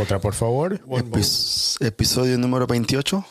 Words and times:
Otra, 0.00 0.18
por 0.18 0.34
favor. 0.34 0.80
Epis- 0.86 1.76
episodio 1.84 2.38
número 2.38 2.66
28. 2.66 3.24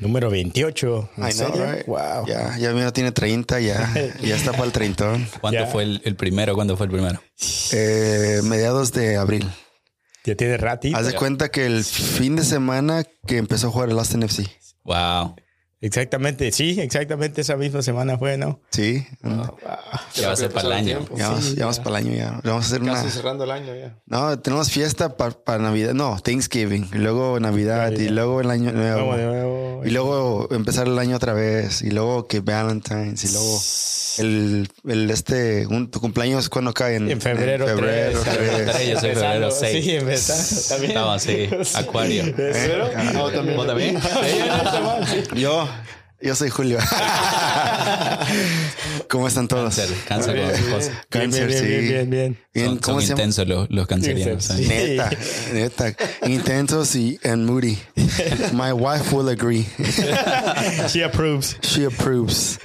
Número 0.00 0.28
28. 0.30 1.10
¿En 1.16 1.22
I 1.28 1.32
know, 1.32 1.48
serio? 1.48 1.72
right? 1.72 1.86
Wow. 1.86 2.26
Ya, 2.26 2.58
ya 2.58 2.72
mira, 2.72 2.92
tiene 2.92 3.12
30, 3.12 3.60
ya, 3.60 3.92
ya 4.22 4.36
está 4.36 4.52
para 4.52 4.64
el 4.64 4.72
30. 4.72 5.18
¿Cuánto 5.40 5.60
Ya. 5.60 5.66
fue 5.66 5.84
el, 5.84 6.02
el 6.04 6.16
primero? 6.16 6.54
¿Cuándo 6.54 6.76
fue 6.76 6.86
el 6.86 6.92
primero? 6.92 7.20
Eh, 7.72 8.40
mediados 8.44 8.92
de 8.92 9.16
abril. 9.16 9.50
Ya 10.24 10.34
tiene 10.34 10.56
ratito. 10.56 10.96
Haz 10.96 11.06
de 11.06 11.14
cuenta 11.14 11.50
que 11.50 11.66
el 11.66 11.84
fin 11.84 12.36
de 12.36 12.44
semana 12.44 13.04
que 13.26 13.36
empezó 13.38 13.68
a 13.68 13.70
jugar 13.70 13.90
el 13.90 13.98
Austin 13.98 14.22
FC. 14.22 14.46
Wow. 14.84 15.34
Exactamente, 15.84 16.50
sí, 16.50 16.80
exactamente 16.80 17.42
esa 17.42 17.56
misma 17.56 17.82
semana 17.82 18.16
fue, 18.16 18.38
¿no? 18.38 18.58
Sí. 18.70 19.06
Ya 20.14 20.28
va 20.28 20.32
a 20.32 20.36
ser 20.36 20.50
para 20.50 20.68
el 20.68 20.72
año. 20.72 21.06
Ya 21.14 21.28
vamos, 21.28 21.54
ya 21.54 21.60
vamos 21.66 21.78
para 21.80 21.98
el 21.98 22.06
año 22.06 22.16
ya. 22.16 22.40
Vamos 22.42 22.64
a 22.64 22.66
hacer 22.66 22.80
una. 22.80 22.94
Casi 22.94 23.10
cerrando 23.10 23.44
el 23.44 23.50
año 23.50 23.74
ya. 23.74 23.94
No, 24.06 24.38
tenemos 24.38 24.70
fiesta 24.70 25.14
para 25.18 25.58
Navidad. 25.58 25.92
No, 25.92 26.18
Thanksgiving. 26.20 26.88
Y 26.90 26.96
luego 26.96 27.38
Navidad. 27.38 27.92
Y 27.92 28.08
luego 28.08 28.40
el 28.40 28.50
año 28.50 28.72
nuevo. 28.72 29.14
De 29.14 29.24
nuevo. 29.26 29.82
Y 29.84 29.90
luego 29.90 30.48
empezar 30.52 30.86
el 30.86 30.98
año 30.98 31.16
otra 31.16 31.34
vez. 31.34 31.82
Y 31.82 31.90
luego 31.90 32.26
que 32.28 32.40
Valentine's. 32.40 33.24
Y 33.24 33.32
luego 33.32 33.60
el, 34.18 34.68
el 34.88 35.10
este, 35.10 35.66
un, 35.66 35.90
tu 35.90 36.00
cumpleaños 36.00 36.48
cuando 36.48 36.72
cae 36.72 36.96
en, 36.96 37.10
En 37.10 37.20
febrero, 37.20 37.68
en 37.68 37.76
febrero 37.76 38.20
tres. 38.22 38.36
tres. 38.36 38.66
Tres, 38.72 38.88
yo 38.88 39.00
soy 39.00 39.10
Empezando, 39.10 39.50
febrero 39.50 39.50
6. 39.50 39.84
Sí, 39.84 39.90
empezando. 39.96 40.68
También. 40.68 40.90
Estaba 40.90 41.14
así, 41.14 41.48
acuario. 41.74 42.24
¿Pero? 42.36 42.90
Ah, 42.96 43.30
también. 43.34 43.56
¿Vos 43.56 43.66
también? 43.66 43.98
Yo, 45.34 45.68
yo 46.24 46.34
soy 46.34 46.50
Julio. 46.50 46.78
¿Cómo 49.08 49.28
están 49.28 49.46
todos? 49.48 49.76
Cáncer, 49.76 49.96
cáncer 50.08 50.36
con 50.40 50.50
esposa. 50.50 50.90
Bien, 50.90 51.00
Cáncer, 51.08 51.46
bien, 51.48 51.60
sí. 51.60 51.66
bien, 51.66 51.88
bien, 51.88 52.10
bien. 52.10 52.38
Bien, 52.52 52.66
Son, 52.66 52.78
¿Cómo 52.78 53.00
son 53.00 53.10
intensos 53.10 53.46
los, 53.46 53.70
los 53.70 53.86
cancerianos. 53.86 54.44
Sí. 54.44 54.66
Neta, 54.66 55.10
neta. 55.52 55.94
Intensos 56.26 56.94
y 56.96 57.18
and 57.24 57.46
moody. 57.46 57.78
My 58.52 58.72
wife 58.72 59.14
will 59.14 59.28
agree. 59.28 59.66
She 60.88 61.02
approves. 61.04 61.56
She 61.62 61.84
approves. 61.86 62.58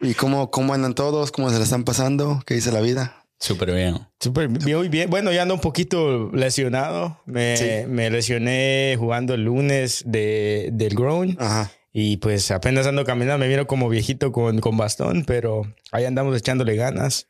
¿Y 0.00 0.14
cómo, 0.14 0.50
cómo 0.50 0.72
andan 0.74 0.94
todos? 0.94 1.30
¿Cómo 1.32 1.50
se 1.50 1.58
la 1.58 1.64
están 1.64 1.84
pasando? 1.84 2.42
¿Qué 2.46 2.54
dice 2.54 2.72
la 2.72 2.80
vida? 2.80 3.20
Súper 3.40 3.72
bien. 3.74 3.98
Súper 4.20 4.48
bien, 4.48 4.78
muy 4.78 4.88
bien. 4.88 5.10
Bueno, 5.10 5.32
ya 5.32 5.42
ando 5.42 5.54
un 5.54 5.60
poquito 5.60 6.30
lesionado. 6.32 7.20
Me, 7.26 7.56
Sí. 7.56 7.86
me 7.88 8.08
lesioné 8.08 8.96
jugando 8.98 9.34
el 9.34 9.44
lunes 9.44 10.02
de, 10.06 10.70
del 10.72 10.94
groin. 10.94 11.36
Ajá. 11.40 11.70
Y 11.96 12.16
pues 12.16 12.50
apenas 12.50 12.88
ando 12.88 13.04
caminando. 13.04 13.38
Me 13.38 13.46
vieron 13.48 13.66
como 13.66 13.88
viejito 13.88 14.32
con, 14.32 14.58
con 14.60 14.76
bastón, 14.76 15.24
pero 15.24 15.62
ahí 15.92 16.04
andamos 16.04 16.36
echándole 16.36 16.74
ganas. 16.74 17.28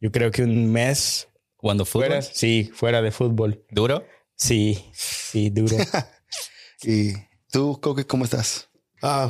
Yo 0.00 0.12
creo 0.12 0.30
que 0.30 0.44
un 0.44 0.70
mes 0.70 1.26
¿Jugando 1.56 1.84
fútbol? 1.84 2.06
fuera. 2.06 2.22
Sí, 2.22 2.70
fuera 2.72 3.02
de 3.02 3.10
fútbol. 3.10 3.64
¿Duro? 3.70 4.06
Sí, 4.36 4.84
sí, 4.92 5.50
duro. 5.50 5.76
¿Y 6.84 7.12
tú, 7.50 7.80
Coque, 7.80 8.06
cómo 8.06 8.24
estás? 8.24 8.68
Ah, 9.02 9.28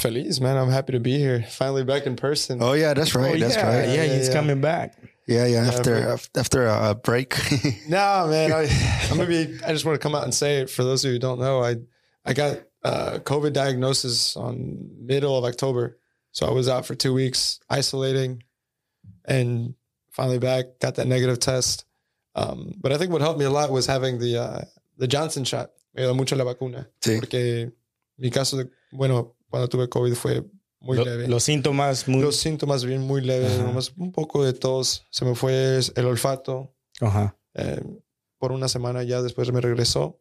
feliz, 0.00 0.40
man. 0.40 0.56
I'm 0.56 0.70
happy 0.70 0.92
to 0.92 1.00
be 1.00 1.18
here. 1.18 1.42
Finally 1.42 1.82
back 1.84 2.06
in 2.06 2.14
person. 2.16 2.62
Oh, 2.62 2.74
yeah, 2.74 2.94
that's 2.94 3.14
right. 3.14 3.34
Oh, 3.34 3.38
that's 3.38 3.56
yeah, 3.56 3.66
right. 3.68 3.88
yeah, 3.88 4.04
Yeah, 4.04 4.14
he's 4.16 4.28
yeah. 4.28 4.34
coming 4.34 4.60
back. 4.60 4.94
Yeah, 5.26 5.46
yeah. 5.46 5.66
After, 5.66 6.16
after 6.36 6.66
a 6.66 6.94
break. 6.94 7.34
No, 7.88 8.28
man. 8.28 8.52
I, 8.52 8.68
I'm 9.10 9.16
gonna 9.18 9.26
be. 9.28 9.58
I 9.66 9.72
just 9.72 9.84
want 9.84 10.00
to 10.00 10.02
come 10.02 10.14
out 10.14 10.24
and 10.24 10.32
say 10.34 10.60
it 10.62 10.70
for 10.70 10.84
those 10.84 11.04
of 11.04 11.08
you 11.08 11.14
who 11.16 11.18
don't 11.18 11.38
know. 11.38 11.62
I 11.62 11.76
I 12.24 12.32
got 12.32 12.60
uh, 12.84 13.18
COVID 13.24 13.52
diagnosis 13.52 14.36
on 14.36 14.88
middle 15.00 15.36
of 15.36 15.44
October, 15.44 15.98
so 16.32 16.46
I 16.46 16.50
was 16.52 16.68
out 16.68 16.86
for 16.86 16.94
two 16.94 17.12
weeks 17.14 17.60
isolating, 17.68 18.42
and 19.24 19.74
finally 20.10 20.38
back. 20.38 20.78
Got 20.80 20.94
that 20.96 21.06
negative 21.06 21.38
test. 21.38 21.84
Um, 22.34 22.74
but 22.80 22.92
I 22.92 22.98
think 22.98 23.10
what 23.10 23.20
helped 23.20 23.38
me 23.38 23.44
a 23.44 23.50
lot 23.50 23.70
was 23.70 23.86
having 23.86 24.18
the 24.18 24.38
uh, 24.38 24.64
the 24.98 25.06
Johnson 25.08 25.44
shot. 25.44 25.70
Me 25.94 26.02
ayudó 26.02 26.14
mucho 26.16 26.36
la 26.36 26.44
vacuna 26.44 26.88
Sí. 27.02 27.18
porque 27.18 27.72
mi 28.18 28.30
caso 28.30 28.56
de 28.56 28.70
bueno 28.92 29.34
cuando 29.50 29.66
tuve 29.68 29.88
COVID 29.88 30.14
fue 30.14 30.44
muy 30.80 30.96
Lo- 30.96 31.04
leve. 31.04 31.26
los 31.28 31.42
síntomas 31.42 32.06
muy. 32.08 32.22
Los 32.22 32.36
síntomas 32.36 32.84
bien 32.84 33.02
muy 33.02 33.20
leves, 33.20 33.58
nomás 33.58 33.92
un 33.96 34.12
poco 34.12 34.44
de 34.44 34.52
tos. 34.52 35.04
Se 35.10 35.24
me 35.24 35.34
fue 35.34 35.80
el 35.96 36.06
olfato. 36.06 36.74
Ajá. 37.00 37.36
eh, 37.54 37.82
por 38.38 38.52
una 38.52 38.68
semana 38.68 39.02
ya 39.02 39.20
después 39.20 39.50
me 39.52 39.60
regresó. 39.60 40.20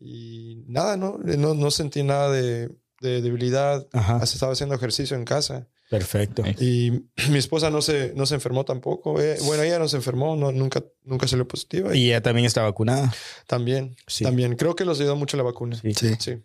Y 0.00 0.64
nada, 0.68 0.96
no, 0.96 1.18
no, 1.18 1.54
no 1.54 1.70
sentí 1.70 2.02
nada 2.02 2.30
de, 2.30 2.68
de 3.00 3.20
debilidad. 3.22 3.86
Ajá. 3.92 4.16
Hasta 4.16 4.34
estaba 4.34 4.52
haciendo 4.52 4.74
ejercicio 4.74 5.16
en 5.16 5.24
casa. 5.24 5.68
Perfecto. 5.90 6.42
Y 6.60 7.06
mi 7.30 7.38
esposa 7.38 7.70
no 7.70 7.80
se, 7.80 8.12
no 8.14 8.26
se 8.26 8.34
enfermó 8.34 8.64
tampoco. 8.64 9.20
eh, 9.20 9.38
bueno, 9.44 9.62
ella 9.62 9.78
no 9.78 9.88
se 9.88 9.96
enfermó, 9.96 10.36
no, 10.36 10.52
nunca, 10.52 10.84
nunca 11.02 11.26
salió 11.26 11.48
positiva. 11.48 11.96
Y 11.96 12.08
ella 12.08 12.20
también 12.22 12.44
está 12.46 12.62
vacunada. 12.62 13.12
también, 13.46 13.96
Sí. 14.06 14.24
también. 14.24 14.54
Creo 14.56 14.76
que 14.76 14.84
los 14.84 15.00
ayudó 15.00 15.16
mucho 15.16 15.36
la 15.38 15.42
vacuna. 15.44 15.80
Sí. 15.80 15.94
Sí. 15.94 16.14
Sí. 16.20 16.42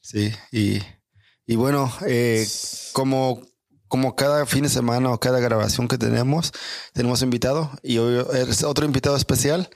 Sí. 0.00 0.32
Y, 0.52 0.78
y 1.46 1.56
bueno, 1.56 1.92
eh, 2.06 2.46
como, 2.94 3.42
como 3.88 4.16
cada 4.16 4.46
fin 4.46 4.62
de 4.62 4.68
semana 4.70 5.10
o 5.12 5.20
cada 5.20 5.38
grabación 5.40 5.86
que 5.86 5.98
tenemos, 5.98 6.52
tenemos 6.94 7.20
invitado. 7.22 7.70
Y 7.82 7.98
hoy 7.98 8.24
es 8.48 8.62
otro 8.64 8.86
invitado 8.86 9.16
especial. 9.16 9.68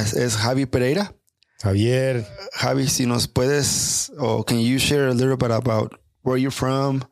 es- 0.00 0.14
es 0.14 0.36
Javi 0.36 0.64
Pereira. 0.66 1.14
Javier, 1.64 2.26
Javi, 2.52 2.86
si 2.88 3.06
nos 3.06 3.26
puedes, 3.26 4.12
or 4.18 4.44
can 4.44 4.60
you 4.60 4.78
share 4.78 5.08
a 5.08 5.14
little 5.14 5.36
bit 5.38 5.50
about 5.50 5.94
where 6.22 6.36
you're 6.36 6.50
from 6.52 7.02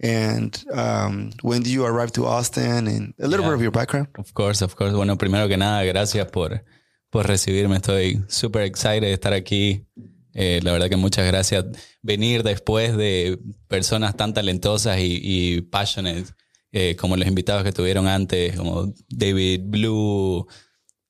and 0.00 0.64
um, 0.72 1.30
when 1.42 1.62
did 1.62 1.70
you 1.72 1.84
arrive 1.84 2.10
to 2.12 2.24
Austin 2.24 2.88
and 2.88 3.14
a 3.20 3.26
little 3.26 3.44
Yeah. 3.44 3.50
bit 3.50 3.54
of 3.56 3.62
your 3.62 3.70
background? 3.70 4.08
Of 4.16 4.32
course, 4.32 4.62
of 4.64 4.74
course. 4.76 4.94
Bueno, 4.94 5.16
primero 5.18 5.46
que 5.46 5.58
nada, 5.58 5.84
gracias 5.84 6.26
por, 6.30 6.64
por 7.10 7.26
recibirme. 7.26 7.76
Estoy 7.76 8.22
súper 8.28 8.62
excited 8.62 9.02
de 9.02 9.12
estar 9.12 9.34
aquí. 9.34 9.84
Eh, 10.32 10.60
la 10.62 10.72
verdad 10.72 10.88
que 10.88 10.96
muchas 10.96 11.26
gracias. 11.26 11.66
Venir 12.00 12.42
después 12.44 12.96
de 12.96 13.38
personas 13.66 14.16
tan 14.16 14.32
talentosas 14.32 14.98
y, 15.00 15.20
y 15.22 15.60
passionate 15.62 16.24
eh, 16.72 16.96
como 16.96 17.16
los 17.16 17.26
invitados 17.28 17.62
que 17.64 17.72
tuvieron 17.72 18.06
antes, 18.06 18.56
como 18.56 18.94
David 19.10 19.62
Blue, 19.64 20.46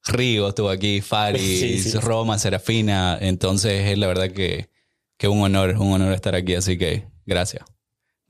Rigo 0.09 0.49
estuvo 0.49 0.71
aquí, 0.71 1.01
Faris, 1.01 1.43
Sí, 1.61 1.79
sí. 1.91 1.99
Roma, 1.99 2.39
Serafina. 2.39 3.19
Entonces 3.21 3.87
es 3.89 3.99
la 3.99 4.07
verdad 4.07 4.31
que, 4.31 4.69
que 5.17 5.29
un 5.29 5.41
honor, 5.43 5.77
un 5.79 5.93
honor 5.93 6.13
estar 6.13 6.35
aquí. 6.35 6.55
Así 6.55 6.77
que 6.79 7.07
gracias. 7.27 7.65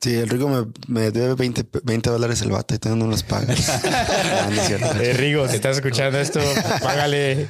Sí, 0.01 0.15
el 0.15 0.29
Rico 0.29 0.49
me, 0.49 0.67
me 0.87 1.11
debe 1.11 1.35
20, 1.35 1.65
20 1.83 2.11
dólares 2.11 2.41
el 2.43 2.51
vato 2.51 2.75
y 2.75 2.79
todavía 2.79 3.05
no 3.05 3.11
los 3.11 3.23
paga. 3.25 3.53
Ah, 3.83 4.49
no 4.51 4.61
es 4.61 4.67
cierto. 4.69 5.01
eh, 5.01 5.13
Rigo, 5.15 5.49
si 5.49 5.57
estás 5.57 5.77
escuchando 5.77 6.19
esto, 6.21 6.41
págale. 6.83 7.49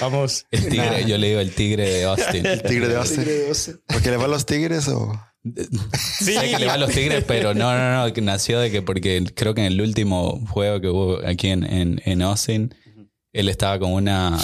Vamos. 0.00 0.46
El 0.50 0.68
tigre, 0.68 1.04
yo 1.06 1.18
le 1.18 1.28
digo 1.28 1.40
el 1.40 1.52
tigre 1.52 1.88
de 1.88 2.04
Austin. 2.04 2.46
El 2.46 2.62
tigre 2.62 2.88
de 2.88 2.96
Austin. 2.96 3.24
¿Porque 3.86 4.10
le 4.10 4.16
va 4.16 4.24
a 4.24 4.28
los 4.28 4.46
tigres 4.46 4.88
o...? 4.88 5.12
Sí, 5.44 6.32
Sé 6.34 6.50
que 6.50 6.58
le 6.58 6.66
va 6.66 6.72
a 6.74 6.78
los 6.78 6.90
Tigres, 6.90 7.22
pero 7.28 7.52
no, 7.52 7.76
no, 7.76 8.08
no, 8.08 8.14
nació 8.22 8.60
de 8.60 8.70
que 8.70 8.80
porque 8.80 9.22
creo 9.34 9.52
que 9.54 9.60
en 9.60 9.66
el 9.66 9.80
último 9.82 10.42
juego 10.48 10.80
que 10.80 10.88
hubo 10.88 11.18
aquí 11.26 11.48
en, 11.48 11.64
en, 11.64 12.00
en 12.06 12.22
Austin, 12.22 12.74
él 13.34 13.48
estaba 13.50 13.78
con 13.78 13.92
una 13.92 14.38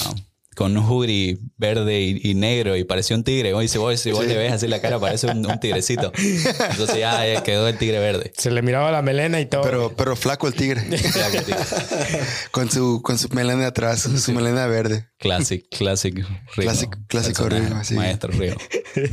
con 0.56 0.76
un 0.76 0.84
hoodie 0.84 1.38
verde 1.56 2.00
y, 2.02 2.20
y 2.22 2.34
negro 2.34 2.76
y 2.76 2.84
parecía 2.84 3.16
un 3.16 3.24
tigre. 3.24 3.54
Hoy 3.54 3.66
si 3.66 3.78
vos, 3.78 3.98
si 3.98 4.10
vos 4.10 4.26
le 4.26 4.36
ves 4.36 4.52
así 4.52 4.66
la 4.68 4.80
cara, 4.82 4.98
parece 4.98 5.28
un, 5.28 5.46
un 5.46 5.58
tigrecito. 5.58 6.12
Entonces 6.18 6.98
ya, 6.98 7.24
ya 7.26 7.42
quedó 7.42 7.66
el 7.66 7.78
tigre 7.78 7.98
verde. 7.98 8.30
Se 8.36 8.50
le 8.50 8.60
miraba 8.60 8.90
la 8.90 9.00
melena 9.00 9.40
y 9.40 9.46
todo. 9.46 9.62
Pero, 9.62 9.94
pero 9.96 10.16
flaco 10.16 10.48
el 10.48 10.54
tigre. 10.54 10.82
Ya, 10.90 11.30
que 11.30 11.40
tigre. 11.40 11.60
con 12.50 12.70
su, 12.70 13.00
con 13.00 13.16
su 13.16 13.30
melena 13.30 13.68
atrás, 13.68 14.02
su 14.02 14.32
melena 14.32 14.66
verde. 14.66 15.08
Classic, 15.18 15.64
classic 15.70 16.14
Rigo. 16.16 16.28
Clásico- 16.54 16.98
clásico 17.06 17.44
Personaje, 17.44 17.68
Rigo, 17.70 17.84
sí. 17.84 17.94
Maestro 17.94 18.32
Rigo. 18.32 18.56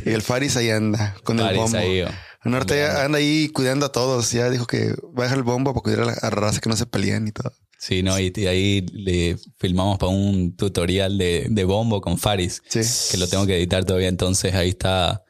Y 0.04 0.10
el 0.10 0.20
Faris 0.20 0.54
ahí 0.56 0.68
anda 0.68 1.16
con 1.24 1.38
el 1.38 1.46
Faris 1.46 1.60
bombo. 1.62 1.78
ahí, 1.78 2.02
oh. 2.02 2.08
El 2.44 2.50
norte 2.52 2.84
anda 2.84 3.18
ahí 3.18 3.48
cuidando 3.48 3.86
a 3.86 3.92
todos. 3.92 4.32
Ya 4.32 4.50
dijo 4.50 4.66
que 4.66 4.90
va 5.16 5.20
a 5.20 5.22
dejar 5.22 5.38
el 5.38 5.44
bombo 5.44 5.72
para 5.72 5.82
cuidar 5.82 6.00
a 6.00 6.04
la, 6.06 6.12
a 6.12 6.24
la 6.24 6.30
raza 6.30 6.60
que 6.60 6.68
no 6.68 6.76
se 6.76 6.84
peleen 6.84 7.26
y 7.28 7.32
todo. 7.32 7.52
Sí, 7.78 8.02
no, 8.02 8.18
y, 8.18 8.32
y 8.34 8.46
ahí 8.46 8.80
le 8.92 9.36
filmamos 9.58 9.98
para 9.98 10.10
un 10.10 10.56
tutorial 10.56 11.16
de, 11.16 11.46
de 11.48 11.64
bombo 11.64 12.00
con 12.00 12.18
Faris. 12.18 12.60
Sí. 12.68 12.80
que 13.12 13.18
lo 13.18 13.28
tengo 13.28 13.46
que 13.46 13.56
editar 13.56 13.84
todavía, 13.84 14.08
entonces 14.08 14.52
ahí 14.54 14.70
está 14.70 15.24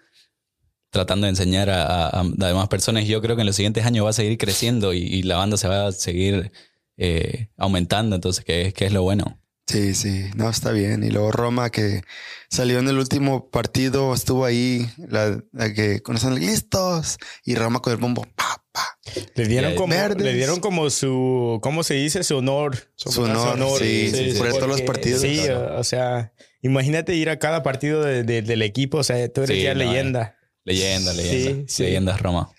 tratando 0.90 1.26
de 1.26 1.30
enseñar 1.30 1.68
a, 1.68 2.08
a, 2.08 2.20
a 2.20 2.24
demás 2.24 2.68
personas. 2.68 3.06
Yo 3.06 3.20
creo 3.20 3.36
que 3.36 3.42
en 3.42 3.46
los 3.46 3.56
siguientes 3.56 3.84
años 3.84 4.06
va 4.06 4.10
a 4.10 4.14
seguir 4.14 4.38
creciendo 4.38 4.94
y, 4.94 4.98
y 5.00 5.22
la 5.24 5.36
banda 5.36 5.58
se 5.58 5.68
va 5.68 5.88
a 5.88 5.92
seguir 5.92 6.50
eh, 6.96 7.48
aumentando, 7.58 8.16
entonces 8.16 8.44
que 8.44 8.62
es, 8.62 8.74
que 8.74 8.86
es 8.86 8.92
lo 8.92 9.02
bueno. 9.02 9.37
Sí, 9.68 9.94
sí, 9.94 10.30
no, 10.34 10.48
está 10.48 10.72
bien. 10.72 11.04
Y 11.04 11.10
luego 11.10 11.30
Roma, 11.30 11.68
que 11.68 12.00
salió 12.48 12.78
en 12.78 12.88
el 12.88 12.96
último 12.98 13.50
partido, 13.50 14.14
estuvo 14.14 14.46
ahí, 14.46 14.88
la, 14.96 15.42
la 15.52 15.74
que 15.74 16.00
conocen 16.00 16.34
listos, 16.36 17.18
y 17.44 17.54
Roma 17.54 17.80
con 17.80 17.92
el 17.92 17.98
bombo, 17.98 18.26
pa, 18.34 18.64
pa. 18.72 18.98
le 19.34 19.46
dieron 19.46 19.74
como, 19.74 19.92
verdes. 19.94 20.22
le 20.24 20.32
dieron 20.32 20.60
como 20.60 20.88
su, 20.88 21.58
¿cómo 21.62 21.82
se 21.82 21.94
dice? 21.94 22.24
Su 22.24 22.38
honor. 22.38 22.78
Su 22.96 23.20
honor, 23.22 23.78
sí, 23.78 24.10
sí, 24.10 24.32
sí, 24.32 24.38
por 24.38 24.48
todos 24.54 24.68
los 24.68 24.80
partidos. 24.82 25.20
Sí, 25.20 25.42
Claro. 25.44 25.78
o 25.78 25.84
sea, 25.84 26.32
imagínate 26.62 27.14
ir 27.14 27.28
a 27.28 27.38
cada 27.38 27.62
partido 27.62 28.02
de- 28.02 28.22
de- 28.22 28.40
del 28.40 28.62
equipo. 28.62 28.96
O 28.98 29.04
sea, 29.04 29.30
tú 29.30 29.42
eres 29.42 29.54
Sí, 29.58 29.62
ya 29.64 29.74
no, 29.74 29.80
leyenda. 29.80 30.37
Leyenda, 30.68 31.12
leyenda. 31.14 31.62
Sí, 31.62 31.64
sí. 31.68 31.82
Leyendas 31.84 32.20
Roma. 32.20 32.50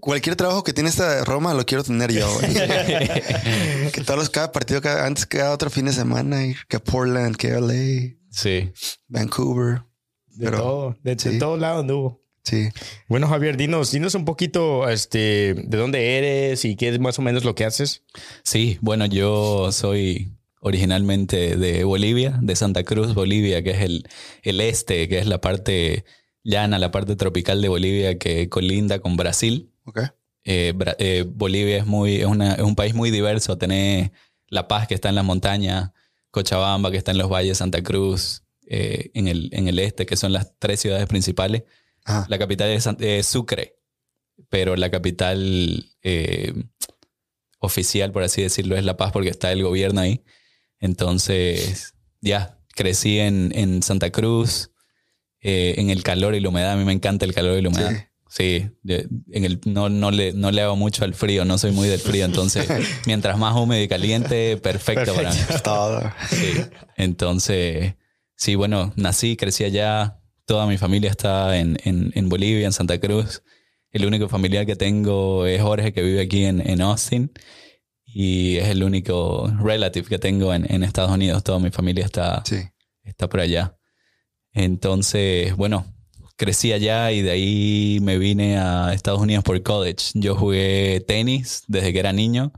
Cualquier 0.00 0.36
trabajo 0.36 0.62
que 0.64 0.72
tiene 0.72 0.88
esta 0.88 1.24
Roma 1.24 1.52
lo 1.54 1.66
quiero 1.66 1.82
tener 1.84 2.12
yo. 2.12 2.32
güey. 2.34 2.54
que 3.92 4.02
todos 4.04 4.18
los, 4.18 4.30
cada 4.30 4.52
partido, 4.52 4.80
cada, 4.80 5.06
antes 5.06 5.26
cada 5.26 5.52
otro 5.52 5.68
fin 5.70 5.86
de 5.86 5.92
semana, 5.92 6.44
ir 6.46 6.56
que 6.68 6.78
Portland, 6.80 7.36
que 7.36 7.48
LA. 7.50 8.16
Sí. 8.30 8.70
Vancouver. 9.08 9.82
De 10.28 10.44
Pero- 10.46 10.58
todo, 10.58 10.96
de, 11.02 11.16
de 11.16 11.32
sí. 11.32 11.38
todos 11.38 11.58
lados 11.58 11.80
anduvo. 11.80 12.22
Sí. 12.44 12.68
Bueno, 13.08 13.26
Javier, 13.26 13.56
dinos, 13.56 13.90
dinos 13.90 14.14
un 14.14 14.24
poquito 14.24 14.88
este, 14.88 15.54
de 15.54 15.76
dónde 15.76 16.16
eres 16.18 16.64
y 16.64 16.76
qué 16.76 16.90
es 16.90 17.00
más 17.00 17.18
o 17.18 17.22
menos 17.22 17.42
lo 17.44 17.56
que 17.56 17.64
haces. 17.64 18.04
Sí, 18.44 18.78
bueno, 18.80 19.06
yo 19.06 19.72
soy 19.72 20.32
originalmente 20.60 21.56
de 21.56 21.82
Bolivia, 21.82 22.38
de 22.40 22.54
Santa 22.54 22.84
Cruz, 22.84 23.14
Bolivia, 23.14 23.64
que 23.64 23.70
es 23.72 23.80
el, 23.80 24.08
el 24.42 24.60
este, 24.60 25.08
que 25.08 25.18
es 25.18 25.26
la 25.26 25.40
parte 25.40 26.04
llana, 26.46 26.78
la 26.78 26.90
parte 26.90 27.16
tropical 27.16 27.60
de 27.60 27.68
Bolivia 27.68 28.18
que 28.18 28.48
colinda 28.48 28.98
con 29.00 29.16
Brasil. 29.16 29.72
Eh, 30.44 30.72
eh, 30.98 31.24
Bolivia 31.26 31.76
es, 31.78 31.86
muy, 31.86 32.16
es, 32.16 32.26
una- 32.26 32.54
es 32.54 32.62
un 32.62 32.76
país 32.76 32.94
muy 32.94 33.10
diverso. 33.10 33.58
Tenés 33.58 34.10
La 34.48 34.68
Paz, 34.68 34.86
que 34.86 34.94
está 34.94 35.08
en 35.08 35.16
las 35.16 35.24
montañas, 35.24 35.90
Cochabamba, 36.30 36.90
que 36.90 36.96
está 36.98 37.10
en 37.10 37.18
los 37.18 37.28
valles, 37.28 37.58
Santa 37.58 37.82
Cruz, 37.82 38.42
eh, 38.68 39.10
en, 39.14 39.26
el, 39.28 39.48
en 39.52 39.66
el 39.68 39.78
este, 39.80 40.06
que 40.06 40.16
son 40.16 40.32
las 40.32 40.52
tres 40.58 40.80
ciudades 40.80 41.06
principales. 41.06 41.64
Ajá. 42.04 42.26
La 42.28 42.38
capital 42.38 42.68
es 42.70 43.26
Sucre, 43.26 43.76
pero 44.48 44.76
la 44.76 44.90
capital 44.90 45.90
oficial, 47.58 48.12
por 48.12 48.22
así 48.22 48.42
decirlo, 48.42 48.76
es 48.76 48.84
La 48.84 48.96
Paz 48.96 49.10
porque 49.12 49.30
está 49.30 49.50
el 49.50 49.62
gobierno 49.62 50.00
ahí. 50.00 50.22
Entonces, 50.78 51.94
ya, 52.20 52.58
crecí 52.74 53.18
en, 53.18 53.50
en 53.54 53.82
Santa 53.82 54.10
Cruz, 54.10 54.70
eh, 55.48 55.74
en 55.78 55.90
el 55.90 56.02
calor 56.02 56.34
y 56.34 56.40
la 56.40 56.48
humedad. 56.48 56.72
A 56.72 56.76
mí 56.76 56.84
me 56.84 56.92
encanta 56.92 57.24
el 57.24 57.32
calor 57.32 57.56
y 57.58 57.62
la 57.62 57.68
humedad. 57.68 57.92
Sí, 58.28 58.66
en 58.84 59.44
el, 59.44 59.60
no, 59.64 59.88
no, 59.88 60.10
le, 60.10 60.32
no 60.32 60.50
le 60.50 60.60
hago 60.60 60.74
mucho 60.74 61.04
al 61.04 61.14
frío, 61.14 61.44
no 61.44 61.56
soy 61.58 61.70
muy 61.70 61.86
del 61.88 62.00
frío. 62.00 62.24
Entonces, 62.24 62.66
mientras 63.06 63.38
más 63.38 63.54
húmedo 63.54 63.80
y 63.80 63.86
caliente, 63.88 64.56
perfecto, 64.56 65.14
para 65.14 65.30
mí. 65.32 65.38
Todo. 65.62 66.02
Sí. 66.30 66.52
Entonces, 66.96 67.94
sí, 68.34 68.56
bueno, 68.56 68.92
nací, 68.96 69.36
crecí 69.36 69.62
allá. 69.64 70.18
Toda 70.44 70.66
mi 70.66 70.76
familia 70.78 71.10
está 71.10 71.56
en, 71.58 71.78
en, 71.84 72.10
en 72.14 72.28
Bolivia, 72.28 72.66
en 72.66 72.72
Santa 72.72 72.98
Cruz. 72.98 73.42
El 73.92 74.04
único 74.04 74.28
familiar 74.28 74.66
que 74.66 74.76
tengo 74.76 75.46
es 75.46 75.62
Jorge, 75.62 75.92
que 75.92 76.02
vive 76.02 76.20
aquí 76.20 76.44
en, 76.44 76.60
en 76.68 76.80
Austin. 76.82 77.30
Y 78.04 78.56
es 78.56 78.68
el 78.68 78.82
único 78.82 79.50
relative 79.62 80.08
que 80.08 80.18
tengo 80.18 80.52
en, 80.52 80.66
en 80.72 80.82
Estados 80.82 81.10
Unidos. 81.12 81.42
Toda 81.44 81.58
mi 81.60 81.70
familia 81.70 82.04
está, 82.04 82.42
Sí. 82.44 82.56
está 83.04 83.28
por 83.28 83.40
allá. 83.40 83.76
Entonces, 84.56 85.54
bueno, 85.54 85.84
crecí 86.36 86.72
allá 86.72 87.12
y 87.12 87.20
de 87.20 87.30
ahí 87.30 87.98
me 88.00 88.16
vine 88.16 88.56
a 88.56 88.94
Estados 88.94 89.20
Unidos 89.20 89.44
por 89.44 89.62
college. 89.62 90.12
Yo 90.14 90.34
jugué 90.34 91.04
tenis 91.06 91.64
desde 91.68 91.92
que 91.92 91.98
era 91.98 92.14
niño. 92.14 92.52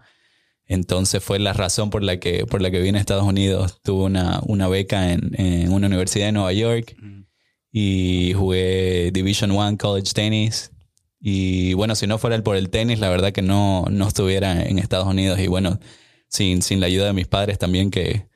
Entonces 0.66 1.24
fue 1.24 1.40
la 1.40 1.54
razón 1.54 1.90
por 1.90 2.04
la 2.04 2.20
que, 2.20 2.46
por 2.46 2.62
la 2.62 2.70
que 2.70 2.80
vine 2.80 2.98
a 2.98 3.00
Estados 3.00 3.24
Unidos. 3.24 3.80
Tuve 3.82 4.04
una, 4.04 4.40
una 4.46 4.68
beca 4.68 5.12
en, 5.12 5.32
en 5.40 5.72
una 5.72 5.88
universidad 5.88 6.26
de 6.26 6.32
Nueva 6.32 6.52
York 6.52 6.94
y 7.72 8.32
jugué 8.34 9.10
Division 9.12 9.50
One 9.50 9.76
College 9.76 10.12
Tennis. 10.14 10.70
Y 11.20 11.72
bueno, 11.74 11.96
si 11.96 12.06
no 12.06 12.18
fuera 12.18 12.40
por 12.44 12.54
el 12.54 12.70
tenis, 12.70 13.00
la 13.00 13.08
verdad 13.10 13.32
que 13.32 13.42
no, 13.42 13.86
no 13.90 14.06
estuviera 14.06 14.62
en 14.62 14.78
Estados 14.78 15.08
Unidos. 15.08 15.40
Y 15.40 15.48
bueno, 15.48 15.80
sin, 16.28 16.62
sin 16.62 16.78
la 16.78 16.86
ayuda 16.86 17.06
de 17.06 17.12
mis 17.12 17.26
padres 17.26 17.58
también 17.58 17.90
que, 17.90 18.27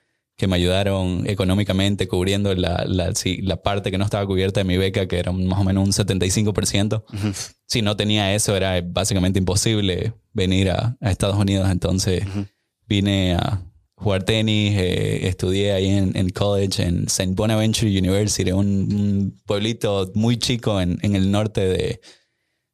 que 0.43 0.49
me 0.49 0.56
ayudaron 0.56 1.23
económicamente 1.29 2.09
cubriendo 2.09 2.53
la, 2.56 2.85
la, 2.85 3.15
sí, 3.15 3.37
la 3.43 3.62
parte 3.62 3.93
que 3.93 3.97
no 3.97 4.05
estaba 4.05 4.27
cubierta 4.27 4.59
de 4.59 4.65
mi 4.65 4.77
beca, 4.77 5.06
que 5.06 5.21
era 5.21 5.31
más 5.31 5.61
o 5.61 5.62
menos 5.62 5.87
un 5.87 5.93
75%. 5.93 7.05
Si 7.65 7.81
no 7.81 7.97
tenía 7.97 8.35
eso, 8.35 8.56
era 8.56 8.81
básicamente 8.81 9.39
imposible 9.39 10.15
venir 10.33 10.71
a, 10.71 10.97
a 11.00 11.11
Estados 11.12 11.37
Unidos. 11.37 11.71
Entonces 11.71 12.25
vine 12.89 13.35
a 13.37 13.62
jugar 13.94 14.25
tenis, 14.25 14.75
eh, 14.77 15.29
estudié 15.29 15.75
ahí 15.75 15.87
en, 15.87 16.17
en 16.17 16.31
college, 16.31 16.83
en 16.83 17.05
St. 17.05 17.35
Bonaventure 17.37 17.97
University, 17.97 18.50
un, 18.50 18.67
un 18.67 19.43
pueblito 19.47 20.11
muy 20.17 20.39
chico 20.39 20.81
en, 20.81 20.99
en 21.03 21.15
el 21.15 21.31
norte 21.31 21.61
de, 21.61 22.00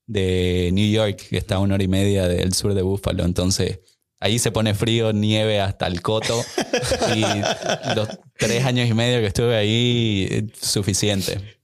de 0.06 0.70
New 0.72 0.90
York, 0.90 1.16
que 1.28 1.36
está 1.36 1.56
a 1.56 1.58
una 1.58 1.74
hora 1.74 1.84
y 1.84 1.88
media 1.88 2.28
del 2.28 2.54
sur 2.54 2.72
de 2.72 2.80
Buffalo. 2.80 3.26
Entonces, 3.26 3.80
ahí 4.20 4.38
se 4.38 4.50
pone 4.50 4.74
frío, 4.74 5.12
nieve 5.12 5.60
hasta 5.60 5.86
el 5.86 6.02
coto. 6.02 6.44
y 7.14 7.22
los 7.94 8.08
tres 8.36 8.64
años 8.64 8.88
y 8.88 8.94
medio 8.94 9.20
que 9.20 9.26
estuve 9.26 9.56
ahí, 9.56 10.52
suficiente. 10.60 11.58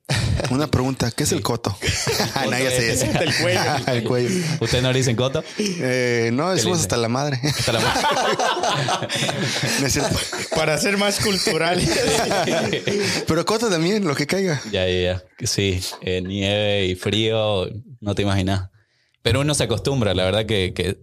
Una 0.50 0.66
pregunta, 0.66 1.10
¿qué 1.10 1.24
es 1.24 1.32
el 1.32 1.40
coto? 1.42 1.76
Nadie 2.50 2.70
se 2.70 2.92
es 2.92 3.00
dice. 3.00 3.24
el 3.24 3.34
cuello. 3.36 3.60
el 3.86 4.04
cuello. 4.04 4.44
¿Ustedes 4.60 4.82
no 4.82 4.92
le 4.92 4.98
dicen 4.98 5.16
coto? 5.16 5.42
Eh, 5.58 6.30
no, 6.32 6.50
decimos 6.50 6.80
hasta 6.80 6.96
la 6.96 7.08
madre. 7.08 7.40
Hasta 7.42 7.72
la 7.72 7.80
cierto. 9.88 10.16
Para 10.54 10.76
ser 10.78 10.98
más 10.98 11.20
cultural. 11.20 11.80
Pero 13.26 13.46
coto 13.46 13.70
también, 13.70 14.04
lo 14.04 14.14
que 14.14 14.26
caiga. 14.26 14.60
Ya, 14.70 14.86
ya, 14.86 15.00
ya. 15.00 15.46
Sí, 15.46 15.80
eh, 16.02 16.20
nieve 16.20 16.86
y 16.86 16.94
frío, 16.96 17.68
no 18.00 18.14
te 18.14 18.22
imaginas. 18.22 18.68
Pero 19.22 19.40
uno 19.40 19.54
se 19.54 19.64
acostumbra, 19.64 20.12
la 20.12 20.24
verdad 20.24 20.44
que, 20.44 20.74
que 20.74 20.98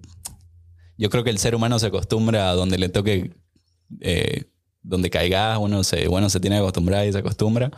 yo 1.01 1.09
creo 1.09 1.23
que 1.23 1.31
el 1.31 1.39
ser 1.39 1.55
humano 1.55 1.79
se 1.79 1.87
acostumbra 1.87 2.51
a 2.51 2.53
donde 2.53 2.77
le 2.77 2.87
toque, 2.87 3.31
eh, 4.01 4.43
donde 4.83 5.09
caigas, 5.09 5.57
uno 5.57 5.83
se, 5.83 6.07
bueno, 6.07 6.29
se 6.29 6.39
tiene 6.39 6.57
que 6.57 6.59
acostumbrar 6.59 7.07
y 7.07 7.11
se 7.11 7.17
acostumbra. 7.17 7.71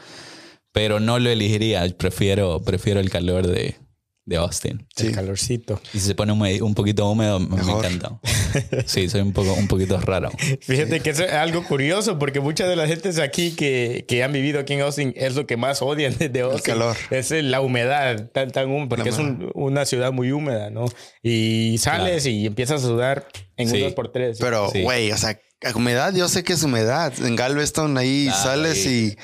Pero 0.74 1.00
no 1.00 1.20
lo 1.20 1.30
elegiría, 1.30 1.88
prefiero, 1.98 2.62
prefiero 2.64 3.00
el 3.00 3.10
calor 3.10 3.48
de, 3.48 3.78
de 4.26 4.38
Austin. 4.38 4.88
Sí. 4.96 5.08
El 5.08 5.16
calorcito. 5.16 5.82
Y 5.94 6.00
si 6.00 6.08
se 6.08 6.16
pone 6.16 6.32
un 6.32 6.74
poquito 6.76 7.10
húmedo, 7.10 7.40
me- 7.40 7.50
me 7.50 7.56
Mejor. 7.58 7.86
encanta. 7.86 8.20
Sí, 8.86 9.10
soy 9.10 9.22
un 9.22 9.34
poco, 9.34 9.54
un 9.54 9.68
poquito 9.68 10.00
raro. 10.00 10.32
Fíjate 10.62 11.00
que 11.00 11.10
es 11.10 11.20
algo 11.20 11.64
curioso 11.64 12.20
porque 12.20 12.40
muchas 12.40 12.70
de 12.70 12.76
las 12.76 12.88
gentes 12.88 13.18
aquí 13.20 13.52
que, 13.56 14.06
que 14.08 14.24
han 14.24 14.32
vivido 14.32 14.60
aquí 14.60 14.74
en 14.74 14.82
Austin 14.82 15.14
es 15.18 15.36
lo 15.36 15.48
que 15.48 15.58
más 15.58 15.82
odian 15.82 16.16
de 16.18 16.40
Austin. 16.42 16.62
calor. 16.74 16.96
Es 17.10 17.32
el- 17.32 17.50
la 17.52 17.62
humedad 17.62 18.30
tan, 18.32 18.52
tan 18.52 18.70
húmeda, 18.70 18.90
porque 18.90 19.06
La 19.06 19.10
es 19.10 19.18
un- 19.18 19.52
una 19.56 19.86
ciudad 19.86 20.12
muy 20.12 20.32
húmeda, 20.32 20.70
¿no? 20.70 20.86
Y 21.22 21.78
sales 21.80 22.26
y 22.26 22.46
empiezas 22.46 22.84
a 22.84 22.88
sudar 22.88 23.28
en 23.58 23.68
Sí. 23.70 23.76
un 23.78 23.82
dos 23.84 23.94
por 23.94 24.12
tres. 24.12 24.38
Pero, 24.40 24.70
Sí. 24.72 24.84
güey, 24.84 25.12
o 25.12 25.18
sea, 25.18 25.40
humedad, 25.76 26.14
yo 26.14 26.28
sé 26.30 26.44
que 26.44 26.54
es 26.54 26.64
humedad. 26.64 27.12
En 27.26 27.36
Galveston 27.36 27.98
ahí 27.98 28.26
Claro, 28.28 28.44
sales 28.44 28.86
y 28.86 29.18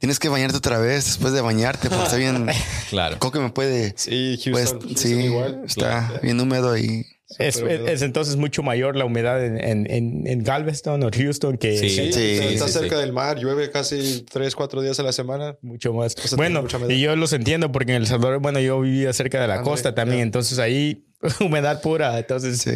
tienes 0.00 0.18
que 0.18 0.28
bañarte 0.28 0.56
otra 0.56 0.78
vez 0.78 1.04
después 1.04 1.32
de 1.32 1.40
bañarte 1.40 1.88
porque 1.88 2.04
está 2.04 2.16
bien. 2.16 2.48
Claro. 2.90 3.20
Creo 3.20 3.30
que 3.30 3.38
me 3.38 3.50
puede. 3.50 3.94
Sí, 3.96 4.36
Houston, 4.44 4.52
Pues 4.52 4.70
Houston 4.72 4.96
sí, 4.96 5.12
igual. 5.12 5.62
está 5.64 6.12
bien 6.22 6.40
húmedo 6.40 6.76
y 6.76 7.06
es, 7.38 7.56
es- 7.58 7.80
es 7.88 8.02
entonces 8.02 8.36
mucho 8.36 8.62
mayor 8.62 8.96
la 8.96 9.04
humedad 9.04 9.44
en, 9.44 9.56
en, 9.62 9.90
en- 9.90 10.26
en 10.26 10.42
Galveston 10.44 11.02
o 11.04 11.10
Houston 11.10 11.56
que 11.58 11.76
Sí. 11.78 11.88
Sí, 11.88 12.12
Sí, 12.12 12.38
está 12.54 12.66
sí, 12.66 12.72
cerca 12.72 12.96
sí. 12.96 13.00
del 13.02 13.12
mar, 13.12 13.38
llueve 13.38 13.70
casi 13.70 14.24
3, 14.30 14.54
4 14.54 14.82
días 14.82 14.98
a 15.00 15.02
la 15.02 15.12
semana. 15.12 15.56
mucho 15.62 15.92
más. 15.92 16.14
sea, 16.14 16.36
bueno, 16.36 16.64
y 16.88 17.00
yo 17.00 17.14
los 17.16 17.32
entiendo 17.32 17.70
porque 17.72 17.92
en 17.94 18.02
El 18.02 18.06
Salvador, 18.06 18.40
bueno, 18.40 18.60
yo 18.60 18.80
vivía 18.80 19.12
cerca 19.12 19.40
de 19.40 19.46
la 19.48 19.54
Ándale, 19.54 19.70
costa 19.70 19.94
también, 19.94 20.18
ya. 20.18 20.24
entonces 20.24 20.58
ahí 20.58 21.06
humedad 21.40 21.82
pura, 21.82 22.18
entonces 22.18 22.58
sí. 22.58 22.72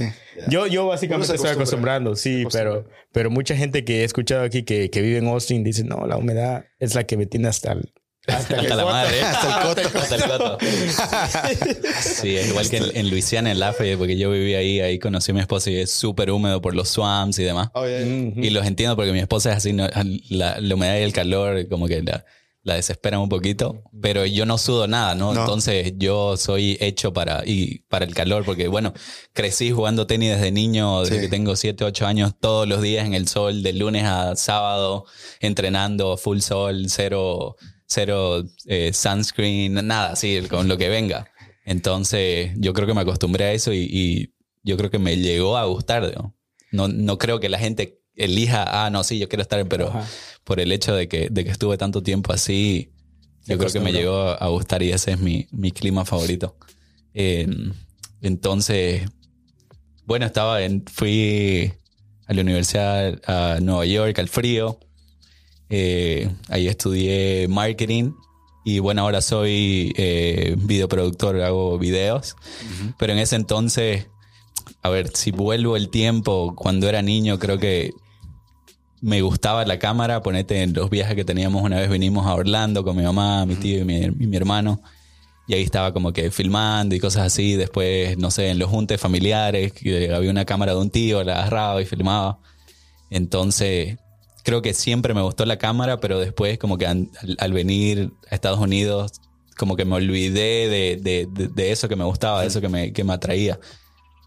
Yo, 0.49 0.67
yo 0.67 0.87
básicamente 0.87 1.29
se 1.29 1.35
estoy 1.37 1.51
acostumbra. 1.51 1.95
acostumbrando, 1.97 2.17
sí, 2.17 2.45
pero, 2.53 2.87
pero 3.13 3.31
mucha 3.31 3.57
gente 3.57 3.85
que 3.85 4.03
he 4.03 4.05
escuchado 4.05 4.43
aquí 4.45 4.63
que, 4.65 4.91
que 4.91 5.01
vive 5.03 5.19
en 5.19 5.29
Austin 5.29 5.65
dice, 5.65 5.83
no, 5.85 6.07
la 6.07 6.17
humedad 6.17 6.65
es 6.79 6.95
la 6.95 7.05
que 7.05 7.17
me 7.17 7.27
tiene 7.27 7.49
hasta 7.49 7.73
el... 7.73 7.93
Hasta, 8.27 8.63
la 8.63 8.69
coto". 8.69 8.85
madre. 8.87 9.23
Hasta 9.23 9.49
el 9.49 9.67
coto. 9.69 9.99
Hasta 9.99 10.15
el 10.17 10.23
coto. 10.23 10.59
Sí, 12.03 12.37
es 12.37 12.49
igual 12.49 12.69
que 12.69 12.79
en, 12.79 12.97
en 12.97 13.11
Luisiana, 13.11 13.51
en 13.51 13.59
Lafayette, 13.61 13.99
porque 13.99 14.17
yo 14.17 14.31
viví 14.31 14.55
ahí, 14.55 14.81
ahí 14.81 14.99
conocí 14.99 15.31
a 15.33 15.35
mi 15.35 15.41
esposa 15.41 15.71
y 15.71 15.77
es 15.77 15.91
súper 15.91 16.31
húmedo 16.31 16.61
por 16.61 16.75
los 16.75 16.89
swamps 16.89 17.39
y 17.39 17.45
demás. 17.45 17.69
Oh, 17.75 17.87
yeah. 17.87 18.01
Y 18.01 18.51
los 18.51 18.67
entiendo 18.67 18.97
porque 18.97 19.13
mi 19.13 19.21
esposa 19.21 19.51
es 19.53 19.57
así, 19.59 19.73
no- 19.73 19.89
la, 20.31 20.61
la 20.61 20.75
humedad 20.75 20.99
y 20.99 21.03
el 21.03 21.13
calor 21.13 21.69
como 21.69 21.87
que 21.87 22.03
la, 22.03 22.25
la 22.63 22.75
desesperan 22.77 23.21
un 23.21 23.29
poquito, 23.29 23.83
pero 24.01 24.25
yo 24.25 24.47
no 24.47 24.57
sudo 24.59 24.87
nada, 24.87 25.15
¿no? 25.15 25.35
No. 25.35 25.41
Entonces 25.43 25.93
yo 25.99 26.37
soy 26.37 26.79
hecho 26.81 27.13
para, 27.13 27.43
y 27.45 27.81
para 27.89 28.05
el 28.07 28.15
calor, 28.15 28.45
porque 28.45 28.69
bueno, 28.69 28.95
crecí 29.33 29.71
jugando 29.71 30.07
tenis 30.07 30.31
desde 30.31 30.51
niño, 30.51 31.01
desde 31.03 31.17
Sí. 31.17 31.21
que 31.23 31.29
tengo 31.29 31.57
7, 31.57 31.85
8 31.85 32.07
años, 32.07 32.33
todos 32.41 32.67
los 32.67 32.81
días 32.81 33.07
en 33.07 33.15
el 33.15 33.29
sol, 33.29 33.63
de 33.63 33.73
lunes 33.75 34.05
a 34.05 34.35
sábado, 34.37 35.05
entrenando 35.41 36.17
full 36.17 36.39
sol, 36.41 36.87
cero, 36.89 37.57
cero 37.87 38.45
eh, 38.67 38.93
sunscreen, 38.93 39.75
nada, 39.87 40.13
así, 40.13 40.43
con 40.49 40.69
lo 40.69 40.77
que 40.77 40.89
venga. 40.89 41.31
Entonces 41.65 42.53
yo 42.57 42.73
creo 42.73 42.87
que 42.87 42.95
me 42.95 43.01
acostumbré 43.01 43.45
a 43.45 43.53
eso 43.53 43.73
y, 43.73 43.89
y 43.91 44.35
yo 44.63 44.77
creo 44.77 44.91
que 44.91 44.99
me 44.99 45.17
llegó 45.17 45.57
a 45.57 45.65
gustar, 45.65 46.13
¿no? 46.17 46.37
No, 46.73 46.89
no 46.89 47.19
creo 47.19 47.41
que 47.41 47.49
la 47.49 47.59
gente 47.59 48.01
elija, 48.17 48.85
ah, 48.85 48.91
no, 48.91 49.05
sí, 49.05 49.19
yo 49.19 49.29
quiero 49.29 49.43
estar, 49.43 49.67
pero 49.69 49.89
Ajá. 49.89 50.07
por 50.45 50.61
el 50.61 50.73
hecho 50.73 50.95
de 50.95 51.09
que, 51.09 51.29
de 51.31 51.45
que 51.45 51.51
estuve 51.51 51.77
tanto 51.79 52.03
tiempo 52.03 52.33
así, 52.33 52.93
yo 53.47 53.59
creo 53.59 53.71
que 53.71 53.81
me 53.81 53.93
llegó 53.93 54.17
a, 54.17 54.35
a 54.35 54.49
gustar 54.49 54.83
y 54.83 54.91
ese 54.91 55.13
es 55.13 55.21
mi, 55.21 55.47
mi 55.51 55.71
clima 55.71 56.05
favorito. 56.05 56.57
Eh, 57.13 57.47
entonces, 58.23 59.03
bueno, 60.07 60.27
estaba 60.27 60.63
en, 60.63 60.85
fui 60.87 61.73
a 62.27 62.33
la 62.33 62.41
universidad 62.41 63.21
a 63.27 63.61
Nueva 63.61 63.87
York, 63.87 64.19
al 64.19 64.29
frío. 64.29 64.81
Eh, 65.71 66.31
ahí 66.49 66.69
estudié 66.69 67.49
marketing 67.49 68.13
y 68.65 68.79
bueno, 68.79 69.03
ahora 69.03 69.21
soy 69.21 69.93
eh, 69.97 70.57
videoproductor, 70.59 71.41
hago 71.43 71.79
videos. 71.79 72.37
Pero 72.99 73.13
en 73.13 73.19
ese 73.19 73.37
entonces, 73.37 74.09
a 74.83 74.89
ver, 74.89 75.15
si 75.15 75.31
vuelvo 75.31 75.77
el 75.77 75.91
tiempo, 75.91 76.55
cuando 76.57 76.89
era 76.89 77.03
niño, 77.03 77.39
creo 77.39 77.59
que 77.59 77.93
me 79.03 79.21
gustaba 79.21 79.67
la 79.67 79.79
cámara, 79.79 80.23
ponete 80.23 80.63
en 80.63 80.73
los 80.73 80.89
viajes 80.89 81.15
que 81.15 81.27
teníamos 81.27 81.63
una 81.63 81.79
vez 81.79 81.91
vinimos 81.91 82.27
a 82.27 82.35
Orlando 82.35 82.85
con 82.85 82.97
mi 82.97 83.03
mamá, 83.03 83.45
mi 83.45 83.55
tío 83.55 83.81
y 83.81 83.85
mi, 83.85 83.99
y 83.99 84.27
mi 84.27 84.37
hermano. 84.37 84.81
Y 85.47 85.53
ahí 85.53 85.63
estaba 85.63 85.93
como 85.93 86.15
que 86.15 86.31
filmando 86.31 86.95
y 86.95 87.01
cosas 87.01 87.27
así. 87.27 87.55
Después, 87.57 88.17
no 88.17 88.31
sé, 88.31 88.49
en 88.49 88.59
los 88.59 88.71
juntes 88.71 88.99
familiares, 88.99 89.75
había 90.15 90.31
una 90.31 90.47
cámara 90.47 90.73
de 90.73 90.79
un 90.79 90.89
tío, 90.89 91.23
la 91.23 91.41
agarraba 91.41 91.83
y 91.83 91.85
filmaba. 91.85 92.39
Entonces, 93.11 93.99
creo 94.45 94.63
que 94.63 94.75
siempre 94.75 95.15
me 95.15 95.23
gustó 95.23 95.45
la 95.47 95.59
cámara, 95.59 95.99
pero 95.99 96.21
después 96.21 96.59
como 96.59 96.79
que 96.79 96.87
al, 96.87 97.11
al 97.39 97.53
venir 97.53 98.13
a 98.31 98.35
Estados 98.37 98.61
Unidos, 98.61 99.13
como 99.57 99.75
que 99.77 99.85
me 99.85 99.97
olvidé 99.97 100.69
de, 100.69 101.01
de, 101.03 101.27
de, 101.31 101.49
de 101.49 101.73
eso 101.73 101.89
que 101.89 101.97
me 101.97 102.05
gustaba, 102.05 102.43
de 102.43 102.49
eso 102.49 102.61
que 102.61 102.69
me, 102.69 102.93
que 102.93 103.03
me 103.05 103.13
atraía. 103.13 103.59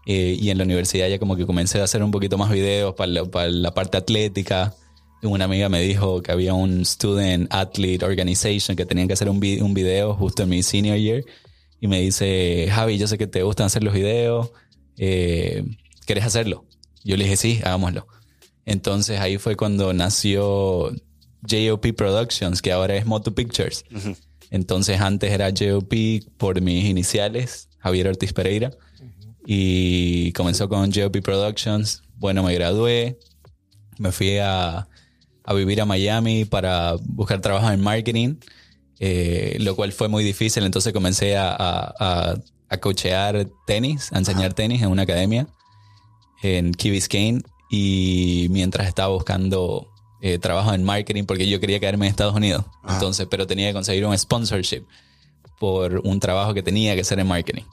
Eh, 0.06 0.36
y 0.40 0.50
en 0.50 0.58
la 0.58 0.64
universidad 0.64 1.06
ya 1.08 1.18
como 1.18 1.36
que 1.36 1.44
comencé 1.46 1.80
a 1.80 1.84
hacer 1.84 2.02
un 2.02 2.10
poquito 2.10 2.38
más 2.38 2.50
videos 2.50 2.94
para 2.94 3.12
la, 3.12 3.22
la 3.48 3.74
parte 3.74 3.98
atlética. 3.98 4.74
Una 5.22 5.44
amiga 5.44 5.68
me 5.68 5.80
dijo 5.82 6.22
que 6.22 6.32
había 6.32 6.54
un 6.54 6.84
Student 6.84 7.52
Athlete 7.52 8.04
Organization 8.04 8.76
que 8.76 8.86
tenían 8.86 9.06
que 9.06 9.14
hacer 9.14 9.28
un, 9.28 9.38
vi- 9.38 9.60
un 9.60 9.74
video 9.74 10.14
justo 10.14 10.44
en 10.44 10.48
mi 10.48 10.62
senior 10.62 10.96
year. 10.96 11.24
Y 11.80 11.88
me 11.88 12.00
dice, 12.00 12.68
Javi, 12.70 12.98
yo 12.98 13.06
sé 13.06 13.18
que 13.18 13.26
te 13.26 13.42
gustan 13.42 13.66
hacer 13.66 13.84
los 13.84 13.92
videos. 13.94 14.50
Eh, 14.96 15.62
¿Quieres 16.06 16.24
hacerlo? 16.24 16.64
Yo 17.04 17.16
le 17.16 17.24
dije, 17.24 17.36
sí, 17.36 17.60
hagámoslo. 17.62 18.06
Entonces 18.68 19.18
ahí 19.18 19.38
fue 19.38 19.56
cuando 19.56 19.94
nació 19.94 20.92
JOP 21.48 21.86
Productions, 21.96 22.60
que 22.60 22.70
ahora 22.70 22.96
es 22.96 23.06
Moto 23.06 23.34
Pictures. 23.34 23.82
Entonces 24.50 25.00
antes 25.00 25.32
era 25.32 25.50
JOP 25.58 25.94
por 26.36 26.60
mis 26.60 26.84
iniciales, 26.84 27.70
Javier 27.78 28.08
Ortiz 28.08 28.34
Pereira. 28.34 28.70
Y 29.46 30.32
comenzó 30.32 30.68
con 30.68 30.92
JOP 30.92 31.16
Productions. 31.22 32.02
Bueno, 32.16 32.42
me 32.42 32.52
gradué. 32.52 33.18
Me 33.96 34.12
fui 34.12 34.36
a, 34.36 34.86
a 35.44 35.54
vivir 35.54 35.80
a 35.80 35.86
Miami 35.86 36.44
para 36.44 36.96
buscar 37.00 37.40
trabajo 37.40 37.70
en 37.70 37.80
marketing, 37.80 38.36
eh, 39.00 39.56
lo 39.60 39.76
cual 39.76 39.92
fue 39.92 40.08
muy 40.08 40.22
difícil. 40.22 40.62
Entonces 40.64 40.92
comencé 40.92 41.38
a, 41.38 41.56
a, 41.58 42.34
a, 42.68 42.76
coachear 42.76 43.48
tenis, 43.66 44.12
a 44.12 44.18
enseñar 44.18 44.52
tenis 44.52 44.82
en 44.82 44.90
una 44.90 45.04
academia 45.04 45.46
en 46.42 46.74
Key 46.74 46.90
Biscayne. 46.90 47.40
Y 47.70 48.46
mientras 48.50 48.88
estaba 48.88 49.12
buscando 49.12 49.88
eh, 50.20 50.38
trabajo 50.38 50.72
en 50.72 50.82
marketing, 50.84 51.24
porque 51.24 51.48
yo 51.48 51.60
quería 51.60 51.78
quedarme 51.78 52.06
en 52.06 52.10
Estados 52.10 52.34
Unidos. 52.34 52.64
Entonces, 52.88 53.26
pero 53.30 53.46
tenía 53.46 53.68
que 53.68 53.74
conseguir 53.74 54.04
un 54.06 54.16
sponsorship 54.18 54.84
por 55.58 56.00
un 56.04 56.20
trabajo 56.20 56.54
que 56.54 56.62
tenía 56.62 56.94
que 56.94 57.02
hacer 57.02 57.18
en 57.20 57.26
marketing. 57.28 57.64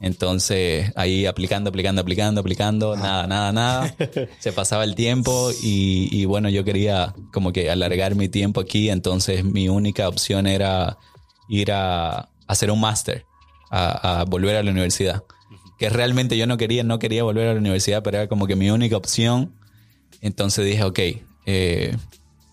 Entonces, 0.00 0.92
ahí 0.94 1.26
aplicando, 1.26 1.70
aplicando, 1.70 2.02
aplicando, 2.02 2.40
aplicando, 2.40 2.96
nada, 2.96 3.26
nada, 3.26 3.52
nada. 3.52 3.94
Se 4.38 4.52
pasaba 4.52 4.84
el 4.84 4.94
tiempo 4.94 5.50
y, 5.62 6.08
y 6.12 6.24
bueno, 6.24 6.48
yo 6.48 6.62
quería 6.62 7.14
como 7.32 7.52
que 7.52 7.70
alargar 7.70 8.14
mi 8.14 8.28
tiempo 8.28 8.60
aquí, 8.60 8.90
entonces 8.90 9.44
mi 9.44 9.68
única 9.68 10.08
opción 10.08 10.46
era 10.46 10.98
ir 11.48 11.72
a, 11.72 12.28
hacer 12.46 12.70
un 12.70 12.80
máster, 12.80 13.26
a, 13.70 14.20
a 14.20 14.24
volver 14.24 14.56
a 14.56 14.62
la 14.62 14.70
universidad. 14.70 15.24
Que 15.78 15.88
realmente 15.88 16.36
yo 16.36 16.46
no 16.46 16.56
quería, 16.56 16.82
no 16.82 16.98
quería 16.98 17.22
volver 17.22 17.48
a 17.48 17.54
la 17.54 17.60
universidad, 17.60 18.02
pero 18.02 18.18
era 18.18 18.28
como 18.28 18.46
que 18.46 18.56
mi 18.56 18.70
única 18.70 18.96
opción. 18.96 19.52
Entonces 20.20 20.66
dije, 20.66 20.82
ok, 20.82 20.98
eh, 21.46 21.96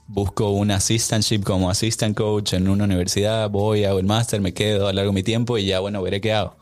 busco 0.07 0.51
un 0.51 0.71
assistantship 0.71 1.41
como 1.43 1.69
assistant 1.69 2.15
coach 2.15 2.53
en 2.53 2.67
una 2.67 2.83
universidad, 2.83 3.49
voy, 3.49 3.85
hago 3.85 3.99
el 3.99 4.05
máster, 4.05 4.41
me 4.41 4.53
quedo, 4.53 4.87
alargo 4.87 5.11
mi 5.13 5.23
tiempo 5.23 5.57
y 5.57 5.65
ya, 5.65 5.79
bueno, 5.79 6.01
veré 6.01 6.21
qué 6.21 6.33
hago. 6.33 6.55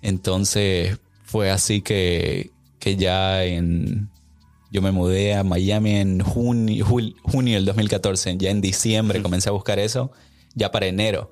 Entonces 0.00 0.98
fue 1.24 1.50
así 1.50 1.80
que, 1.80 2.50
que 2.78 2.96
ya 2.96 3.44
en... 3.44 4.10
Yo 4.70 4.80
me 4.80 4.90
mudé 4.90 5.34
a 5.34 5.44
Miami 5.44 5.96
en 5.96 6.20
junio, 6.20 6.86
junio 6.86 7.54
del 7.56 7.66
2014. 7.66 8.38
Ya 8.38 8.50
en 8.50 8.62
diciembre 8.62 9.22
comencé 9.22 9.50
a 9.50 9.52
buscar 9.52 9.78
eso, 9.78 10.12
ya 10.54 10.70
para 10.70 10.86
enero. 10.86 11.30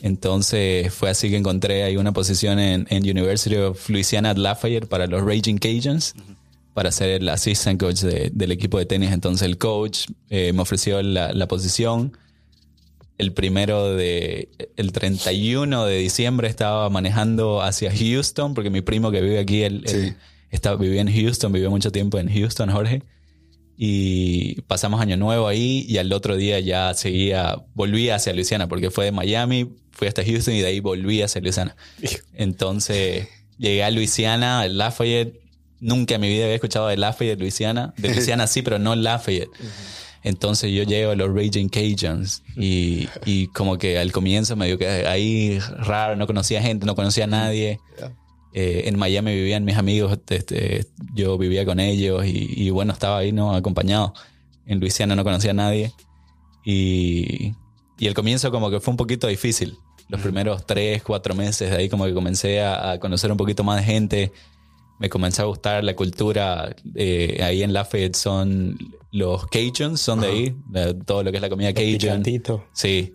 Entonces 0.00 0.92
fue 0.92 1.10
así 1.10 1.30
que 1.30 1.36
encontré 1.36 1.82
ahí 1.84 1.96
una 1.96 2.12
posición 2.12 2.58
en, 2.58 2.86
en 2.90 3.02
University 3.08 3.56
of 3.56 3.88
Louisiana 3.88 4.30
at 4.30 4.36
Lafayette 4.36 4.86
para 4.86 5.06
los 5.06 5.22
Raging 5.22 5.56
Cajuns, 5.58 6.14
para 6.74 6.90
ser 6.90 7.22
el 7.22 7.28
assistant 7.28 7.80
coach 7.80 8.00
de- 8.00 8.30
del 8.34 8.52
equipo 8.52 8.78
de 8.78 8.86
tenis. 8.86 9.12
Entonces 9.12 9.46
el 9.46 9.56
coach 9.58 10.06
eh, 10.30 10.52
me 10.52 10.62
ofreció 10.62 11.00
la, 11.02 11.32
la 11.32 11.46
posición 11.48 12.16
el 13.16 13.32
primero 13.32 13.94
de 13.94 14.48
el 14.76 14.90
31 14.90 15.84
de 15.86 15.98
diciembre 15.98 16.48
estaba 16.48 16.90
manejando 16.90 17.62
hacia 17.62 17.92
Houston 17.96 18.54
porque 18.54 18.70
mi 18.70 18.80
primo 18.80 19.12
que 19.12 19.20
vive 19.20 19.38
aquí 19.38 19.62
él, 19.62 19.84
Sí. 19.86 19.96
él 19.96 20.16
está, 20.50 20.74
vivía 20.74 21.00
en 21.00 21.12
Houston 21.14 21.52
vivió 21.52 21.70
mucho 21.70 21.92
tiempo 21.92 22.18
en 22.18 22.28
Houston 22.28 22.70
Jorge 22.72 23.04
y 23.76 24.60
pasamos 24.62 25.00
año 25.00 25.16
nuevo 25.16 25.46
ahí 25.46 25.84
y 25.88 25.98
al 25.98 26.12
otro 26.12 26.36
día 26.36 26.58
ya 26.60 26.92
seguía 26.94 27.62
volví 27.74 28.08
hacia 28.10 28.32
Luisiana 28.32 28.68
porque 28.68 28.90
fue 28.90 29.04
de 29.06 29.12
Miami 29.12 29.68
fui 29.94 30.08
hasta 30.08 30.24
Houston 30.24 30.54
y 30.54 30.60
de 30.60 30.66
ahí 30.66 30.80
volví 30.80 31.22
hacia 31.22 31.40
Luisiana 31.40 31.76
entonces 32.34 33.28
llegué 33.58 33.84
a 33.84 33.90
Luisiana 33.90 34.60
a 34.60 34.68
Lafayette. 34.68 35.40
Nunca 35.80 36.14
en 36.14 36.20
mi 36.20 36.28
vida 36.28 36.44
había 36.44 36.54
escuchado 36.54 36.88
de 36.88 36.96
Lafayette 36.96 37.38
Luisiana. 37.38 37.94
De 37.96 38.08
Luisiana 38.14 38.46
sí 38.46 38.62
pero 38.62 38.78
no 38.78 38.94
Lafayette. 38.94 39.50
Entonces 40.22 40.72
yo 40.72 40.84
llego 40.84 41.10
a 41.10 41.16
los 41.16 41.28
Raging 41.34 41.68
Cajuns 41.68 42.42
y, 42.56 43.08
y 43.26 43.48
como 43.48 43.76
que 43.76 43.98
al 43.98 44.10
comienzo 44.10 44.56
me 44.56 44.66
dio 44.66 44.78
que 44.78 44.88
ahí 44.88 45.58
raro, 45.58 46.16
no 46.16 46.26
conocía 46.26 46.62
gente, 46.62 46.86
no 46.86 46.94
conocía 46.94 47.24
a 47.24 47.26
nadie. 47.26 47.78
Eh, 48.54 48.84
en 48.86 48.98
Miami 48.98 49.34
vivían 49.34 49.64
mis 49.64 49.76
amigos, 49.76 50.16
este, 50.30 50.86
yo 51.12 51.36
vivía 51.36 51.66
con 51.66 51.80
ellos 51.80 52.24
y, 52.24 52.48
y 52.56 52.70
bueno, 52.70 52.92
estaba 52.92 53.18
ahí 53.18 53.32
no 53.32 53.54
acompañado. 53.54 54.14
En 54.64 54.80
Luisiana 54.80 55.14
no 55.14 55.24
conocía 55.24 55.50
a 55.50 55.54
nadie. 55.54 55.92
Y, 56.64 57.52
y 57.98 58.06
el 58.06 58.14
comienzo 58.14 58.50
como 58.50 58.70
que 58.70 58.80
fue 58.80 58.92
un 58.92 58.96
poquito 58.96 59.26
difícil. 59.26 59.76
Los 60.08 60.20
primeros 60.20 60.66
tres, 60.66 61.02
cuatro 61.02 61.34
meses 61.34 61.70
de 61.70 61.76
ahí 61.76 61.88
como 61.88 62.04
que 62.04 62.12
comencé 62.12 62.60
a, 62.60 62.92
a 62.92 62.98
conocer 62.98 63.30
un 63.30 63.38
poquito 63.38 63.64
más 63.64 63.78
de 63.78 63.84
gente. 63.84 64.32
Me 65.00 65.08
comencé 65.08 65.42
a 65.42 65.46
gustar 65.46 65.82
la 65.82 65.96
cultura. 65.96 66.76
eh, 66.94 67.40
ahí 67.42 67.62
en 67.62 67.72
Lafayette 67.72 68.14
son 68.14 68.76
los 69.12 69.46
Cajuns, 69.46 70.00
son 70.00 70.20
de 70.20 70.26
ahí. 70.26 70.56
de 70.68 70.94
todo 70.94 71.22
lo 71.22 71.30
que 71.30 71.38
es 71.38 71.42
la 71.42 71.48
comida 71.48 71.72
Cajun. 71.72 71.92
Picantito. 71.92 72.64
Sí. 72.74 73.14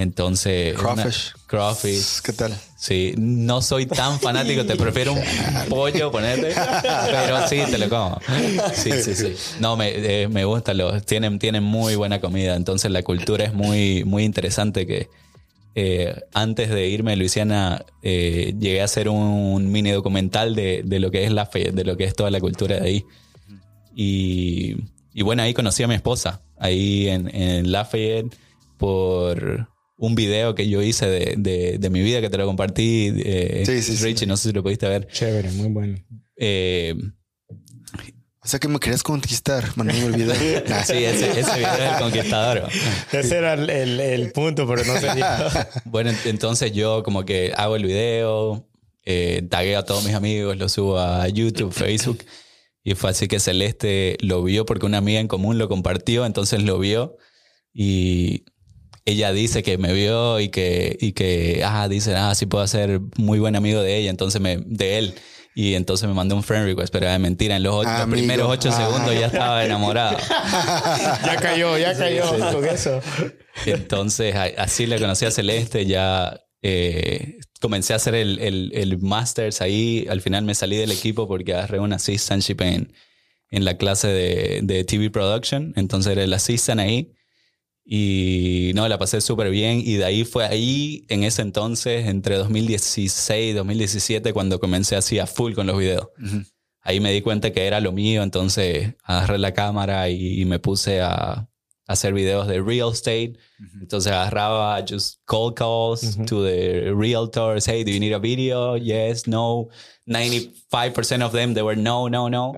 Entonces... 0.00 0.76
Crawfish. 0.76 1.32
una- 1.34 1.44
crawfish. 1.48 2.20
¿Qué 2.22 2.32
tal? 2.32 2.56
Sí, 2.76 3.14
no 3.18 3.60
soy 3.60 3.86
tan 3.86 4.20
fanático, 4.20 4.64
te 4.64 4.76
prefiero 4.76 5.12
un 5.12 5.20
pollo, 5.68 6.12
ponerte, 6.12 6.54
pero 7.10 7.48
sí, 7.48 7.58
te 7.68 7.78
lo 7.78 7.88
como. 7.88 8.20
Sí, 8.74 8.92
sí, 9.02 9.14
sí. 9.16 9.34
No, 9.58 9.76
me, 9.76 9.90
eh, 10.22 10.28
me 10.28 10.44
gusta, 10.44 10.72
los, 10.72 11.04
tienen, 11.04 11.40
tienen 11.40 11.64
muy 11.64 11.96
buena 11.96 12.20
comida, 12.20 12.54
entonces 12.54 12.92
la 12.92 13.02
cultura 13.02 13.44
es 13.44 13.52
muy, 13.52 14.04
muy 14.04 14.22
interesante 14.22 14.86
que 14.86 15.08
eh, 15.74 16.14
antes 16.32 16.70
de 16.70 16.86
irme 16.88 17.14
a 17.14 17.16
Luisiana 17.16 17.84
eh, 18.02 18.54
llegué 18.56 18.80
a 18.80 18.84
hacer 18.84 19.08
un 19.08 19.72
mini 19.72 19.90
documental 19.90 20.54
de, 20.54 20.82
de 20.84 21.00
lo 21.00 21.10
que 21.10 21.24
es 21.24 21.32
la 21.32 21.46
fe, 21.46 21.72
de 21.72 21.82
lo 21.84 21.96
que 21.96 22.04
es 22.04 22.14
toda 22.14 22.30
la 22.30 22.38
cultura 22.40 22.76
de 22.78 22.86
ahí. 22.86 23.04
Y, 23.96 24.76
y 25.12 25.22
bueno, 25.22 25.42
ahí 25.42 25.54
conocí 25.54 25.82
a 25.82 25.88
mi 25.88 25.96
esposa, 25.96 26.40
ahí 26.56 27.08
en, 27.08 27.34
en 27.34 27.72
Lafayette, 27.72 28.36
por 28.76 29.68
un 29.98 30.14
video 30.14 30.54
que 30.54 30.68
yo 30.68 30.80
hice 30.80 31.06
de, 31.06 31.34
de, 31.36 31.76
de 31.78 31.90
mi 31.90 32.00
vida 32.02 32.20
que 32.22 32.30
te 32.30 32.38
lo 32.38 32.46
compartí. 32.46 33.12
eh, 33.16 33.64
Sí, 33.66 33.82
sí, 33.82 33.96
sí. 33.96 34.04
Richie, 34.04 34.26
no 34.26 34.36
sé 34.36 34.48
si 34.48 34.54
lo 34.54 34.62
pudiste 34.62 34.88
ver. 34.88 35.06
Chévere, 35.08 35.50
muy 35.50 35.68
bueno. 35.68 35.98
Eh, 36.36 36.94
O 38.40 38.46
sea 38.48 38.58
que 38.60 38.68
me 38.68 38.78
querías 38.78 39.02
conquistar, 39.02 39.64
mandame 39.76 40.04
el 40.06 40.12
video. 40.12 40.34
Nah, 40.68 40.82
sí, 40.84 41.04
ese, 41.04 41.38
ese 41.40 41.56
video 41.58 41.74
es 41.74 41.92
el 41.92 41.98
conquistador. 41.98 42.68
Ese 43.12 43.36
era 43.36 43.54
el, 43.54 43.68
el- 43.68 44.00
el 44.00 44.32
punto, 44.32 44.66
pero 44.66 44.84
no 44.84 44.94
dio. 45.00 45.24
Bueno, 45.84 46.10
ent- 46.12 46.26
entonces 46.26 46.72
yo 46.72 47.02
como 47.02 47.24
que 47.24 47.52
hago 47.56 47.76
el 47.76 47.84
video, 47.84 48.66
eh, 49.04 49.42
tagueo 49.50 49.80
a 49.80 49.84
todos 49.84 50.04
mis 50.04 50.14
amigos, 50.14 50.56
lo 50.56 50.68
subo 50.68 50.98
a 50.98 51.26
YouTube, 51.28 51.72
Facebook. 51.72 52.24
Y 52.84 52.94
fue 52.94 53.10
así 53.10 53.26
que 53.28 53.40
Celeste 53.40 54.16
lo 54.20 54.42
vio 54.42 54.64
porque 54.64 54.86
una 54.86 54.98
amiga 54.98 55.20
en 55.20 55.28
común 55.28 55.58
lo 55.58 55.68
compartió, 55.68 56.24
entonces 56.24 56.62
lo 56.62 56.78
vio 56.78 57.16
y 57.74 58.44
ella 59.08 59.32
dice 59.32 59.62
que 59.62 59.78
me 59.78 59.92
vio 59.92 60.38
y 60.40 60.48
que, 60.50 60.96
y 61.00 61.12
que 61.12 61.62
ah, 61.64 61.88
dice, 61.88 62.14
ah, 62.16 62.34
sí 62.34 62.46
puedo 62.46 62.66
ser 62.66 63.00
muy 63.16 63.38
buen 63.38 63.56
amigo 63.56 63.80
de 63.82 63.96
ella, 63.96 64.10
entonces 64.10 64.40
me, 64.40 64.58
de 64.58 64.98
él. 64.98 65.14
Y 65.54 65.74
entonces 65.74 66.06
me 66.06 66.14
mandó 66.14 66.36
un 66.36 66.44
friend 66.44 66.66
request, 66.66 66.92
pero 66.92 67.06
era 67.06 67.18
mentira, 67.18 67.56
en 67.56 67.64
los, 67.64 67.74
ocho- 67.74 67.90
los 67.90 68.00
Amigo. 68.02 68.16
primeros 68.18 68.48
ocho 68.48 68.68
Ah. 68.72 68.76
segundos 68.86 69.14
ya 69.18 69.26
estaba 69.26 69.64
enamorado. 69.64 70.16
Ya 71.26 71.36
cayó, 71.40 71.76
ya 71.78 71.96
cayó 71.96 72.22
con 72.52 72.64
eso. 72.64 73.00
Entonces, 73.66 74.34
así 74.56 74.86
le 74.86 75.00
conocí 75.00 75.24
a 75.24 75.30
Celeste, 75.30 75.84
ya 75.86 76.40
eh, 76.62 77.38
comencé 77.60 77.92
a 77.92 77.96
hacer 77.96 78.14
el, 78.14 78.38
el, 78.38 78.70
el 78.74 78.98
Masters 78.98 79.60
ahí, 79.60 80.06
al 80.08 80.20
final 80.20 80.44
me 80.44 80.54
salí 80.54 80.76
del 80.76 80.92
equipo 80.92 81.26
porque 81.26 81.54
agarré 81.54 81.80
un 81.80 81.92
assistantship 81.92 82.60
en, 82.60 82.92
en 83.50 83.64
la 83.64 83.76
clase 83.76 84.08
de, 84.08 84.60
de 84.62 84.84
TV 84.84 85.10
Production, 85.10 85.72
entonces 85.76 86.12
era 86.12 86.22
el 86.22 86.32
assistant 86.32 86.80
ahí. 86.80 87.12
Y 87.90 88.72
no, 88.74 88.86
la 88.86 88.98
pasé 88.98 89.22
súper 89.22 89.48
bien. 89.48 89.80
Y 89.82 89.94
de 89.94 90.04
ahí 90.04 90.24
fue 90.24 90.44
ahí, 90.44 91.06
en 91.08 91.24
ese 91.24 91.40
entonces, 91.40 92.06
entre 92.06 92.36
2016 92.36 93.52
y 93.52 93.54
2017, 93.54 94.34
cuando 94.34 94.60
comencé 94.60 94.94
así 94.94 95.18
a 95.18 95.26
full 95.26 95.54
con 95.54 95.66
los 95.66 95.78
videos. 95.78 96.08
ahí 96.82 97.00
me 97.00 97.10
di 97.12 97.22
cuenta 97.22 97.50
que 97.50 97.66
era 97.66 97.80
lo 97.80 97.92
mío, 97.92 98.22
entonces 98.22 98.94
agarré 99.04 99.38
la 99.38 99.54
cámara 99.54 100.10
y, 100.10 100.42
y 100.42 100.44
me 100.44 100.58
puse 100.58 101.00
a, 101.00 101.10
a 101.10 101.48
hacer 101.86 102.12
videos 102.12 102.46
de 102.46 102.60
real 102.60 102.92
estate. 102.92 103.38
Entonces 103.80 104.12
agarraba 104.12 104.84
just 104.86 105.20
cold 105.24 105.54
calls 105.56 106.18
to 106.26 106.44
the 106.44 106.92
realtors. 106.92 107.66
Hey, 107.66 107.84
do 107.84 107.90
you 107.90 108.00
need 108.00 108.12
a 108.12 108.18
video? 108.18 108.76
Yes, 108.76 109.26
no. 109.26 109.68
95% 110.06 111.22
of 111.22 111.32
them, 111.32 111.54
they 111.54 111.62
were 111.62 111.74
no, 111.76 112.08
no, 112.08 112.28
no. 112.28 112.52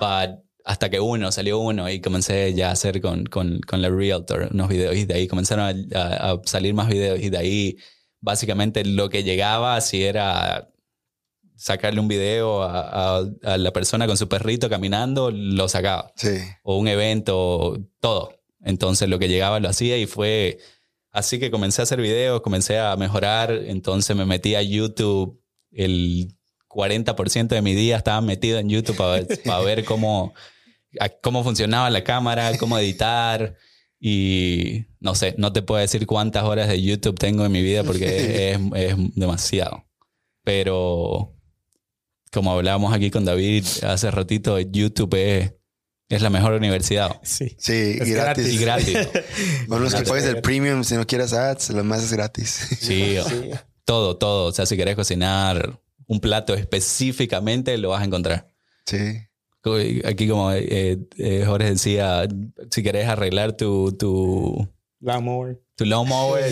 But 0.00 0.45
hasta 0.66 0.90
que 0.90 0.98
uno, 1.00 1.30
salió 1.32 1.58
uno 1.60 1.88
y 1.88 2.00
comencé 2.00 2.52
ya 2.52 2.68
a 2.68 2.72
hacer 2.72 3.00
con, 3.00 3.24
con, 3.26 3.60
con 3.60 3.80
la 3.80 3.88
realtor 3.88 4.48
unos 4.52 4.68
videos 4.68 4.96
y 4.96 5.04
de 5.06 5.14
ahí 5.14 5.28
comenzaron 5.28 5.64
a, 5.94 5.98
a- 5.98 6.32
a 6.32 6.40
salir 6.44 6.74
más 6.74 6.88
videos 6.88 7.20
y 7.20 7.30
de 7.30 7.38
ahí 7.38 7.76
básicamente 8.20 8.84
lo 8.84 9.08
que 9.08 9.22
llegaba 9.22 9.80
si 9.80 10.02
era 10.02 10.68
sacarle 11.54 12.00
un 12.00 12.08
video 12.08 12.62
a, 12.64 13.18
a- 13.42 13.56
la 13.58 13.72
persona 13.72 14.06
con 14.06 14.16
su 14.16 14.28
perrito 14.28 14.68
caminando, 14.68 15.30
lo 15.30 15.68
sacaba 15.68 16.12
Sí. 16.16 16.36
o 16.64 16.76
un 16.78 16.88
evento, 16.88 17.78
todo. 18.00 18.34
Entonces 18.64 19.08
lo 19.08 19.18
que 19.20 19.28
llegaba 19.28 19.60
lo 19.60 19.68
hacía 19.68 19.96
y 19.96 20.06
fue 20.06 20.58
así 21.12 21.38
que 21.38 21.50
comencé 21.52 21.80
a 21.80 21.84
hacer 21.84 22.00
videos, 22.00 22.40
comencé 22.42 22.78
a 22.78 22.96
mejorar, 22.96 23.52
entonces 23.52 24.14
me 24.16 24.26
metí 24.26 24.54
a 24.56 24.62
YouTube, 24.62 25.40
el 25.70 26.34
40% 26.68 27.54
de 27.54 27.62
mi 27.62 27.74
día 27.74 27.96
estaba 27.96 28.20
metido 28.20 28.58
en 28.58 28.68
YouTube 28.68 28.96
para, 28.96 29.10
ver- 29.22 29.40
para 29.44 29.60
ver 29.62 29.84
cómo, 29.84 30.34
a- 31.00 31.08
cómo 31.08 31.42
funcionaba 31.44 31.90
la 31.90 32.04
cámara, 32.04 32.56
cómo 32.58 32.78
editar 32.78 33.56
y 34.00 34.86
no 35.00 35.14
sé, 35.14 35.34
no 35.38 35.52
te 35.52 35.62
puedo 35.62 35.80
decir 35.80 36.06
cuántas 36.06 36.44
horas 36.44 36.68
de 36.68 36.82
YouTube 36.82 37.18
tengo 37.18 37.44
en 37.46 37.52
mi 37.52 37.62
vida 37.62 37.82
porque 37.84 38.52
es, 38.52 38.58
es 38.74 38.94
demasiado. 39.14 39.84
Pero 40.44 41.34
como 42.32 42.52
hablábamos 42.52 42.94
aquí 42.94 43.10
con 43.10 43.24
David 43.24 43.64
hace 43.82 44.10
ratito, 44.10 44.58
YouTube 44.60 45.14
es, 45.14 45.52
es 46.08 46.22
la 46.22 46.30
mejor 46.30 46.52
universidad. 46.52 47.20
Sí. 47.22 47.56
Sí, 47.58 47.96
Es 48.00 48.08
gratis. 48.10 48.52
Y 48.52 48.58
gratis. 48.58 48.96
Bueno, 49.68 49.86
es 49.86 49.94
que 49.94 50.02
pagues 50.04 50.24
el 50.26 50.40
premium 50.42 50.84
si 50.84 50.94
no 50.94 51.06
quieres 51.06 51.32
ads, 51.32 51.70
lo 51.70 51.82
más 51.82 52.04
es 52.04 52.12
gratis. 52.12 52.50
Sí, 52.80 53.16
todo, 53.84 54.16
todo. 54.16 54.46
O 54.46 54.52
sea, 54.52 54.66
si 54.66 54.76
querés 54.76 54.94
cocinar 54.94 55.80
un 56.06 56.20
plato 56.20 56.54
específicamente, 56.54 57.76
lo 57.78 57.88
vas 57.88 58.02
a 58.02 58.04
encontrar. 58.04 58.48
Sí. 58.86 59.18
Aquí 60.04 60.28
como 60.28 60.52
eh, 60.52 60.98
eh, 61.18 61.44
Jorge 61.46 61.70
decía, 61.70 62.26
si 62.70 62.82
querés 62.82 63.06
arreglar 63.08 63.56
tu, 63.56 63.92
tu, 63.92 64.68
Lawnmower. 65.00 65.60
tu 65.76 65.84
lawnmower, 65.84 66.44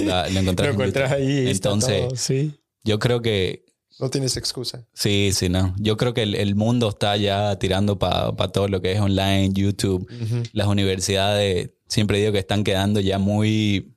la- 0.00 0.28
lo 0.30 0.40
encontrás, 0.40 0.76
Lo 0.76 0.84
en 0.84 1.12
ahí. 1.12 1.48
Entonces, 1.50 2.08
todo, 2.08 2.16
sí. 2.16 2.52
yo 2.84 2.98
creo 2.98 3.22
que 3.22 3.64
No 3.98 4.10
tienes 4.10 4.36
excusa. 4.36 4.86
sí, 4.92 5.30
sí, 5.32 5.48
no. 5.48 5.74
Yo 5.78 5.96
creo 5.96 6.12
que 6.14 6.22
el, 6.22 6.34
el 6.34 6.54
mundo 6.54 6.88
está 6.90 7.16
ya 7.16 7.58
tirando 7.58 7.98
para 7.98 8.32
todo 8.52 8.68
lo 8.68 8.80
que 8.82 8.92
es 8.92 9.00
online, 9.00 9.50
YouTube. 9.54 10.06
Las 10.52 10.66
universidades, 10.66 11.70
siempre 11.88 12.18
digo 12.18 12.32
que 12.32 12.38
están 12.40 12.64
quedando 12.64 13.00
ya 13.00 13.18
muy 13.18 13.92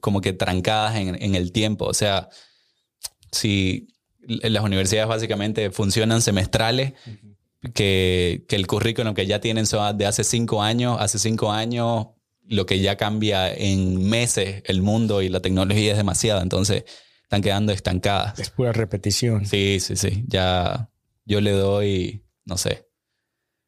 como 0.00 0.20
que 0.20 0.32
trancadas 0.32 0.96
en, 0.96 1.20
en 1.22 1.34
el 1.34 1.52
tiempo. 1.52 1.86
O 1.86 1.94
sea, 1.94 2.28
si 3.32 3.88
las 4.26 4.62
universidades 4.62 5.08
básicamente 5.08 5.70
funcionan 5.70 6.20
semestrales, 6.22 6.92
que, 7.74 8.44
que 8.48 8.56
el 8.56 8.66
currículum 8.66 9.14
que 9.14 9.26
ya 9.26 9.40
tienen 9.40 9.66
son 9.66 9.96
de 9.98 10.06
hace 10.06 10.24
cinco 10.24 10.62
años, 10.62 10.96
hace 11.00 11.18
cinco 11.18 11.52
años 11.52 12.08
lo 12.46 12.66
que 12.66 12.80
ya 12.80 12.96
cambia 12.96 13.52
en 13.54 14.08
meses 14.08 14.62
el 14.66 14.82
mundo 14.82 15.22
y 15.22 15.28
la 15.28 15.40
tecnología 15.40 15.92
es 15.92 15.96
demasiado, 15.98 16.40
entonces 16.42 16.84
están 17.22 17.42
quedando 17.42 17.72
estancadas. 17.72 18.38
Es 18.40 18.50
pura 18.50 18.72
repetición. 18.72 19.46
Sí, 19.46 19.78
sí, 19.80 19.94
sí. 19.96 20.24
Ya 20.26 20.90
yo 21.24 21.40
le 21.40 21.52
doy, 21.52 22.24
no 22.44 22.56
sé, 22.56 22.88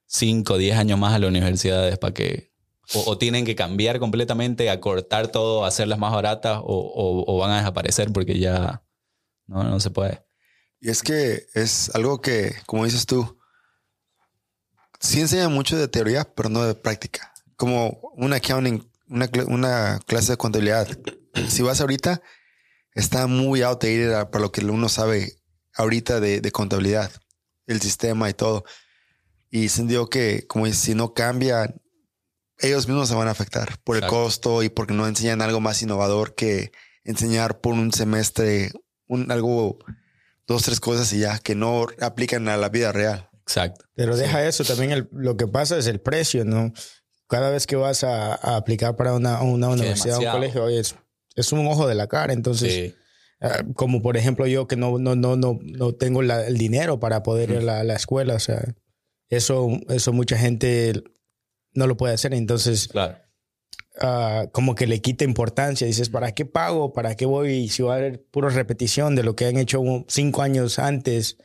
5 0.06 0.54
o 0.54 0.58
10 0.58 0.76
años 0.76 0.98
más 0.98 1.14
a 1.14 1.18
las 1.20 1.28
universidades 1.28 1.96
para 1.98 2.12
que 2.12 2.50
o, 2.94 3.10
o 3.12 3.18
tienen 3.18 3.44
que 3.44 3.54
cambiar 3.54 4.00
completamente, 4.00 4.68
acortar 4.68 5.28
todo, 5.28 5.64
hacerlas 5.64 5.98
más 6.00 6.12
baratas 6.12 6.58
o, 6.58 6.64
o- 6.64 7.24
o 7.32 7.38
van 7.38 7.52
a 7.52 7.58
desaparecer 7.58 8.12
porque 8.12 8.38
ya 8.38 8.82
no, 9.46 9.62
no 9.62 9.78
se 9.80 9.90
puede. 9.90 10.24
Y 10.80 10.90
es 10.90 11.02
que 11.02 11.44
es 11.54 11.94
algo 11.94 12.20
que, 12.20 12.52
como 12.66 12.84
dices 12.84 13.06
tú, 13.06 13.38
sí 15.02 15.20
enseña 15.20 15.48
mucho 15.48 15.76
de 15.76 15.88
teoría, 15.88 16.24
pero 16.24 16.48
no 16.48 16.64
de 16.64 16.74
práctica. 16.74 17.34
Como 17.56 18.00
un 18.14 18.32
accounting, 18.32 18.88
una, 19.08 19.28
una 19.48 20.00
clase 20.06 20.32
de 20.32 20.36
contabilidad. 20.38 20.88
Si 21.48 21.62
vas 21.62 21.80
ahorita, 21.80 22.22
está 22.94 23.26
muy 23.26 23.62
outdated 23.62 24.28
para 24.30 24.42
lo 24.42 24.52
que 24.52 24.64
uno 24.64 24.88
sabe 24.88 25.36
ahorita 25.74 26.20
de, 26.20 26.40
de 26.40 26.52
contabilidad, 26.52 27.10
el 27.66 27.80
sistema 27.80 28.30
y 28.30 28.34
todo. 28.34 28.64
Y 29.50 29.68
sentido 29.68 30.08
que, 30.08 30.46
como 30.46 30.66
si 30.72 30.94
no 30.94 31.12
cambia, 31.12 31.74
ellos 32.58 32.86
mismos 32.86 33.08
se 33.08 33.14
van 33.14 33.28
a 33.28 33.32
afectar 33.32 33.78
por 33.82 33.96
el 33.96 34.04
Exacto. 34.04 34.24
costo 34.24 34.62
y 34.62 34.68
porque 34.68 34.94
no 34.94 35.06
enseñan 35.06 35.42
algo 35.42 35.60
más 35.60 35.82
innovador 35.82 36.34
que 36.34 36.72
enseñar 37.04 37.60
por 37.60 37.74
un 37.74 37.92
semestre 37.92 38.70
un, 39.08 39.30
algo 39.30 39.78
dos, 40.46 40.62
tres 40.62 40.80
cosas 40.80 41.12
y 41.12 41.20
ya 41.20 41.38
que 41.38 41.54
no 41.54 41.86
aplican 42.00 42.48
a 42.48 42.56
la 42.56 42.68
vida 42.68 42.92
real. 42.92 43.28
Exacto. 43.52 43.84
Pero 43.94 44.16
deja 44.16 44.46
eso, 44.46 44.64
también 44.64 44.92
el- 44.92 45.08
lo 45.12 45.36
que 45.36 45.46
pasa 45.46 45.76
es 45.78 45.86
el 45.86 46.00
precio, 46.00 46.44
¿no? 46.44 46.72
Cada 47.28 47.50
vez 47.50 47.66
que 47.66 47.76
vas 47.76 48.02
a, 48.04 48.34
a 48.34 48.56
aplicar 48.56 48.96
para 48.96 49.14
una, 49.14 49.42
una 49.42 49.68
universidad 49.68 50.16
o 50.16 50.18
un 50.18 50.24
demasiado. 50.24 50.38
colegio, 50.38 50.64
oye, 50.64 50.80
es, 50.80 50.94
es 51.36 51.52
un 51.52 51.66
ojo 51.66 51.86
de 51.86 51.94
la 51.94 52.06
cara. 52.06 52.32
Entonces, 52.32 52.72
Sí. 52.72 52.94
ah, 53.40 53.62
como 53.74 54.02
por 54.02 54.16
ejemplo 54.16 54.46
yo 54.46 54.66
que 54.66 54.76
no, 54.76 54.98
no, 54.98 55.14
no, 55.16 55.36
no, 55.36 55.58
no 55.62 55.94
tengo 55.94 56.22
la- 56.22 56.46
el 56.46 56.56
dinero 56.58 56.98
para 57.00 57.22
poder 57.22 57.50
ir 57.50 57.58
a 57.58 57.62
la, 57.62 57.84
la 57.84 57.94
escuela, 57.94 58.34
o 58.34 58.38
sea, 58.40 58.74
eso, 59.28 59.68
eso 59.88 60.12
mucha 60.12 60.36
gente 60.36 61.02
no 61.74 61.86
lo 61.86 61.96
puede 61.96 62.14
hacer. 62.14 62.34
Entonces, 62.34 62.88
Claro. 62.88 63.16
ah, 64.00 64.46
como 64.52 64.74
que 64.74 64.86
le 64.86 65.00
quita 65.00 65.24
importancia. 65.24 65.86
Dices, 65.86 66.08
¿para 66.10 66.32
qué 66.32 66.44
pago? 66.44 66.92
¿Para 66.92 67.14
qué 67.16 67.24
voy? 67.26 67.68
Si 67.68 67.82
va 67.82 67.94
a 67.94 67.96
haber 67.98 68.22
pura 68.30 68.48
repetición 68.50 69.14
de 69.14 69.22
lo 69.22 69.36
que 69.36 69.46
han 69.46 69.56
hecho 69.56 69.82
cinco 70.08 70.42
años 70.42 70.78
antes 70.78 71.38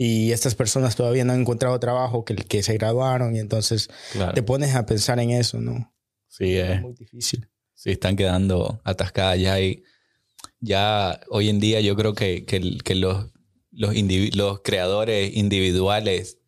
y 0.00 0.30
estas 0.30 0.54
personas 0.54 0.94
todavía 0.94 1.24
no 1.24 1.32
han 1.32 1.40
encontrado 1.40 1.78
trabajo, 1.80 2.24
que, 2.24 2.36
que 2.36 2.62
se 2.62 2.74
graduaron 2.74 3.34
y 3.34 3.40
entonces 3.40 3.90
Claro. 4.12 4.32
te 4.32 4.44
pones 4.44 4.76
a 4.76 4.86
pensar 4.86 5.18
en 5.18 5.30
eso, 5.30 5.60
¿no? 5.60 5.92
Sí, 6.28 6.56
Es 6.56 6.70
es, 6.76 6.80
muy 6.82 6.94
difícil. 6.94 7.48
sí, 7.74 7.90
están 7.90 8.14
quedando 8.14 8.80
atascadas 8.84 9.40
ya 9.40 9.54
hay, 9.54 9.82
ya 10.60 11.18
hoy 11.30 11.48
en 11.48 11.58
día 11.58 11.80
yo 11.80 11.96
creo 11.96 12.14
que, 12.14 12.44
que, 12.44 12.94
los, 12.94 13.26
los 13.72 14.60
creadores 14.62 15.34
individuales 15.36 16.38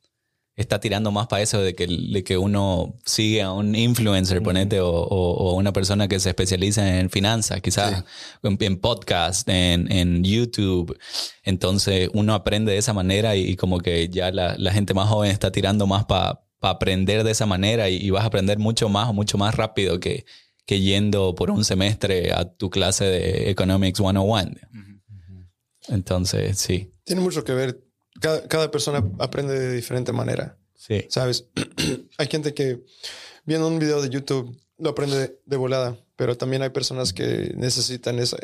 está 0.61 0.79
tirando 0.81 1.11
más 1.11 1.27
para 1.27 1.43
eso 1.43 1.61
de 1.61 1.75
que, 1.75 1.87
de 1.87 2.23
que 2.25 2.37
uno 2.39 2.95
sigue 3.05 3.43
a 3.43 3.53
un 3.53 3.75
influencer, 3.75 4.43
ponete, 4.43 4.81
o, 4.81 4.89
o- 4.91 5.33
o 5.51 5.55
una 5.57 5.73
persona 5.73 6.07
que 6.09 6.21
se 6.21 6.29
especializa 6.31 6.99
en 7.01 7.11
finanzas, 7.11 7.61
quizás 7.61 8.05
en, 8.43 8.57
en 8.61 8.77
podcast, 8.81 9.49
en, 9.49 9.91
en 9.91 10.23
YouTube. 10.23 10.97
Entonces 11.43 12.11
uno 12.15 12.35
aprende 12.35 12.73
de 12.73 12.79
esa 12.79 12.93
manera 12.93 13.37
y, 13.37 13.43
y 13.51 13.57
como 13.57 13.81
que 13.81 14.09
ya 14.09 14.31
la, 14.31 14.55
la 14.59 14.73
gente 14.73 14.95
más 14.95 15.09
joven 15.09 15.31
está 15.31 15.51
tirando 15.51 15.87
más 15.87 16.05
para 16.05 16.41
aprender 16.61 17.25
de 17.25 17.31
esa 17.31 17.47
manera 17.47 17.89
y, 17.89 17.97
y 17.97 18.11
vas 18.11 18.23
a 18.25 18.27
aprender 18.27 18.59
mucho 18.59 18.89
más 18.89 19.09
o 19.09 19.13
mucho 19.13 19.39
más 19.39 19.55
rápido 19.55 19.99
que, 19.99 20.25
que 20.67 20.81
yendo 20.81 21.35
por 21.35 21.51
un 21.51 21.65
semestre 21.65 22.33
a 22.33 22.45
tu 22.45 22.69
clase 22.71 23.05
de 23.07 23.51
Economics 23.51 23.99
101. 23.99 24.53
Entonces, 25.89 26.59
sí, 26.59 26.93
Tiene 27.05 27.23
mucho 27.23 27.43
que 27.45 27.53
ver. 27.53 27.81
Cada, 28.21 28.47
cada 28.47 28.71
persona 28.71 29.05
aprende 29.19 29.59
de 29.59 29.73
diferente 29.75 30.13
manera. 30.13 30.57
sí, 30.75 31.05
¿Sabes? 31.09 31.47
hay 32.19 32.27
gente 32.29 32.55
que 32.55 32.85
viendo 33.45 33.67
un 33.69 33.79
video 33.79 34.01
de 34.03 34.11
YouTube 34.11 34.57
lo 34.79 34.91
aprende 34.91 35.19
de, 35.19 35.41
de 35.45 35.57
volada, 35.57 35.99
pero 36.17 36.37
también 36.37 36.63
hay 36.63 36.71
personas 36.71 37.13
que 37.13 37.53
necesitan 37.57 38.19
esa, 38.19 38.37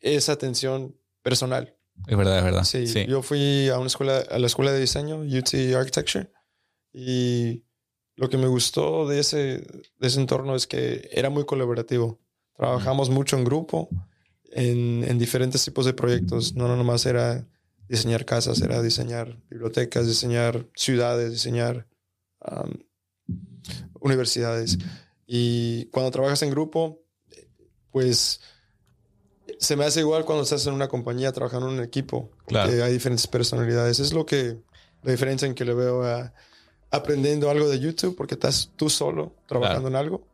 esa 0.00 0.32
atención 0.32 0.96
personal. 1.22 1.74
es 2.06 2.16
verdad, 2.16 2.38
es 2.38 2.44
verdad. 2.44 2.64
Sí, 2.64 2.86
Sí, 2.86 3.06
yo 3.06 3.22
fui 3.22 3.68
a 3.68 3.78
una 3.78 3.86
escuela, 3.88 4.18
a 4.30 4.38
la 4.38 4.46
escuela 4.46 4.72
de 4.72 4.80
diseño, 4.80 5.18
UT 5.20 5.74
Architecture, 5.76 6.30
y 6.92 7.64
lo 8.14 8.30
que 8.30 8.38
me 8.38 8.46
gustó 8.46 9.06
de 9.06 9.20
ese, 9.20 9.38
de 9.98 10.06
ese 10.06 10.20
entorno 10.20 10.54
es 10.54 10.66
que 10.66 11.08
era 11.12 11.28
muy 11.28 11.44
colaborativo. 11.44 12.18
Trabajamos 12.56 13.10
mucho 13.10 13.36
en 13.36 13.44
grupo, 13.44 13.90
en, 14.52 15.04
en 15.06 15.18
diferentes 15.18 15.62
tipos 15.62 15.84
de 15.84 15.92
proyectos. 15.92 16.54
No, 16.54 16.66
no 16.68 16.76
nomás 16.76 17.04
era 17.04 17.46
diseñar 17.88 18.24
casas, 18.24 18.60
era 18.60 18.82
diseñar 18.82 19.38
bibliotecas, 19.48 20.06
diseñar 20.06 20.66
ciudades, 20.74 21.30
diseñar 21.30 21.86
um, 22.40 22.72
universidades. 24.00 24.78
Y 25.26 25.86
cuando 25.86 26.10
trabajas 26.10 26.42
en 26.42 26.50
grupo, 26.50 27.02
pues 27.90 28.40
se 29.58 29.76
me 29.76 29.84
hace 29.84 30.00
igual 30.00 30.24
cuando 30.24 30.44
estás 30.44 30.66
en 30.66 30.74
una 30.74 30.88
compañía 30.88 31.32
trabajando 31.32 31.68
en 31.68 31.78
un 31.78 31.84
equipo. 31.84 32.30
Claro. 32.46 32.70
Que 32.70 32.82
hay 32.82 32.92
diferentes 32.92 33.26
personalidades. 33.26 34.00
Es 34.00 34.12
lo 34.12 34.26
que 34.26 34.58
la 35.02 35.12
diferencia 35.12 35.46
en 35.46 35.54
que 35.54 35.64
le 35.64 35.74
veo 35.74 36.04
a 36.04 36.32
aprendiendo 36.90 37.50
algo 37.50 37.68
de 37.68 37.78
YouTube, 37.78 38.16
porque 38.16 38.34
estás 38.34 38.72
tú 38.76 38.88
solo 38.88 39.34
trabajando 39.46 39.88
en 39.88 39.96
algo 39.96 40.26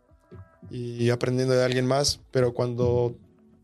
y 0.71 1.11
aprendiendo 1.11 1.55
de 1.55 1.65
alguien 1.65 1.87
más, 1.87 2.21
pero 2.31 2.55
cuando 2.55 3.17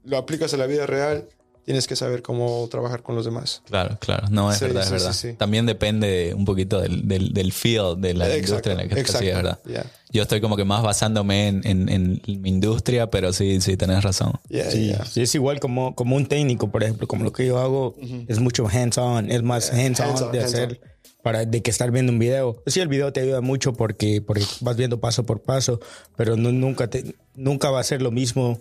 lo 0.05 0.17
aplicas 0.17 0.53
a 0.55 0.57
la 0.57 0.67
vida 0.67 0.87
real, 0.87 1.29
tienes 1.69 1.87
que 1.87 1.97
saber 1.97 2.23
cómo 2.23 2.67
trabajar 2.71 3.03
con 3.03 3.15
los 3.15 3.27
demás. 3.27 3.61
Claro, 3.67 3.99
claro. 4.01 4.27
No, 4.31 4.51
es 4.51 4.57
Sí, 4.57 4.65
verdad, 4.65 4.81
sí, 4.81 4.87
es 4.87 4.91
verdad. 5.03 5.13
sí, 5.13 5.29
sí. 5.33 5.35
También 5.37 5.67
depende 5.67 6.33
un 6.35 6.47
poquito 6.47 6.81
del, 6.81 7.07
del, 7.07 7.35
del 7.35 7.53
feel 7.53 8.01
de 8.01 8.15
la 8.15 8.35
industria 8.35 8.73
en 8.73 8.79
la 8.79 8.89
que 8.89 8.99
estás, 9.01 9.21
sí, 9.21 9.29
es 9.29 9.35
verdad. 9.37 9.59
Yeah. 9.67 9.85
Yo 10.11 10.23
estoy 10.23 10.41
como 10.41 10.57
que 10.57 10.65
más 10.65 10.83
basándome 10.83 11.49
en, 11.49 11.61
en, 11.67 11.89
en 11.91 12.23
mi 12.41 12.49
industria, 12.49 13.11
pero 13.11 13.35
sí, 13.35 13.61
sí, 13.61 13.77
tenés 13.77 14.03
razón. 14.03 14.33
Yeah, 14.49 14.71
Sí, 14.71 14.87
yeah. 14.87 15.05
sí, 15.05 15.21
es 15.21 15.35
igual 15.35 15.61
como, 15.61 15.95
como 15.95 16.17
un 16.17 16.25
técnico, 16.25 16.71
por 16.71 16.85
ejemplo, 16.85 17.07
como 17.07 17.23
lo 17.23 17.33
que 17.35 17.47
yo 17.47 17.59
hago, 17.59 17.95
es 18.29 18.39
mucho 18.41 18.67
hands-on, 18.67 19.31
es 19.31 19.43
más 19.43 19.71
hands-on 19.71 20.07
hands-on, 20.09 20.33
de 20.33 20.41
hacer, 20.43 20.81
para, 21.23 21.45
de 21.45 21.61
que 21.61 21.71
estar 21.71 21.91
viendo 21.91 22.11
un 22.13 22.19
video. 22.19 22.63
Sí, 22.67 22.81
el 22.81 22.89
video 22.89 23.13
te 23.13 23.21
ayuda 23.21 23.43
mucho 23.43 23.75
porque, 23.75 24.23
porque 24.23 24.45
vas 24.63 24.79
viendo 24.79 25.01
paso 25.01 25.25
por 25.27 25.43
paso, 25.43 25.81
pero 26.17 26.35
no, 26.39 26.51
nunca, 26.51 26.89
te, 26.89 27.15
nunca 27.35 27.69
va 27.71 27.81
a 27.81 27.85
ser 27.85 28.01
lo 28.01 28.11
mismo 28.11 28.59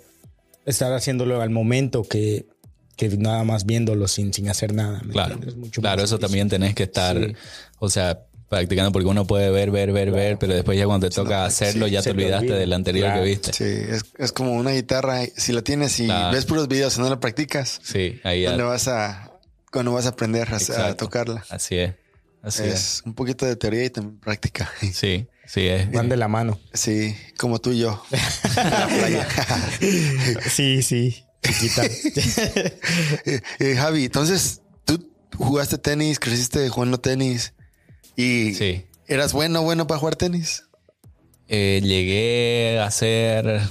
estar 0.65 0.91
haciéndolo 0.91 1.41
al 1.41 1.51
momento 1.51 2.03
que, 2.03 2.45
que 2.97 3.07
nada 3.17 3.43
más 3.45 3.65
viéndolo 3.65 4.07
sin, 4.09 4.33
sin 4.33 4.49
hacer 4.49 4.73
nada. 4.73 5.01
¿me 5.05 5.13
Claro, 5.13 5.39
mucho 5.55 5.79
claro, 5.81 6.01
eso 6.03 6.15
difícil. 6.17 6.19
también 6.27 6.49
tenés 6.49 6.75
que 6.75 6.83
estar, 6.83 7.15
Sí. 7.17 7.33
o 7.79 7.89
sea, 7.89 8.19
practicando 8.49 8.91
porque 8.93 9.07
uno 9.07 9.27
puede 9.27 9.49
ver, 9.51 9.71
ver, 9.71 9.91
ver, 9.91 10.09
ver, 10.11 10.37
pero 10.39 10.53
después 10.53 10.77
ya 10.77 10.85
cuando 10.85 11.07
te 11.09 11.13
toca 11.15 11.45
hacerlo 11.45 11.85
ya 11.87 12.01
te 12.01 12.11
olvidaste 12.11 12.45
olvida. 12.47 12.57
del 12.59 12.73
anterior 12.73 13.05
Claro. 13.07 13.21
que 13.21 13.27
viste. 13.29 13.53
Sí, 13.53 13.63
es, 13.65 14.05
es 14.17 14.31
como 14.31 14.53
una 14.53 14.71
guitarra. 14.71 15.19
Si 15.35 15.51
la 15.53 15.61
tienes 15.61 15.99
y 15.99 16.05
Claro. 16.05 16.35
ves 16.35 16.45
puros 16.45 16.67
videos 16.67 16.97
y 16.97 17.01
no 17.01 17.09
la 17.09 17.19
practicas, 17.19 17.79
Sí, 17.83 18.19
ahí 18.23 18.43
ya. 18.43 18.49
¿cuándo 18.49 18.67
vas 18.67 18.87
a, 18.87 19.31
cuándo 19.71 19.91
vas 19.91 20.05
a 20.05 20.09
aprender 20.09 20.47
a, 20.53 20.93
tocarla? 20.95 21.45
Así 21.49 21.75
es. 21.77 21.93
Así 22.41 22.63
es. 22.63 22.73
Es 22.73 23.03
un 23.05 23.13
poquito 23.13 23.45
de 23.45 23.55
teoría 23.57 23.83
y 23.83 23.89
también 23.89 24.17
práctica. 24.19 24.71
Sí, 24.93 25.27
sí 25.45 25.67
es. 25.67 25.91
Van 25.91 26.07
de 26.07 26.15
la 26.15 26.29
mano. 26.29 26.57
Sí, 26.73 27.13
como 27.37 27.59
tú 27.59 27.71
y 27.73 27.79
yo. 27.79 28.01
en 28.11 28.69
la 28.71 28.87
playa. 28.87 29.27
Sí, 30.49 30.81
sí. 30.83 31.23
Chiquita. 31.43 31.83
Eh, 33.25 33.41
eh, 33.59 33.75
Javi, 33.75 34.05
entonces 34.05 34.61
tú 34.85 35.09
jugaste 35.35 35.77
tenis, 35.77 36.19
creciste 36.19 36.67
jugando 36.69 36.99
tenis 36.99 37.53
y 38.15 38.53
Sí. 38.55 38.85
eras 39.07 39.33
bueno, 39.33 39.61
bueno 39.63 39.87
para 39.87 39.99
jugar 39.99 40.15
tenis. 40.15 40.63
Eh, 41.47 41.79
llegué 41.83 42.79
a 42.79 42.89
ser 42.91 43.61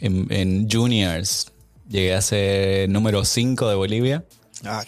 en, 0.00 0.26
en 0.32 0.68
juniors, 0.70 1.50
llegué 1.88 2.14
a 2.14 2.20
ser 2.22 2.88
número 2.88 3.24
5 3.24 3.68
de 3.68 3.74
Bolivia. 3.74 4.24
Ah, 4.64 4.84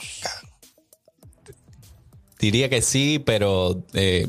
Diría 2.38 2.68
que 2.68 2.82
sí, 2.82 3.18
pero 3.24 3.82
eh, 3.94 4.28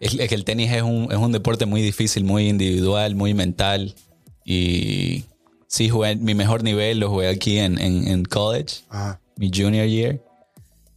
es, 0.00 0.14
es 0.14 0.28
que 0.28 0.34
el 0.34 0.44
tenis 0.44 0.72
es 0.72 0.82
un, 0.82 1.08
es 1.10 1.16
un 1.18 1.30
deporte 1.32 1.64
muy 1.64 1.80
difícil, 1.80 2.24
muy 2.24 2.48
individual, 2.48 3.14
muy 3.14 3.34
mental. 3.34 3.94
Y 4.44 5.24
sí, 5.70 5.88
jugué 5.88 6.16
mi 6.16 6.34
mejor 6.34 6.64
nivel, 6.64 6.98
lo 6.98 7.08
jugué 7.08 7.28
aquí 7.28 7.58
en, 7.58 7.80
en, 7.80 8.08
en 8.08 8.24
college, 8.24 8.78
Ajá. 8.88 9.20
mi 9.36 9.50
junior 9.54 9.86
year. 9.86 10.20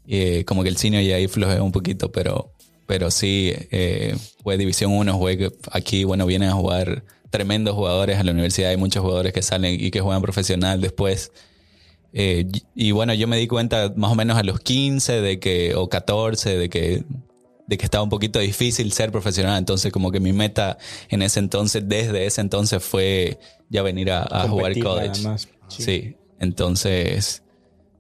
Eh, 0.08 0.44
como 0.46 0.64
que 0.64 0.70
el 0.70 0.78
senior 0.78 1.04
ya 1.04 1.16
ahí 1.16 1.28
flojé 1.28 1.62
un 1.62 1.72
poquito, 1.72 2.12
pero, 2.12 2.52
pero 2.88 3.10
sí, 3.12 3.54
eh, 3.72 4.18
jugué 4.44 4.58
División 4.58 4.92
1, 4.92 5.14
jugué 5.14 5.52
aquí, 5.72 6.04
bueno, 6.04 6.26
vienen 6.26 6.50
a 6.50 6.54
jugar 6.54 7.04
tremendos 7.30 7.76
jugadores 7.76 8.18
a 8.18 8.24
la 8.24 8.32
universidad, 8.32 8.72
hay 8.72 8.78
muchos 8.78 9.02
jugadores 9.04 9.32
que 9.32 9.42
salen 9.42 9.78
y 9.80 9.92
que 9.92 10.02
juegan 10.02 10.22
profesional 10.22 10.82
después. 10.82 11.32
Eh, 12.12 12.46
y 12.76 12.88
y 12.90 12.92
bueno, 12.92 13.14
yo 13.14 13.28
me 13.28 13.38
di 13.38 13.48
cuenta 13.48 13.94
más 13.96 14.12
o 14.12 14.16
menos 14.16 14.38
a 14.38 14.44
los 14.44 14.60
15 14.60 15.22
de 15.22 15.40
que, 15.40 15.76
o 15.76 15.88
14 15.88 16.58
de 16.58 16.70
que, 16.70 17.04
de 17.68 17.78
que 17.78 17.86
estaba 17.86 18.04
un 18.04 18.10
poquito 18.10 18.40
difícil 18.40 18.92
ser 18.92 19.12
profesional. 19.12 19.58
Entonces 19.58 19.92
como 19.92 20.12
que 20.12 20.20
mi 20.20 20.34
meta 20.34 20.78
en 21.10 21.22
ese 21.22 21.40
entonces, 21.40 21.84
desde 21.86 22.26
ese 22.26 22.42
entonces 22.42 22.84
fue 22.84 23.40
ya 23.70 23.82
venir 23.82 24.12
a, 24.12 24.24
a 24.24 24.48
jugar 24.50 24.78
college. 24.80 25.22
más. 25.22 25.48
Sí. 25.70 26.16
entonces 26.40 27.42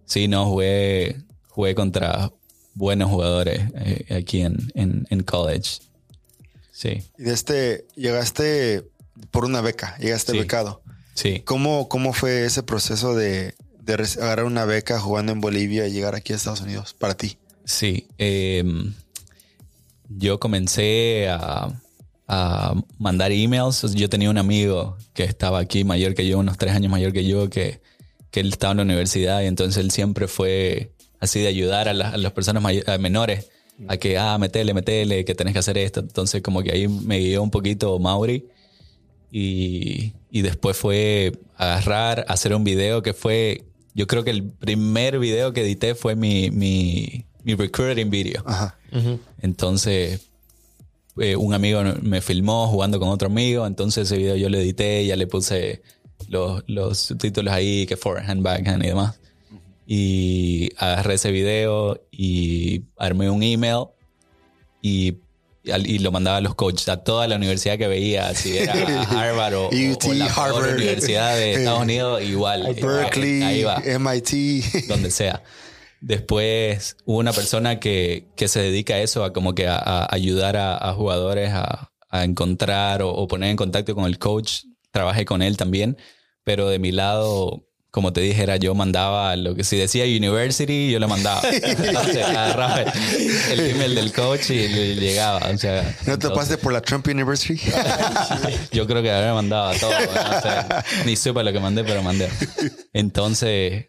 sí, 0.05 0.27
no, 0.27 0.45
jugué, 0.47 1.17
jugué 1.49 1.73
contra 1.75 2.31
buenos 2.75 3.09
jugadores 3.09 3.61
eh, 3.75 4.13
aquí 4.15 4.41
en, 4.41 4.57
en, 4.75 5.07
en 5.09 5.23
college. 5.23 5.79
Sí, 6.71 7.01
Y 7.17 7.23
de 7.23 7.33
este, 7.33 7.85
llegaste 7.95 8.83
por 9.31 9.45
una 9.45 9.61
beca, 9.61 9.95
llegaste 9.99 10.31
Sí. 10.33 10.39
becado. 10.39 10.81
sí. 11.13 11.41
¿Cómo, 11.45 11.87
¿Cómo 11.87 12.13
fue 12.13 12.45
ese 12.45 12.63
proceso 12.63 13.15
de, 13.15 13.53
de 13.79 13.93
agarrar 13.93 14.45
una 14.45 14.65
beca 14.65 14.99
jugando 14.99 15.31
en 15.31 15.39
Bolivia 15.41 15.87
y 15.87 15.93
llegar 15.93 16.15
aquí 16.15 16.33
a 16.33 16.35
Estados 16.35 16.61
Unidos 16.61 16.93
para 16.93 17.15
ti? 17.15 17.37
Sí, 17.65 18.07
eh, 18.17 18.63
yo 20.17 20.39
comencé 20.39 21.27
a, 21.29 21.71
a 22.27 22.73
mandar 22.97 23.31
emails. 23.31 23.81
Yo 23.93 24.09
tenía 24.09 24.29
un 24.29 24.37
amigo 24.37 24.97
que 25.13 25.23
estaba 25.23 25.59
aquí 25.59 25.83
mayor 25.83 26.13
que 26.13 26.27
yo, 26.27 26.39
unos 26.39 26.57
tres 26.57 26.73
años 26.73 26.91
mayor 26.91 27.13
que 27.13 27.25
yo, 27.25 27.49
que, 27.49 27.81
que 28.31 28.39
él 28.41 28.49
estaba 28.49 28.71
en 28.71 28.77
la 28.77 28.83
universidad 28.83 29.41
y 29.41 29.45
entonces 29.47 29.83
él 29.83 29.91
siempre 29.91 30.27
fue 30.27 30.91
así 31.19 31.39
de 31.41 31.47
ayudar 31.47 31.87
a, 31.89 31.93
las- 31.93 32.13
a 32.13 32.17
las 32.17 32.31
personas 32.33 32.63
a 32.87 32.97
menores 32.97 33.49
a 33.87 33.97
que, 33.97 34.17
ah, 34.17 34.37
metele, 34.37 34.73
metele, 34.73 35.25
que 35.25 35.33
tenés 35.35 35.53
que 35.53 35.59
hacer 35.59 35.77
esto. 35.77 35.99
Entonces 36.01 36.41
como 36.41 36.61
que 36.63 36.71
ahí 36.71 36.87
me 36.87 37.19
guió 37.19 37.41
un 37.43 37.49
poquito 37.51 37.97
Mauri 37.99 38.45
y, 39.31 40.13
y 40.29 40.41
después 40.41 40.77
fue 40.77 41.31
agarrar, 41.57 42.25
hacer 42.27 42.53
un 42.53 42.63
video 42.63 43.01
que 43.01 43.13
fue, 43.13 43.63
yo 43.95 44.05
creo 44.07 44.23
que 44.23 44.29
el 44.31 44.43
primer 44.43 45.17
video 45.19 45.53
que 45.53 45.61
edité 45.61 45.95
fue 45.95 46.15
mi, 46.15 46.51
mi, 46.51 47.25
mi 47.43 47.55
recruiting 47.55 48.09
video. 48.09 48.43
Ajá. 48.45 48.77
Entonces, 49.41 50.21
eh, 51.19 51.35
un 51.35 51.53
amigo 51.53 51.81
me 52.01 52.21
filmó 52.21 52.67
jugando 52.67 52.99
con 52.99 53.09
otro 53.09 53.27
amigo, 53.27 53.65
entonces 53.67 54.05
ese 54.07 54.17
video 54.17 54.35
yo 54.35 54.49
lo 54.49 54.57
edité, 54.57 55.05
ya 55.05 55.15
le 55.15 55.27
puse 55.27 55.81
los, 56.27 56.63
los 56.67 56.97
subtítulos 56.99 57.53
ahí, 57.53 57.85
que 57.85 57.97
forehand, 57.97 58.41
backhand 58.43 58.83
y 58.83 58.87
demás. 58.87 59.19
Y 59.85 60.69
agarré 60.77 61.15
ese 61.15 61.31
video 61.31 62.01
y 62.11 62.83
armé 62.97 63.29
un 63.29 63.43
email 63.43 63.87
y, 64.81 65.17
y 65.65 65.99
lo 65.99 66.11
mandaba 66.11 66.37
a 66.37 66.41
los 66.41 66.55
coaches, 66.55 66.87
a 66.89 67.03
toda 67.03 67.27
la 67.27 67.35
universidad 67.35 67.77
que 67.77 67.87
veía, 67.87 68.33
si 68.33 68.57
era 68.57 68.73
Harvard 69.09 69.53
o, 69.55 69.67
UT, 69.67 70.05
o 70.05 70.13
la 70.13 70.25
Harvard. 70.27 70.73
universidad 70.75 71.35
de 71.35 71.53
Estados 71.55 71.81
Unidos, 71.81 72.21
igual. 72.23 72.73
Berkeley, 72.81 73.41
Ahí 73.43 73.63
va 73.63 73.81
MIT. 73.99 74.87
donde 74.87 75.11
sea. 75.11 75.43
Después 76.05 76.97
hubo 77.05 77.19
una 77.19 77.31
persona 77.31 77.79
que, 77.79 78.27
que 78.35 78.49
se 78.49 78.59
dedica 78.61 78.95
a 78.95 78.99
eso, 78.99 79.23
a 79.23 79.31
como 79.31 79.55
que 79.55 79.67
a, 79.67 79.77
a 79.77 80.13
ayudar 80.13 80.57
a, 80.57 80.75
a 80.77 80.91
jugadores 80.93 81.51
a, 81.53 81.91
a 82.09 82.23
encontrar 82.25 83.01
o, 83.01 83.09
o 83.09 83.25
poner 83.29 83.49
en 83.51 83.55
contacto 83.55 83.95
con 83.95 84.03
el 84.03 84.19
coach. 84.19 84.63
Trabajé 84.91 85.23
con 85.23 85.41
él 85.41 85.55
también, 85.55 85.97
pero 86.43 86.67
de 86.67 86.77
mi 86.77 86.91
lado, 86.91 87.65
como 87.89 88.11
te 88.11 88.19
dije, 88.19 88.43
era 88.43 88.57
yo 88.57 88.75
mandaba 88.75 89.33
lo 89.37 89.55
que 89.55 89.63
si 89.63 89.77
decía 89.77 90.03
university, 90.03 90.91
yo 90.91 90.99
le 90.99 91.07
mandaba. 91.07 91.39
o 92.01 92.11
sea, 92.11 92.27
agarraba 92.29 92.81
el, 92.81 93.59
el 93.59 93.69
email 93.71 93.95
del 93.95 94.11
coach 94.11 94.49
y 94.49 94.67
le 94.67 94.95
llegaba. 94.95 95.49
O 95.53 95.57
sea, 95.57 95.83
¿No 95.83 95.89
te 96.05 96.11
entonces- 96.11 96.31
pasaste 96.31 96.57
por 96.57 96.73
la 96.73 96.81
Trump 96.81 97.07
University? 97.07 97.57
yo 98.73 98.85
creo 98.87 99.01
que 99.01 99.09
habría 99.09 99.33
mandado 99.33 99.69
a 99.69 99.75
todo. 99.75 99.89
¿no? 99.91 100.37
O 100.37 100.41
sea, 100.41 100.83
ni 101.05 101.15
supe 101.15 101.41
lo 101.45 101.53
que 101.53 101.61
mandé, 101.61 101.85
pero 101.85 102.03
mandé. 102.03 102.27
Entonces, 102.93 103.85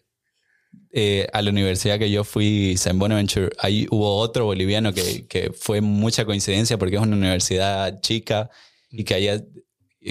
eh, 0.96 1.26
a 1.32 1.42
la 1.42 1.50
universidad 1.50 1.98
que 1.98 2.10
yo 2.10 2.22
fui, 2.24 2.76
San 2.76 2.98
Bonaventure, 3.00 3.50
ahí 3.58 3.86
hubo 3.90 4.16
otro 4.16 4.44
boliviano 4.46 4.92
que, 4.94 5.26
que 5.26 5.50
fue 5.52 5.80
mucha 5.80 6.24
coincidencia 6.24 6.78
porque 6.78 6.96
es 6.96 7.02
una 7.02 7.16
universidad 7.16 8.00
chica 8.00 8.48
y 8.90 9.02
que 9.04 9.14
haya 9.14 9.42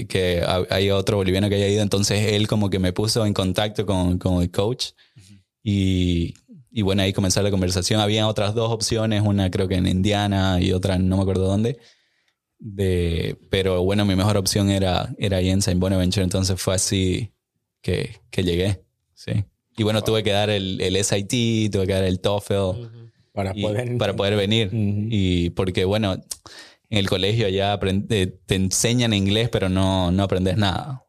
que 0.08 0.42
ha- 0.46 0.66
hay 0.70 0.90
otro 0.90 1.16
boliviano 1.16 1.48
que 1.48 1.54
haya 1.54 1.68
ido. 1.68 1.82
Entonces 1.82 2.32
él 2.32 2.46
como 2.48 2.68
que 2.70 2.78
me 2.78 2.92
puso 2.92 3.24
en 3.26 3.32
contacto 3.32 3.86
con, 3.86 4.18
con 4.18 4.42
el 4.42 4.50
coach 4.50 4.88
y, 5.62 6.34
y 6.70 6.82
bueno, 6.82 7.02
ahí 7.02 7.12
comenzó 7.12 7.40
la 7.42 7.50
conversación. 7.50 8.00
Había 8.00 8.26
otras 8.28 8.54
dos 8.54 8.70
opciones, 8.72 9.22
una 9.24 9.50
creo 9.50 9.68
que 9.68 9.76
en 9.76 9.86
Indiana 9.86 10.58
y 10.60 10.72
otra 10.72 10.98
no 10.98 11.16
me 11.16 11.22
acuerdo 11.22 11.46
dónde. 11.46 11.78
De, 12.58 13.36
pero 13.50 13.82
bueno, 13.82 14.04
mi 14.04 14.16
mejor 14.16 14.36
opción 14.36 14.70
era, 14.70 15.14
era 15.18 15.36
ahí 15.38 15.50
en 15.50 15.62
Saint 15.62 15.80
Bonaventure, 15.80 16.24
entonces 16.24 16.60
fue 16.60 16.74
así 16.74 17.32
que, 17.82 18.20
que 18.30 18.42
llegué. 18.42 18.82
Sí. 19.14 19.44
Y 19.76 19.82
bueno, 19.82 20.02
tuve 20.02 20.22
que 20.22 20.30
dar 20.30 20.50
el, 20.50 20.80
el 20.80 20.96
SIT, 20.96 21.70
tuve 21.72 21.86
que 21.86 21.92
dar 21.94 22.04
el 22.04 22.20
TOEFL 22.20 22.88
Para 23.32 23.52
y- 23.54 23.62
poder. 23.62 23.98
para 23.98 24.14
poder 24.16 24.36
venir. 24.36 24.68
Ujú. 24.68 25.08
Y 25.10 25.50
porque, 25.50 25.84
bueno, 25.84 26.14
en 26.90 26.98
el 26.98 27.08
colegio 27.08 27.48
ya 27.48 27.78
eh, 27.82 28.38
te 28.46 28.54
enseñan 28.54 29.12
inglés, 29.12 29.48
pero 29.50 29.68
no, 29.68 30.10
no 30.12 30.22
aprendes 30.22 30.56
nada. 30.56 31.04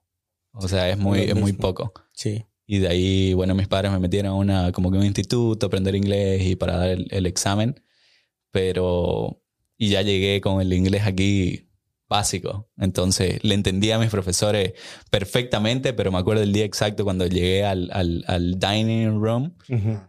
O 0.53 0.67
sea, 0.67 0.89
es 0.89 0.97
muy, 0.97 1.19
es 1.19 1.35
muy 1.35 1.53
poco. 1.53 1.93
Sí. 2.13 2.45
Y 2.65 2.79
de 2.79 2.87
ahí, 2.87 3.33
bueno, 3.33 3.53
mis 3.53 3.67
padres 3.67 3.91
me 3.91 3.99
metieron 3.99 4.31
a 4.31 4.35
una, 4.35 4.71
como 4.71 4.89
que 4.91 4.97
un 4.97 5.05
instituto 5.05 5.67
aprender 5.67 5.93
inglés 5.95 6.41
y 6.43 6.55
para 6.55 6.77
dar 6.77 6.89
el, 6.89 7.07
el 7.11 7.25
examen. 7.27 7.75
Pero, 8.51 9.41
y 9.77 9.89
ya 9.89 10.01
llegué 10.01 10.41
con 10.41 10.61
el 10.61 10.71
inglés 10.73 11.03
aquí 11.05 11.67
básico. 12.07 12.69
Entonces, 12.77 13.43
le 13.43 13.55
entendía 13.55 13.95
a 13.95 13.99
mis 13.99 14.09
profesores 14.09 14.73
perfectamente, 15.09 15.93
pero 15.93 16.11
me 16.11 16.17
acuerdo 16.19 16.43
el 16.43 16.53
día 16.53 16.65
exacto 16.65 17.03
cuando 17.03 17.25
llegué 17.27 17.65
al, 17.65 17.89
al, 17.93 18.23
al 18.27 18.59
dining 18.59 19.19
room 19.21 19.55
Ujú. 19.69 19.99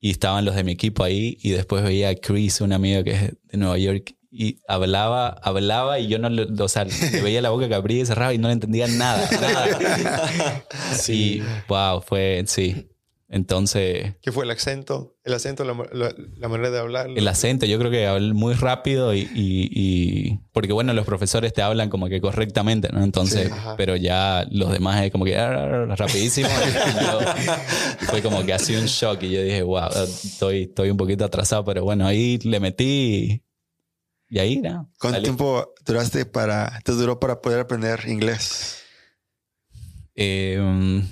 y 0.00 0.10
estaban 0.10 0.44
los 0.44 0.54
de 0.56 0.64
mi 0.64 0.72
equipo 0.72 1.04
ahí 1.04 1.36
y 1.40 1.50
después 1.50 1.82
veía 1.82 2.08
a 2.10 2.14
Chris, 2.14 2.60
un 2.60 2.72
amigo 2.72 3.04
que 3.04 3.10
es 3.12 3.20
de 3.44 3.58
Nueva 3.58 3.78
York 3.78 4.14
y 4.36 4.58
hablaba, 4.66 5.28
hablaba 5.28 6.00
y 6.00 6.08
yo 6.08 6.18
no, 6.18 6.28
o 6.64 6.68
sea, 6.68 6.84
le 6.86 7.20
veía 7.22 7.40
la 7.40 7.50
boca 7.50 7.68
que 7.68 7.74
abría 7.76 8.02
y 8.02 8.06
cerraba 8.06 8.34
y 8.34 8.38
no 8.38 8.48
le 8.48 8.54
entendía 8.54 8.88
nada, 8.88 9.28
nada. 9.40 10.64
Sí, 10.94 11.40
wow, 11.68 12.00
fue, 12.00 12.42
sí, 12.48 12.88
Entonces, 13.34 14.14
¿Qué 14.22 14.30
fue 14.30 14.44
el 14.44 14.50
acento? 14.52 15.16
El 15.24 15.34
acento, 15.34 15.64
la, 15.64 15.74
la- 15.92 16.14
la 16.36 16.48
manera 16.48 16.70
de 16.70 16.78
hablar. 16.78 17.08
el 17.16 17.26
acento, 17.26 17.66
yo 17.66 17.80
creo 17.80 17.90
que 17.90 18.06
hablé 18.06 18.32
muy 18.32 18.54
rápido 18.54 19.12
y, 19.12 19.22
y- 19.34 19.68
y- 19.72 20.38
porque 20.52 20.72
bueno, 20.72 20.92
los 20.92 21.04
profesores 21.04 21.52
te 21.52 21.60
hablan 21.60 21.90
como 21.90 22.08
que 22.08 22.20
correctamente, 22.20 22.90
¿no? 22.92 23.02
Entonces, 23.02 23.48
Sí, 23.52 23.58
pero 23.76 23.96
ya 23.96 24.46
los 24.52 24.70
demás 24.70 25.02
es 25.04 25.10
como 25.10 25.24
que 25.24 25.36
ah, 25.36 25.84
rapidísimo. 25.96 26.48
Y 26.86 27.04
yo- 27.04 27.20
y 28.02 28.04
fue 28.04 28.22
como 28.22 28.44
que 28.44 28.52
así 28.52 28.76
un 28.76 28.86
shock 28.86 29.20
y 29.24 29.30
yo 29.32 29.42
dije, 29.42 29.62
wow, 29.62 29.88
estoy, 30.04 30.62
estoy 30.62 30.90
un 30.90 30.96
poquito 30.96 31.24
atrasado, 31.24 31.64
pero 31.64 31.82
bueno, 31.82 32.06
ahí 32.06 32.38
le 32.38 32.60
metí 32.60 33.42
y 34.30 34.38
ahí, 34.38 34.58
¿no? 34.58 34.92
¿Cuánto 35.00 35.16
Salí. 35.16 35.24
tiempo 35.24 35.74
duraste 35.84 36.24
para, 36.24 36.80
te 36.84 36.92
duró 36.92 37.18
para 37.18 37.40
poder 37.40 37.58
aprender 37.58 38.04
inglés? 38.06 38.78
Eh, 40.14 41.02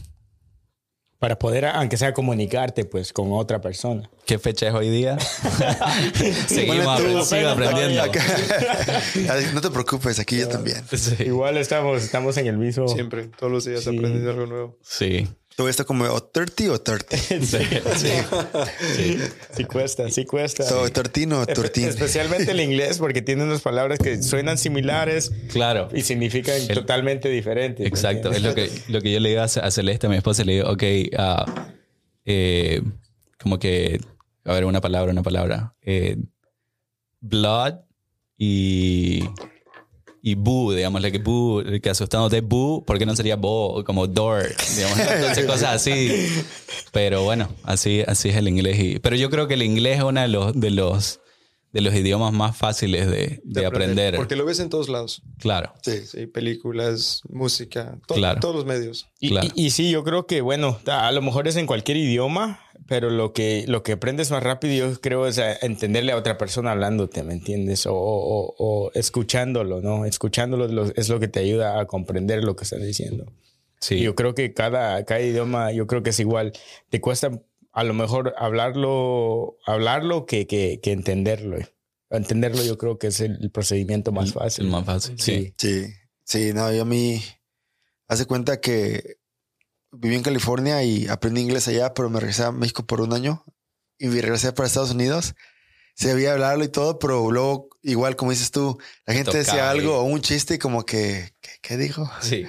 Para 1.22 1.38
poder, 1.38 1.66
aunque 1.66 1.96
sea 1.96 2.12
comunicarte, 2.12 2.84
pues, 2.84 3.12
con 3.12 3.32
otra 3.32 3.60
persona. 3.60 4.10
¿Qué 4.26 4.40
fecha 4.40 4.66
es 4.66 4.74
hoy 4.74 4.90
día? 4.90 5.16
Seguimos 6.48 7.28
sigo 7.28 7.48
aprendiendo. 7.48 8.02
No 9.54 9.60
te 9.60 9.70
preocupes, 9.70 10.18
aquí 10.18 10.38
yo 10.40 10.48
también. 10.48 10.82
Sí. 10.92 11.14
Igual 11.20 11.58
estamos, 11.58 12.02
estamos 12.02 12.36
en 12.38 12.48
el 12.48 12.58
mismo. 12.58 12.88
Siempre, 12.88 13.28
todos 13.38 13.52
los 13.52 13.64
días 13.64 13.84
Sí. 13.84 13.96
aprendiendo 13.96 14.30
algo 14.30 14.46
nuevo. 14.46 14.78
Sí. 14.82 15.28
¿Todo 15.56 15.68
esto 15.68 15.84
como 15.84 16.04
o 16.06 16.22
30 16.22 16.72
o 16.72 16.80
30? 16.80 17.16
Sí, 17.16 17.36
sí, 17.40 18.08
sí. 18.96 19.18
Sí 19.54 19.64
cuesta, 19.64 20.10
sí 20.10 20.24
cuesta. 20.24 20.64
So, 20.64 20.88
¿Tortino 20.90 21.40
o 21.40 21.42
Espe- 21.44 21.54
tortín? 21.54 21.88
Especialmente 21.88 22.50
el 22.52 22.60
inglés, 22.60 22.98
porque 22.98 23.20
tiene 23.22 23.44
unas 23.44 23.60
palabras 23.60 23.98
que 23.98 24.22
suenan 24.22 24.56
similares 24.58 25.30
Claro. 25.50 25.88
y 25.92 26.02
significan 26.02 26.66
totalmente 26.68 27.28
diferentes. 27.28 27.80
¿me 27.84 27.88
Exacto. 27.88 28.32
Es 28.32 28.42
lo 28.42 28.54
que, 28.54 28.70
lo 28.88 29.00
que 29.02 29.12
yo 29.12 29.20
le 29.20 29.28
digo 29.30 29.42
a 29.42 29.44
a 29.44 29.70
Celeste, 29.70 30.06
a 30.06 30.10
mi 30.10 30.16
esposa, 30.16 30.42
le 30.44 30.52
digo, 30.54 30.70
ok, 30.70 30.82
ah, 31.18 31.44
eh, 32.24 32.80
como 33.38 33.58
que, 33.58 34.00
a 34.44 34.52
ver, 34.54 34.64
una 34.64 34.80
palabra, 34.80 35.12
una 35.12 35.22
palabra. 35.22 35.74
Eh, 35.82 36.16
blood 37.20 37.74
y, 38.38 39.24
y 40.24 40.36
boo, 40.36 40.72
digamos, 40.72 41.02
que 41.02 41.18
boo, 41.18 41.64
que 41.82 41.90
asustándote 41.90 42.40
boo, 42.40 42.84
¿por 42.84 42.96
qué 42.96 43.04
no 43.04 43.16
sería 43.16 43.34
bo, 43.34 43.82
como 43.84 44.06
door? 44.06 44.44
Digamos, 44.76 44.98
entonces 45.16 45.44
cosas 45.44 45.74
así. 45.74 46.28
Pero 46.92 47.24
bueno, 47.24 47.48
así, 47.64 48.02
así 48.06 48.28
es 48.28 48.36
el 48.36 48.46
inglés. 48.46 48.78
Y, 48.78 48.98
pero 49.00 49.16
yo 49.16 49.30
creo 49.30 49.48
que 49.48 49.54
el 49.54 49.62
inglés 49.62 49.98
es 49.98 50.04
uno 50.04 50.20
de 50.20 50.28
los, 50.28 50.58
de 50.58 50.70
los, 50.70 51.18
de 51.72 51.80
los 51.80 51.94
idiomas 51.94 52.32
más 52.34 52.56
fáciles 52.56 53.10
de, 53.10 53.40
de 53.44 53.66
aprender. 53.66 54.16
Porque 54.16 54.36
lo 54.36 54.44
ves 54.44 54.60
en 54.60 54.68
todos 54.68 54.88
lados. 54.90 55.22
Claro. 55.38 55.72
Sí. 55.82 56.06
Sí, 56.06 56.26
películas, 56.26 57.22
música, 57.30 57.98
to- 58.06 58.14
Claro. 58.14 58.40
todos 58.40 58.54
los 58.54 58.64
medios. 58.66 59.06
Y, 59.20 59.30
Claro. 59.30 59.48
y- 59.54 59.66
y 59.66 59.70
sí, 59.70 59.90
yo 59.90 60.04
creo 60.04 60.26
que, 60.26 60.42
bueno, 60.42 60.78
a 60.86 61.10
lo 61.12 61.22
mejor 61.22 61.48
es 61.48 61.56
en 61.56 61.66
cualquier 61.66 61.96
idioma, 61.96 62.60
pero 62.88 63.08
lo 63.10 63.32
que, 63.32 63.64
lo 63.68 63.82
que 63.82 63.92
aprendes 63.92 64.30
más 64.30 64.42
rápido, 64.42 64.90
yo 64.90 65.00
creo, 65.00 65.26
es 65.26 65.38
a 65.38 65.54
entenderle 65.62 66.12
a 66.12 66.16
otra 66.16 66.36
persona 66.36 66.72
hablándote, 66.72 67.22
¿me 67.22 67.32
entiendes? 67.32 67.86
O, 67.86 67.94
o- 67.94 68.54
o 68.58 68.90
escuchándolo, 68.92 69.80
¿no? 69.80 70.04
Escuchándolo 70.04 70.68
lo- 70.68 70.92
es 70.94 71.08
lo 71.08 71.20
que 71.20 71.28
te 71.28 71.40
ayuda 71.40 71.80
a 71.80 71.86
comprender 71.86 72.44
lo 72.44 72.54
que 72.54 72.64
están 72.64 72.82
diciendo. 72.82 73.32
Sí. 73.80 73.94
Y 73.96 74.02
yo 74.02 74.14
creo 74.14 74.34
que 74.34 74.52
cada, 74.52 75.02
cada 75.04 75.20
idioma, 75.22 75.72
yo 75.72 75.86
creo 75.86 76.02
que 76.02 76.10
es 76.10 76.20
igual. 76.20 76.52
Te 76.90 77.00
cuesta 77.00 77.30
a 77.72 77.84
lo 77.84 77.94
mejor 77.94 78.34
hablarlo, 78.38 79.56
hablarlo 79.66 80.26
que, 80.26 80.46
que, 80.46 80.80
que 80.82 80.92
entenderlo. 80.92 81.58
Entenderlo 82.10 82.62
yo 82.62 82.76
creo 82.76 82.98
que 82.98 83.06
es 83.06 83.20
el, 83.20 83.38
el 83.40 83.50
procedimiento 83.50 84.12
más 84.12 84.32
fácil. 84.34 84.66
el 84.66 84.70
más 84.70 84.84
fácil. 84.84 85.18
Sí. 85.18 85.54
Sí, 85.56 85.86
sí, 86.24 86.52
no, 86.52 86.70
yo 86.72 86.82
a 86.82 86.84
mí, 86.84 87.22
hace 88.08 88.26
cuenta 88.26 88.60
que 88.60 89.16
viví 89.90 90.14
en 90.16 90.22
California 90.22 90.82
y 90.84 91.08
aprendí 91.08 91.40
inglés 91.40 91.68
allá, 91.68 91.94
pero 91.94 92.10
me 92.10 92.20
regresé 92.20 92.44
a 92.44 92.52
México 92.52 92.86
por 92.86 93.00
un 93.00 93.14
año 93.14 93.42
y 93.98 94.08
me 94.08 94.20
regresé 94.20 94.52
para 94.52 94.66
Estados 94.66 94.92
Unidos. 94.92 95.34
Sabía 95.94 96.32
hablarlo 96.32 96.64
y 96.64 96.68
todo, 96.68 96.98
pero 96.98 97.30
luego, 97.30 97.68
igual 97.82 98.16
como 98.16 98.30
dices 98.30 98.50
tú, 98.50 98.78
la 99.06 99.14
gente 99.14 99.36
decía 99.36 99.70
algo 99.70 99.98
o 99.98 100.04
un 100.04 100.20
chiste 100.20 100.54
y 100.54 100.58
como 100.58 100.84
que, 100.84 101.34
¿qué, 101.40 101.50
qué 101.60 101.76
dijo? 101.76 102.10
Sí. 102.20 102.46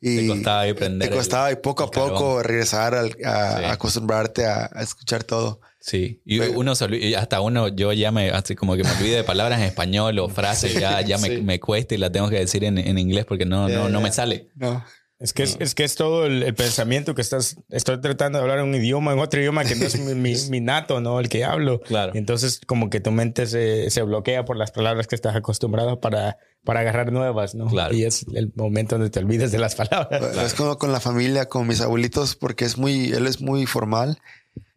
Y 0.00 0.16
Te 0.18 0.26
costaba 0.28 0.60
ahí 0.60 0.70
aprender 0.70 1.08
Te 1.08 1.14
costaba 1.14 1.50
y 1.50 1.56
poco 1.56 1.82
a 1.84 1.90
poco 1.90 2.42
regresar 2.42 2.94
al- 2.94 3.16
a, 3.24 3.58
Sí. 3.58 3.64
acostumbrarte 3.64 4.46
a, 4.46 4.70
a 4.72 4.82
escuchar 4.82 5.24
todo. 5.24 5.60
Sí, 5.80 6.20
y 6.24 6.38
Pero- 6.38 6.58
uno 6.58 6.74
se 6.74 7.14
hasta 7.16 7.40
uno, 7.40 7.68
yo 7.68 7.92
ya 7.92 8.10
me, 8.12 8.30
así 8.30 8.54
como 8.54 8.76
que 8.76 8.84
me 8.84 8.90
olvide 8.90 9.16
de 9.16 9.24
palabras 9.24 9.58
en 9.60 9.66
español 9.66 10.18
o 10.18 10.28
frases, 10.28 10.74
ya, 10.80 11.00
ya 11.00 11.18
me, 11.18 11.28
Sí. 11.28 11.42
me 11.42 11.58
cuesta 11.60 11.94
y 11.94 11.98
la 11.98 12.10
tengo 12.10 12.28
que 12.30 12.36
decir 12.38 12.64
en, 12.64 12.78
en 12.78 12.98
inglés 12.98 13.24
porque 13.26 13.44
no, 13.46 13.68
no, 13.68 13.88
no 13.88 14.00
me 14.00 14.12
sale. 14.12 14.48
No. 14.56 14.84
Es 15.20 15.32
que 15.32 15.42
es, 15.42 15.56
es 15.58 15.74
que 15.74 15.82
es 15.82 15.96
todo 15.96 16.26
el, 16.26 16.44
el 16.44 16.54
pensamiento 16.54 17.16
que 17.16 17.22
estás. 17.22 17.56
Estoy 17.70 18.00
tratando 18.00 18.38
de 18.38 18.42
hablar 18.42 18.62
un 18.62 18.72
idioma, 18.72 19.12
en 19.12 19.18
otro 19.18 19.40
idioma 19.40 19.64
que 19.64 19.74
no 19.74 19.84
es 19.84 19.98
mi, 19.98 20.14
mi, 20.14 20.36
mi 20.50 20.60
nato, 20.60 21.00
¿no? 21.00 21.18
El 21.18 21.28
que 21.28 21.44
hablo. 21.44 21.80
Claro. 21.80 22.12
Y 22.14 22.18
entonces, 22.18 22.60
como 22.64 22.88
que 22.88 23.00
tu 23.00 23.10
mente 23.10 23.46
se, 23.46 23.90
se 23.90 24.02
bloquea 24.02 24.44
por 24.44 24.56
las 24.56 24.70
palabras 24.70 25.08
que 25.08 25.16
estás 25.16 25.34
acostumbrado 25.34 26.00
para, 26.00 26.38
para 26.62 26.80
agarrar 26.80 27.10
nuevas, 27.10 27.56
¿no? 27.56 27.66
Claro. 27.66 27.92
Y 27.94 28.04
es 28.04 28.26
el 28.32 28.52
momento 28.54 28.94
donde 28.96 29.10
te 29.10 29.18
olvides 29.18 29.50
de 29.50 29.58
las 29.58 29.74
palabras. 29.74 30.36
Es 30.36 30.54
como 30.54 30.78
con 30.78 30.92
la 30.92 31.00
familia, 31.00 31.46
con 31.46 31.66
mis 31.66 31.80
abuelitos, 31.80 32.36
porque 32.36 32.64
es 32.64 32.78
muy, 32.78 33.12
él 33.12 33.26
es 33.26 33.40
muy 33.40 33.66
formal. 33.66 34.20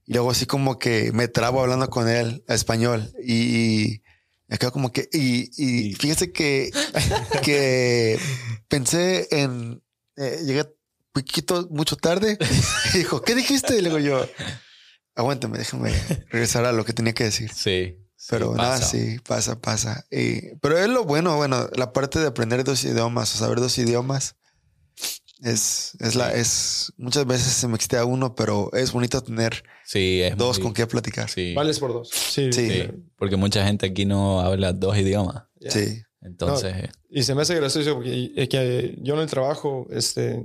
Y 0.08 0.13
luego 0.13 0.32
así 0.32 0.47
como 0.47 0.80
que 0.80 1.12
me 1.12 1.27
trabo 1.27 1.62
hablando 1.62 1.88
con 1.91 2.10
él 2.10 2.43
a 2.47 2.56
español. 2.56 3.12
Y, 3.23 3.34
y 3.34 4.01
me 4.47 4.58
quedo 4.58 4.71
como 4.71 4.91
que, 4.91 5.08
y, 5.13 5.51
y 5.56 5.93
fíjese 5.93 6.32
que, 6.32 6.71
que 7.43 8.17
pensé 8.67 9.27
en, 9.30 9.84
eh, 10.17 10.39
llegué 10.45 10.65
poquito, 11.13 11.67
mucho 11.71 11.95
tarde. 11.95 12.38
Y 12.93 13.00
dijo, 13.00 13.21
¿qué 13.21 13.36
dijiste? 13.36 13.78
Y 13.78 13.82
luego 13.82 14.00
yo, 14.00 14.26
aguántame, 15.15 15.58
déjame 15.58 15.91
regresar 16.30 16.65
a 16.65 16.71
lo 16.71 16.86
que 16.86 16.93
tenía 16.93 17.13
que 17.13 17.26
decir. 17.26 17.52
Sí. 17.54 17.97
sí, 18.15 18.28
Pero 18.30 18.54
nada, 18.56 18.76
pasa. 18.80 18.86
sí, 18.86 19.19
pasa, 19.28 19.60
pasa. 19.60 20.06
Y- 20.12 20.56
pero 20.62 20.78
es 20.78 20.88
lo 20.89 21.04
bueno, 21.06 21.36
bueno, 21.38 21.69
la 21.76 21.91
parte 21.93 22.19
de 22.19 22.28
aprender 22.28 22.63
dos 22.63 22.84
idiomas 22.84 23.34
o 23.36 23.38
saber 23.38 23.60
dos 23.60 23.78
idiomas 23.78 24.36
es, 25.43 25.97
es 26.00 26.15
la, 26.15 26.34
es, 26.34 26.93
muchas 26.97 27.26
veces 27.26 27.52
se 27.54 27.67
me 27.67 27.78
quita 27.80 28.06
uno, 28.06 28.36
pero 28.36 28.69
es 28.74 28.91
bonito 28.91 29.21
tener 29.24 29.63
Sí, 29.86 30.21
es 30.21 30.38
dos 30.38 30.58
muy- 30.60 30.63
con 30.65 30.74
qué 30.74 30.86
platicar. 30.88 31.30
Sí. 31.30 31.50
Sí, 31.50 31.54
Vales 31.56 31.80
por 31.80 31.93
dos. 31.93 32.10
Sí. 32.10 32.52
Sí. 32.54 32.69
sí, 32.69 32.89
porque 33.17 33.36
mucha 33.38 33.65
gente 33.65 33.88
aquí 33.88 34.06
no 34.06 34.39
habla 34.41 34.71
dos 34.74 34.95
idiomas. 34.97 35.43
Ya. 35.60 35.71
Entonces, 36.21 36.73
eh, 36.75 36.89
Y 37.10 37.23
se 37.23 37.36
me 37.36 37.41
hace 37.41 37.55
gracioso 37.55 37.95
porque 37.95 38.31
es 38.36 38.49
que 38.49 38.97
yo 39.01 39.15
en 39.15 39.21
el 39.21 39.29
trabajo, 39.29 39.88
este, 39.89 40.43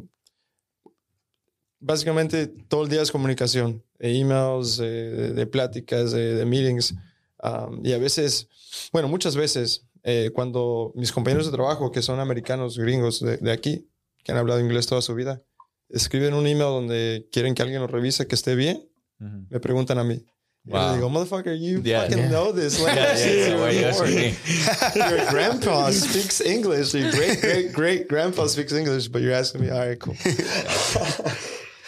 básicamente 1.78 2.46
todo 2.46 2.84
el 2.84 2.88
día 2.88 3.02
es 3.02 3.12
comunicación, 3.12 3.82
e 3.98 4.18
emails, 4.18 4.78
eh, 4.80 4.84
de, 4.84 5.32
de 5.32 5.46
pláticas, 5.46 6.12
de, 6.12 6.34
de 6.34 6.44
meetings. 6.44 6.94
Um, 7.42 7.84
y 7.84 7.92
a 7.92 7.98
veces, 7.98 8.48
bueno, 8.92 9.08
muchas 9.08 9.36
veces, 9.36 9.86
eh, 10.02 10.30
cuando 10.34 10.92
mis 10.94 11.12
compañeros 11.12 11.46
de 11.46 11.52
trabajo, 11.52 11.92
que 11.92 12.02
son 12.02 12.20
americanos 12.20 12.78
gringos 12.78 13.20
de, 13.20 13.36
de 13.36 13.52
aquí, 13.52 13.88
que 14.24 14.32
han 14.32 14.38
hablado 14.38 14.60
inglés 14.60 14.86
toda 14.86 15.02
su 15.02 15.14
vida, 15.14 15.42
escriben 15.88 16.34
un 16.34 16.46
email 16.46 16.70
donde 16.70 17.28
quieren 17.30 17.54
que 17.54 17.62
alguien 17.62 17.80
lo 17.80 17.86
revise, 17.86 18.26
que 18.26 18.34
esté 18.34 18.54
bien, 18.54 18.88
ujú. 19.20 19.46
me 19.50 19.60
preguntan 19.60 19.98
a 19.98 20.04
mí. 20.04 20.24
Wow. 20.68 20.94
digo, 20.96 21.08
motherfucker, 21.10 21.54
you 21.56 21.80
Yeah. 21.84 22.02
fucking 22.02 22.18
Yeah. 22.18 22.28
know 22.28 22.52
this 22.52 22.80
language. 22.80 23.54
Güey, 23.56 23.80
yo 23.80 25.06
Your- 25.08 25.30
grandpa 25.30 25.92
speaks 25.92 26.40
English. 26.40 26.92
Your 26.94 27.10
great 27.12 27.40
great 27.40 27.72
great 27.72 28.08
grandpa 28.08 28.48
speaks 28.48 28.72
English, 28.72 29.08
but 29.08 29.22
you're 29.22 29.32
asking 29.34 29.62
me, 29.62 29.70
all 29.70 29.86
right, 29.86 29.98
cool. 30.00 30.16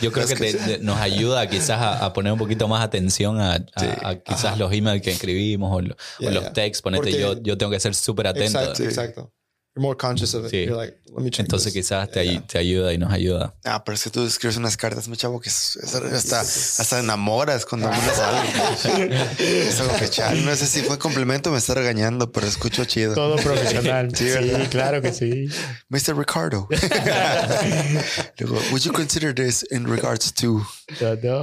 Yo 0.00 0.12
creo 0.12 0.28
que 0.28 0.36
te- 0.36 0.54
te- 0.54 0.78
nos 0.78 0.96
ayuda 1.00 1.48
quizás 1.48 1.80
a, 1.80 2.04
a 2.04 2.12
poner 2.12 2.32
un 2.32 2.38
poquito 2.38 2.68
más 2.68 2.84
atención 2.84 3.40
a, 3.40 3.54
a- 3.74 4.08
a 4.10 4.14
quizás 4.20 4.56
los 4.56 4.72
emails 4.72 5.02
que 5.02 5.10
escribimos 5.10 5.74
o, 5.74 5.80
lo- 5.80 5.94
o 5.94 5.96
Yeah, 6.20 6.30
los 6.30 6.42
yeah. 6.44 6.52
texts. 6.52 6.82
Ponete, 6.82 7.02
Porque- 7.02 7.18
yo, 7.20 7.42
yo 7.42 7.58
tengo 7.58 7.72
que 7.72 7.80
ser 7.80 7.96
súper 7.96 8.28
atento. 8.28 8.60
Exacto, 8.60 8.84
exacto. 8.84 9.32
You're 9.78 9.82
more 9.82 9.96
conscious 9.96 10.34
of 10.34 10.44
it. 10.46 10.50
Sí. 10.50 10.64
You're 10.64 10.74
like, 10.76 10.96
let 11.16 11.22
me 11.22 11.30
check 11.30 11.46
Entonces 11.46 11.72
this. 11.72 11.86
quizás 11.86 12.10
te, 12.10 12.24
Yeah. 12.24 12.40
te 12.46 12.58
ayuda 12.58 12.92
y 12.92 12.98
nos 12.98 13.12
ayuda. 13.12 13.54
Ah, 13.64 13.84
pero 13.84 13.94
es 13.94 14.02
que 14.02 14.10
tú 14.10 14.26
escribes 14.26 14.56
unas 14.56 14.76
cartas, 14.76 15.06
mi 15.08 15.16
chavo, 15.16 15.40
que 15.40 15.48
es- 15.48 15.76
es- 15.76 15.94
hasta, 15.94 16.40
hasta 16.40 16.98
enamoras 16.98 17.64
cuando 17.64 17.88
mandas 17.88 18.18
algo. 18.18 18.42
es 19.38 19.80
algo 19.80 19.96
que 19.96 20.08
chal. 20.10 20.44
No 20.44 20.54
sé 20.56 20.66
si 20.66 20.80
fue 20.82 20.98
complemento 20.98 21.50
o 21.50 21.52
me 21.52 21.58
está 21.60 21.74
regañando, 21.74 22.32
pero 22.32 22.46
escucho 22.48 22.84
chido. 22.86 23.14
Todo 23.14 23.36
profesional. 23.36 24.08
Sí, 24.18 24.28
sí, 24.30 24.66
claro 24.70 25.00
que 25.00 25.12
sí. 25.12 25.46
Mr. 25.90 26.16
Ricardo. 26.16 26.66
Luego, 28.38 28.60
would 28.70 28.82
you 28.84 28.92
consider 28.92 29.32
this 29.34 29.64
in 29.70 29.84
regards 29.86 30.32
to 30.32 30.62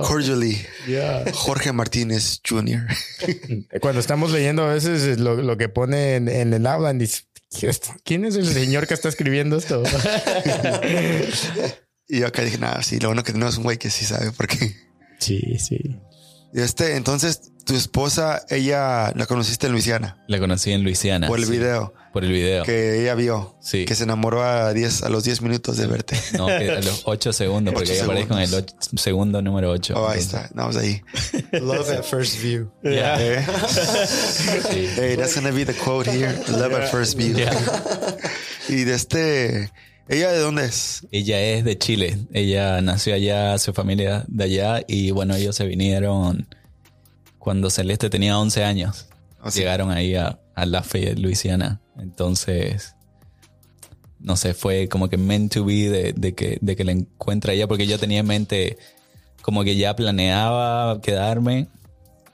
cordially 0.04 0.66
Yeah. 0.88 1.24
Jorge 1.34 1.72
Martínez 1.72 2.40
Jr.? 2.48 2.88
Cuando 3.82 4.00
estamos 4.02 4.32
leyendo 4.32 4.64
a 4.64 4.74
veces 4.74 5.20
lo, 5.20 5.36
lo 5.36 5.58
que 5.58 5.70
pone 5.70 6.16
en, 6.16 6.28
en 6.28 6.54
el 6.54 6.66
habla, 6.68 6.92
dice, 6.94 7.24
¿quién 8.04 8.26
es 8.26 8.36
el 8.36 8.48
señor 8.48 8.88
que 8.88 8.94
está 8.94 9.10
escribiendo 9.10 9.58
esto? 9.58 9.84
y 12.08 12.20
yo 12.20 12.28
acá 12.28 12.44
dije, 12.44 12.58
nada, 12.58 12.82
sí, 12.84 13.00
lo 13.00 13.10
bueno 13.10 13.24
que 13.24 13.32
tenemos 13.32 13.58
un 13.58 13.64
güey 13.64 13.78
que 13.78 13.90
sí 13.90 14.06
sabe 14.06 14.32
por 14.32 14.48
qué. 14.48 14.76
Sí, 15.20 15.58
sí. 15.60 15.80
Y 16.56 16.62
este, 16.62 16.96
entonces, 16.96 17.52
tu 17.66 17.76
esposa, 17.76 18.46
ella 18.48 19.12
la 19.14 19.26
conociste 19.26 19.68
en 19.68 19.74
Luisiana. 19.74 20.24
La 20.30 20.40
conocí 20.40 20.72
en 20.72 20.86
Luisiana. 20.86 21.28
Por 21.28 21.40
el 21.40 21.48
sí, 21.48 21.52
video. 21.52 21.94
Por 22.14 22.24
el 22.24 22.32
video. 22.32 22.64
Que 22.64 23.02
ella 23.02 23.14
vio. 23.14 23.58
Sí. 23.60 23.84
Que 23.84 23.94
se 23.94 24.04
enamoró 24.04 24.42
a, 24.42 24.72
10, 24.72 25.04
a 25.04 25.10
los 25.10 25.26
10 25.26 25.42
minutos 25.42 25.76
de 25.76 25.86
verte. 25.86 26.18
No, 26.38 26.48
que 26.48 26.72
a 26.72 26.80
los 26.80 27.02
8 27.06 27.34
segundos, 27.34 27.74
porque 27.74 27.92
Ocho 27.92 28.04
ahí 28.04 28.06
aparece 28.06 28.28
con 28.30 28.40
el 28.40 28.66
segundo 28.98 29.42
número 29.42 29.70
8. 29.70 29.96
Oh, 29.98 30.08
ahí 30.08 30.20
está. 30.20 30.50
Vamos 30.54 30.78
ahí. 30.78 31.02
Love 31.52 31.90
at 31.90 32.06
first 32.06 32.42
view. 32.42 32.72
Sí. 34.72 34.88
Hey, 34.96 35.18
that's 35.18 35.36
gonna 35.36 35.52
be 35.52 35.66
the 35.66 35.74
quote 35.74 36.10
here. 36.10 36.34
Love 36.48 36.74
at 36.74 36.90
first 36.90 37.18
view. 37.18 37.36
Yeah. 37.36 37.52
Y 38.70 38.86
de 38.86 38.94
este... 38.94 39.72
¿Ella 40.08 40.32
de 40.32 40.40
dónde 40.40 40.66
es? 40.66 41.08
Ella 41.12 41.42
es 41.42 41.64
de 41.64 41.78
Chile. 41.78 42.20
Ella 42.32 42.82
nació 42.82 43.16
allá, 43.16 43.58
su 43.58 43.74
familia 43.74 44.24
de 44.28 44.44
allá. 44.44 44.84
Y 44.88 45.12
bueno, 45.12 45.36
ellos 45.36 45.56
se 45.56 45.66
vinieron 45.66 46.48
cuando 47.40 47.70
Celeste 47.70 48.10
tenía 48.10 48.38
11 48.38 48.64
años. 48.64 49.08
Oh, 49.42 49.50
sí. 49.50 49.60
Llegaron 49.60 49.92
ahí 49.92 50.16
a, 50.16 50.40
a 50.54 50.66
Lafayette, 50.66 51.18
Luisiana. 51.18 51.82
Entonces, 51.98 52.96
no 54.20 54.36
sé, 54.36 54.54
fue 54.54 54.88
como 54.90 55.10
que 55.10 55.18
meant 55.18 55.54
to 55.54 55.66
be 55.66 55.90
de, 55.90 56.14
de 56.14 56.36
que, 56.36 56.60
de 56.62 56.76
que 56.76 56.84
la 56.84 56.92
encuentra 56.92 57.54
ella. 57.54 57.68
Porque 57.68 57.88
yo 57.88 57.98
tenía 57.98 58.20
en 58.20 58.28
mente 58.28 58.78
como 59.42 59.64
que 59.64 59.76
ya 59.76 59.96
planeaba 59.96 61.02
quedarme. 61.02 61.68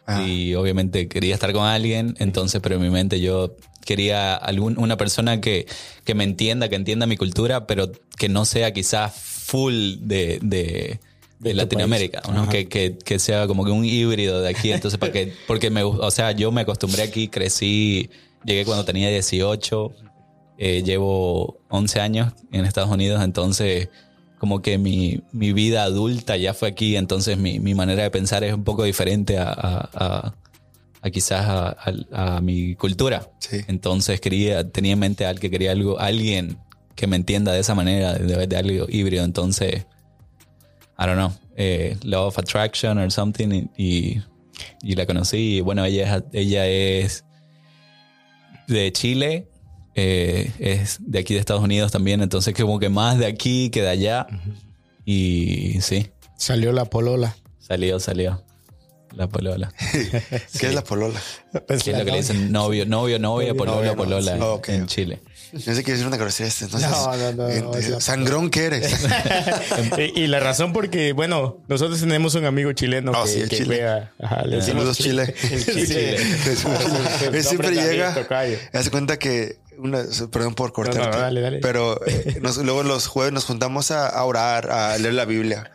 Ah. 0.05 0.23
Y 0.23 0.55
obviamente 0.55 1.07
quería 1.07 1.35
estar 1.35 1.53
con 1.53 1.65
alguien. 1.65 2.15
Entonces, 2.19 2.59
pero 2.61 2.75
en 2.75 2.81
mi 2.81 2.89
mente 2.89 3.21
yo 3.21 3.55
quería 3.85 4.35
algún, 4.35 4.77
una 4.79 4.97
persona 4.97 5.41
que, 5.41 5.65
que 6.03 6.13
me 6.15 6.23
entienda, 6.23 6.69
que 6.69 6.75
entienda 6.75 7.05
mi 7.07 7.17
cultura, 7.17 7.67
pero 7.67 7.91
que 8.17 8.29
no 8.29 8.45
sea 8.45 8.71
quizás 8.73 9.13
full 9.13 9.95
de, 10.01 10.39
de, 10.41 10.99
Latinoamérica, 11.55 12.21
que, 12.49 12.67
que, 12.69 12.97
que 12.97 13.19
sea 13.19 13.47
como 13.47 13.65
que 13.65 13.71
un 13.71 13.83
híbrido 13.83 14.41
de 14.41 14.49
aquí. 14.49 14.71
Entonces, 14.71 14.99
para 14.99 15.11
que, 15.11 15.33
porque 15.47 15.69
me, 15.69 15.83
o 15.83 16.11
sea, 16.11 16.31
yo 16.31 16.51
me 16.51 16.61
acostumbré 16.61 17.01
aquí, 17.03 17.27
crecí, 17.27 18.09
llegué 18.45 18.63
cuando 18.65 18.85
tenía 18.85 19.09
18, 19.09 19.91
eh, 20.57 20.83
llevo 20.83 21.57
11 21.69 21.99
años 21.99 22.33
en 22.51 22.65
Estados 22.65 22.91
Unidos, 22.91 23.23
entonces 23.23 23.89
como 24.37 24.61
que 24.61 24.77
mi, 24.77 25.21
mi 25.31 25.53
vida 25.53 25.83
adulta 25.83 26.35
ya 26.37 26.53
fue 26.53 26.69
aquí, 26.69 26.95
entonces 26.95 27.37
mi, 27.37 27.59
mi 27.59 27.75
manera 27.75 28.03
de 28.03 28.09
pensar 28.11 28.43
es 28.43 28.53
un 28.53 28.63
poco 28.63 28.83
diferente 28.83 29.37
a, 29.37 29.49
a- 29.49 29.89
a- 29.93 30.35
a 31.01 31.09
quizás 31.09 31.45
a, 31.47 31.69
a- 32.11 32.35
a 32.37 32.41
mi 32.41 32.75
cultura. 32.75 33.29
Sí. 33.39 33.57
Entonces 33.67 34.19
quería, 34.21 34.69
tenía 34.69 34.93
en 34.93 34.99
mente 34.99 35.25
al 35.25 35.39
que 35.39 35.49
quería 35.49 35.71
algo, 35.71 35.99
alguien 35.99 36.57
que 36.95 37.07
me 37.07 37.15
entienda 37.15 37.51
de 37.53 37.59
esa 37.59 37.73
manera, 37.75 38.13
de, 38.13 38.47
de 38.47 38.57
algo 38.57 38.85
híbrido. 38.89 39.23
Entonces, 39.23 39.85
I 40.99 41.05
don't 41.05 41.15
know, 41.17 41.31
eh, 41.55 41.97
Law 42.03 42.27
of 42.27 42.37
Attraction 42.37 42.97
or 42.99 43.11
something 43.11 43.49
y, 43.77 43.83
y, 43.83 44.21
y 44.83 44.95
la 44.95 45.05
conocí. 45.07 45.57
Y 45.57 45.61
bueno, 45.61 45.83
ella 45.85 46.17
es, 46.17 46.23
ella 46.33 46.67
es 46.67 47.25
de 48.67 48.91
Chile, 48.93 49.47
eh, 49.95 50.51
es 50.59 50.97
de 51.01 51.19
aquí 51.19 51.33
de 51.33 51.39
Estados 51.39 51.63
Unidos 51.63 51.91
también, 51.91 52.21
entonces 52.21 52.53
como 52.53 52.77
que 52.79 52.89
más 52.89 53.17
de 53.17 53.25
aquí 53.25 53.69
que 53.71 53.81
de 53.81 53.89
allá. 53.89 54.27
Y 55.03 55.81
sí, 55.81 56.07
Salió 56.37 56.71
la 56.71 56.85
polola. 56.85 57.35
salió, 57.59 57.99
salió. 57.99 58.43
La 59.13 59.27
polola. 59.27 59.73
¿Qué 60.59 60.67
es 60.67 60.73
la 60.73 60.83
polola? 60.83 61.19
Pues 61.67 61.83
Que 61.83 61.91
es 61.91 61.97
lo 61.97 62.05
que 62.05 62.11
le 62.11 62.17
dicen 62.17 62.51
novio, 62.51 62.85
novio, 62.85 63.19
novia, 63.19 63.53
polola, 63.53 63.77
novio, 63.77 63.91
no. 63.91 63.97
polola 63.97 64.33
Sí. 64.35 64.39
Ok, 64.41 64.69
en. 64.69 64.87
Chile. 64.87 65.19
No 65.53 65.59
sé 65.75 65.83
qué 65.83 65.91
decir 65.91 66.07
una 66.07 66.15
grosería. 66.15 66.47
este, 66.47 66.63
Entonces, 66.65 66.89
No, 66.89 67.17
no, 67.17 67.31
no, 67.33 67.49
eh, 67.49 67.61
no, 67.89 67.99
sangrón 67.99 68.49
que 68.49 68.65
eres. 68.67 69.05
y, 70.15 70.21
y 70.21 70.27
la 70.27 70.39
razón 70.39 70.71
porque, 70.71 71.11
bueno, 71.11 71.57
nosotros 71.67 71.99
tenemos 71.99 72.35
un 72.35 72.45
amigo 72.45 72.71
chileno 72.71 73.11
Oh, 73.13 73.23
que, 73.25 73.29
sí, 73.29 73.41
el 73.41 73.49
que 73.49 73.57
Chile. 73.57 73.77
fue 73.77 73.87
a... 73.89 74.11
ajá, 74.23 74.45
le 74.45 74.61
Saludos, 74.61 74.97
Chile. 74.97 75.33
Sí. 75.41 75.85
Chile. 75.87 76.15
Él 77.33 77.43
siempre 77.43 77.71
llega. 77.71 78.15
Hace 78.73 78.91
cuenta 78.91 79.17
que. 79.19 79.59
Una, 79.77 80.03
perdón 80.31 80.53
por 80.53 80.73
cortarte. 80.73 80.99
no, 81.17 81.17
dale, 81.23 81.41
dale. 81.41 81.59
Pero 81.59 81.99
eh, 82.05 82.37
nos- 82.41 82.57
luego 82.57 82.83
los 82.83 83.07
jueves 83.07 83.33
nos 83.33 83.45
juntamos 83.45 83.89
a, 83.89 84.07
a 84.07 84.23
orar, 84.25 84.69
a 84.69 84.95
leer 84.99 85.15
la 85.15 85.25
Biblia 85.25 85.71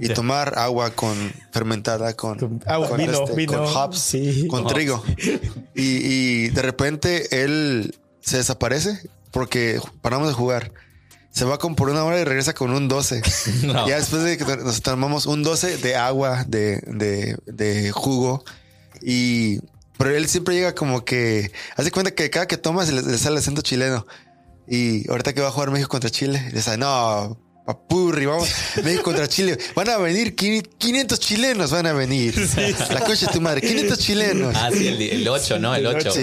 y 0.00 0.08
tomar 0.08 0.58
agua 0.58 0.90
con 0.90 1.16
fermentada 1.52 2.14
con, 2.14 2.38
Con 2.38 2.62
agua, 2.66 2.96
vino, 2.96 3.26
vino, 3.34 3.52
con 3.52 3.76
hops, 3.76 3.98
sí. 3.98 4.46
con 4.48 4.64
Con 4.64 4.72
trigo. 4.72 5.02
Y, 5.74 5.82
y 5.82 6.48
de 6.48 6.62
repente 6.62 7.42
él 7.44 7.94
se 8.20 8.38
desaparece 8.38 9.10
porque 9.30 9.80
paramos 10.00 10.28
de 10.28 10.34
jugar. 10.34 10.72
Se 11.30 11.44
va 11.44 11.58
con 11.58 11.76
por 11.76 11.90
una 11.90 12.04
hora 12.04 12.20
y 12.20 12.24
regresa 12.24 12.54
con 12.54 12.72
un 12.72 12.88
12. 12.88 13.22
No. 13.62 13.86
Ya 13.88 13.96
después 13.96 14.24
de 14.24 14.36
que 14.36 14.44
nos 14.44 14.82
tomamos 14.82 15.26
un 15.26 15.42
12 15.42 15.76
de 15.78 15.96
agua, 15.96 16.44
de, 16.46 16.80
de, 16.86 17.36
de 17.46 17.92
jugo. 17.92 18.44
Y. 19.02 19.60
Pero 19.96 20.16
él 20.16 20.28
siempre 20.28 20.54
llega 20.54 20.74
como 20.74 21.04
que. 21.04 21.52
Hace 21.76 21.90
cuenta 21.90 22.12
que 22.12 22.30
cada 22.30 22.46
que 22.46 22.56
toma 22.56 22.84
se 22.86 22.92
le, 22.92 23.02
le 23.02 23.18
sale 23.18 23.34
el 23.34 23.38
acento 23.38 23.62
chileno. 23.62 24.06
Y 24.66 25.08
ahorita 25.10 25.32
que 25.32 25.40
va 25.40 25.48
a 25.48 25.52
jugar 25.52 25.70
México 25.70 25.88
contra 25.90 26.10
Chile, 26.10 26.48
le 26.52 26.62
sale, 26.62 26.78
no, 26.78 27.36
papurri, 27.74 28.26
vamos, 28.26 28.48
México 28.84 29.02
contra 29.04 29.28
Chile. 29.28 29.56
Van 29.74 29.88
a 29.88 29.96
venir 29.98 30.34
500 30.34 31.18
chilenos, 31.20 31.70
van 31.70 31.86
a 31.86 31.92
venir. 31.92 32.34
La 32.90 33.00
coche 33.00 33.26
de 33.26 33.32
tu 33.32 33.40
madre, 33.40 33.60
500 33.60 33.98
chilenos. 33.98 34.54
Ah, 34.56 34.70
sí, 34.72 34.86
el, 34.88 35.00
el 35.02 35.28
8, 35.28 35.58
¿no? 35.58 35.74
El 35.74 35.86
8. 35.86 36.10
Sí, 36.10 36.20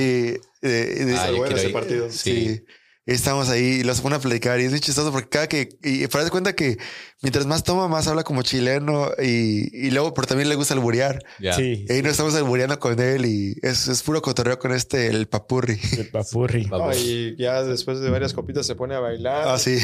de- 0.62 1.06
de- 1.06 1.16
Ah, 1.18 1.32
bueno 1.36 1.56
ese 1.56 1.68
ir. 1.68 1.74
partido. 1.74 2.10
Sí. 2.12 2.18
Sí. 2.58 2.62
Estamos 3.06 3.48
ahí 3.48 3.64
y 3.64 3.84
los 3.84 4.02
pone 4.02 4.18
a 4.18 4.20
platicar 4.20 4.60
y 4.60 4.66
es 4.66 4.72
muy 4.72 4.82
chistoso 4.82 5.14
porque 5.14 5.30
cada 5.30 5.48
que, 5.48 5.70
y 5.82 6.00
de 6.00 6.30
cuenta 6.30 6.54
que 6.54 6.78
mientras 7.22 7.46
más 7.46 7.64
toma, 7.64 7.88
más 7.88 8.06
habla 8.08 8.26
como 8.26 8.42
chileno 8.42 9.12
y, 9.24 9.88
y 9.88 9.92
luego, 9.92 10.14
pero 10.14 10.28
también 10.28 10.50
le 10.50 10.56
gusta 10.56 10.74
alburear. 10.74 11.24
Ya. 11.40 11.54
Sí, 11.54 11.86
Y 11.88 11.94
ahí 11.94 12.02
nos 12.02 12.12
estamos 12.12 12.36
albureando 12.36 12.78
con 12.82 13.00
él 13.00 13.26
y 13.26 13.56
es, 13.62 13.88
es 13.88 14.04
puro 14.04 14.22
cotorreo 14.22 14.60
con 14.60 14.74
este, 14.74 15.08
el 15.08 15.28
papurri. 15.30 15.80
el 15.98 16.10
papurri. 16.10 16.68
Y 16.98 17.38
ya 17.42 17.64
después 17.64 18.02
de 18.02 18.10
varias 18.10 18.34
copitas 18.34 18.68
se 18.68 18.76
pone 18.76 18.94
a 18.96 19.00
bailar. 19.00 19.44
Ah, 19.48 19.58
sí. 19.58 19.78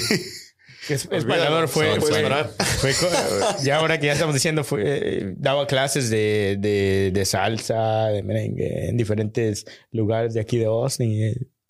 Que 0.88 0.96
es, 0.96 1.08
bailador, 1.08 1.68
fue, 1.70 2.00
fue, 2.02 2.24
fue 2.60 2.94
co- 2.94 3.64
ya 3.64 3.78
ahora 3.78 4.00
que 4.00 4.08
ya 4.08 4.14
estamos 4.14 4.34
diciendo, 4.34 4.64
fue, 4.64 4.82
eh, 4.86 5.34
daba 5.38 5.66
clases 5.68 6.10
de, 6.10 6.58
de, 6.60 7.12
de 7.14 7.26
salsa, 7.26 8.08
de 8.08 8.22
merengue, 8.24 8.90
en 8.90 8.98
diferentes 8.98 9.66
lugares 9.92 10.34
de 10.34 10.42
aquí 10.42 10.58
de 10.58 10.66
Austin. 10.66 11.12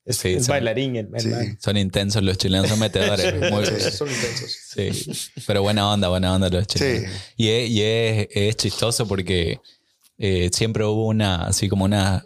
Es, 0.06 0.18
Sí, 0.18 0.34
es 0.34 0.46
son- 0.46 0.54
bailarín, 0.54 0.96
el- 0.98 1.10
Sí. 1.18 1.30
Son 1.60 1.78
intensos 1.78 2.22
los 2.24 2.38
chilenos, 2.38 2.68
son 2.68 2.80
metedores. 2.80 3.52
Muy, 3.52 3.66
Sí, 3.66 3.92
son 3.92 4.10
intensos. 4.10 4.58
sí. 4.74 5.12
Pero 5.48 5.62
buena 5.62 5.90
onda, 5.92 6.10
buena 6.10 6.34
onda 6.34 6.50
los 6.50 6.68
chilenos. 6.68 7.04
Sí. 7.10 7.18
Y, 7.38 7.50
es, 7.50 7.70
y 7.70 7.82
es, 7.84 8.28
es 8.32 8.56
chistoso 8.58 9.08
porque 9.08 9.60
eh, 10.18 10.50
siempre 10.52 10.84
hubo 10.86 11.08
una, 11.08 11.46
así 11.46 11.70
como 11.70 11.86
una 11.86 12.26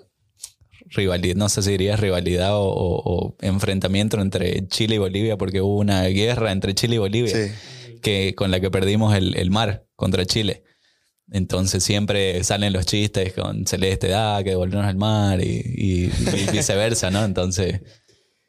rivalidad, 0.89 1.35
no 1.35 1.49
sé 1.49 1.61
si 1.63 1.71
diría 1.71 1.95
rivalidad 1.95 2.55
o, 2.55 2.63
o- 2.65 3.01
o 3.27 3.35
enfrentamiento 3.41 4.19
entre 4.21 4.67
Chile 4.67 4.95
y 4.95 4.97
Bolivia, 4.99 5.37
porque 5.37 5.61
hubo 5.61 5.77
una 5.79 6.03
guerra 6.05 6.51
entre 6.51 6.73
Chile 6.75 6.95
y 6.95 6.99
Bolivia 6.99 7.33
Sí. 7.35 7.51
que, 8.01 8.33
con 8.35 8.51
la 8.51 8.59
que 8.59 8.69
perdimos 8.71 9.15
el, 9.15 9.35
el 9.37 9.49
mar 9.51 9.85
contra 9.95 10.25
Chile. 10.25 10.63
Entonces 11.31 11.83
siempre 11.83 12.41
salen 12.45 12.71
los 12.71 12.85
chistes 12.85 13.33
con 13.33 13.65
Celeste, 13.67 14.13
ah, 14.13 14.39
que 14.43 14.51
devolvernos 14.51 14.85
al 14.87 14.95
mar 14.95 15.41
y, 15.43 15.61
y- 15.75 16.05
y 16.05 16.51
viceversa, 16.51 17.11
¿no? 17.11 17.25
Entonces, 17.25 17.81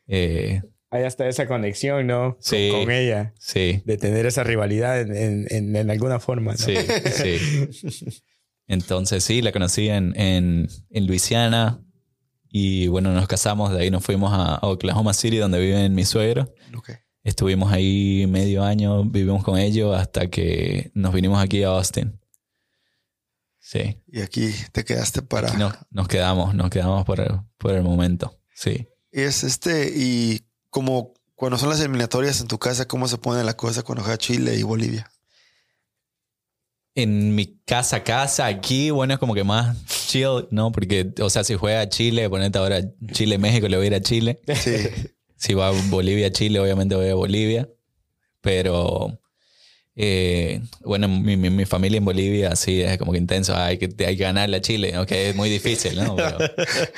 eh, 0.06 0.62
Hay 0.90 1.02
hasta 1.02 1.28
esa 1.28 1.46
conexión, 1.48 2.06
¿no? 2.06 2.38
Con, 2.48 2.90
ella. 2.92 3.34
sí, 3.38 3.82
De 3.84 3.96
tener 3.96 4.26
esa 4.26 4.44
rivalidad 4.44 5.00
en, 5.00 5.14
en, 5.16 5.46
en, 5.50 5.74
en 5.76 5.90
alguna 5.90 6.20
forma, 6.20 6.52
¿no? 6.52 6.58
Sí, 6.58 6.74
sí. 7.12 8.20
Entonces 8.68 9.24
sí, 9.24 9.40
la 9.42 9.50
conocí 9.52 9.88
en, 9.88 10.14
en, 10.20 10.68
en 10.90 11.06
Luisiana 11.06 11.80
y 12.50 12.88
bueno, 12.88 13.12
nos 13.12 13.26
casamos, 13.28 13.72
de 13.72 13.80
ahí 13.80 13.90
nos 13.90 14.04
fuimos 14.04 14.32
a 14.32 14.58
Oklahoma 14.62 15.12
City 15.14 15.36
donde 15.38 15.60
viven 15.60 15.94
mis 15.94 16.08
suegros. 16.08 16.48
Ok. 16.76 16.90
Estuvimos 17.24 17.72
ahí 17.72 18.26
medio 18.28 18.64
año, 18.64 19.04
vivimos 19.04 19.44
con 19.44 19.58
ellos 19.58 19.94
hasta 19.96 20.28
que 20.28 20.90
nos 20.94 21.12
vinimos 21.12 21.42
aquí 21.42 21.62
a 21.62 21.68
Austin. 21.68 22.18
Sí, 23.60 24.02
Y 24.06 24.22
aquí 24.22 24.50
te 24.72 24.82
quedaste 24.82 25.20
para. 25.20 25.52
nos, 25.52 25.74
nos 25.90 26.08
quedamos, 26.08 26.54
nos 26.54 26.70
quedamos 26.70 27.04
por 27.04 27.20
el, 27.20 27.40
por 27.58 27.72
el 27.72 27.82
momento. 27.82 28.40
Sí. 28.54 28.88
Es 29.10 29.44
este, 29.44 29.92
y 29.94 30.40
como 30.70 31.12
cuando 31.34 31.58
son 31.58 31.68
las 31.68 31.80
eliminatorias 31.80 32.40
en 32.40 32.48
tu 32.48 32.58
casa, 32.58 32.88
¿cómo 32.88 33.08
se 33.08 33.18
pone 33.18 33.44
la 33.44 33.56
cosa 33.56 33.82
cuando 33.82 34.02
juega 34.02 34.16
Chile 34.16 34.56
y 34.56 34.62
Bolivia? 34.62 35.10
En 37.00 37.34
mi 37.36 37.60
casa, 37.64 38.02
casa, 38.02 38.46
aquí, 38.46 38.90
bueno, 38.90 39.14
es 39.14 39.20
como 39.20 39.32
que 39.34 39.44
más 39.44 39.76
chill, 39.86 40.48
¿no? 40.50 40.72
Porque, 40.72 41.12
o 41.20 41.30
sea, 41.30 41.44
si 41.44 41.54
juega 41.54 41.88
Chile, 41.88 42.28
ponete 42.28 42.58
ahora 42.58 42.80
Chile-México, 43.12 43.68
le 43.68 43.76
voy 43.76 43.84
a 43.84 43.86
ir 43.86 43.94
a 43.94 44.00
Chile. 44.00 44.40
Sí. 44.54 44.72
Si 45.40 45.54
va 45.54 45.70
Bolivia-Chile, 45.70 46.58
obviamente 46.58 46.96
voy 46.96 47.08
a 47.10 47.14
Bolivia. 47.14 47.68
Pero, 48.40 49.20
eh, 49.94 50.60
bueno, 50.84 51.06
mi, 51.06 51.36
mi, 51.36 51.48
mi 51.50 51.64
familia 51.64 51.98
en 51.98 52.04
Bolivia 52.04 52.56
sí 52.56 52.80
es 52.82 52.98
como 52.98 53.12
que 53.12 53.18
intenso. 53.18 53.54
Hay 53.56 53.78
que, 53.78 53.86
hay 54.04 54.16
que 54.16 54.24
ganarle 54.24 54.56
a 54.56 54.60
Chile, 54.60 54.94
aunque 54.96 55.28
es 55.30 55.36
muy 55.36 55.48
difícil, 55.48 55.94
¿no? 55.96 56.16
Pero- 56.16 56.38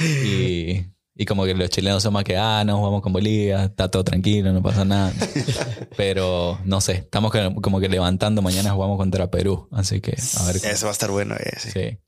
y, 0.25 0.87
y 1.21 1.27
como 1.27 1.45
que 1.45 1.55
los 1.55 1.69
chilenos 1.69 2.03
son 2.03 2.15
más 2.15 2.25
que, 2.25 2.39
ah, 2.39 2.65
no, 2.65 2.81
vamos 2.81 3.03
con 3.03 3.13
Bolivia, 3.13 3.65
está 3.65 3.91
todo 3.91 4.03
tranquilo, 4.05 4.55
no 4.55 4.63
pasa 4.63 4.87
nada. 4.87 5.13
Pero, 5.97 6.59
no 6.65 6.81
sé, 6.81 6.93
estamos 6.95 7.31
como 7.61 7.79
que 7.79 7.91
levantando. 7.91 8.41
Mañana 8.41 8.71
jugamos 8.73 8.97
contra 8.97 9.31
Perú, 9.31 9.69
así 9.71 10.01
que 10.01 10.17
a 10.39 10.47
ver. 10.47 10.57
Eso 10.57 10.87
va 10.87 10.91
a 10.91 10.93
estar 10.93 11.11
bueno. 11.11 11.35
eh, 11.35 11.53
sí. 11.59 11.71
Sí. 11.73 11.99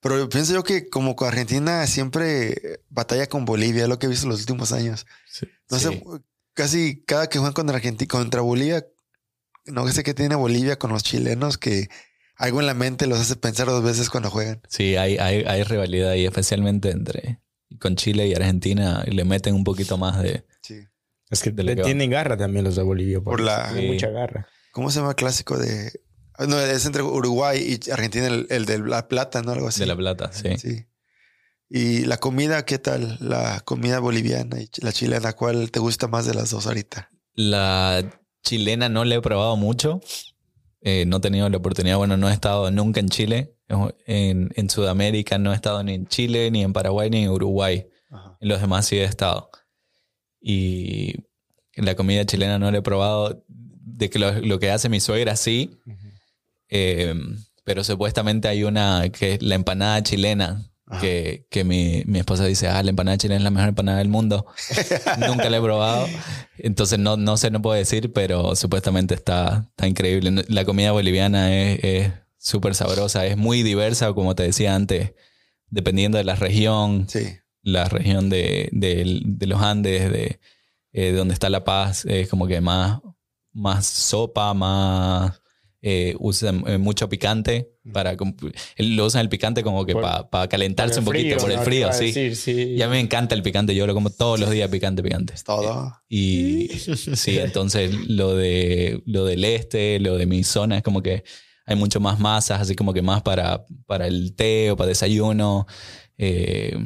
Pero 0.00 0.28
pienso 0.28 0.52
yo 0.54 0.62
que 0.62 0.88
como 0.88 1.16
con 1.16 1.26
Argentina 1.26 1.84
siempre 1.88 2.80
batalla 2.88 3.26
con 3.26 3.44
Bolivia, 3.44 3.82
es 3.82 3.88
lo 3.88 3.98
que 3.98 4.06
he 4.06 4.08
visto 4.08 4.26
en 4.26 4.30
los 4.30 4.40
últimos 4.40 4.70
años. 4.70 5.04
No 5.68 5.78
Sí. 5.80 5.88
sé, 5.88 6.02
casi 6.54 7.02
cada 7.04 7.28
que 7.28 7.38
juegan 7.38 7.54
contra 7.54 7.74
Argentina, 7.74 8.08
contra 8.08 8.40
Bolivia, 8.40 8.86
no 9.66 9.86
sé 9.88 10.04
qué 10.04 10.14
tiene 10.14 10.36
Bolivia 10.36 10.78
con 10.78 10.92
los 10.92 11.02
chilenos 11.02 11.58
que 11.58 11.88
algo 12.36 12.60
en 12.60 12.66
la 12.66 12.74
mente 12.74 13.08
los 13.08 13.18
hace 13.18 13.34
pensar 13.34 13.66
dos 13.66 13.82
veces 13.82 14.10
cuando 14.10 14.30
juegan. 14.30 14.62
Sí, 14.68 14.94
hay, 14.94 15.18
hay, 15.18 15.42
hay 15.44 15.64
rivalidad 15.64 16.14
y 16.14 16.24
especialmente 16.24 16.90
entre 16.92 17.40
con 17.78 17.96
Chile 17.96 18.26
y 18.28 18.34
Argentina 18.34 19.04
le 19.06 19.24
meten 19.24 19.54
un 19.54 19.64
poquito 19.64 19.96
más 19.98 20.20
de... 20.22 20.44
Sí. 20.62 20.80
Es 21.30 21.42
que 21.42 21.50
le 21.52 21.76
tienen 21.76 22.10
garra 22.10 22.36
también 22.36 22.64
los 22.64 22.76
de 22.76 22.82
Bolivia. 22.82 23.20
Por 23.20 23.40
la- 23.40 23.66
tienen 23.68 23.84
Sí. 23.86 23.92
mucha 23.92 24.08
garra. 24.10 24.48
¿Cómo 24.72 24.90
se 24.90 24.98
llama 24.98 25.10
el 25.10 25.16
clásico 25.16 25.56
de...? 25.58 25.92
ah, 26.34 26.46
No, 26.46 26.58
es 26.58 26.84
entre 26.86 27.02
Uruguay 27.02 27.78
y 27.84 27.90
Argentina, 27.90 28.26
el, 28.26 28.46
el 28.50 28.64
de 28.66 28.78
la 28.80 29.06
plata, 29.08 29.42
¿no? 29.42 29.52
Algo 29.52 29.68
así. 29.68 29.80
De 29.80 29.86
la 29.86 29.96
plata, 29.96 30.32
sí. 30.32 30.56
Sí. 30.58 30.86
Y 31.68 32.04
la 32.06 32.16
comida, 32.16 32.64
¿qué 32.64 32.78
tal? 32.80 33.16
La 33.20 33.60
comida 33.64 34.00
boliviana 34.00 34.60
y 34.60 34.68
la 34.82 34.92
chilena, 34.92 35.32
¿cuál 35.34 35.70
te 35.70 35.78
gusta 35.78 36.08
más 36.08 36.26
de 36.26 36.34
las 36.34 36.50
dos 36.50 36.66
ahorita? 36.66 37.10
La 37.34 38.04
chilena 38.42 38.88
no 38.88 39.04
la 39.04 39.14
he 39.14 39.20
probado 39.20 39.56
mucho. 39.56 40.00
Eh, 40.82 41.04
no 41.06 41.18
he 41.18 41.20
tenido 41.20 41.48
la 41.48 41.58
oportunidad. 41.58 41.96
Bueno, 41.98 42.16
no 42.16 42.28
he 42.28 42.32
estado 42.32 42.70
nunca 42.72 42.98
en 42.98 43.08
Chile. 43.08 43.54
En, 44.06 44.50
en 44.56 44.70
Sudamérica 44.70 45.38
no 45.38 45.52
he 45.52 45.54
estado 45.54 45.82
ni 45.82 45.94
en 45.94 46.06
Chile, 46.06 46.50
ni 46.50 46.62
en 46.62 46.72
Paraguay, 46.72 47.08
ni 47.08 47.24
en 47.24 47.30
Uruguay. 47.30 47.86
En 48.40 48.48
los 48.48 48.60
demás 48.60 48.86
sí 48.86 48.96
he 48.96 49.04
estado. 49.04 49.50
Y 50.40 51.14
la 51.76 51.94
comida 51.94 52.24
chilena 52.24 52.58
no 52.58 52.70
la 52.70 52.78
he 52.78 52.82
probado. 52.82 53.44
De 53.46 54.10
que 54.10 54.18
lo, 54.18 54.32
lo 54.40 54.58
que 54.58 54.70
hace 54.70 54.88
mi 54.88 54.98
suegra 55.00 55.36
sí. 55.36 55.78
Eh, 56.68 57.14
pero 57.64 57.84
supuestamente 57.84 58.48
hay 58.48 58.64
una 58.64 59.08
que 59.10 59.34
es 59.34 59.42
la 59.42 59.54
empanada 59.54 60.02
chilena. 60.02 60.66
Ajá. 60.86 61.00
Que, 61.00 61.46
que 61.50 61.62
mi, 61.62 62.02
mi 62.06 62.18
esposa 62.18 62.44
dice, 62.46 62.66
ah, 62.66 62.82
la 62.82 62.90
empanada 62.90 63.16
chilena 63.16 63.36
es 63.36 63.44
la 63.44 63.50
mejor 63.50 63.68
empanada 63.68 63.98
del 63.98 64.08
mundo. 64.08 64.46
Nunca 65.28 65.48
la 65.48 65.58
he 65.58 65.60
probado. 65.60 66.08
Entonces 66.58 66.98
no, 66.98 67.16
no 67.16 67.36
sé, 67.36 67.52
no 67.52 67.62
puedo 67.62 67.76
decir, 67.76 68.12
pero 68.12 68.56
supuestamente 68.56 69.14
está, 69.14 69.66
está 69.68 69.86
increíble. 69.86 70.44
La 70.48 70.64
comida 70.64 70.90
boliviana 70.90 71.54
es 71.54 71.84
es 71.84 72.12
súper 72.42 72.74
sabrosa, 72.74 73.26
es 73.26 73.36
muy 73.36 73.62
diversa, 73.62 74.12
como 74.14 74.34
te 74.34 74.44
decía 74.44 74.74
antes, 74.74 75.12
dependiendo 75.68 76.16
de 76.18 76.24
la 76.24 76.34
región, 76.36 77.06
Sí. 77.08 77.20
la 77.62 77.84
región 77.84 78.30
de, 78.30 78.68
de- 78.72 79.20
de 79.24 79.46
los 79.46 79.60
Andes, 79.60 80.10
de, 80.10 80.40
eh, 80.92 81.12
de 81.12 81.12
donde 81.12 81.34
está 81.34 81.50
La 81.50 81.62
Paz, 81.64 82.04
es 82.06 82.28
como 82.28 82.46
que 82.46 82.60
más, 82.60 83.00
más 83.52 83.86
sopa, 83.86 84.54
más... 84.54 85.40
eh, 85.82 86.14
usan 86.18 86.62
eh, 86.66 86.76
mucho 86.78 87.08
picante 87.08 87.72
para 87.92 88.14
lo 88.76 89.06
usan 89.06 89.22
el 89.22 89.28
picante 89.30 89.62
como 89.62 89.86
que 89.86 89.94
para 89.94 90.46
calentarse 90.48 90.98
un 90.98 91.06
poquito 91.06 91.38
por 91.38 91.50
el 91.50 91.56
¿no? 91.56 91.62
frío 91.62 91.90
sí 91.94 92.04
decir, 92.12 92.36
sí. 92.36 92.52
y 92.76 92.82
a 92.82 92.86
mí 92.86 92.92
me 92.96 93.00
encanta 93.00 93.34
el 93.34 93.42
picante 93.42 93.74
yo 93.74 93.86
lo 93.86 93.94
como 93.94 94.10
todos 94.10 94.38
los 94.38 94.50
días 94.50 94.68
picante 94.68 95.02
picante 95.02 95.32
todo. 95.42 95.90
y 96.06 96.68
sí, 96.68 97.38
entonces 97.38 97.94
lo 98.08 98.34
de 98.34 99.02
lo 99.06 99.24
del 99.24 99.42
este, 99.44 99.98
lo 100.00 100.18
de 100.18 100.26
mi 100.26 100.44
zona 100.44 100.76
es 100.76 100.82
como 100.82 101.02
que 101.02 101.24
hay 101.70 101.76
mucho 101.76 102.00
más 102.00 102.18
masas, 102.18 102.60
así 102.60 102.74
como 102.74 102.92
que 102.92 103.02
más 103.02 103.22
para, 103.22 103.64
para 103.86 104.06
el 104.06 104.34
té 104.34 104.70
o 104.70 104.76
para 104.76 104.88
desayuno. 104.88 105.66
eh, 106.18 106.76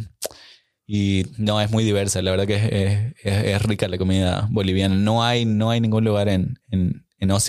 y 0.86 1.24
no, 1.38 1.60
es 1.62 1.70
muy 1.70 1.82
diversa, 1.82 2.20
la 2.20 2.30
verdad 2.30 2.46
que 2.46 3.14
es, 3.22 3.26
es- 3.26 3.62
rica 3.62 3.88
la 3.88 3.96
comida 3.98 4.46
boliviana. 4.50 4.94
No 4.94 5.24
hay, 5.24 5.46
no 5.46 5.70
hay 5.70 5.80
ningún 5.80 6.04
lugar 6.04 6.28
en, 6.28 6.58
en. 6.70 7.04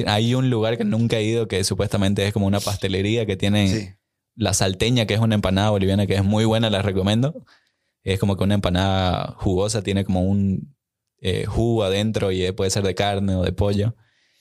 Hay 0.08 0.34
un 0.36 0.50
lugar 0.50 0.78
que 0.78 0.86
nunca 0.86 1.18
he 1.18 1.24
ido 1.24 1.50
que 1.50 1.62
supuestamente 1.66 2.26
es 2.26 2.32
como 2.32 2.48
una 2.48 2.62
pastelería 2.62 3.26
que 3.26 3.36
tiene 3.36 3.68
Sí. 3.68 3.90
la 4.36 4.54
salteña, 4.54 5.06
que 5.06 5.16
es 5.16 5.20
una 5.20 5.36
empanada 5.36 5.70
boliviana 5.72 6.08
que 6.08 6.16
es 6.16 6.24
muy 6.24 6.46
buena, 6.46 6.70
la 6.70 6.82
recomiendo. 6.82 7.46
Es 8.04 8.18
como 8.20 8.38
que 8.38 8.46
una 8.46 8.54
empanada 8.56 9.34
jugosa, 9.38 9.82
tiene 9.82 10.06
como 10.06 10.22
un 10.22 10.74
eh, 11.20 11.46
jugo 11.46 11.84
adentro 11.84 12.32
y 12.32 12.50
puede 12.54 12.70
ser 12.72 12.84
de 12.84 12.96
carne 12.96 13.36
o 13.36 13.44
de 13.44 13.52
pollo. 13.52 13.98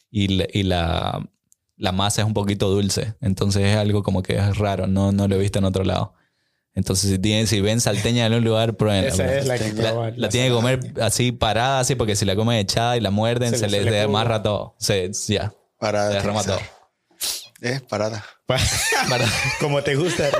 Y, 0.08 0.28
la- 0.28 0.46
y 0.52 0.62
la, 0.62 1.28
la 1.76 1.92
masa 1.92 2.22
es 2.22 2.26
un 2.26 2.34
poquito 2.34 2.68
dulce. 2.70 3.14
Entonces 3.20 3.64
es 3.64 3.76
algo 3.76 4.02
como 4.02 4.22
que 4.22 4.36
es 4.36 4.56
raro, 4.58 4.86
no, 4.86 5.12
no 5.12 5.28
lo 5.28 5.36
he 5.36 5.38
visto 5.38 5.58
en 5.58 5.64
otro 5.64 5.84
lado. 5.84 6.14
Entonces 6.76 7.08
si, 7.10 7.18
tienen, 7.18 7.46
si 7.46 7.60
ven 7.60 7.80
salteña 7.80 8.26
en 8.26 8.34
un 8.34 8.42
lugar, 8.44 8.76
prueben. 8.76 9.04
Esa 9.04 9.32
es 9.38 9.46
la 9.46 9.58
que 9.58 9.72
La, 9.74 9.90
probar, 9.92 10.12
la 10.16 10.28
tienen 10.28 10.50
que 10.50 10.56
comer 10.56 10.80
así 11.00 11.30
parada, 11.30 11.78
así, 11.80 11.94
porque 11.94 12.16
si 12.16 12.24
la 12.24 12.34
comen 12.34 12.58
echada 12.58 12.96
y 12.96 13.00
la 13.00 13.10
muerden, 13.12 13.50
Se 13.50 13.58
se, 13.58 13.64
se 13.66 13.70
les 13.70 13.80
le 13.84 13.86
pudre. 13.90 14.00
desmarra 14.00 14.42
todo. 14.42 14.74
Se, 14.78 15.10
ya, 15.28 15.52
Para 15.78 16.08
se 16.08 16.14
derrama 16.14 16.42
todo. 16.42 16.58
Eh, 17.62 17.80
parada. 17.88 18.24
Para- 18.46 18.62
Como 19.60 19.82
te 19.82 19.94
gusta. 19.94 20.24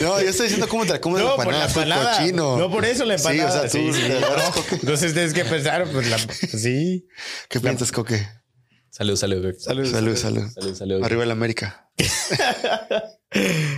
no, 0.00 0.20
yo 0.20 0.28
estoy 0.28 0.44
diciendo 0.46 0.68
cómo 0.68 0.84
te 0.84 0.94
la 0.94 1.00
comes 1.00 1.20
No, 1.22 1.36
la 1.36 1.44
por 1.44 1.52
la 1.52 1.66
empanada. 1.66 2.18
cochino. 2.18 2.56
No, 2.56 2.70
por 2.70 2.84
eso 2.84 3.04
la 3.04 3.18
Sí, 3.18 3.28
empanada. 3.28 3.48
o 3.48 3.52
sea, 3.68 3.70
tú 3.70 3.92
sí, 3.92 3.92
sí, 3.92 4.12
no. 4.20 4.76
Entonces 4.76 5.12
tienes 5.12 5.32
que 5.34 5.44
pensar, 5.44 5.86
pues 5.92 6.08
la. 6.08 6.18
Sí. 6.18 7.06
¿Qué 7.48 7.60
piensas, 7.60 7.92
Coque? 7.92 8.26
Salud, 8.98 9.16
salud. 9.16 9.54
Salud. 9.58 9.86
Salud, 9.90 10.16
salud. 10.16 10.48
Salud, 10.50 10.74
salud. 10.74 11.02
Arriba 11.02 11.22
el 11.24 11.30
América. 11.30 11.90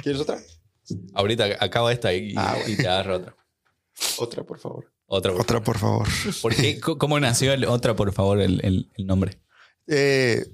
¿Quieres 0.02 0.20
otra? 0.20 0.38
Ahorita 1.14 1.44
acabo 1.60 1.90
esta 1.90 2.12
y, 2.12 2.34
Ah, 2.36 2.56
y 2.66 2.76
te 2.76 2.88
agarro 2.88 3.16
otra. 3.16 3.36
Otra, 4.18 4.42
por 4.44 4.58
favor. 4.58 4.92
Otra. 5.06 5.32
por 5.32 5.40
Otra, 5.42 5.62
por 5.62 5.78
favor. 5.78 6.08
favor. 6.08 6.40
¿Por 6.40 6.54
qué? 6.54 6.80
¿Cómo 6.80 7.18
nació 7.20 7.52
el 7.52 7.64
otra, 7.64 7.94
por 7.96 8.12
favor, 8.12 8.40
el, 8.40 8.60
el- 8.64 8.90
el 8.96 9.06
nombre? 9.06 9.40
Eh, 9.86 10.46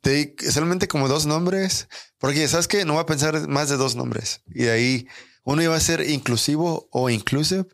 te 0.00 0.36
solamente 0.50 0.86
como 0.88 1.08
dos 1.08 1.26
nombres, 1.26 1.88
porque 2.18 2.46
sabes 2.46 2.68
que 2.68 2.84
no 2.84 2.92
voy 2.94 3.02
a 3.02 3.06
pensar 3.06 3.48
más 3.48 3.68
de 3.68 3.76
dos 3.76 3.96
nombres. 3.96 4.42
Y 4.46 4.64
de 4.64 4.70
ahí 4.70 5.08
uno 5.42 5.62
iba 5.62 5.74
a 5.74 5.80
ser 5.80 6.08
inclusivo 6.08 6.88
o 6.92 7.10
inclusive 7.10 7.66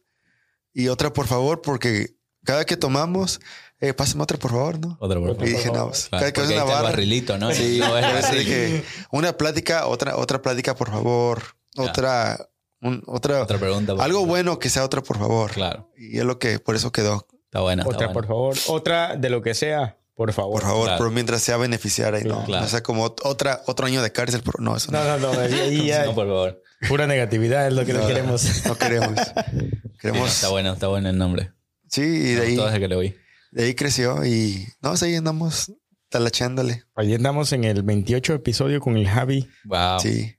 y 0.73 0.89
otra 0.89 1.13
por 1.13 1.27
favor, 1.27 1.61
porque 1.63 2.17
cada 2.45 2.65
que 2.65 2.77
tomamos, 2.77 3.41
eh, 3.81 3.93
pásame 3.95 4.23
otra 4.23 4.39
por 4.39 4.51
favor, 4.53 4.79
¿no? 4.79 4.97
Otra, 5.01 5.19
por 5.21 5.31
Y 5.31 5.35
favor. 5.35 5.45
dije, 5.47 5.67
no, 5.67 5.91
Claro, 5.91 5.93
cada 6.11 6.27
que 6.27 6.33
porque 6.33 6.41
es 6.43 6.49
ahí 6.49 6.55
una 6.55 6.63
está 6.63 6.63
el 6.63 6.69
barra. 6.69 6.83
barrilito, 6.91 7.39
¿no? 7.39 7.53
Sí, 7.53 7.79
No 7.81 7.99
es 7.99 8.07
por 8.07 8.17
eso 8.17 8.29
así. 8.29 8.39
dije, 8.39 8.85
una 9.11 9.33
plática, 9.37 9.87
otra, 9.87 10.17
otra 10.17 10.41
plática, 10.43 10.75
por 10.75 10.91
favor. 10.91 11.43
Otra, 11.77 12.49
un- 12.81 13.03
otra, 13.07 13.43
Otra 13.43 13.59
pregunta. 13.59 13.93
algo 13.93 14.05
favor. 14.21 14.29
bueno 14.29 14.59
que 14.59 14.71
sea 14.71 14.85
otra, 14.85 15.03
por 15.03 15.19
favor. 15.19 15.51
Claro. 15.53 15.91
Y 15.97 16.19
es 16.19 16.25
lo 16.25 16.39
que 16.39 16.59
por 16.61 16.77
eso 16.77 16.93
quedó. 16.93 17.27
Está 17.47 17.61
buena. 17.61 17.83
está 17.83 17.95
Otra, 17.95 18.07
buena. 18.09 18.13
por 18.13 18.27
favor. 18.27 18.57
Otra 18.69 19.17
de 19.17 19.31
lo 19.31 19.43
que 19.43 19.55
sea, 19.55 19.99
por 20.15 20.33
favor. 20.33 20.53
Por 20.61 20.63
favor, 20.63 20.85
Claro. 20.85 20.99
pero 20.99 21.11
mientras 21.11 21.43
sea 21.43 21.57
beneficiaria 21.57 22.21
y 22.21 22.25
no, 22.25 22.45
Claro. 22.45 22.63
no 22.63 22.69
sea 22.69 22.83
como 22.83 23.05
ot- 23.09 23.21
otra, 23.25 23.63
otro 23.67 23.87
año 23.87 24.03
de 24.03 24.13
cárcel, 24.13 24.43
pero 24.45 24.59
no, 24.63 24.77
eso 24.77 24.91
no, 24.93 25.03
No, 25.05 25.19
no, 25.19 25.33
no. 25.35 25.41
ahí- 25.41 25.53
ahí 25.55 25.87
ya 25.89 26.05
No, 26.07 26.15
por 26.15 26.27
favor. 26.27 26.63
pura 26.89 27.07
negatividad 27.07 27.67
es 27.67 27.73
lo 27.75 27.85
que 27.85 27.93
no, 27.93 28.01
No. 28.01 28.07
queremos. 28.07 28.67
no 28.67 28.77
queremos. 28.77 29.19
Queremos. 30.01 30.31
Está 30.35 30.49
bueno, 30.51 30.73
está 30.75 30.87
bueno 30.89 31.09
el 31.11 31.19
nombre. 31.19 31.53
Sí, 31.89 32.03
y 32.03 32.35
de 32.35 32.43
ahí, 32.47 32.57
Todo 32.57 32.67
desde 32.67 32.81
que 32.81 32.89
lo 32.89 32.99
vi. 32.99 33.15
De 33.55 33.65
ahí 33.65 33.75
creció 33.75 34.25
y 34.27 34.67
no, 34.83 34.97
sí, 34.97 35.07
ahí 35.07 35.15
andamos 35.15 35.73
talachándole. 36.09 36.83
Ahí 36.97 37.15
andamos 37.15 37.53
en 37.53 37.63
el 37.65 37.83
28 37.85 38.35
episodio 38.35 38.81
con 38.81 38.97
el 38.97 39.09
Javi. 39.09 39.49
Wow. 39.65 40.01
Sí. 40.01 40.35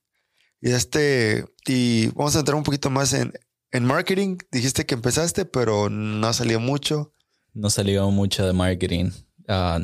Y 0.61 0.71
este, 0.71 1.45
y 1.65 2.07
vamos 2.07 2.35
a 2.35 2.39
entrar 2.39 2.55
un 2.55 2.63
poquito 2.63 2.89
más 2.89 3.13
en, 3.13 3.31
en 3.71 3.85
marketing. 3.85 4.37
Dijiste 4.51 4.85
que 4.85 4.95
empezaste, 4.95 5.45
pero 5.45 5.89
no 5.89 6.33
salió 6.33 6.59
mucho. 6.59 7.13
No 7.53 7.69
salió 7.69 8.11
mucho 8.11 8.45
de 8.45 8.51
marketing. 8.51 9.11
Ah, 9.47 9.79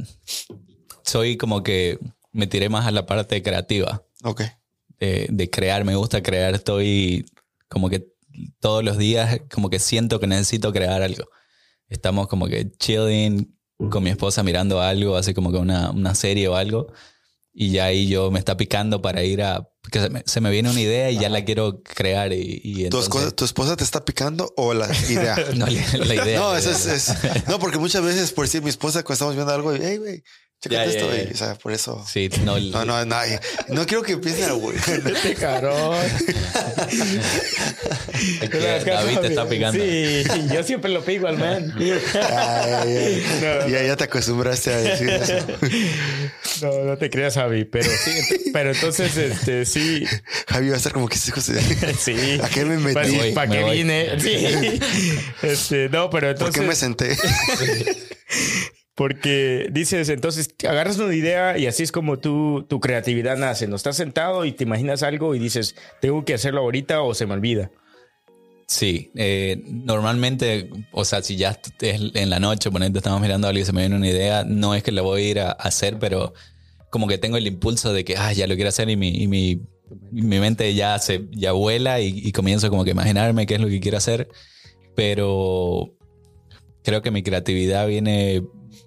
soy 1.04 1.38
como 1.38 1.64
que 1.64 2.00
me 2.34 2.48
tiré 2.48 2.68
más 2.68 2.86
a 2.86 2.92
la 2.92 3.06
parte 3.06 3.42
creativa. 3.42 4.04
Ok. 4.24 4.42
de, 5.00 5.28
de 5.32 5.50
crear, 5.50 5.86
me 5.86 5.96
gusta 5.96 6.22
crear, 6.22 6.54
estoy 6.54 7.26
como 7.70 7.90
que 7.90 8.08
todos 8.60 8.84
los 8.84 8.98
días 8.98 9.42
como 9.52 9.70
que 9.70 9.80
siento 9.80 10.20
que 10.20 10.28
necesito 10.28 10.74
crear 10.74 11.02
algo. 11.02 11.24
Estamos 11.92 12.28
como 12.28 12.48
que 12.48 12.72
chilling 12.80 13.56
con 13.90 14.04
mi 14.04 14.10
esposa 14.10 14.42
mirando 14.44 14.80
algo, 14.82 15.16
así 15.18 15.34
como 15.34 15.52
que 15.52 15.58
una, 15.58 15.92
una 15.92 16.16
serie 16.16 16.48
o 16.48 16.56
algo, 16.56 16.88
y 17.54 17.72
ya 17.72 17.86
ahí 17.86 18.08
yo 18.08 18.32
me 18.32 18.40
está 18.40 18.56
picando 18.56 19.02
para 19.02 19.24
ir 19.24 19.42
a... 19.44 19.68
que 19.92 20.00
se 20.00 20.10
me, 20.10 20.24
se 20.26 20.40
me 20.40 20.50
viene 20.52 20.70
una 20.70 20.80
idea 20.80 21.12
y 21.12 21.18
ya 21.20 21.28
la 21.30 21.44
quiero 21.44 21.82
crear 21.84 22.32
y, 22.32 22.62
y 22.64 22.74
¿Tu, 22.76 22.80
entonces... 22.86 23.08
esposa, 23.10 23.32
¿Tu 23.32 23.44
esposa 23.46 23.76
te 23.76 23.84
está 23.84 24.06
picando 24.06 24.54
o 24.56 24.74
la 24.74 24.88
idea? 25.10 25.36
No, 25.56 25.66
la, 25.66 25.72
idea. 25.74 25.86
no, 25.98 26.06
la 26.06 26.16
idea. 26.16 26.58
es, 26.60 26.86
es- 26.86 27.14
No, 27.50 27.60
porque 27.60 27.78
muchas 27.78 28.04
veces, 28.04 28.32
por 28.32 28.46
decir, 28.46 28.62
mi 28.62 28.70
esposa, 28.70 29.04
cuando 29.04 29.14
estamos 29.14 29.36
viendo 29.36 29.54
algo, 29.54 29.74
hey, 29.74 29.98
güey, 29.98 30.24
chécate 30.62 30.76
Ya, 30.76 30.86
ya, 30.86 30.92
esto, 30.92 31.10
ya. 31.10 31.16
güey. 31.24 31.34
O 31.34 31.38
sea, 31.38 31.56
por 31.56 31.72
eso. 31.72 32.06
Sí, 32.08 32.30
no, 32.44 32.60
No, 32.60 32.86
no, 32.86 33.06
no. 33.06 33.18
No 33.70 33.86
quiero 33.86 34.04
que 34.04 34.14
empiecen 34.14 34.50
a 34.50 34.54
güey. 34.54 34.78
Este 34.88 35.36
cabrón. 35.36 35.98
es 38.42 38.50
que 38.50 38.92
David 38.92 39.18
te 39.20 39.28
está 39.28 39.48
picando. 39.50 39.82
Sí, 39.84 40.24
yo 40.54 40.64
siempre 40.64 40.92
lo 40.92 41.04
pico 41.04 41.28
al 41.28 41.38
man. 41.38 41.74
Ay. 42.14 43.24
Ya, 43.70 43.84
ya 43.84 43.96
te 43.96 44.04
acostumbraste 44.04 44.74
a 44.74 44.78
decir 44.78 45.10
eso. 45.10 45.34
No, 46.62 46.84
no 46.84 46.98
te 46.98 47.10
creas, 47.10 47.34
Javi, 47.36 47.66
pero 47.66 47.90
sí, 47.90 48.52
pero 48.54 48.72
entonces, 48.72 49.18
este, 49.18 49.66
sí, 49.66 50.06
Javi 50.48 50.70
va 50.70 50.76
a 50.76 50.78
estar 50.78 50.94
como 50.94 51.08
que 51.10 51.18
de... 51.18 51.96
sí. 52.00 52.40
¿A 52.42 52.50
qué 52.50 52.66
me 52.66 52.78
metí? 52.78 52.94
¿Para, 52.94 53.08
Me 53.08 53.18
voy, 53.18 53.32
¿para 53.32 53.50
me 53.50 53.58
qué 53.58 53.64
voy. 53.64 53.78
vine? 53.78 54.20
Sí. 54.20 54.80
Este, 55.42 55.90
no, 55.90 56.10
pero 56.12 56.28
¿Por 56.28 56.36
entonces. 56.50 56.62
qué 56.62 56.68
me 56.68 56.76
senté? 56.76 57.18
Porque 58.96 59.70
dices, 59.72 60.10
entonces 60.10 60.50
agarras 60.68 61.00
una 61.00 61.16
idea 61.16 61.58
y 61.58 61.66
así 61.66 61.84
es 61.84 61.92
como 61.92 62.20
tú, 62.20 62.66
tu 62.68 62.80
creatividad 62.80 63.38
nace. 63.38 63.68
No 63.68 63.78
estás 63.78 63.96
sentado 63.96 64.44
y 64.46 64.52
te 64.52 64.66
imaginas 64.66 65.02
algo 65.02 65.34
y 65.34 65.40
dices, 65.40 65.76
tengo 66.02 66.26
que 66.26 66.34
hacerlo 66.34 66.62
ahorita 66.62 67.02
o 67.02 67.14
se 67.14 67.26
me 67.26 67.34
olvida. 67.34 67.72
Sí, 68.68 69.12
eh, 69.16 69.62
normalmente, 69.66 70.70
o 70.92 71.04
sea, 71.04 71.22
si 71.22 71.36
ya 71.36 71.60
es 71.82 72.02
en 72.14 72.30
la 72.30 72.40
noche, 72.40 72.72
ponente, 72.72 73.00
estamos 73.00 73.20
mirando 73.20 73.50
algo 73.50 73.60
y 73.60 73.66
se 73.66 73.74
me 73.74 73.82
viene 73.82 73.98
una 73.98 74.08
idea, 74.08 74.46
no 74.46 74.76
es 74.76 74.82
que 74.82 74.94
la 74.94 75.02
voy 75.02 75.22
a 75.22 75.30
ir 75.30 75.40
a 75.42 75.52
hacer, 75.52 76.00
pero 76.00 76.34
como 76.90 77.08
que 77.08 77.18
tengo 77.18 77.36
el 77.36 77.48
impulso 77.48 77.92
de 77.92 78.06
que, 78.06 78.16
ah, 78.16 78.32
ya 78.32 78.48
lo 78.48 78.56
quiero 78.56 78.70
hacer 78.70 78.90
y 78.90 78.96
mi, 78.96 79.10
y 79.10 79.28
mi, 79.28 79.62
mi 80.12 80.40
mente 80.40 80.74
ya, 80.74 80.98
se, 81.00 81.28
ya 81.32 81.52
vuela 81.52 82.00
y, 82.00 82.18
y 82.18 82.32
comienzo 82.32 82.70
como 82.70 82.86
que 82.86 82.92
a 82.92 82.94
imaginarme 82.94 83.46
qué 83.46 83.56
es 83.56 83.62
lo 83.62 83.68
que 83.68 83.82
quiero 83.82 83.98
hacer, 83.98 84.30
pero 84.96 85.94
creo 86.82 87.02
que 87.02 87.12
mi 87.12 87.24
creatividad 87.24 87.88
viene 87.88 88.42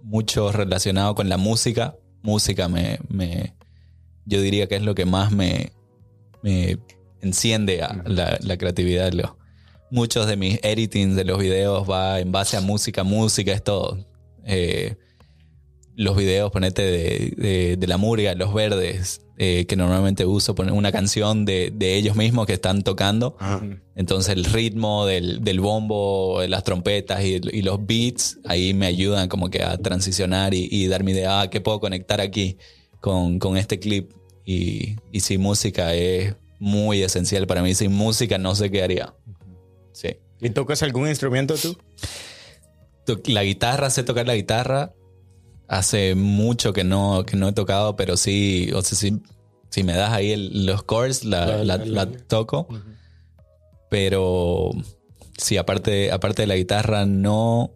mucho 0.05 0.52
relacionado 0.52 1.14
con 1.14 1.28
la 1.28 1.36
música. 1.36 1.96
Música 2.22 2.68
me, 2.68 2.98
me 3.09 3.55
yo 4.24 4.40
diría 4.40 4.66
que 4.68 4.76
es 4.76 4.82
lo 4.82 4.94
que 4.94 5.05
más 5.05 5.32
me, 5.32 5.72
me 6.42 6.78
enciende 7.20 7.82
a 7.82 8.02
la, 8.07 8.38
la 8.40 8.57
creatividad. 8.57 9.12
Lo, 9.12 9.36
muchos 9.90 10.26
de 10.26 10.36
mis 10.36 10.61
editings 10.62 11.16
de 11.16 11.24
los 11.24 11.38
videos 11.38 11.88
va 11.88 12.20
en 12.20 12.32
base 12.32 12.57
a 12.57 12.61
música. 12.61 13.02
Música 13.02 13.52
es 13.52 13.64
todo. 13.64 14.07
Eh, 14.44 14.96
los 15.96 16.16
videos, 16.16 16.50
ponete 16.50 16.82
de, 16.82 17.34
de, 17.36 17.76
de 17.76 17.86
la 17.86 17.96
murga, 17.96 18.34
los 18.34 18.52
verdes, 18.52 19.20
eh, 19.37 19.66
que 19.66 19.76
normalmente 19.76 20.24
uso, 20.26 20.55
poner 20.55 20.72
una 20.72 20.93
canción 20.93 21.45
de, 21.45 21.72
de, 21.74 21.97
ellos 21.97 22.14
mismos 22.14 22.47
que 22.47 22.53
están 22.53 22.82
tocando. 22.82 23.37
Ajá. 23.41 23.62
Entonces 23.97 24.35
el 24.35 24.45
ritmo 24.45 25.07
del, 25.07 25.43
del 25.43 25.61
bombo, 25.61 26.41
de 26.41 26.49
las 26.49 26.62
trompetas 26.64 27.24
y, 27.24 27.41
y, 27.53 27.62
los 27.62 27.85
beats, 27.85 28.39
ahí 28.45 28.74
me 28.74 28.87
ayudan 28.87 29.28
como 29.28 29.51
que 29.51 29.62
a 29.62 29.76
transicionar 29.78 30.55
y, 30.55 30.68
y 30.70 30.87
dar 30.87 31.03
mi 31.03 31.12
idea, 31.12 31.41
ah, 31.41 31.51
¿qué 31.51 31.61
puedo 31.61 31.80
conectar 31.80 32.20
aquí 32.20 32.59
con, 33.01 33.39
con 33.39 33.57
este 33.57 33.78
clip? 33.78 34.12
Y, 34.45 34.97
y 35.11 35.20
sin 35.20 35.41
música 35.41 35.95
es 35.95 36.37
muy 36.59 37.03
esencial 37.03 37.47
para 37.47 37.62
mí. 37.62 37.74
Sin 37.74 37.93
música 37.93 38.39
no 38.39 38.55
sé 38.55 38.70
qué 38.70 38.82
haría. 38.82 39.14
Sí. 39.93 40.16
¿Y 40.41 40.51
tocas 40.51 40.82
algún 40.82 41.09
instrumento 41.09 41.55
tú? 41.57 41.76
La 43.26 43.43
guitarra, 43.43 43.91
sé 43.91 44.03
tocar 44.03 44.26
la 44.26 44.35
guitarra. 44.35 44.93
Hace 45.69 46.15
mucho 46.15 46.73
que 46.73 46.85
no, 46.85 47.25
que 47.27 47.37
no 47.37 47.49
he 47.49 47.53
tocado, 47.53 47.97
pero 47.97 48.17
sí, 48.17 48.71
o 48.75 48.83
sea, 48.83 48.99
sí, 48.99 49.21
si 49.71 49.83
me 49.83 49.95
das 49.95 50.12
ahí 50.12 50.31
el, 50.31 50.67
los 50.67 50.87
chords, 50.87 51.25
la, 51.25 51.65
la, 51.65 51.79
la, 51.79 51.85
la 51.85 52.07
toco. 52.07 52.67
Uh 52.69 52.75
-huh. 52.75 52.97
Pero 53.91 54.71
sí, 55.39 55.57
aparte, 55.57 56.12
aparte 56.12 56.43
de 56.43 56.47
la 56.47 56.57
guitarra, 56.57 57.07
no. 57.07 57.73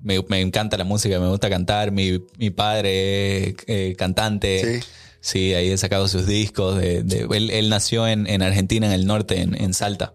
Me, 0.00 0.20
me, 0.28 0.40
encanta 0.40 0.76
la 0.76 0.84
música, 0.84 1.20
me 1.20 1.28
gusta 1.28 1.48
cantar. 1.48 1.92
Mi, 1.92 2.20
mi 2.38 2.50
padre 2.50 3.50
es 3.50 3.54
eh, 3.66 3.94
cantante. 3.96 4.80
Sí. 4.80 4.86
Sí, 5.20 5.54
ahí 5.54 5.70
he 5.70 5.78
sacado 5.78 6.08
sus 6.08 6.26
discos. 6.26 6.76
De, 6.78 7.04
de 7.04 7.28
él, 7.30 7.50
él, 7.50 7.68
nació 7.68 8.08
en, 8.08 8.26
en, 8.26 8.42
Argentina, 8.42 8.86
en 8.86 8.92
el 8.92 9.06
norte, 9.06 9.40
en, 9.40 9.54
en 9.54 9.72
Salta. 9.72 10.14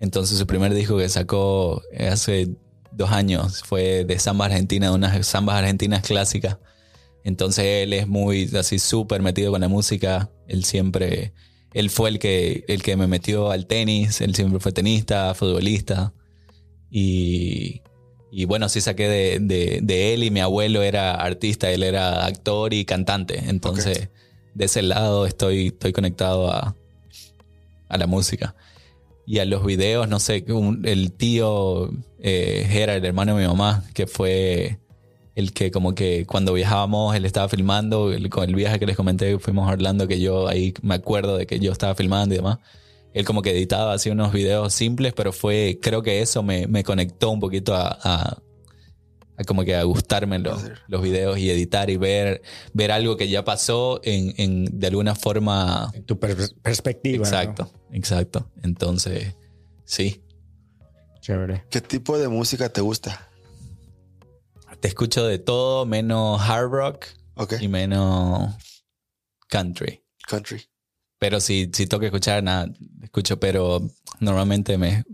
Entonces 0.00 0.38
su 0.38 0.46
primer 0.46 0.74
disco 0.74 0.98
que 0.98 1.08
sacó 1.08 1.82
hace 1.96 2.48
dos 2.92 3.10
años 3.10 3.62
fue 3.64 4.04
de 4.04 4.18
samba 4.18 4.46
argentina, 4.46 4.88
de 4.88 4.94
unas 4.94 5.26
zambas 5.26 5.56
argentinas 5.56 6.02
clásicas. 6.02 6.58
Entonces 7.24 7.64
él 7.84 7.92
es 7.92 8.08
muy 8.08 8.50
así 8.56 8.78
súper 8.78 9.22
metido 9.22 9.52
con 9.52 9.60
la 9.60 9.68
música. 9.68 10.30
Él 10.48 10.64
siempre, 10.64 11.32
él 11.74 11.90
fue 11.90 12.08
el 12.10 12.18
que, 12.18 12.64
el 12.68 12.82
que 12.82 12.96
me 12.96 13.06
metió 13.06 13.50
al 13.50 13.66
tenis. 13.66 14.20
Él 14.20 14.34
siempre 14.34 14.60
fue 14.60 14.72
tenista, 14.72 15.34
futbolista. 15.34 16.12
Y, 16.90 17.82
y 18.32 18.44
bueno, 18.46 18.68
sí 18.68 18.80
saqué 18.80 19.08
de, 19.08 19.38
de, 19.40 19.80
de, 19.82 20.14
él 20.14 20.24
y 20.24 20.30
mi 20.30 20.40
abuelo 20.40 20.82
era 20.82 21.14
artista, 21.14 21.70
él 21.70 21.82
era 21.82 22.24
actor 22.24 22.72
y 22.72 22.84
cantante. 22.84 23.42
Entonces 23.48 23.98
okay. 23.98 24.08
de 24.54 24.64
ese 24.64 24.82
lado 24.82 25.26
estoy, 25.26 25.68
estoy 25.68 25.92
conectado 25.92 26.50
a, 26.50 26.74
a 27.88 27.98
la 27.98 28.06
música 28.06 28.54
y 29.26 29.38
a 29.38 29.44
los 29.44 29.64
videos, 29.64 30.08
no 30.08 30.18
sé, 30.18 30.44
el 30.84 31.12
tío 31.12 31.90
eh, 32.18 32.66
Gerard, 32.68 32.96
el 32.96 33.04
hermano 33.04 33.36
de 33.36 33.42
mi 33.42 33.48
mamá, 33.48 33.84
que 33.94 34.06
fue 34.06 34.78
el 35.34 35.52
que 35.52 35.70
como 35.70 35.94
que 35.94 36.26
cuando 36.26 36.52
viajábamos 36.52 37.14
él 37.14 37.24
estaba 37.24 37.48
filmando, 37.48 38.10
con 38.30 38.48
el 38.48 38.54
viaje 38.54 38.78
que 38.78 38.86
les 38.86 38.96
comenté, 38.96 39.38
fuimos 39.38 39.68
a 39.68 39.72
Orlando, 39.72 40.08
que 40.08 40.20
yo 40.20 40.48
ahí 40.48 40.74
me 40.82 40.94
acuerdo 40.94 41.36
de 41.36 41.46
que 41.46 41.60
yo 41.60 41.72
estaba 41.72 41.94
filmando 41.94 42.34
y 42.34 42.38
demás. 42.38 42.58
Él 43.12 43.24
como 43.24 43.42
que 43.42 43.50
editaba 43.50 43.92
así 43.92 44.10
unos 44.10 44.32
videos 44.32 44.72
simples, 44.72 45.12
pero 45.14 45.32
fue, 45.32 45.78
creo 45.82 46.02
que 46.02 46.20
eso 46.22 46.42
me, 46.42 46.66
me 46.66 46.84
conectó 46.84 47.30
un 47.30 47.40
poquito 47.40 47.74
a, 47.74 48.38
a 49.40 49.44
como 49.44 49.64
que 49.64 49.74
a 49.74 49.82
gustarme 49.84 50.38
los, 50.38 50.62
los, 50.86 51.02
videos 51.02 51.38
y 51.38 51.50
editar 51.50 51.90
y 51.90 51.96
ver, 51.96 52.42
ver 52.72 52.92
algo 52.92 53.16
que 53.16 53.28
ya 53.28 53.44
pasó 53.44 54.00
en, 54.04 54.34
en 54.36 54.78
de 54.78 54.86
alguna 54.86 55.14
forma. 55.14 55.90
En 55.94 56.04
tu 56.04 56.18
per 56.18 56.36
perspectiva. 56.62 57.24
Exacto. 57.24 57.70
¿no? 57.72 57.96
Exacto. 57.96 58.50
Entonces, 58.62 59.34
sí. 59.84 60.22
Chévere. 61.20 61.64
¿Qué 61.70 61.80
tipo 61.80 62.18
de 62.18 62.28
música 62.28 62.68
te 62.68 62.80
gusta? 62.80 63.28
Te 64.80 64.88
escucho 64.88 65.26
de 65.26 65.38
todo 65.38 65.84
menos 65.84 66.40
hard 66.40 66.70
rock 66.70 67.06
okay. 67.34 67.58
y 67.62 67.68
menos 67.68 68.54
country. 69.48 70.02
Country. 70.26 70.62
Pero 71.18 71.40
si, 71.40 71.70
si 71.74 71.86
toca 71.86 72.06
escuchar, 72.06 72.42
nada, 72.42 72.72
escucho, 73.02 73.38
pero 73.38 73.82
normalmente 74.20 74.78
me... 74.78 75.04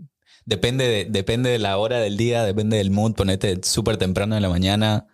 Depende 0.47 0.87
de, 0.87 1.05
depende 1.05 1.51
de 1.51 1.59
la 1.59 1.77
hora 1.77 1.99
del 1.99 2.17
día, 2.17 2.43
depende 2.43 2.77
del 2.77 2.89
mood. 2.89 3.13
Ponete 3.13 3.59
súper 3.61 3.97
temprano 3.97 4.35
en 4.35 4.41
la 4.41 4.49
mañana 4.49 5.05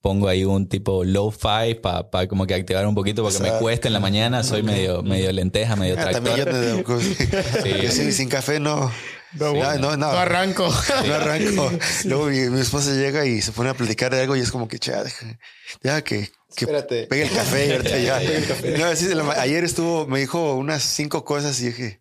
pongo 0.00 0.28
ahí 0.28 0.44
un 0.44 0.68
tipo 0.68 1.04
low 1.04 1.30
fi 1.30 1.74
para 1.74 2.10
pa 2.10 2.26
como 2.26 2.46
que 2.46 2.54
activar 2.54 2.86
un 2.86 2.94
poquito 2.94 3.22
porque 3.22 3.38
me 3.38 3.52
cuesta 3.58 3.88
en 3.88 3.94
la 3.94 4.00
mañana, 4.00 4.42
soy 4.42 4.62
medio, 4.62 5.02
medio 5.02 5.30
lenteja, 5.32 5.76
medio 5.76 5.94
ah, 5.98 6.02
tractor. 6.02 6.44
También 6.44 6.84
yo, 6.86 7.00
sí. 7.62 7.82
yo 7.82 7.90
sin, 7.90 8.12
sin, 8.12 8.28
café 8.28 8.60
no. 8.60 8.90
No, 9.32 9.54
no, 9.54 9.78
no, 9.78 9.96
no, 9.96 10.06
arranco. 10.06 10.68
No 11.06 11.14
arranco. 11.14 11.70
Luego 12.04 12.26
mi, 12.26 12.38
mi, 12.50 12.60
esposa 12.60 12.92
llega 12.94 13.26
y 13.26 13.42
se 13.42 13.52
pone 13.52 13.70
a 13.70 13.74
platicar 13.74 14.12
de 14.12 14.22
algo 14.22 14.34
y 14.36 14.40
es 14.40 14.50
como 14.50 14.66
que, 14.66 14.78
cha, 14.78 15.04
deja, 15.04 15.38
deja 15.82 16.02
que, 16.02 16.30
que 16.56 16.66
pegue 16.66 17.22
el 17.22 17.30
café. 17.30 17.66
y 17.66 17.72
ahorita 17.72 17.98
ya. 17.98 18.22
el 18.22 18.46
café. 18.46 18.78
No, 18.78 18.86
así, 18.86 19.06
ayer 19.36 19.64
estuvo, 19.64 20.06
me 20.06 20.18
dijo 20.18 20.54
unas 20.54 20.82
cinco 20.82 21.24
cosas 21.24 21.60
y 21.60 21.66
dije, 21.66 21.99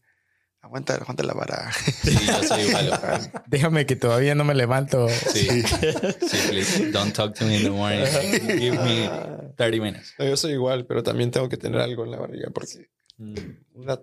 Aguanta, 0.70 0.94
aguanta 0.94 1.24
la 1.24 1.34
vara. 1.34 1.72
Sí, 1.74 2.16
yo 2.28 2.44
soy 2.44 2.62
igual. 2.62 3.32
Déjame 3.48 3.88
que 3.88 3.96
todavía 3.96 4.36
no 4.36 4.44
me 4.44 4.54
levanto. 4.54 5.10
Sí. 5.10 5.64
sí, 5.64 6.38
please. 6.48 6.92
Don't 6.92 7.12
talk 7.12 7.34
to 7.34 7.46
me 7.46 7.58
in 7.58 7.64
the 7.64 7.72
morning. 7.72 8.06
Give 8.60 8.78
me 8.78 9.10
30 9.58 9.82
minutes. 9.82 10.14
No, 10.20 10.26
yo 10.26 10.38
soy 10.38 10.52
igual, 10.52 10.86
pero 10.86 11.02
también 11.02 11.32
tengo 11.32 11.50
que 11.50 11.58
tener 11.58 11.82
algo 11.82 12.06
en 12.06 12.12
la 12.12 12.20
barriga 12.20 12.52
porque 12.54 12.88
mm. 13.18 13.80
una 13.80 14.00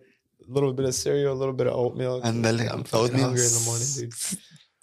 little 0.49 0.73
bit 0.73 0.87
of 0.87 0.95
cereal, 0.97 1.35
a 1.35 1.39
little 1.39 1.55
bit 1.55 1.69
of 1.69 1.75
oatmeal. 1.77 2.21
Ándale, 2.25 2.67
I'm 2.69 2.83
oatmeal. 2.93 3.29
hungry 3.29 3.47
in 3.47 3.53
the 3.53 3.65
morning, 3.65 3.87
dude. 3.95 4.15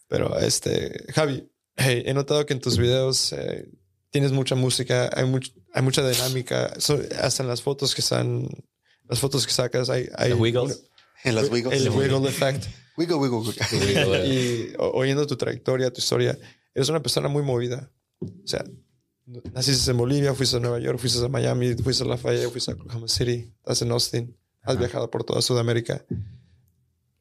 Pero 0.07 0.39
este, 0.39 1.05
Javi, 1.13 1.49
hey, 1.75 2.03
he 2.05 2.13
notado 2.13 2.45
que 2.45 2.53
en 2.53 2.61
tus 2.61 2.77
videos 2.77 3.33
eh, 3.33 3.67
tienes 4.09 4.31
mucha 4.31 4.55
música, 4.55 5.09
hay, 5.13 5.25
much, 5.25 5.49
hay 5.73 5.81
mucha 5.81 6.07
dinámica, 6.07 6.79
so, 6.79 6.97
hasta 7.19 7.43
en 7.43 7.49
las 7.49 7.61
fotos 7.61 7.93
que 7.93 7.99
están, 7.99 8.47
las 9.09 9.19
fotos 9.19 9.45
que 9.45 9.51
sacas 9.51 9.89
hay, 9.89 10.07
hay 10.15 10.29
The 10.29 10.35
Wiggles. 10.35 10.89
En 11.23 11.35
las 11.35 11.49
Wiggles. 11.49 11.81
El 11.81 11.89
Wiggle 11.89 12.27
Effect. 12.29 12.65
Wiggle, 12.97 13.15
wiggle, 13.15 13.39
wiggle. 13.39 14.27
y 14.27 14.73
oyendo 14.77 15.25
tu 15.25 15.35
trayectoria, 15.35 15.91
tu 15.91 15.99
historia, 15.99 16.37
eres 16.75 16.89
una 16.89 17.01
persona 17.01 17.27
muy 17.27 17.41
movida. 17.41 17.91
O 18.19 18.27
sea, 18.45 18.63
naciste 19.51 19.89
en 19.89 19.97
Bolivia, 19.97 20.35
fuiste 20.35 20.57
a 20.57 20.59
Nueva 20.59 20.79
York, 20.79 20.99
fuiste 20.99 21.25
a 21.25 21.27
Miami, 21.27 21.73
fuiste 21.73 22.03
a 22.03 22.07
Lafayette, 22.07 22.51
fuiste 22.51 22.71
a 22.71 22.75
Oklahoma 22.75 23.07
City, 23.07 23.51
estás 23.57 23.81
en 23.81 23.91
Austin, 23.91 24.37
has 24.61 24.73
Ajá. 24.73 24.79
viajado 24.79 25.09
por 25.09 25.23
toda 25.23 25.41
Sudamérica. 25.41 26.05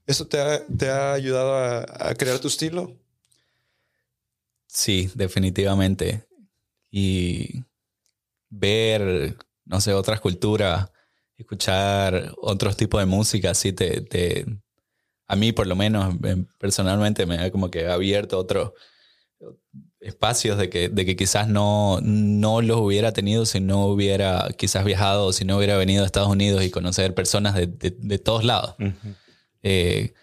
¿Eso 0.07 0.26
te 0.26 0.38
ha, 0.38 0.66
te 0.66 0.90
ha 0.90 1.14
ayudado 1.14 1.55
a, 1.55 2.11
a, 2.11 2.14
crear 2.14 2.38
tu 2.38 2.48
estilo? 2.48 2.94
Sí, 4.66 5.11
definitivamente. 5.14 6.26
Y 6.90 7.64
ver, 8.50 9.38
no 9.64 9.80
sé, 9.80 9.94
otras 9.94 10.20
culturas 10.20 10.91
escuchar 11.37 12.33
otros 12.41 12.76
tipos 12.76 13.01
de 13.01 13.07
música, 13.07 13.51
así 13.51 13.72
te, 13.72 14.01
te, 14.03 14.47
a 15.26 15.37
mí 15.37 15.53
por 15.53 15.66
lo 15.66 15.76
menos 15.76 16.14
personalmente 16.59 17.26
me 17.26 17.39
ha 17.39 17.51
como 17.51 17.70
que 17.70 17.87
abierto 17.87 18.39
otros 18.39 18.72
espacios 20.01 20.59
de 20.59 20.68
que, 20.68 20.89
de 20.89 21.05
que 21.07 21.16
quizás 21.16 21.49
no, 21.49 22.01
no 22.03 22.61
los 22.61 22.78
hubiera 22.78 23.12
tenido 23.12 23.47
si 23.47 23.61
no 23.61 23.87
hubiera 23.87 24.49
quizás 24.57 24.85
viajado 24.85 25.26
o 25.26 25.33
si 25.33 25.45
no 25.45 25.57
hubiera 25.57 25.76
venido 25.76 26.03
a 26.03 26.07
Estados 26.07 26.28
Unidos 26.28 26.62
y 26.64 26.70
conocer 26.70 27.14
personas 27.14 27.55
de, 27.55 27.66
de, 27.66 27.95
de 27.97 28.18
todos 28.18 28.45
lados. 28.45 28.74
Uh 28.78 28.85
-huh. 28.85 29.16
eh, 29.62 30.14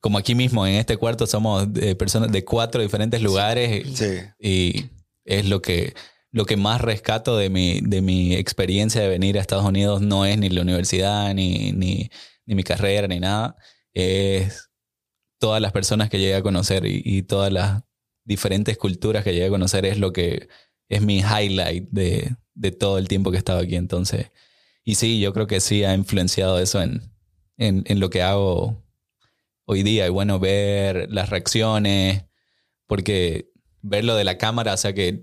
como 0.00 0.18
aquí 0.18 0.34
mismo 0.34 0.66
en 0.66 0.74
este 0.74 0.96
cuarto 0.96 1.26
somos 1.26 1.72
de 1.72 1.94
personas 1.94 2.32
de 2.32 2.44
cuatro 2.44 2.82
diferentes 2.82 3.22
lugares 3.22 3.86
sí. 3.96 4.18
y 4.38 4.86
es 5.24 5.48
lo 5.48 5.62
que 5.62 5.94
lo 6.32 6.46
que 6.46 6.56
más 6.56 6.80
rescato 6.80 7.36
de 7.36 7.50
mi, 7.50 7.80
de 7.82 8.00
mi 8.00 8.34
experiencia 8.34 9.02
de 9.02 9.08
venir 9.08 9.36
a 9.36 9.40
Estados 9.40 9.66
Unidos 9.66 10.00
no 10.00 10.24
es 10.24 10.38
ni 10.38 10.48
la 10.48 10.62
universidad, 10.62 11.34
ni, 11.34 11.72
ni, 11.72 12.10
ni 12.46 12.54
mi 12.54 12.64
carrera, 12.64 13.06
ni 13.06 13.20
nada. 13.20 13.54
Es 13.92 14.70
todas 15.38 15.60
las 15.60 15.72
personas 15.72 16.08
que 16.08 16.18
llegué 16.18 16.34
a 16.34 16.42
conocer 16.42 16.84
y, 16.86 17.22
todas 17.22 17.52
las 17.52 17.82
diferentes 18.24 18.78
culturas 18.78 19.24
que 19.24 19.32
llegué 19.32 19.46
a 19.46 19.50
conocer 19.50 19.84
es 19.84 19.98
lo 19.98 20.12
que 20.12 20.48
es 20.88 21.02
mi 21.02 21.18
highlight 21.18 21.88
de, 21.90 22.36
de 22.54 22.72
todo 22.72 22.96
el 22.96 23.08
tiempo 23.08 23.30
que 23.30 23.36
he 23.36 23.38
estado 23.38 23.60
aquí. 23.60 23.76
Entonces, 23.76 24.30
y 24.84 24.94
sí, 24.94 25.20
yo 25.20 25.34
creo 25.34 25.46
que 25.46 25.60
sí 25.60 25.84
ha 25.84 25.94
influenciado 25.94 26.58
eso 26.58 26.80
en, 26.80 27.02
en, 27.58 27.84
en 27.86 28.00
lo 28.00 28.08
que 28.08 28.22
hago 28.22 28.82
hoy 29.66 29.82
día. 29.82 30.06
Y 30.06 30.10
bueno, 30.10 30.38
ver 30.38 31.08
las 31.10 31.28
reacciones, 31.28 32.24
porque 32.86 33.50
verlo 33.82 34.14
de 34.16 34.24
la 34.24 34.38
cámara, 34.38 34.74
o 34.74 34.76
sea 34.78 34.94
que 34.94 35.20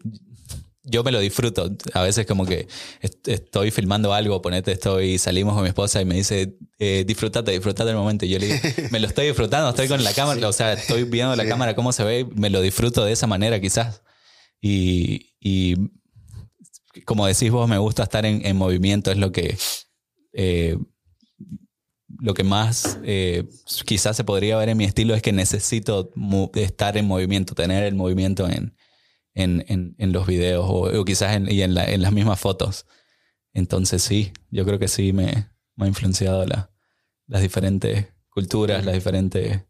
yo 0.84 1.04
me 1.04 1.12
lo 1.12 1.20
disfruto. 1.20 1.70
A 1.94 2.02
veces 2.04 2.26
como 2.26 2.46
que 2.46 2.68
est- 3.02 3.28
estoy 3.28 3.72
filmando 3.72 4.14
algo, 4.14 4.42
ponete, 4.42 4.72
estoy, 4.72 5.18
salimos 5.18 5.54
con 5.54 5.64
mi 5.64 5.70
esposa 5.70 6.02
y 6.02 6.06
me 6.06 6.16
dice, 6.16 6.58
eh, 6.80 7.04
disfrutate, 7.06 7.52
disfrutate 7.52 7.88
del 7.88 7.98
momento. 7.98 8.26
Y 8.26 8.30
yo 8.30 8.40
le 8.40 8.48
digo, 8.48 8.60
me 8.92 9.00
lo 9.00 9.08
estoy 9.08 9.28
disfrutando, 9.28 9.70
estoy 9.70 9.88
con 9.88 10.04
la 10.04 10.14
cámara, 10.14 10.48
o 10.48 10.54
sea, 10.54 10.74
estoy 10.74 11.04
viendo 11.04 11.36
la 11.36 11.44
Sí. 11.44 11.50
cámara 11.50 11.76
cómo 11.76 11.92
se 11.92 12.04
ve, 12.04 12.28
me 12.36 12.50
lo 12.50 12.62
disfruto 12.62 13.04
de 13.06 13.12
esa 13.12 13.28
manera 13.28 13.60
quizás. 13.60 14.02
Y, 14.62 15.34
y 15.40 15.76
como 17.06 17.26
decís 17.28 17.52
vos, 17.52 17.70
me 17.70 17.78
gusta 17.78 18.04
estar 18.04 18.26
en, 18.26 18.46
en 18.46 18.56
movimiento, 18.58 19.12
es 19.12 19.18
lo 19.18 19.32
que... 19.32 19.58
eh, 20.34 20.78
lo 22.22 22.34
que 22.34 22.44
más 22.44 22.98
eh, 23.04 23.44
quizás 23.86 24.18
se 24.18 24.24
podría 24.24 24.58
ver 24.58 24.70
en 24.70 24.78
mi 24.78 24.84
estilo 24.84 25.14
es 25.14 25.22
que 25.22 25.32
necesito 25.32 26.12
estar 26.56 26.98
en 26.98 27.06
movimiento, 27.06 27.54
tener 27.54 27.84
el 27.84 27.94
movimiento 27.96 28.50
en, 28.50 28.76
en, 29.42 29.66
en, 29.68 29.96
en 29.98 30.12
los 30.12 30.28
videos 30.28 30.66
o, 30.68 31.00
o 31.00 31.06
quizás 31.06 31.36
en, 31.36 31.50
y 31.52 31.62
en, 31.62 31.74
la- 31.74 31.90
en 31.90 32.02
las 32.02 32.12
mismas 32.12 32.40
fotos. 32.40 32.86
Entonces 33.54 34.02
sí, 34.04 34.32
yo 34.52 34.66
creo 34.66 34.80
que 34.80 34.88
sí 34.88 35.14
me, 35.14 35.50
me 35.76 35.86
ha 35.86 35.88
influenciado 35.88 36.46
la- 36.46 36.72
las 37.28 37.42
diferentes 37.42 38.08
culturas, 38.30 38.86
las 38.86 38.94
diferentes 38.96 39.64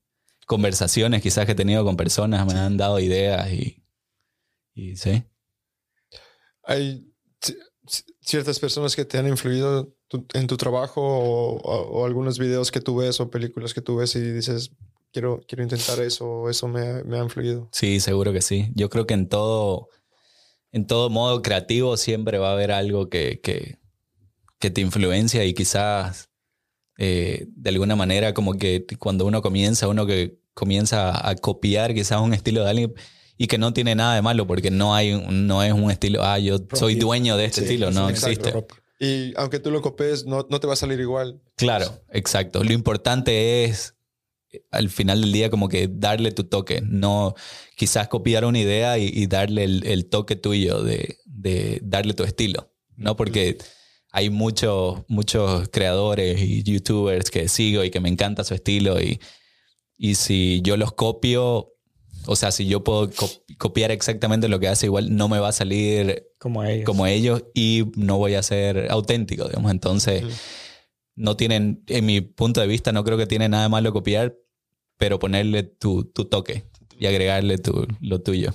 conversaciones 0.46 1.22
quizás 1.22 1.46
que 1.46 1.52
he 1.54 1.56
tenido 1.56 1.84
con 1.86 1.96
personas, 1.98 2.46
me 2.46 2.60
han 2.60 2.78
dado 2.78 3.00
ideas 3.00 3.52
y, 3.52 3.84
y 4.74 4.96
sí. 4.96 5.24
Hay 6.64 7.06
ci- 7.42 7.58
ci- 7.86 8.06
ciertas 8.22 8.60
personas 8.60 8.96
que 8.96 9.06
te 9.06 9.18
han 9.18 9.28
influido 9.28 9.96
tu- 10.08 10.26
en 10.34 10.48
tu 10.48 10.58
trabajo 10.58 11.02
o, 11.02 11.58
o- 11.58 12.00
o 12.02 12.06
algunos 12.06 12.38
videos 12.40 12.72
que 12.72 12.82
tú 12.82 12.98
ves 12.98 13.20
o 13.20 13.30
películas 13.30 13.74
que 13.74 13.82
tú 13.82 13.98
ves 13.98 14.16
y 14.16 14.22
dices, 14.22 14.72
quiero, 15.12 15.42
quiero 15.48 15.64
intentar 15.64 16.00
eso 16.02 16.50
eso 16.50 16.68
me, 16.68 16.82
ha- 16.82 17.04
me 17.06 17.20
ha 17.20 17.24
influido. 17.24 17.70
Sí, 17.72 18.00
seguro 18.00 18.32
que 18.34 18.42
sí. 18.42 18.70
Yo 18.76 18.90
creo 18.90 19.06
que 19.08 19.14
en 19.14 19.28
todo, 19.28 19.90
en 20.72 20.86
todo 20.88 21.10
modo 21.10 21.42
creativo 21.42 21.98
siempre 21.98 22.38
va 22.38 22.50
a 22.50 22.54
haber 22.54 22.72
algo 22.72 23.10
que, 23.10 23.40
que, 23.42 23.78
que 24.60 24.70
te 24.70 24.82
influencia 24.82 25.44
y 25.46 25.54
quizás 25.54 26.30
eh, 26.98 27.46
de 27.50 27.70
alguna 27.70 27.96
manera 27.96 28.34
como 28.34 28.54
que 28.54 28.86
cuando 29.00 29.26
uno 29.26 29.42
comienza, 29.42 29.88
uno 29.88 30.06
que 30.06 30.38
comienza 30.54 31.28
a 31.28 31.36
copiar 31.36 31.94
quizás 31.94 32.20
un 32.20 32.34
estilo 32.34 32.64
de 32.64 32.70
alguien 32.70 32.94
y 33.38 33.48
que 33.48 33.58
no 33.58 33.72
tiene 33.72 33.96
nada 33.96 34.16
de 34.16 34.22
malo 34.22 34.46
porque 34.46 34.70
no 34.70 34.94
hay 34.94 35.14
no 35.30 35.64
es 35.64 35.72
un 35.72 35.90
estilo, 35.90 36.24
ah, 36.24 36.38
yo 36.40 36.58
soy 36.74 36.96
dueño 36.96 37.38
de 37.38 37.46
este 37.46 37.62
Sí, 37.62 37.66
estilo, 37.68 37.92
no 37.92 38.10
exacto. 38.10 38.50
existe. 38.50 38.66
Y 39.00 39.34
aunque 39.38 39.60
tú 39.60 39.72
lo 39.72 39.82
copies, 39.82 40.26
no, 40.26 40.46
no 40.50 40.60
te 40.60 40.68
va 40.68 40.74
a 40.74 40.76
salir 40.76 41.00
igual. 41.00 41.42
Claro, 41.56 42.04
exacto. 42.12 42.66
Lo 42.66 42.74
importante 42.74 43.64
es 43.64 43.96
al 44.72 44.90
final 44.90 45.22
del 45.22 45.32
día 45.32 45.50
como 45.50 45.70
que 45.70 45.88
darle 45.92 46.32
tu 46.32 46.44
toque, 46.44 46.82
no 46.84 47.36
quizás 47.76 48.08
copiar 48.08 48.46
una 48.46 48.60
idea 48.60 48.98
y, 48.98 49.06
y 49.14 49.28
darle 49.28 49.64
el, 49.64 49.86
el 49.86 50.06
toque 50.08 50.36
tuyo 50.36 50.84
de, 50.84 51.18
de 51.26 51.80
darle 51.84 52.14
tu 52.14 52.24
estilo, 52.24 52.72
¿no? 52.96 53.16
Porque 53.16 53.58
hay 54.12 54.30
muchos, 54.30 55.04
muchos 55.08 55.70
creadores 55.70 56.42
y 56.42 56.64
youtubers 56.64 57.30
que 57.30 57.48
sigo 57.48 57.84
y 57.84 57.92
que 57.92 58.00
me 58.00 58.10
encanta 58.10 58.44
su 58.44 58.54
estilo 58.56 59.00
y, 59.02 59.20
y 59.98 60.16
si 60.16 60.62
yo 60.64 60.78
los 60.78 60.94
copio, 60.94 61.74
o 62.26 62.36
sea, 62.36 62.52
si 62.52 62.66
yo 62.66 62.84
puedo 62.84 63.10
cop- 63.12 63.42
copiar 63.58 63.92
exactamente 63.92 64.48
lo 64.48 64.60
que 64.60 64.68
hace, 64.68 64.88
igual 64.88 65.16
no 65.16 65.30
me 65.30 65.40
va 65.40 65.50
a 65.50 65.54
salir 65.54 66.24
Como 66.40 66.64
ellos. 66.64 66.86
como 66.86 67.06
ellos 67.06 67.44
y 67.54 67.84
no 67.96 68.18
voy 68.18 68.34
a 68.34 68.42
ser 68.44 68.88
auténtico, 68.90 69.46
digamos. 69.48 69.72
Entonces. 69.72 70.24
No 71.20 71.36
tienen, 71.36 71.84
en 71.88 72.06
mi 72.06 72.22
punto 72.22 72.62
de 72.62 72.68
vista, 72.68 72.92
no 72.94 73.04
creo 73.04 73.18
que 73.18 73.28
tiene 73.28 73.50
nada 73.50 73.68
malo 73.70 73.92
copiar, 73.92 74.36
pero 74.98 75.20
ponerle 75.20 75.64
tu, 75.64 76.06
tu 76.06 76.26
toque 76.26 76.64
y 76.98 77.06
agregarle 77.08 77.58
tu, 77.58 77.86
lo 78.00 78.22
tuyo. 78.22 78.54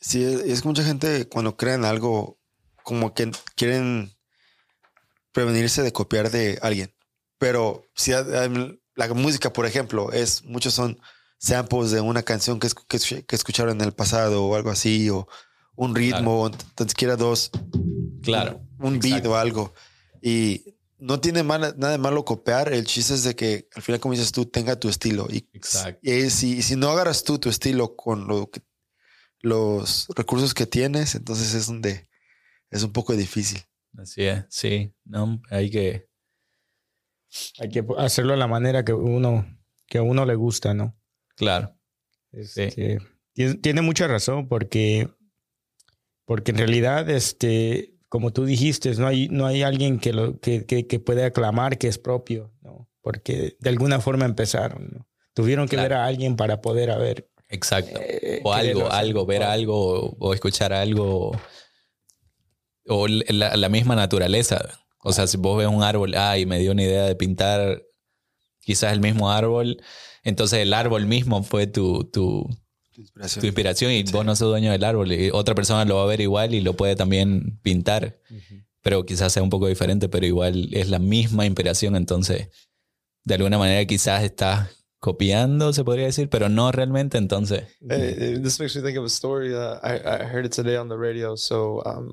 Sí, 0.00 0.22
es 0.22 0.60
que 0.62 0.68
mucha 0.68 0.84
gente 0.84 1.26
cuando 1.26 1.56
crean 1.56 1.84
algo, 1.86 2.38
como 2.84 3.14
que 3.14 3.30
quieren 3.56 4.12
prevenirse 5.32 5.82
de 5.82 5.92
copiar 5.92 6.30
de 6.30 6.58
alguien. 6.62 6.92
Pero 7.38 7.84
si 7.94 8.12
la 8.12 9.14
música, 9.14 9.52
por 9.52 9.66
ejemplo, 9.66 10.12
es 10.12 10.44
muchos 10.44 10.74
son 10.74 10.98
samples 11.38 11.90
de 11.90 12.00
una 12.00 12.22
canción 12.22 12.58
que, 12.60 12.68
que, 12.88 12.96
es- 12.96 13.24
que 13.26 13.36
escucharon 13.36 13.80
en 13.80 13.86
el 13.86 13.92
pasado 13.92 14.44
o 14.44 14.54
algo 14.54 14.70
así, 14.70 15.08
o 15.10 15.26
un 15.74 15.94
ritmo, 15.94 16.42
o 16.42 16.50
tan 16.50 16.88
siquiera 16.88 17.16
dos, 17.16 17.50
Claro. 18.22 18.60
un 18.78 18.94
beat 18.98 19.04
exacto. 19.18 19.30
o 19.32 19.34
algo. 19.36 19.74
Y 20.22 20.75
no 20.98 21.20
tiene 21.20 21.42
nada 21.42 21.72
de 21.72 21.98
malo 21.98 22.24
copiar. 22.24 22.72
El 22.72 22.86
chiste 22.86 23.14
es 23.14 23.24
de 23.24 23.36
que 23.36 23.68
al 23.74 23.82
final, 23.82 24.00
como 24.00 24.14
dices 24.14 24.32
tú, 24.32 24.46
tenga 24.46 24.78
tu 24.78 24.88
estilo. 24.88 25.26
Y, 25.30 25.48
Exacto. 25.52 26.00
y 26.02 26.30
si, 26.30 26.62
si 26.62 26.76
no 26.76 26.90
agarras 26.90 27.24
tú 27.24 27.38
tu 27.38 27.48
estilo 27.48 27.96
con 27.96 28.26
lo 28.26 28.50
que, 28.50 28.60
los 29.40 30.08
recursos 30.14 30.54
que 30.54 30.66
tienes, 30.66 31.14
entonces 31.14 31.54
es 31.54 31.66
donde 31.66 32.08
es 32.70 32.82
un 32.82 32.92
poco 32.92 33.14
difícil. 33.14 33.62
Así 33.96 34.24
es, 34.24 34.44
sí. 34.48 34.94
No, 35.04 35.40
hay 35.50 35.70
que. 35.70 36.08
Hay 37.58 37.68
que 37.68 37.84
hacerlo 37.98 38.32
de 38.32 38.38
la 38.38 38.46
manera 38.46 38.84
que 38.84 38.92
uno, 38.92 39.46
que 39.86 39.98
a 39.98 40.02
uno 40.02 40.24
le 40.24 40.34
gusta, 40.34 40.74
¿no? 40.74 40.96
Claro. 41.34 41.76
Este, 42.32 43.00
tiene, 43.32 43.54
tiene 43.56 43.82
mucha 43.82 44.06
razón 44.06 44.48
porque, 44.48 45.08
porque 46.24 46.52
en 46.52 46.58
realidad, 46.58 47.10
este, 47.10 47.95
como 48.16 48.32
tú 48.32 48.46
dijiste, 48.46 48.94
no 48.94 49.06
hay, 49.06 49.28
no 49.28 49.44
hay 49.44 49.62
alguien 49.62 49.98
que, 49.98 50.14
lo, 50.14 50.40
que, 50.40 50.64
que, 50.64 50.86
que 50.86 50.98
pueda 51.00 51.26
aclamar 51.26 51.76
que 51.76 51.86
es 51.86 51.98
propio, 51.98 52.50
¿no? 52.62 52.88
Porque 53.02 53.58
de 53.60 53.68
alguna 53.68 54.00
forma 54.00 54.24
empezaron, 54.24 54.88
¿no? 54.90 55.06
Tuvieron 55.34 55.66
que 55.68 55.76
Claro. 55.76 55.90
ver 55.90 55.98
a 55.98 56.06
alguien 56.06 56.34
para 56.36 56.62
poder 56.62 56.90
haber. 56.90 57.28
Exacto. 57.50 58.00
eh, 58.02 58.40
O 58.42 58.54
algo, 58.54 58.90
algo, 58.90 59.26
ver 59.26 59.42
O- 59.42 59.46
algo 59.46 60.16
o, 60.18 60.32
escuchar 60.32 60.72
algo. 60.72 61.38
O, 62.88 63.06
la 63.06 63.68
misma 63.68 63.94
naturaleza. 63.96 64.66
O 65.04 65.12
sea, 65.12 65.26
si 65.26 65.36
vos 65.36 65.58
ves 65.58 65.66
un 65.66 65.82
árbol, 65.82 66.14
ay, 66.14 66.46
me 66.46 66.58
dio 66.58 66.72
una 66.72 66.84
idea 66.84 67.04
de 67.04 67.14
pintar 67.16 67.82
quizás 68.60 68.94
el 68.94 69.00
mismo 69.00 69.30
árbol. 69.30 69.82
Entonces 70.24 70.60
el 70.60 70.72
árbol 70.72 71.04
mismo 71.04 71.42
fue 71.42 71.66
tu, 71.66 72.04
tu, 72.04 72.48
Tu 72.96 73.02
inspiración. 73.02 73.40
tu 73.42 73.46
inspiración 73.46 73.92
y 73.92 74.02
vos 74.04 74.24
no 74.24 74.34
sos 74.34 74.48
dueño 74.48 74.72
del 74.72 74.82
árbol. 74.82 75.12
Y 75.12 75.28
otra 75.30 75.54
persona 75.54 75.84
lo 75.84 75.96
va 75.96 76.04
a 76.04 76.06
ver 76.06 76.22
igual 76.22 76.54
y 76.54 76.62
lo 76.62 76.74
puede 76.74 76.96
también 76.96 77.58
pintar. 77.62 78.18
Pero 78.80 79.04
quizás 79.04 79.32
sea 79.32 79.42
un 79.42 79.50
poco 79.50 79.68
diferente, 79.68 80.08
pero 80.08 80.24
igual 80.24 80.70
es 80.72 80.88
la 80.88 80.98
misma 80.98 81.44
inspiración. 81.44 81.94
Entonces, 81.94 82.48
de 83.24 83.34
alguna 83.34 83.58
manera 83.58 83.84
quizás 83.84 84.22
estás 84.22 84.70
copiando, 84.98 85.72
se 85.74 85.84
podría 85.84 86.06
decir, 86.06 86.30
pero 86.30 86.48
no 86.48 86.72
realmente. 86.72 87.18
Entonces, 87.18 87.64
Eh, 87.90 88.40
this 88.42 88.58
makes 88.58 88.74
me 88.74 88.82
think 88.82 88.98
of 88.98 89.04
a 89.04 89.08
story. 89.08 89.52
Uh, 89.52 89.76
I, 89.82 89.96
I 89.96 90.24
heard 90.24 90.46
it 90.46 90.52
today 90.52 90.76
on 90.76 90.88
the 90.88 90.96
radio. 90.96 91.36
So, 91.36 91.82
um, 91.84 92.12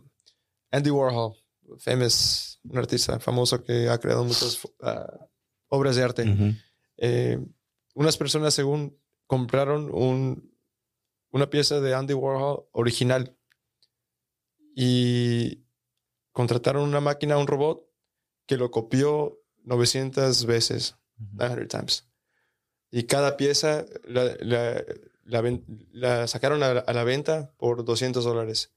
Andy 0.71 0.89
Warhol, 0.89 1.35
famous, 1.79 2.59
un 2.63 2.77
artista 2.77 3.19
famoso 3.19 3.63
que 3.63 3.87
ha 3.87 3.97
creado 3.99 4.23
muchas 4.25 4.65
uh, 4.81 5.27
obras 5.69 5.95
de 5.95 6.03
arte. 6.03 6.23
Ujú. 6.23 6.55
Eh, 6.97 7.39
unas 7.95 8.17
personas, 8.17 8.53
según 8.53 8.97
compraron 9.27 9.89
un, 9.93 10.52
una 11.33 11.49
pieza 11.49 11.81
de 11.81 11.93
Andy 11.93 12.13
Warhol 12.13 12.65
original 12.71 13.35
y 14.75 15.63
contrataron 16.31 16.83
una 16.83 17.01
máquina, 17.01 17.37
un 17.37 17.47
robot, 17.47 17.85
que 18.45 18.57
lo 18.57 18.71
copió 18.71 19.39
900 19.63 20.45
veces, 20.45 20.95
900 21.17 21.67
times. 21.67 22.09
Y 22.91 23.03
cada 23.03 23.37
pieza 23.37 23.85
la, 24.05 24.35
la- 24.39 24.83
la 25.91 26.27
sacaron 26.27 26.61
a, 26.63 26.69
a 26.71 26.93
la 26.93 27.03
venta 27.03 27.53
por 27.57 27.83
200 27.85 28.23
dólares. 28.23 28.73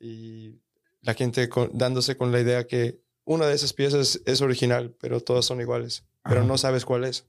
Y 0.00 0.60
la 1.02 1.14
gente 1.14 1.48
con- 1.48 1.70
dándose 1.72 2.16
con 2.16 2.32
la 2.32 2.40
idea 2.40 2.66
que 2.66 3.00
una 3.24 3.46
de 3.46 3.54
esas 3.54 3.72
piezas 3.72 4.20
es 4.26 4.40
original, 4.40 4.94
pero 5.00 5.20
todas 5.20 5.44
son 5.44 5.60
iguales. 5.60 6.04
Pero 6.24 6.44
no 6.44 6.58
sabes 6.58 6.84
cuál 6.84 7.04
es. 7.04 7.26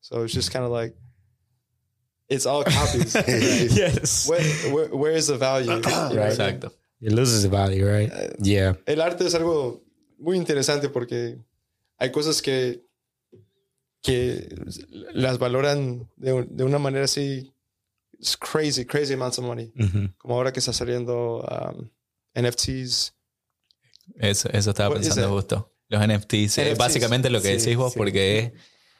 So 0.00 0.24
it's 0.24 0.34
just 0.34 0.50
kind 0.52 0.64
of 0.64 0.70
like, 0.72 0.96
it's 2.28 2.46
all 2.46 2.64
copies. 2.64 3.14
yes. 3.76 4.28
where, 4.28 4.42
where, 4.72 4.88
where 4.94 5.12
is 5.12 5.26
the 5.26 5.36
value? 5.36 5.70
Exacto. 5.72 6.70
It 7.00 7.12
loses 7.12 7.44
value, 7.46 7.86
right? 7.86 8.10
Eh, 8.12 8.34
Yeah. 8.40 8.76
El 8.86 9.00
arte 9.00 9.24
es 9.26 9.34
algo 9.34 9.82
muy 10.18 10.36
interesante 10.36 10.88
porque 10.88 11.38
hay 11.98 12.10
cosas 12.10 12.42
que, 12.42 12.82
que 14.02 14.48
las 15.14 15.38
valoran 15.38 16.08
de, 16.16 16.46
de 16.48 16.64
una 16.64 16.78
manera 16.78 17.04
así. 17.04 17.52
It's 18.18 18.36
crazy, 18.36 18.84
crazy 18.84 19.14
amounts 19.14 19.38
of 19.38 19.44
money. 19.44 19.72
Ujú. 19.78 20.12
Como 20.18 20.34
ahora 20.34 20.52
que 20.52 20.58
está 20.58 20.72
saliendo 20.72 21.40
um, 21.42 21.88
NFTs. 22.34 23.14
Eso, 24.16 24.48
eso 24.52 24.70
estaba 24.70 24.88
What 24.90 25.00
is 25.00 25.08
pensando 25.08 25.30
justo. 25.30 25.72
Los 25.88 26.04
NFTs. 26.04 26.58
Es 26.58 26.66
NFTs, 26.72 26.78
básicamente 26.78 27.30
lo 27.30 27.40
que 27.40 27.58
sí, 27.60 27.66
decís 27.66 27.76
vos, 27.76 27.92
sí. 27.92 27.98
porque 27.98 28.38
es 28.38 28.52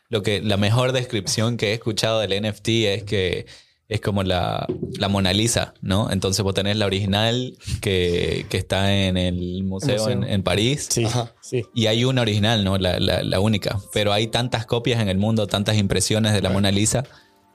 lo 0.08 0.22
que 0.22 0.40
la 0.40 0.56
mejor 0.56 0.92
descripción 0.92 1.56
que 1.56 1.70
he 1.70 1.74
escuchado 1.74 2.20
del 2.20 2.40
NFT 2.42 2.68
es 2.68 3.02
que 3.04 3.46
es 3.88 4.02
como 4.02 4.22
la, 4.22 4.66
la 4.98 5.08
Mona 5.08 5.32
Lisa, 5.32 5.72
¿no? 5.80 6.10
Entonces 6.10 6.42
vos 6.42 6.52
tenés 6.52 6.76
la 6.76 6.84
original 6.84 7.56
que, 7.80 8.44
que 8.50 8.58
está 8.58 8.94
en 8.94 9.16
el 9.16 9.64
museo, 9.64 9.96
museo. 9.98 10.10
En, 10.10 10.24
en 10.24 10.42
París. 10.42 10.88
Sí, 10.90 11.06
Ajá. 11.06 11.34
sí. 11.40 11.64
Y 11.74 11.86
hay 11.86 12.04
una 12.04 12.20
original, 12.20 12.64
¿no? 12.64 12.76
La, 12.76 13.00
la- 13.00 13.22
la 13.22 13.40
única. 13.40 13.78
Pero 13.94 14.12
hay 14.12 14.26
tantas 14.26 14.66
copias 14.66 15.00
en 15.00 15.08
el 15.08 15.16
mundo, 15.16 15.46
tantas 15.46 15.78
impresiones 15.78 16.34
de 16.34 16.42
la 16.42 16.50
Mona 16.50 16.70
Lisa, 16.70 17.04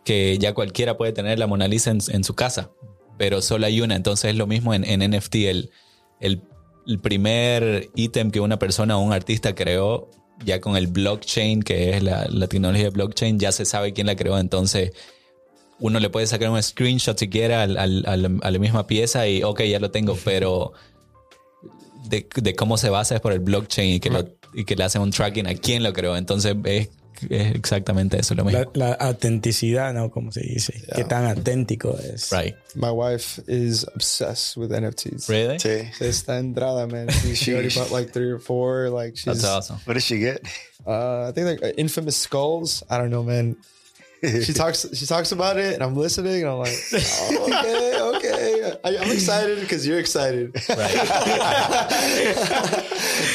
que 0.03 0.39
ya 0.39 0.53
cualquiera 0.55 0.97
puede 0.97 1.11
tener 1.13 1.37
la 1.37 1.45
Mona 1.45 1.67
Lisa 1.67 1.91
en, 1.91 1.99
en 2.09 2.23
su 2.23 2.33
casa. 2.33 2.71
Pero 3.19 3.43
solo 3.43 3.67
hay 3.67 3.79
una. 3.81 3.95
Entonces 3.95 4.31
es 4.31 4.35
lo 4.35 4.47
mismo 4.47 4.73
en, 4.73 4.85
en 4.85 5.07
NFT. 5.15 5.35
El, 5.35 5.69
el, 6.19 6.41
el 6.87 6.99
primer 6.99 7.91
ítem 7.95 8.31
que 8.31 8.39
una 8.39 8.57
persona 8.57 8.97
o 8.97 9.01
un 9.01 9.13
artista 9.13 9.53
creó, 9.53 10.09
ya 10.45 10.59
con 10.61 10.75
el 10.75 10.87
blockchain, 10.87 11.63
que 11.63 11.91
es 11.95 12.03
la, 12.03 12.27
la 12.29 12.47
tecnología 12.47 12.85
de 12.85 12.89
blockchain, 12.91 13.39
ya 13.39 13.51
se 13.51 13.65
sabe 13.65 13.93
quién 13.93 14.07
la 14.07 14.15
creó. 14.15 14.37
Entonces 14.37 14.91
uno 15.79 15.99
le 15.99 16.09
puede 16.09 16.27
sacar 16.27 16.49
un 16.49 16.61
screenshot 16.61 17.17
si 17.17 17.29
quiere 17.29 17.55
al- 17.55 17.77
al- 17.77 18.03
al- 18.07 18.39
a 18.41 18.51
la 18.51 18.59
misma 18.59 18.87
pieza 18.87 19.27
y 19.27 19.43
ok, 19.43 19.61
ya 19.63 19.79
lo 19.79 19.91
tengo, 19.91 20.17
pero 20.23 20.73
de, 22.05 22.27
de 22.35 22.55
cómo 22.55 22.77
se 22.77 22.89
basa 22.89 23.15
es 23.15 23.21
por 23.21 23.33
el 23.33 23.39
blockchain 23.39 23.95
y 23.95 23.99
que, 23.99 24.09
lo- 24.09 24.27
y 24.53 24.65
que 24.65 24.75
le 24.75 24.83
hacen 24.83 25.01
un 25.01 25.11
tracking 25.11 25.47
a 25.47 25.55
quién 25.55 25.83
lo 25.83 25.93
creó. 25.93 26.15
Entonces 26.17 26.55
es, 26.65 26.89
es 27.29 27.55
exactamente 27.55 28.19
eso 28.19 28.35
lo 28.35 28.45
mismo. 28.45 28.59
La, 28.73 28.87
la 28.87 28.93
autenticidad, 28.93 29.93
¿no? 29.93 30.11
Como 30.11 30.31
se 30.31 30.41
dice. 30.41 30.81
Qué 30.95 31.03
tan 31.03 31.25
auténtico 31.25 31.97
es. 31.97 32.31
right. 32.31 32.55
My 32.75 32.89
wife 32.91 33.41
is 33.47 33.85
obsessed 33.95 34.57
with 34.57 34.71
NFTs. 34.71 35.27
Really? 35.29 35.59
Sí. 35.59 35.89
Está 35.99 36.39
entrada, 36.39 36.87
man. 36.87 37.09
She, 37.35 37.53
already 37.53 37.73
bought 37.73 37.91
like 37.91 38.11
three 38.11 38.31
or 38.31 38.39
four. 38.39 38.89
Like 38.89 39.15
she's, 39.15 39.25
That's 39.25 39.43
awesome. 39.43 39.77
What 39.85 39.93
did 39.95 40.03
she 40.03 40.19
get? 40.19 40.41
uh, 40.85 41.27
I 41.29 41.31
think 41.31 41.61
like 41.61 41.75
infamous 41.77 42.17
skulls. 42.17 42.83
I 42.89 42.97
don't 42.97 43.09
know, 43.09 43.23
man. 43.23 43.55
She 44.23 44.53
talks. 44.61 44.85
She 44.93 45.05
talks 45.05 45.31
about 45.31 45.57
it, 45.57 45.73
and 45.73 45.83
I'm 45.83 45.95
listening, 45.95 46.43
and 46.43 46.51
I'm 46.51 46.59
like, 46.59 46.73
oh, 46.93 47.45
okay, 47.47 48.01
okay. 48.17 48.77
I, 48.85 48.97
I'm 48.97 49.11
excited 49.11 49.59
because 49.59 49.85
you're 49.85 49.99
excited. 49.99 50.55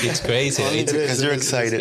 It's 0.01 0.20
crazy. 0.20 0.62
It's- 0.62 0.93
because 0.93 1.22
you're 1.22 1.32
excited. 1.32 1.80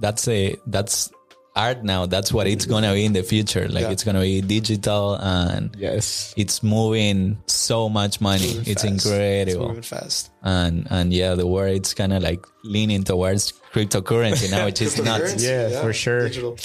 that's 0.00 0.26
a, 0.28 0.56
that's 0.66 1.10
art 1.54 1.84
now. 1.84 2.06
That's 2.06 2.32
what 2.32 2.46
it's 2.46 2.64
gonna 2.66 2.92
be 2.94 3.04
in 3.04 3.12
the 3.12 3.22
future. 3.22 3.68
Like 3.68 3.82
Yeah. 3.82 3.90
it's 3.90 4.04
gonna 4.04 4.20
be 4.20 4.40
digital 4.40 5.14
and 5.16 5.74
Yes. 5.78 6.32
it's 6.36 6.62
moving 6.62 7.38
so 7.46 7.88
much 7.88 8.20
money. 8.20 8.46
It's. 8.66 8.82
It's 8.82 8.84
incredible. 8.84 9.68
moving 9.68 9.82
fast. 9.82 10.30
and 10.42 10.86
and 10.90 11.12
yeah, 11.12 11.34
the 11.34 11.46
world 11.46 11.76
it's 11.76 11.94
kind 11.94 12.12
of 12.12 12.22
like 12.22 12.44
leaning 12.64 13.04
towards 13.04 13.52
cryptocurrency 13.72 14.50
now, 14.50 14.66
which 14.66 14.80
is 14.82 14.98
nuts. 15.02 15.34
Cryptocurrency, 15.34 15.70
Yeah, 15.72 15.80
for 15.82 15.92
sure. 15.92 16.28
Digital. 16.28 16.56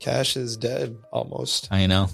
Cash 0.00 0.36
is 0.36 0.56
dead 0.56 0.96
almost. 1.12 1.68
I 1.70 1.86
know. 1.86 2.08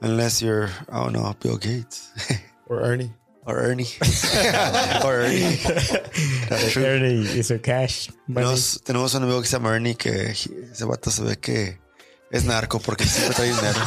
Unless 0.00 0.42
you're, 0.42 0.68
I 0.90 1.02
don't 1.02 1.12
know, 1.12 1.32
Bill 1.40 1.56
Gates 1.56 2.10
Or 2.66 2.80
Ernie. 2.80 3.12
or 3.46 3.58
Ernie. 3.58 3.86
or 5.04 5.20
Ernie. 5.20 5.56
That's 6.48 6.72
true. 6.72 6.84
Ernie 6.84 7.24
hizo 7.24 7.58
cash. 7.62 8.08
money. 8.26 8.46
Tenemos, 8.46 8.80
tenemos 8.84 9.14
un 9.14 9.22
amigo 9.22 9.40
que 9.40 9.46
se 9.48 9.56
llama 9.56 9.70
Ernie 9.74 9.94
que 9.94 10.30
ese 10.30 10.84
vato 10.84 11.10
se 11.10 11.22
ve 11.22 11.36
que 11.36 11.78
es 12.30 12.44
narco 12.44 12.80
porque 12.80 13.04
siempre 13.04 13.34
trae 13.34 13.48
dinero. 13.48 13.80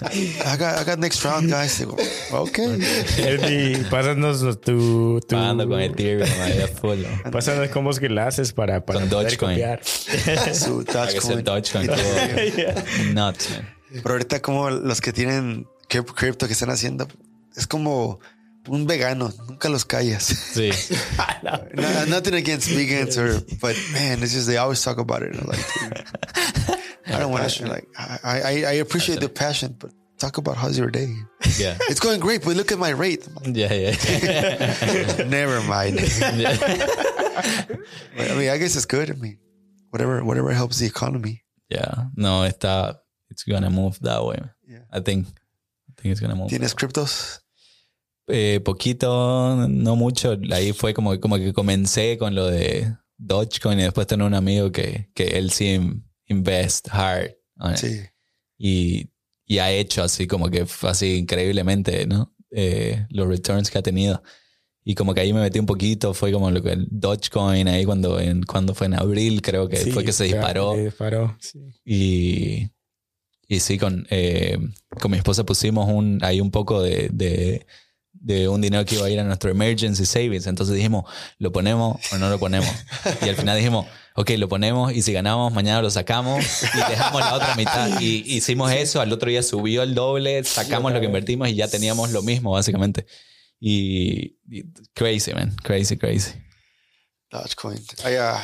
I 0.00 0.56
got, 0.56 0.80
I 0.80 0.84
got 0.84 0.98
next 0.98 1.24
round, 1.24 1.50
guys. 1.50 1.78
Digo, 1.78 1.96
ok. 2.30 2.58
Ernie, 3.18 3.84
pásanos 3.90 4.40
tu. 4.60 5.20
tu 5.20 5.26
Pagando 5.36 5.68
con 5.68 5.80
Ethereum 5.80 6.28
ahí 6.42 6.60
a 6.62 6.68
full. 6.68 6.98
¿no? 7.02 7.30
Pásanos 7.32 7.68
cómo 7.70 7.90
es 7.90 7.98
que 7.98 8.08
la 8.08 8.26
haces 8.28 8.52
para, 8.52 8.84
para 8.84 9.00
Con 9.00 9.08
poder 9.08 9.26
Dogecoin. 9.36 9.54
copiar. 9.56 9.80
Su 10.54 10.84
Dogecoin. 10.84 11.42
Dogecoin 11.44 11.86
todo. 11.88 11.98
Nuts, 13.14 13.50
man. 13.50 13.68
Pero 13.90 14.10
ahorita 14.10 14.40
como 14.40 14.70
los 14.70 15.00
que 15.00 15.12
tienen 15.12 15.66
crypto 15.88 16.46
que 16.46 16.52
están 16.52 16.70
haciendo, 16.70 17.08
es 17.56 17.66
como 17.66 18.20
un 18.68 18.86
vegano. 18.86 19.32
Nunca 19.48 19.68
los 19.70 19.84
callas. 19.86 20.22
Sí. 20.24 20.70
No- 21.42 22.06
nothing 22.06 22.34
against 22.34 22.68
vegans 22.68 23.16
or, 23.16 23.42
but 23.60 23.74
man, 23.92 24.22
it's 24.22 24.34
just 24.34 24.46
they 24.46 24.56
always 24.58 24.80
talk 24.82 24.98
about 24.98 25.22
it. 25.22 25.34
Like, 25.34 25.64
I 27.08 27.18
don't 27.18 27.30
want 27.30 27.48
to. 27.48 27.66
Like, 27.66 27.88
I, 27.98 28.18
I, 28.24 28.64
I 28.66 28.72
appreciate 28.74 29.20
the 29.20 29.28
passion, 29.28 29.76
but 29.78 29.92
talk 30.18 30.38
about 30.38 30.56
how's 30.56 30.78
your 30.78 30.90
day. 30.90 31.14
Yeah. 31.58 31.76
It's 31.88 32.00
going 32.00 32.20
great, 32.20 32.44
but 32.44 32.56
look 32.56 32.72
at 32.72 32.78
my 32.78 32.90
rate. 32.90 33.26
Yeah, 33.44 33.72
yeah. 33.72 35.24
Never 35.28 35.60
mind. 35.62 35.98
I 36.22 37.66
mean, 38.36 38.50
I 38.50 38.58
guess 38.58 38.76
it's 38.76 38.84
good. 38.84 39.10
I 39.10 39.14
mean, 39.14 39.38
whatever, 39.90 40.22
whatever 40.24 40.52
helps 40.52 40.78
the 40.78 40.86
economy. 40.86 41.42
Yeah. 41.68 42.06
No, 42.16 42.42
está. 42.42 42.98
It's 43.30 43.44
gonna 43.44 43.70
move 43.70 43.98
that 44.00 44.24
way. 44.24 44.40
Yeah. 44.66 44.84
I 44.92 45.00
think. 45.00 45.28
I 45.28 46.00
think 46.00 46.12
it's 46.12 46.20
gonna 46.20 46.34
move. 46.34 46.50
¿Tienes 46.50 46.74
criptos? 46.74 47.40
Eh, 48.28 48.60
poquito, 48.60 49.66
no 49.68 49.96
mucho. 49.96 50.36
Ahí 50.52 50.72
fue 50.72 50.92
como, 50.92 51.18
como 51.18 51.36
que 51.36 51.52
comencé 51.52 52.18
con 52.18 52.34
lo 52.34 52.46
de 52.46 52.94
Dogecoin 53.16 53.80
y 53.80 53.84
después 53.84 54.06
tengo 54.06 54.26
un 54.26 54.34
amigo 54.34 54.70
que, 54.70 55.10
que 55.14 55.38
él 55.38 55.50
sí 55.50 55.80
invest 56.28 56.88
hard. 56.90 57.34
on 57.58 57.72
it. 57.72 57.78
Sí. 57.78 58.00
y, 58.58 59.08
y 59.46 59.58
ha 59.58 59.70
hecho 59.72 60.02
así 60.02 60.26
como 60.26 60.48
que 60.50 60.66
así 60.82 61.14
increíblemente, 61.16 62.06
¿no? 62.06 62.34
Eh, 62.50 63.06
los 63.10 63.26
returns 63.28 63.70
que 63.70 63.78
ha 63.78 63.82
tenido. 63.82 64.22
Y 64.84 64.94
como 64.94 65.12
que 65.12 65.20
ahí 65.20 65.32
me 65.34 65.40
metí 65.40 65.58
un 65.58 65.66
poquito, 65.66 66.14
fue 66.14 66.32
como 66.32 66.50
lo 66.50 66.62
que 66.62 66.72
el 66.72 66.86
Dogecoin 66.90 67.68
ahí 67.68 67.84
cuando, 67.84 68.18
en, 68.20 68.42
cuando 68.44 68.74
fue 68.74 68.86
en 68.86 68.94
abril, 68.94 69.42
creo 69.42 69.68
que 69.68 69.76
Sí, 69.76 69.90
fue 69.90 70.04
que 70.04 70.12
se 70.12 70.24
disparó. 70.24 70.74
se 70.74 70.84
disparó. 70.84 71.36
sí. 71.40 71.58
Y, 71.84 72.70
y 73.48 73.60
sí, 73.60 73.76
con, 73.78 74.06
eh, 74.10 74.56
con 75.00 75.10
mi 75.10 75.16
esposa 75.18 75.44
pusimos 75.44 75.88
un, 75.90 76.18
ahí 76.22 76.40
un 76.40 76.50
poco 76.50 76.82
de, 76.82 77.08
de, 77.12 77.66
de 78.12 78.48
un 78.48 78.60
dinero 78.62 78.84
que 78.86 78.94
iba 78.94 79.06
a 79.06 79.10
ir 79.10 79.20
a 79.20 79.24
nuestro 79.24 79.50
emergency 79.50 80.06
savings. 80.06 80.46
Entonces 80.46 80.74
dijimos, 80.76 81.04
¿lo 81.38 81.52
ponemos 81.52 81.96
o 82.12 82.16
no 82.18 82.30
lo 82.30 82.38
ponemos? 82.38 82.68
Y 83.24 83.28
al 83.28 83.36
final 83.36 83.56
dijimos, 83.58 83.86
ok, 84.20 84.30
lo 84.36 84.48
ponemos 84.48 84.92
y 84.92 85.02
si 85.02 85.12
ganamos, 85.12 85.52
mañana 85.52 85.80
lo 85.80 85.90
sacamos 85.90 86.44
y 86.74 86.90
dejamos 86.90 87.20
la 87.20 87.34
otra 87.34 87.54
mitad. 87.54 88.00
Y 88.00 88.24
hicimos 88.36 88.72
eso, 88.72 89.00
al 89.00 89.12
otro 89.12 89.30
día 89.30 89.42
subió 89.44 89.82
el 89.84 89.94
doble, 89.94 90.42
sacamos 90.44 90.92
lo 90.92 90.98
que 91.00 91.06
invertimos 91.06 91.48
y 91.48 91.54
ya 91.54 91.68
teníamos 91.68 92.10
lo 92.10 92.22
mismo, 92.22 92.50
básicamente. 92.50 93.06
Y, 93.60 94.36
y 94.50 94.64
crazy, 94.94 95.32
man, 95.34 95.54
crazy, 95.62 95.96
crazy. 95.96 96.32
Dogecoin. 97.30 97.78
I, 98.04 98.16
uh, 98.16 98.38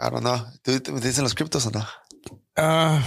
I 0.00 0.10
don't 0.10 0.20
know. 0.20 0.38
¿Tú 0.62 0.80
te 0.80 0.90
metiste 0.92 1.20
en 1.20 1.24
los 1.24 1.34
criptos 1.34 1.66
o 1.66 1.70
no? 1.70 1.86
Ah, 2.56 3.02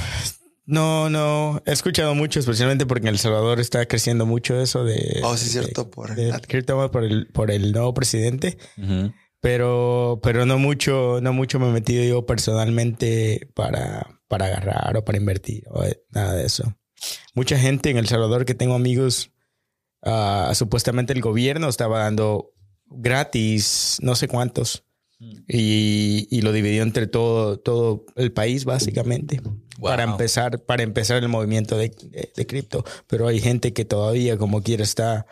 no, 0.65 1.09
no. 1.09 1.61
He 1.65 1.71
escuchado 1.71 2.13
mucho, 2.15 2.39
especialmente 2.39 2.85
porque 2.85 3.07
en 3.07 3.13
El 3.13 3.19
Salvador 3.19 3.59
está 3.59 3.85
creciendo 3.85 4.25
mucho 4.25 4.59
eso 4.59 4.83
de. 4.83 5.21
Oh, 5.23 5.35
sí, 5.37 5.45
de- 5.45 5.51
cierto. 5.51 5.89
Por 5.89 6.15
de 6.15 6.31
cripto 6.47 6.91
por 6.91 7.03
el, 7.03 7.27
por 7.27 7.51
el 7.51 7.71
nuevo 7.71 7.93
presidente. 7.93 8.57
Ujú. 8.77 9.13
Pero, 9.43 10.21
pero 10.23 10.45
no 10.45 10.57
mucho, 10.57 11.19
no 11.21 11.33
mucho 11.33 11.59
me 11.59 11.67
he 11.67 11.71
metido 11.73 12.01
yo 12.05 12.25
personalmente 12.25 13.49
para, 13.53 14.21
para 14.29 14.45
agarrar 14.45 14.95
o 14.95 15.03
para 15.03 15.17
invertir 15.17 15.65
o 15.69 15.83
nada 16.11 16.33
de 16.35 16.45
eso. 16.45 16.77
Mucha 17.35 17.59
gente 17.59 17.89
en 17.89 17.97
El 17.97 18.07
Salvador 18.07 18.45
que 18.45 18.55
tengo 18.55 18.73
amigos, 18.73 19.31
ah, 20.01 20.53
supuestamente 20.55 21.11
el 21.11 21.19
gobierno 21.19 21.67
estaba 21.67 21.99
dando 21.99 22.53
gratis 22.85 23.97
no 24.01 24.15
sé 24.15 24.29
cuántos 24.29 24.85
y, 25.19 26.25
y 26.31 26.41
lo 26.41 26.53
dividió 26.53 26.81
entre 26.81 27.07
todo, 27.07 27.59
todo 27.59 28.05
el 28.15 28.31
país 28.31 28.63
básicamente 28.63 29.41
Wow. 29.79 29.89
para 29.89 30.03
empezar, 30.03 30.63
para 30.63 30.83
empezar 30.83 31.21
el 31.21 31.27
movimiento 31.27 31.75
de, 31.77 31.89
de, 31.89 32.31
de 32.33 32.45
cripto. 32.47 32.85
Pero 33.07 33.27
hay 33.27 33.41
gente 33.41 33.73
que 33.73 33.83
todavía 33.83 34.37
como 34.37 34.61
quiera 34.61 34.83
está, 34.83 35.25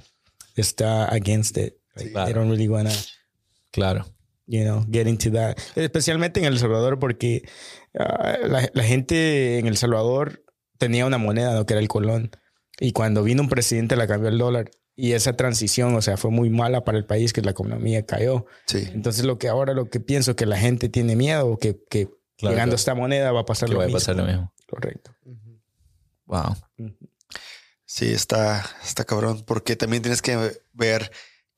está 0.58 1.06
against 1.14 1.58
it. 1.58 1.76
Like, 1.96 2.12
Claro. 2.12 2.26
They 2.26 2.34
don't 2.34 2.50
really 2.50 2.68
wanna 2.68 2.92
Claro. 3.72 4.06
you 4.48 4.64
know, 4.64 4.86
get 4.92 5.08
into 5.08 5.32
that. 5.32 5.56
Especialmente 5.76 6.40
en 6.40 6.46
El 6.46 6.60
Salvador, 6.60 7.00
porque 7.00 7.48
ah, 7.98 8.38
la, 8.44 8.70
la 8.74 8.84
gente 8.84 9.60
en 9.60 9.68
El 9.68 9.78
Salvador 9.78 10.44
tenía 10.78 11.06
una 11.06 11.18
moneda, 11.18 11.54
¿no? 11.54 11.66
Que 11.66 11.74
era 11.74 11.82
el 11.82 11.88
colón. 11.88 12.32
Y 12.80 12.92
cuando 12.92 13.24
vino 13.24 13.42
un 13.44 13.50
presidente 13.50 13.96
la 13.96 14.08
cambió 14.08 14.30
el 14.30 14.38
dólar. 14.38 14.72
Y 14.96 15.14
esa 15.14 15.34
transición, 15.38 15.96
o 15.96 16.02
sea, 16.02 16.18
fue 16.18 16.32
muy 16.32 16.50
mala 16.50 16.84
para 16.84 16.98
el 16.98 17.06
país, 17.06 17.32
que 17.34 17.42
la 17.42 17.52
economía 17.52 18.06
cayó. 18.06 18.46
Sí. 18.68 18.88
Entonces, 18.94 19.24
lo 19.24 19.40
que 19.40 19.48
ahora 19.48 19.74
lo 19.74 19.90
que 19.90 20.00
pienso 20.00 20.36
que 20.36 20.46
la 20.46 20.58
gente 20.58 20.90
tiene 20.90 21.16
miedo, 21.16 21.58
que, 21.58 21.80
que 21.90 22.10
Claro, 22.38 22.54
llegando 22.56 22.72
claro. 22.72 22.76
esta 22.76 22.96
moneda 22.96 23.32
va 23.32 23.42
a 23.42 23.46
pasar 23.46 23.70
Que 23.70 23.74
lo 23.74 23.80
va 23.80 23.86
a 23.86 23.88
mismo. 23.88 24.00
pasar 24.00 24.16
lo 24.16 24.26
mismo. 24.26 24.54
Correcto. 24.68 25.12
Wow. 26.26 26.56
Sí, 27.86 28.12
está, 28.12 28.66
está 28.84 29.04
cabrón. 29.04 29.44
Porque 29.46 29.76
también 29.76 30.02
tienes 30.02 30.22
que 30.22 30.60
ver 30.74 31.12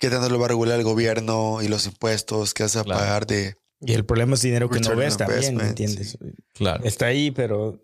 qué 0.04 0.10
tanto 0.10 0.30
lo 0.30 0.38
va 0.40 0.46
a 0.46 0.50
regular 0.50 0.78
el 0.78 0.84
gobierno 0.84 1.62
y 1.62 1.68
los 1.70 1.86
impuestos 1.86 2.54
que 2.54 2.64
vas 2.64 2.76
a 2.76 2.84
Claro. 2.84 3.00
pagar 3.00 3.26
de. 3.28 3.56
Y 3.80 3.94
el 3.94 4.06
problema 4.06 4.34
es 4.36 4.42
dinero 4.42 4.70
que 4.70 4.80
no 4.82 4.96
ves 4.96 5.18
también, 5.18 5.56
¿me 5.56 5.64
entiendes? 5.68 6.18
Claro. 6.54 6.84
Está 6.84 7.06
ahí, 7.08 7.32
pero 7.32 7.82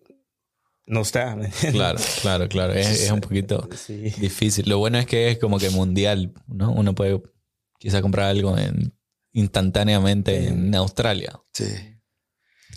no 0.85 1.01
está. 1.01 1.37
Claro, 1.71 1.99
claro, 2.21 2.47
claro. 2.49 2.73
Es, 2.73 2.87
es 3.03 3.11
un 3.11 3.21
poquito 3.21 3.67
Sí. 3.75 3.95
difícil. 4.19 4.67
Lo 4.69 4.77
bueno 4.79 4.97
es 4.99 5.05
que 5.05 5.29
es 5.31 5.37
como 5.39 5.59
que 5.59 5.69
mundial, 5.69 6.33
¿no? 6.47 6.71
Uno 6.73 6.93
puede 6.95 7.21
quizá 7.79 8.01
comprar 8.01 8.27
algo 8.27 8.57
en, 8.57 8.93
instantáneamente 9.31 10.47
en 10.47 10.73
Australia. 10.75 11.39
Sí. 11.53 11.65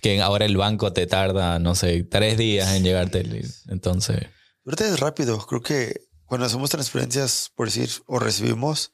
que 0.00 0.20
ahora 0.20 0.46
el 0.46 0.56
banco 0.56 0.92
te 0.92 1.06
tarda, 1.06 1.58
no 1.60 1.74
sé, 1.76 2.02
tres 2.02 2.36
días 2.36 2.74
en 2.74 2.82
llegarte. 2.82 3.20
el- 3.20 3.46
Entonces, 3.68 4.26
Ahorita 4.64 4.86
es 4.88 4.98
rápido. 5.00 5.38
Creo 5.46 5.60
que 5.60 6.08
cuando 6.24 6.46
hacemos 6.46 6.70
transferencias, 6.70 7.52
por 7.54 7.66
decir, 7.68 7.88
o 8.06 8.18
recibimos, 8.18 8.90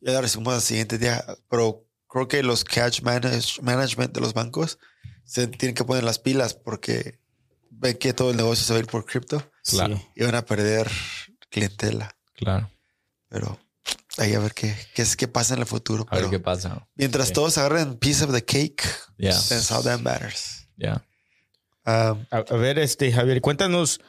ya 0.00 0.12
la 0.12 0.20
recibimos 0.20 0.54
al 0.54 0.60
siguiente 0.62 0.98
día. 0.98 1.24
Pero 1.50 1.84
creo 2.08 2.28
que 2.28 2.42
los 2.42 2.64
cash 2.64 3.00
manage- 3.02 3.60
management 3.62 4.12
de 4.14 4.20
los 4.20 4.32
bancos 4.34 4.78
se 5.24 5.46
tienen 5.48 5.74
que 5.74 5.84
poner 5.84 6.04
las 6.04 6.18
pilas 6.18 6.54
porque 6.54 7.18
ven 7.70 7.96
que 7.98 8.12
todo 8.12 8.30
el 8.30 8.36
negocio 8.36 8.64
se 8.64 8.72
va 8.72 8.78
a 8.78 8.80
ir 8.80 8.86
por 8.86 9.04
cripto 9.04 9.42
Claro. 9.64 10.00
Y 10.14 10.22
van 10.24 10.34
a 10.36 10.44
perder 10.44 10.88
clientela. 11.50 12.16
claro, 12.34 12.70
Pero 13.28 13.58
ahí 14.18 14.34
a 14.34 14.38
ver 14.38 14.54
qué, 14.54 14.74
qué, 14.94 15.02
es, 15.02 15.16
qué 15.16 15.26
pasa 15.28 15.54
en 15.54 15.60
el 15.60 15.66
futuro. 15.66 16.06
a 16.08 16.16
ver 16.16 16.30
qué 16.30 16.38
pasa. 16.38 16.86
mientras 16.94 17.32
todos 17.32 17.58
agarren 17.58 17.96
piece 17.98 18.22
of 18.24 18.32
the 18.32 18.44
cake, 18.44 18.82
Ya, 19.18 19.32
that's 19.32 19.70
how 19.70 19.82
that 19.82 20.00
matters. 20.00 20.68
ya. 20.76 21.04
Um, 21.84 22.24
A, 22.30 22.38
a 22.48 22.56
ver, 22.56 22.78
este, 22.78 23.12
Javier, 23.12 23.40
cuéntanos. 23.40 24.00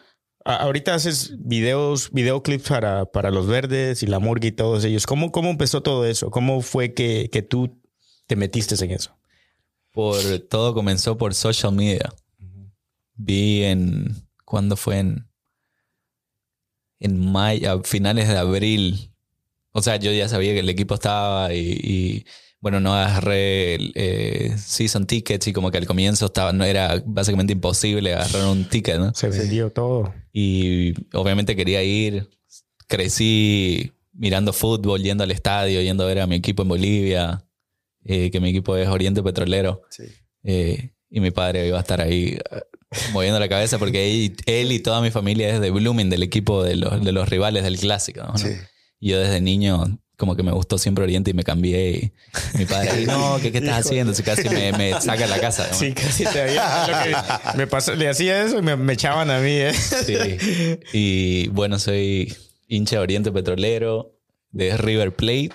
Ahorita 0.56 0.95
haces 0.95 1.36
videos, 1.39 2.12
videoclips 2.12 2.68
para, 2.68 3.06
para 3.06 3.32
los 3.32 3.48
verdes 3.48 4.04
y 4.04 4.08
la 4.08 4.20
murga 4.20 4.48
y 4.48 4.52
todos 4.52 4.84
ellos. 4.84 5.06
¿Cómo, 5.06 5.32
cómo 5.32 5.50
empezó 5.50 5.82
todo 5.82 6.06
eso? 6.06 6.32
¿Cómo 6.32 6.62
fue 6.62 6.93
que, 6.93 7.30
que 7.32 7.41
tú 7.41 7.82
te 8.26 8.36
metiste 8.36 8.84
en 8.84 8.91
eso? 8.91 9.18
Por 9.91 10.18
todo 10.50 10.74
comenzó 10.74 11.18
por 11.18 11.34
social 11.34 11.74
media. 11.74 12.14
Vi 13.16 13.64
en 13.64 14.16
cuándo 14.45 14.76
fue 14.76 15.00
en 15.00 15.28
en 17.00 17.32
mayo, 17.32 17.72
a 17.72 17.84
finales 17.84 18.28
de 18.28 18.38
abril. 18.38 19.12
O 19.72 19.82
sea, 19.82 19.98
yo 19.98 20.12
ya 20.12 20.28
sabía 20.28 20.54
que 20.54 20.60
el 20.60 20.70
equipo 20.70 20.95
estaba 20.95 21.54
y, 21.54 21.60
y, 21.60 22.26
bueno, 22.68 22.82
no 22.82 22.93
agarré 22.93 23.78
eh, 23.95 24.53
season 24.57 25.05
tickets 25.05 25.47
y 25.47 25.53
como 25.53 25.72
que 25.72 25.78
al 25.78 25.88
comienzo 25.88 26.26
estaba 26.26 26.51
no 26.51 26.65
era 26.65 27.01
básicamente 27.05 27.53
imposible 27.53 28.13
agarrar 28.13 28.47
un 28.47 28.65
ticket, 28.68 28.97
¿no? 28.97 29.13
Se 29.13 29.30
vendió 29.30 29.72
todo. 29.72 30.13
Y 30.34 30.93
obviamente 31.13 31.55
quería 31.55 31.82
ir. 31.82 32.30
Crecí 32.88 33.93
mirando 34.11 34.51
fútbol, 34.51 35.01
yendo 35.01 35.24
al 35.24 35.32
estadio, 35.32 35.82
yendo 35.82 36.03
a 36.03 36.07
ver 36.07 36.20
a 36.20 36.28
mi 36.28 36.36
equipo 36.36 36.63
en 36.63 36.68
Bolivia, 36.68 37.45
eh, 38.03 38.32
que 38.32 38.41
mi 38.41 38.49
equipo 38.49 38.76
es 38.76 38.89
Oriente 38.89 39.24
Petrolero. 39.24 39.84
sí. 39.89 40.03
Eh, 40.43 40.91
y 41.09 41.22
mi 41.22 41.32
padre 41.32 41.65
iba 41.68 41.78
a 41.78 41.82
estar 41.82 42.01
ahí 42.01 42.38
eh, 42.51 42.61
moviendo 43.13 43.39
la 43.39 43.47
cabeza 43.47 43.80
porque 43.80 44.11
él, 44.11 44.36
él 44.45 44.74
y 44.74 44.80
toda 44.80 44.99
mi 45.01 45.09
familia 45.09 45.49
es 45.49 45.61
de 45.61 45.72
Blooming, 45.72 46.09
del 46.09 46.22
equipo 46.22 46.63
de 46.63 46.76
los, 46.76 47.01
de 47.01 47.13
los 47.13 47.30
rivales 47.30 47.63
del 47.63 47.78
clásico. 47.78 48.24
¿no? 48.24 48.38
Sí. 48.38 48.49
Yo 48.99 49.20
desde 49.20 49.39
niño 49.39 50.01
como 50.18 50.36
que 50.36 50.43
me 50.43 50.51
gustó 50.51 50.78
siempre 50.80 51.03
Oriente 51.03 51.32
y 51.32 51.34
me 51.34 51.43
cambié. 51.43 52.11
Y 52.53 52.57
mi 52.57 52.65
padre, 52.65 52.89
ahí, 52.89 53.05
no, 53.05 53.38
¿qué, 53.39 53.51
qué 53.51 53.57
estás 53.59 53.86
haciendo? 53.86 54.13
Si 54.13 54.24
casi 54.24 54.49
me, 54.49 54.74
me 54.74 54.99
saca 54.99 55.24
de 55.24 55.28
la 55.28 55.39
casa. 55.39 55.68
¿no? 55.72 55.78
Sí, 55.78 55.93
casi 55.93 56.26
te 56.26 56.41
había. 56.41 56.88
lo 56.88 57.03
que 57.03 57.57
me 57.57 57.68
pasó, 57.68 57.95
le 57.95 58.09
hacía 58.09 58.43
eso 58.43 58.57
y 58.57 58.61
me, 58.63 58.76
me 58.76 58.93
echaban 58.93 59.30
a 59.30 59.39
mí. 59.39 59.51
¿eh? 59.51 59.74
Sí. 59.74 60.18
Y 60.91 61.47
bueno, 61.49 61.78
soy 61.80 62.36
hincha 62.68 62.97
de 62.97 63.01
Oriente 63.03 63.32
Petrolero, 63.32 64.15
de 64.51 64.76
River 64.76 65.15
Plate 65.15 65.51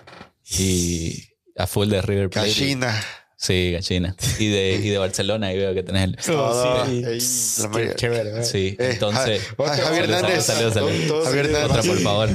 y 0.59 1.25
a 1.57 1.67
full 1.67 1.89
de 1.89 2.01
River 2.01 2.31
Plate. 2.31 2.49
Gallina. 2.49 3.05
Sí, 3.45 3.73
gallina. 3.73 4.15
Y 4.39 4.47
de, 4.51 4.75
y 4.75 4.89
de 4.89 4.99
Barcelona, 4.99 5.53
y 5.53 5.57
veo 5.59 5.75
que 5.75 5.83
tenés 5.83 6.05
el... 6.05 6.15
Todo. 6.17 6.87
sí. 6.87 7.03
Qué 7.75 7.93
chévere. 7.97 8.39
¿eh? 8.39 8.45
Sí, 8.45 8.77
Eh, 8.79 8.91
entonces... 8.93 9.43
Ja- 9.59 9.77
Javier 9.77 10.05
Hernández. 10.05 10.45
salud, 10.45 10.73
salud, 10.73 10.89
salud. 10.93 11.09
Todos 11.09 11.25
Javier 11.27 11.47
se 11.47 11.53
llevan 11.53 11.71
Otra, 11.71 11.83
por 11.83 11.99
favor. 11.99 12.29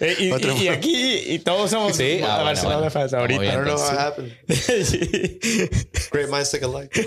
Eh, 0.00 0.16
y, 0.18 0.30
Otro- 0.32 0.54
y- 0.54 0.64
y 0.64 0.68
aquí 0.68 1.14
y 1.26 1.38
todos 1.38 1.70
somos 1.70 1.96
Sí, 1.96 2.18
ah, 2.22 2.26
bueno, 2.26 2.44
Barcelona 2.44 2.76
bueno. 2.76 2.90
fans 2.90 3.14
ahorita. 3.14 3.40
bien. 3.40 3.52
I 3.52 3.56
don't 3.56 3.66
know 3.66 3.78
what 3.80 3.98
happened. 3.98 4.32
Sí. 4.84 5.00
Great 6.12 6.28
minds 6.30 6.50
think 6.50 6.64
alike. 6.64 7.06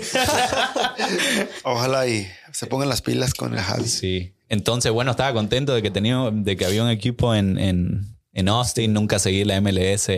Ojalá 1.62 2.08
y 2.08 2.26
se 2.52 2.66
pongan 2.66 2.88
las 2.88 3.02
pilas 3.02 3.34
con 3.34 3.54
el 3.54 3.60
Javi. 3.60 3.84
Sí. 3.86 4.34
Entonces, 4.48 4.90
bueno, 4.90 5.12
estaba 5.12 5.32
contento 5.32 5.72
de 5.74 5.82
que 5.82 5.90
tenía, 5.92 6.18
de 6.32 6.56
que 6.56 6.64
había 6.64 6.82
un 6.82 6.90
equipo 6.90 7.34
en, 7.34 7.58
en, 7.58 8.16
en 8.32 8.48
Austin. 8.48 8.92
Nunca 8.92 9.18
seguí 9.20 9.44
la 9.44 9.60
MLS, 9.60 10.08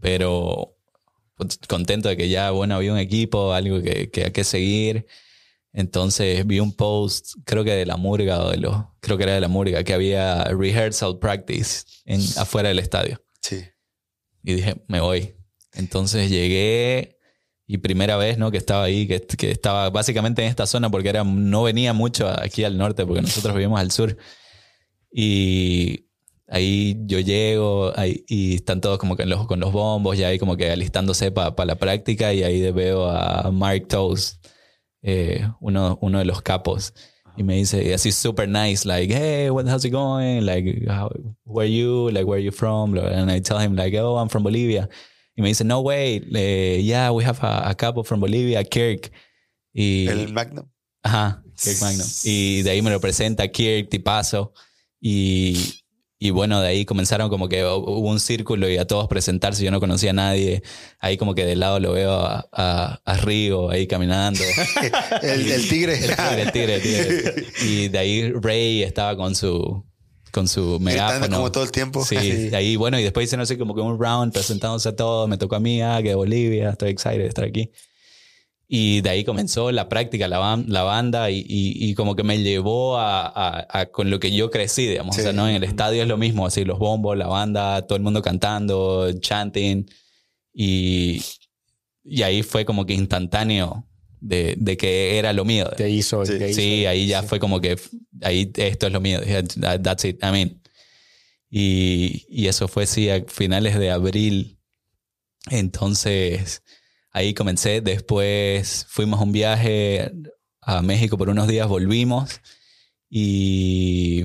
pero 0.00 0.71
contento 1.68 2.08
de 2.08 2.16
que 2.16 2.28
ya, 2.28 2.50
bueno, 2.50 2.76
había 2.76 2.92
un 2.92 2.98
equipo, 2.98 3.52
algo 3.52 3.82
que, 3.82 4.10
que 4.10 4.24
hay 4.24 4.30
que 4.30 4.44
seguir. 4.44 5.06
Entonces 5.72 6.46
vi 6.46 6.60
un 6.60 6.74
post, 6.74 7.34
creo 7.44 7.64
que 7.64 7.72
de 7.72 7.86
la 7.86 7.96
Murga 7.96 8.44
o 8.44 8.50
de 8.50 8.58
los, 8.58 8.76
creo 9.00 9.16
que 9.16 9.24
era 9.24 9.34
de 9.34 9.40
la 9.40 9.48
Murga, 9.48 9.82
que 9.84 9.94
había 9.94 10.44
rehearsal 10.44 11.18
practice 11.18 11.84
en, 12.04 12.20
afuera 12.36 12.68
del 12.68 12.78
estadio. 12.78 13.22
Sí. 13.40 13.62
Y 14.42 14.54
dije, 14.54 14.82
me 14.86 15.00
voy. 15.00 15.34
Entonces 15.72 16.30
llegué 16.30 17.18
y 17.66 17.78
primera 17.78 18.16
vez, 18.16 18.36
¿no? 18.36 18.50
Que 18.50 18.58
estaba 18.58 18.84
ahí, 18.84 19.08
que, 19.08 19.20
que 19.22 19.50
estaba 19.50 19.88
básicamente 19.88 20.42
en 20.42 20.48
esta 20.48 20.66
zona 20.66 20.90
porque 20.90 21.08
era, 21.08 21.24
no 21.24 21.62
venía 21.62 21.94
mucho 21.94 22.28
aquí 22.28 22.64
al 22.64 22.76
norte 22.76 23.06
porque 23.06 23.22
nosotros 23.22 23.54
vivimos 23.54 23.80
al 23.80 23.90
sur. 23.90 24.18
Y 25.10 26.10
ahí 26.52 26.98
yo 27.06 27.18
llego 27.18 27.92
ahí, 27.96 28.24
y 28.28 28.56
están 28.56 28.82
todos 28.82 28.98
como 28.98 29.16
que 29.16 29.22
en 29.22 29.30
los, 29.30 29.46
con 29.46 29.58
los 29.58 29.72
bombos, 29.72 30.18
ya 30.18 30.28
ahí 30.28 30.38
como 30.38 30.56
que 30.56 30.70
alistándose 30.70 31.32
para 31.32 31.64
la 31.64 31.76
práctica 31.76 32.34
y 32.34 32.42
ahí 32.42 32.70
veo 32.72 33.08
a 33.08 33.50
Mark 33.50 33.88
Toast, 33.88 34.46
eh, 35.02 35.48
uno, 35.60 35.98
uno 36.02 36.18
de 36.18 36.26
los 36.26 36.42
capos. 36.42 36.92
Y 37.38 37.42
me 37.42 37.56
dice 37.56 37.94
así 37.94 38.12
super 38.12 38.46
nice, 38.46 38.86
like, 38.86 39.10
hey, 39.10 39.48
what, 39.48 39.66
how's 39.66 39.86
it 39.86 39.92
going? 39.92 40.44
Like, 40.44 40.86
how, 40.86 41.10
where 41.44 41.66
you? 41.66 42.10
Like, 42.10 42.26
where 42.26 42.38
you 42.38 42.52
from? 42.52 42.98
And 42.98 43.30
I 43.30 43.40
tell 43.40 43.58
him 43.58 43.74
like, 43.74 43.96
oh, 43.98 44.18
I'm 44.18 44.28
from 44.28 44.42
Bolivia. 44.42 44.90
Y 45.34 45.42
me 45.42 45.48
dice, 45.48 45.64
no 45.64 45.80
way, 45.80 46.20
eh, 46.34 46.82
yeah, 46.82 47.10
we 47.10 47.24
have 47.24 47.42
a, 47.42 47.70
a 47.70 47.74
couple 47.74 48.04
from 48.04 48.20
Bolivia, 48.20 48.62
Kirk. 48.64 49.10
Y, 49.72 50.06
El 50.08 50.34
Magnum. 50.34 50.68
Ajá, 51.02 51.42
Kirk 51.56 51.80
Magnum. 51.80 52.06
Y 52.24 52.60
de 52.60 52.70
ahí 52.70 52.82
me 52.82 52.90
lo 52.90 53.00
presenta 53.00 53.48
Kirk, 53.48 53.88
tipazo. 53.88 54.52
Y, 55.00 55.81
y 56.24 56.30
bueno, 56.30 56.60
de 56.60 56.68
ahí 56.68 56.84
comenzaron 56.84 57.28
como 57.28 57.48
que 57.48 57.64
hubo 57.64 58.08
un 58.08 58.20
círculo 58.20 58.68
y 58.68 58.78
a 58.78 58.86
todos 58.86 59.08
presentarse. 59.08 59.64
Yo 59.64 59.72
no 59.72 59.80
conocía 59.80 60.10
a 60.10 60.12
nadie. 60.12 60.62
Ahí 61.00 61.16
como 61.16 61.34
que 61.34 61.44
de 61.44 61.56
lado 61.56 61.80
lo 61.80 61.94
veo 61.94 62.12
a, 62.12 62.48
a, 62.52 63.00
a 63.04 63.16
Río 63.16 63.70
ahí 63.70 63.88
caminando. 63.88 64.40
El, 65.22 65.50
el 65.50 65.68
tigre. 65.68 65.94
El 65.94 66.14
tigre, 66.14 66.42
el 66.42 66.52
tigre, 66.52 66.74
el 66.76 66.82
tigre. 66.82 67.46
Y 67.64 67.88
de 67.88 67.98
ahí 67.98 68.32
Ray 68.32 68.84
estaba 68.84 69.16
con 69.16 69.34
su 69.34 69.84
con 70.30 70.46
su 70.46 70.78
megáfono. 70.78 71.36
como 71.36 71.50
todo 71.50 71.64
el 71.64 71.72
tiempo. 71.72 72.04
Sí, 72.04 72.16
de 72.50 72.56
ahí 72.56 72.76
bueno, 72.76 73.00
y 73.00 73.02
después 73.02 73.24
hicieron 73.24 73.42
así 73.42 73.56
como 73.58 73.74
que 73.74 73.80
un 73.80 74.00
round 74.00 74.32
presentándose 74.32 74.90
a 74.90 74.94
todos. 74.94 75.28
Me 75.28 75.38
tocó 75.38 75.56
a 75.56 75.60
mí, 75.60 75.82
ah, 75.82 75.98
que 76.02 76.10
de 76.10 76.14
Bolivia, 76.14 76.70
estoy 76.70 76.90
excited 76.90 77.18
de 77.18 77.26
estar 77.26 77.44
aquí. 77.44 77.72
Y 78.74 79.02
de 79.02 79.10
ahí 79.10 79.22
comenzó 79.24 79.70
la 79.70 79.90
práctica, 79.90 80.28
la, 80.28 80.38
ban- 80.38 80.64
la 80.66 80.82
banda, 80.82 81.30
y, 81.30 81.40
y- 81.40 81.90
y 81.90 81.94
como 81.94 82.16
que 82.16 82.22
me 82.22 82.38
llevó 82.42 82.96
a, 82.96 83.26
a- 83.26 83.66
a 83.80 83.86
con 83.90 84.08
lo 84.08 84.18
que 84.18 84.32
yo 84.34 84.50
crecí, 84.50 84.86
digamos. 84.86 85.14
O 85.18 85.20
sea, 85.20 85.32
Sí. 85.32 85.36
¿no? 85.36 85.46
En 85.46 85.56
el 85.56 85.64
estadio 85.64 86.00
es 86.00 86.08
lo 86.08 86.16
mismo, 86.16 86.46
así 86.46 86.64
los 86.64 86.78
bombos, 86.78 87.14
la 87.18 87.26
banda, 87.26 87.82
todo 87.86 87.96
el 87.96 88.02
mundo 88.02 88.22
cantando, 88.22 89.12
chanting. 89.20 89.84
Y, 90.54 91.22
y 92.02 92.22
ahí 92.22 92.42
fue 92.42 92.64
como 92.64 92.86
que 92.86 92.94
instantáneo 92.94 93.86
de, 94.20 94.54
de 94.56 94.76
que 94.78 95.18
era 95.18 95.34
lo 95.34 95.44
mío. 95.44 95.68
Te 95.76 95.90
hizo. 95.90 96.24
Sí. 96.24 96.38
te 96.38 96.48
hizo- 96.48 96.60
Sí, 96.62 96.86
ahí 96.86 97.06
ya 97.06 97.22
fue 97.22 97.38
como 97.38 97.60
que 97.60 97.76
ahí 98.22 98.50
esto 98.56 98.86
es 98.86 98.92
lo 98.94 99.02
mío. 99.02 99.20
Dije, 99.20 99.42
"That- 99.60 99.82
That's 99.82 100.04
it. 100.06 100.16
I 100.24 100.30
mean. 100.32 100.62
Y, 101.50 102.24
y 102.30 102.46
eso 102.46 102.68
fue 102.68 102.86
sí 102.86 103.10
a 103.10 103.22
finales 103.28 103.78
de 103.78 103.90
abril. 103.90 104.58
Entonces 105.50 106.62
ahí 107.12 107.34
comencé. 107.34 107.80
Después 107.80 108.86
fuimos 108.88 109.20
a 109.20 109.22
un 109.24 109.32
viaje 109.32 110.12
a 110.60 110.82
México 110.82 111.16
por 111.18 111.28
unos 111.28 111.46
días, 111.48 111.68
volvimos. 111.68 112.40
Y, 113.08 114.24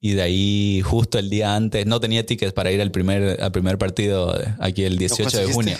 y 0.00 0.12
de 0.12 0.22
ahí 0.22 0.82
justo 0.84 1.18
el 1.18 1.30
día 1.30 1.56
antes, 1.56 1.86
no 1.86 1.98
tenía 2.00 2.24
tickets 2.26 2.52
para 2.52 2.70
ir 2.70 2.80
al 2.80 2.90
primer, 2.90 3.42
al 3.42 3.52
primer 3.52 3.78
partido 3.78 4.38
aquí 4.60 4.84
el 4.84 4.98
18 4.98 5.38
de 5.38 5.52
junio. 5.52 5.76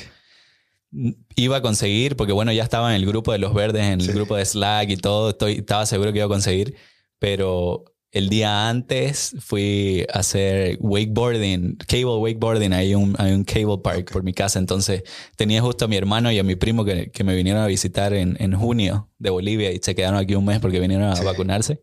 Iba 1.36 1.59
a 1.59 1.62
conseguir, 1.62 2.16
porque 2.16 2.32
bueno, 2.32 2.51
ya 2.53 2.62
estaba 2.62 2.88
en 2.90 2.96
el 2.96 3.07
grupo 3.07 3.32
de 3.32 3.38
los 3.38 3.53
verdes, 3.53 3.82
en 3.82 4.01
el 4.01 4.07
Sí. 4.07 4.12
grupo 4.12 4.36
de 4.36 4.44
Slack 4.46 4.88
y 4.90 4.96
todo, 4.96 5.30
estoy, 5.30 5.57
estaba 5.59 5.84
seguro 5.84 6.11
que 6.12 6.18
iba 6.20 6.24
a 6.26 6.30
conseguir, 6.30 6.74
pero 7.18 7.84
el 8.11 8.29
día 8.31 8.69
antes 8.69 9.37
fui 9.41 10.07
a 10.13 10.21
hacer 10.21 10.79
wakeboarding, 10.81 11.77
cable 11.87 12.05
wakeboarding, 12.17 12.73
hay 12.73 12.95
un, 12.95 13.15
hay 13.19 13.33
un 13.33 13.45
cable 13.45 13.79
park 13.83 14.11
por 14.13 14.23
mi 14.23 14.33
casa, 14.33 14.59
entonces 14.59 15.03
tenía 15.37 15.61
justo 15.61 15.85
a 15.85 15.89
mi 15.89 15.97
hermano 15.97 16.33
y 16.33 16.39
a 16.39 16.43
mi 16.43 16.57
primo 16.57 16.85
que, 16.85 17.11
que 17.11 17.23
me 17.25 17.35
vinieron 17.37 17.63
a 17.63 17.67
visitar 17.67 18.15
en, 18.15 18.37
en 18.41 18.55
junio 18.55 19.11
de 19.19 19.31
Bolivia 19.31 19.71
y 19.73 19.79
se 19.83 19.95
quedaron 19.95 20.19
aquí 20.19 20.35
un 20.35 20.45
mes 20.47 20.59
porque 20.61 20.81
vinieron 20.81 21.07
a 21.09 21.17
Sí. 21.17 21.25
vacunarse. 21.25 21.83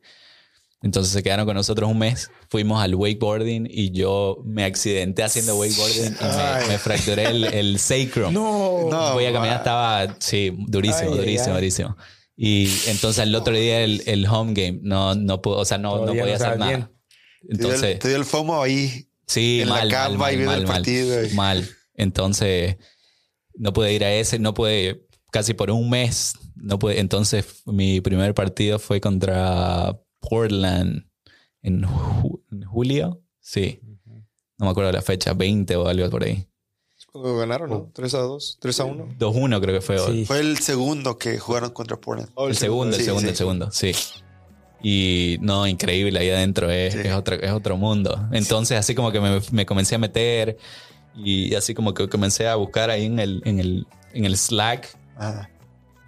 Entonces 0.81 1.13
se 1.13 1.23
quedaron 1.23 1.45
con 1.47 1.55
nosotros 1.55 1.89
un 1.89 1.97
mes, 1.97 2.29
fuimos 2.49 2.83
al 2.83 2.93
wakeboarding 2.95 3.67
y 3.69 3.91
yo 3.91 4.41
me 4.45 4.65
accidenté 4.65 5.23
haciendo 5.23 5.55
wakeboarding 5.57 6.15
y 6.19 6.23
me, 6.23 6.67
me 6.73 6.77
fracturé 6.77 7.25
el, 7.29 7.43
el 7.45 7.79
sacrum. 7.79 8.33
No. 8.33 8.87
No. 8.91 9.13
Voy 9.13 9.25
a 9.25 9.31
caminar, 9.33 9.55
ma. 9.55 9.57
estaba, 9.57 10.15
sí, 10.19 10.55
durísimo, 10.67 11.11
Ay, 11.11 11.17
durísimo, 11.17 11.55
durísimo. 11.55 11.97
Y 12.37 12.67
entonces 12.87 13.23
el 13.23 13.33
otro 13.35 13.55
día 13.55 13.81
el, 13.83 14.03
el 14.07 14.27
home 14.27 14.53
game, 14.53 14.79
no, 14.81 15.15
no 15.15 15.41
pudo, 15.41 15.57
o 15.59 15.65
sea, 15.65 15.77
no, 15.77 15.99
no 15.99 16.07
podía 16.07 16.25
no 16.25 16.33
hacer 16.33 16.59
nada. 16.59 16.71
bien. 16.71 16.81
Te 16.81 16.87
dio 16.89 17.49
el- 17.49 17.51
Entonces, 17.73 17.99
te 17.99 18.07
dio 18.09 18.17
el 18.17 18.25
FOMO 18.25 18.61
ahí. 18.61 19.07
sí, 19.27 19.61
en 19.61 19.69
la 19.69 19.75
mal, 19.75 19.81
mal, 19.83 19.89
cama 19.91 20.17
mal, 20.17 20.33
y 20.33 20.35
viendo 20.37 20.51
mal, 20.51 20.61
el 20.61 20.67
mal, 20.67 20.75
partido 20.77 21.25
y- 21.25 21.33
mal. 21.33 21.69
Entonces, 21.93 22.77
no 23.55 23.71
pude 23.71 23.93
ir 23.93 24.03
a 24.03 24.13
ese, 24.13 24.37
no 24.39 24.53
pude 24.53 25.05
casi 25.31 25.53
por 25.53 25.71
un 25.71 25.89
mes. 25.89 26.33
No 26.55 26.77
pude, 26.79 26.99
entonces 26.99 27.61
mi 27.65 28.01
primer 28.01 28.33
partido 28.33 28.79
fue 28.79 28.99
contra 28.99 29.97
Portland 30.19 31.05
en, 31.61 31.83
ju- 31.83 32.41
en 32.51 32.63
julio. 32.63 33.23
Sí. 33.39 33.79
No 34.57 34.65
me 34.65 34.69
acuerdo 34.71 34.91
la 34.91 35.01
fecha, 35.01 35.33
20 35.33 35.75
o 35.75 35.87
algo 35.87 36.09
por 36.09 36.23
ahí. 36.23 36.47
Cuando 37.21 37.37
ganaron, 37.37 37.69
¿no? 37.69 37.89
3 37.93 38.13
a 38.15 38.17
2, 38.19 38.57
3 38.59 38.79
a 38.81 38.83
1. 38.85 39.15
2-1 39.17 39.61
creo 39.61 39.75
que 39.75 39.81
fue. 39.81 39.97
Sí. 39.99 40.25
Fue 40.25 40.39
el 40.39 40.57
segundo 40.59 41.17
que 41.17 41.37
jugaron 41.39 41.69
contra 41.71 41.95
Portland. 41.97 42.29
Oh, 42.35 42.47
El 42.47 42.55
segundo, 42.57 42.95
el 42.95 43.01
Sí, 43.01 43.05
segundo, 43.05 43.21
sí. 43.27 43.29
el 43.29 43.35
segundo, 43.37 43.71
sí. 43.71 43.91
Y 44.83 45.37
no, 45.41 45.65
increíble, 45.65 46.19
ahí 46.19 46.29
adentro 46.29 46.69
es, 46.69 46.93
Sí. 46.93 46.99
es, 47.05 47.13
otro, 47.13 47.35
es 47.35 47.51
otro 47.51 47.77
mundo. 47.77 48.27
Entonces, 48.31 48.77
así 48.77 48.93
como 48.95 49.11
que 49.11 49.19
me, 49.19 49.39
me 49.51 49.65
comencé 49.65 49.95
a 49.95 49.97
meter 49.97 50.57
y 51.15 51.55
así 51.55 51.73
como 51.73 51.93
que 51.93 52.07
comencé 52.09 52.47
a 52.47 52.55
buscar 52.55 52.89
ahí 52.89 53.05
en 53.05 53.19
el, 53.19 53.41
en 53.45 53.59
el, 53.59 53.87
en 54.13 54.25
el 54.25 54.35
Slack 54.37 54.95
Ajá. 55.15 55.49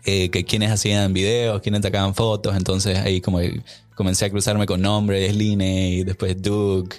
eh, 0.03 0.29
que 0.29 0.43
quienes 0.43 0.69
hacían 0.71 1.13
videos, 1.13 1.61
quienes 1.61 1.81
sacaban 1.81 2.13
fotos. 2.13 2.55
Entonces 2.55 2.97
ahí 2.99 3.21
como 3.21 3.39
que 3.39 3.61
comencé 3.95 4.25
a 4.25 4.29
cruzarme 4.29 4.65
con 4.65 4.81
nombres, 4.81 5.33
Line 5.35 5.89
y 5.89 6.03
después 6.03 6.39
Duke. 6.41 6.97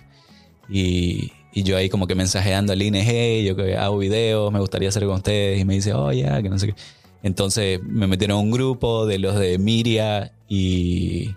Y, 0.71 1.33
y 1.53 1.63
yo 1.63 1.77
ahí 1.77 1.89
como 1.89 2.07
que 2.07 2.15
mensajeando 2.15 2.73
a 2.73 2.77
Line, 2.77 3.03
hey, 3.05 3.45
yo 3.45 3.57
que 3.57 3.77
hago 3.77 3.99
videos, 3.99 4.53
me 4.53 4.61
gustaría 4.61 4.89
hacer 4.89 5.05
con 5.05 5.17
ustedes. 5.17 5.61
Y 5.61 5.65
me 5.65 5.75
dice, 5.75 5.93
oh, 5.95 6.13
ya, 6.13 6.43
que 6.43 6.49
no 6.49 6.59
sé 6.59 6.69
qué. 6.69 6.75
Entonces 7.23 7.81
me 7.83 8.07
metieron 8.07 8.39
a 8.39 8.41
un 8.41 8.51
grupo 8.51 9.07
de 9.07 9.19
los 9.19 9.39
de 9.39 9.59
Miria 9.59 10.33
y, 10.49 11.35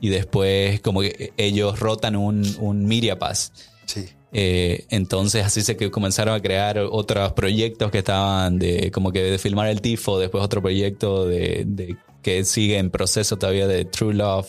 y 0.00 0.08
después 0.08 0.80
como 0.80 1.00
que 1.00 1.32
ellos 1.36 1.78
rotan 1.78 2.16
un, 2.16 2.42
un 2.58 2.86
Miria 2.86 3.18
Pass. 3.18 3.52
Sí. 3.86 4.06
Eh, 4.32 4.86
entonces 4.88 5.44
así 5.44 5.62
se 5.62 5.76
que 5.76 5.90
comenzaron 5.90 6.34
a 6.34 6.40
crear 6.40 6.78
otros 6.78 7.32
proyectos 7.34 7.90
que 7.92 7.98
estaban 7.98 8.58
de 8.58 8.90
como 8.90 9.12
que 9.12 9.22
de 9.22 9.38
filmar 9.38 9.68
el 9.68 9.80
tifo, 9.80 10.18
después 10.18 10.42
otro 10.42 10.60
proyecto 10.60 11.26
de, 11.26 11.64
de 11.66 11.96
que 12.20 12.44
sigue 12.44 12.78
en 12.78 12.90
proceso 12.90 13.36
todavía 13.36 13.68
de 13.68 13.84
True 13.84 14.14
Love. 14.14 14.48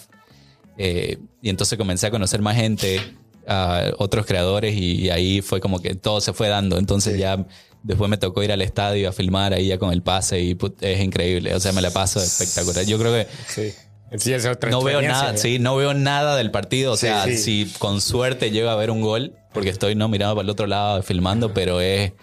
Eh, 0.77 1.17
y 1.41 1.49
entonces 1.49 1.77
comencé 1.77 2.07
a 2.07 2.11
conocer 2.11 2.41
más 2.41 2.55
gente, 2.55 2.99
a 3.47 3.91
otros 3.97 4.25
creadores 4.25 4.75
y, 4.75 5.01
y 5.03 5.09
ahí 5.09 5.41
fue 5.41 5.59
como 5.59 5.79
que 5.81 5.95
todo 5.95 6.21
se 6.21 6.33
fue 6.33 6.47
dando. 6.49 6.77
Entonces 6.77 7.13
Sí. 7.13 7.19
ya 7.19 7.45
después 7.83 8.09
me 8.09 8.17
tocó 8.17 8.41
ir 8.43 8.51
al 8.51 8.61
estadio 8.61 9.09
a 9.09 9.11
filmar 9.11 9.53
ahí 9.53 9.67
ya 9.67 9.77
con 9.77 9.91
el 9.93 10.01
pase 10.01 10.39
y 10.41 10.55
put, 10.55 10.81
es 10.81 10.99
increíble. 11.01 11.53
O 11.55 11.59
sea, 11.59 11.71
me 11.71 11.81
la 11.81 11.91
paso 11.91 12.19
espectacular. 12.19 12.85
Yo 12.85 12.97
creo 12.97 13.13
que 13.13 13.27
Sí. 13.47 13.73
Sí, 14.17 14.33
es 14.33 14.45
otra 14.45 14.69
no 14.69 14.81
veo 14.83 15.01
nada, 15.01 15.35
sí, 15.35 15.57
no 15.59 15.75
veo 15.75 15.93
nada 15.93 16.35
del 16.37 16.51
partido. 16.51 16.93
O 16.93 16.97
sea, 16.97 17.25
si 17.27 17.71
con 17.79 17.99
suerte 18.01 18.51
llega 18.51 18.71
a 18.71 18.75
ver 18.75 18.91
un 18.91 19.01
gol, 19.01 19.33
porque 19.51 19.69
estoy 19.69 19.95
no 19.95 20.07
mirando 20.07 20.35
para 20.35 20.43
el 20.43 20.49
otro 20.51 20.67
lado 20.67 21.01
filmando, 21.03 21.53
pero 21.53 21.81
es, 21.81 22.13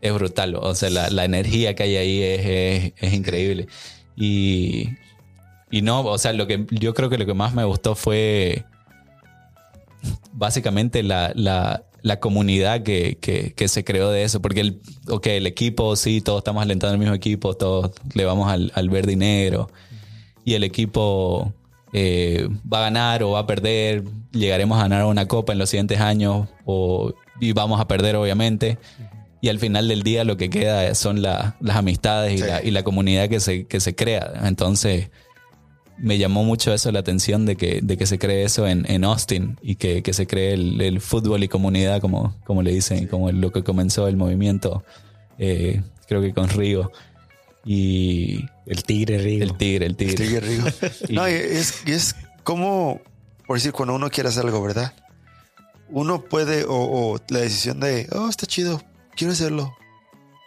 es 0.00 0.12
brutal. 0.12 0.56
O 0.56 0.74
sea, 0.74 0.90
la, 0.90 1.08
la 1.08 1.24
energía 1.24 1.74
que 1.74 1.84
hay 1.84 1.96
ahí 1.96 2.22
es, 2.22 2.40
es, 2.46 2.92
es 3.00 3.12
increíble. 3.14 3.68
Y, 4.16 4.88
y 5.70 5.82
no, 5.82 6.00
o 6.02 6.18
sea, 6.18 6.32
lo 6.32 6.46
que 6.46 6.66
yo 6.72 6.94
creo 6.94 7.08
que 7.08 7.16
lo 7.16 7.24
que 7.26 7.32
más 7.34 7.54
me 7.54 7.64
gustó 7.64 7.94
fue 7.94 8.64
básicamente 10.32 11.02
la, 11.02 11.32
la, 11.34 11.84
la 12.02 12.20
comunidad 12.20 12.82
que, 12.82 13.18
que, 13.20 13.52
que 13.54 13.68
se 13.68 13.84
creó 13.84 14.10
de 14.10 14.22
eso. 14.24 14.40
Porque 14.40 14.60
el, 14.60 14.80
okay, 15.08 15.36
el 15.36 15.46
equipo, 15.46 15.96
sí, 15.96 16.20
todos 16.20 16.38
estamos 16.38 16.62
alentando 16.62 16.94
el 16.94 17.00
mismo 17.00 17.14
equipo, 17.14 17.54
todos 17.54 17.92
le 18.14 18.24
vamos 18.24 18.50
al, 18.50 18.72
al 18.74 18.88
verde 18.90 19.12
y 19.12 19.16
negro 19.16 19.70
y 20.44 20.54
el 20.54 20.64
equipo 20.64 21.52
eh, 21.92 22.48
va 22.72 22.78
a 22.78 22.82
ganar 22.82 23.22
o 23.22 23.32
va 23.32 23.40
a 23.40 23.46
perder, 23.46 24.04
llegaremos 24.32 24.78
a 24.78 24.82
ganar 24.82 25.04
una 25.04 25.26
copa 25.28 25.52
en 25.52 25.58
los 25.58 25.68
siguientes 25.70 26.00
años 26.00 26.48
o, 26.64 27.12
y 27.40 27.52
vamos 27.52 27.80
a 27.80 27.86
perder 27.88 28.16
obviamente. 28.16 28.78
Y 29.42 29.48
al 29.48 29.58
final 29.58 29.88
del 29.88 30.02
día 30.02 30.24
lo 30.24 30.36
que 30.36 30.50
queda 30.50 30.94
son 30.94 31.22
la- 31.22 31.56
las 31.60 31.76
amistades 31.76 32.34
y, 32.34 32.38
Sí. 32.38 32.44
la, 32.46 32.62
y 32.62 32.70
la 32.70 32.82
comunidad 32.82 33.28
que 33.28 33.40
se, 33.40 33.66
que 33.66 33.80
se 33.80 33.94
crea. 33.94 34.32
Entonces 34.44 35.10
me 36.00 36.18
llamó 36.18 36.44
mucho 36.44 36.72
eso 36.72 36.90
la 36.92 37.00
atención 37.00 37.46
de 37.46 37.56
que, 37.56 37.80
de 37.82 37.96
que 37.96 38.06
se 38.06 38.18
cree 38.18 38.44
eso 38.44 38.66
en, 38.66 38.90
en 38.90 39.04
Austin 39.04 39.58
y 39.62 39.76
que, 39.76 40.02
que 40.02 40.12
se 40.12 40.26
cree 40.26 40.54
el, 40.54 40.80
el 40.80 41.00
fútbol 41.00 41.42
y 41.42 41.48
comunidad, 41.48 42.00
como, 42.00 42.34
como 42.44 42.62
le 42.62 42.72
dicen, 42.72 43.06
como 43.06 43.30
lo 43.32 43.52
que 43.52 43.62
comenzó 43.62 44.08
el 44.08 44.16
movimiento, 44.16 44.82
eh, 45.38 45.82
creo 46.08 46.20
que 46.20 46.32
con 46.32 46.48
Rigo. 46.48 46.90
Y 47.64 48.46
El 48.66 48.82
tigre 48.84 49.18
Rigo. 49.18 49.44
el 49.44 49.56
tigre, 49.56 49.86
el 49.86 49.96
tigre. 49.96 50.40
Rigo. 50.40 50.64
No, 51.10 51.26
es, 51.26 51.82
es 51.86 52.16
como, 52.42 53.00
por 53.46 53.56
decir, 53.58 53.72
cuando 53.72 53.94
uno 53.94 54.08
quiere 54.10 54.30
hacer 54.30 54.44
algo, 54.44 54.62
¿verdad? 54.62 54.94
Uno 55.90 56.22
puede, 56.22 56.64
o, 56.64 56.74
o 56.74 57.18
la 57.28 57.40
decisión 57.40 57.80
de, 57.80 58.08
oh, 58.12 58.28
está 58.28 58.46
chido, 58.46 58.82
quiero 59.14 59.32
hacerlo, 59.32 59.76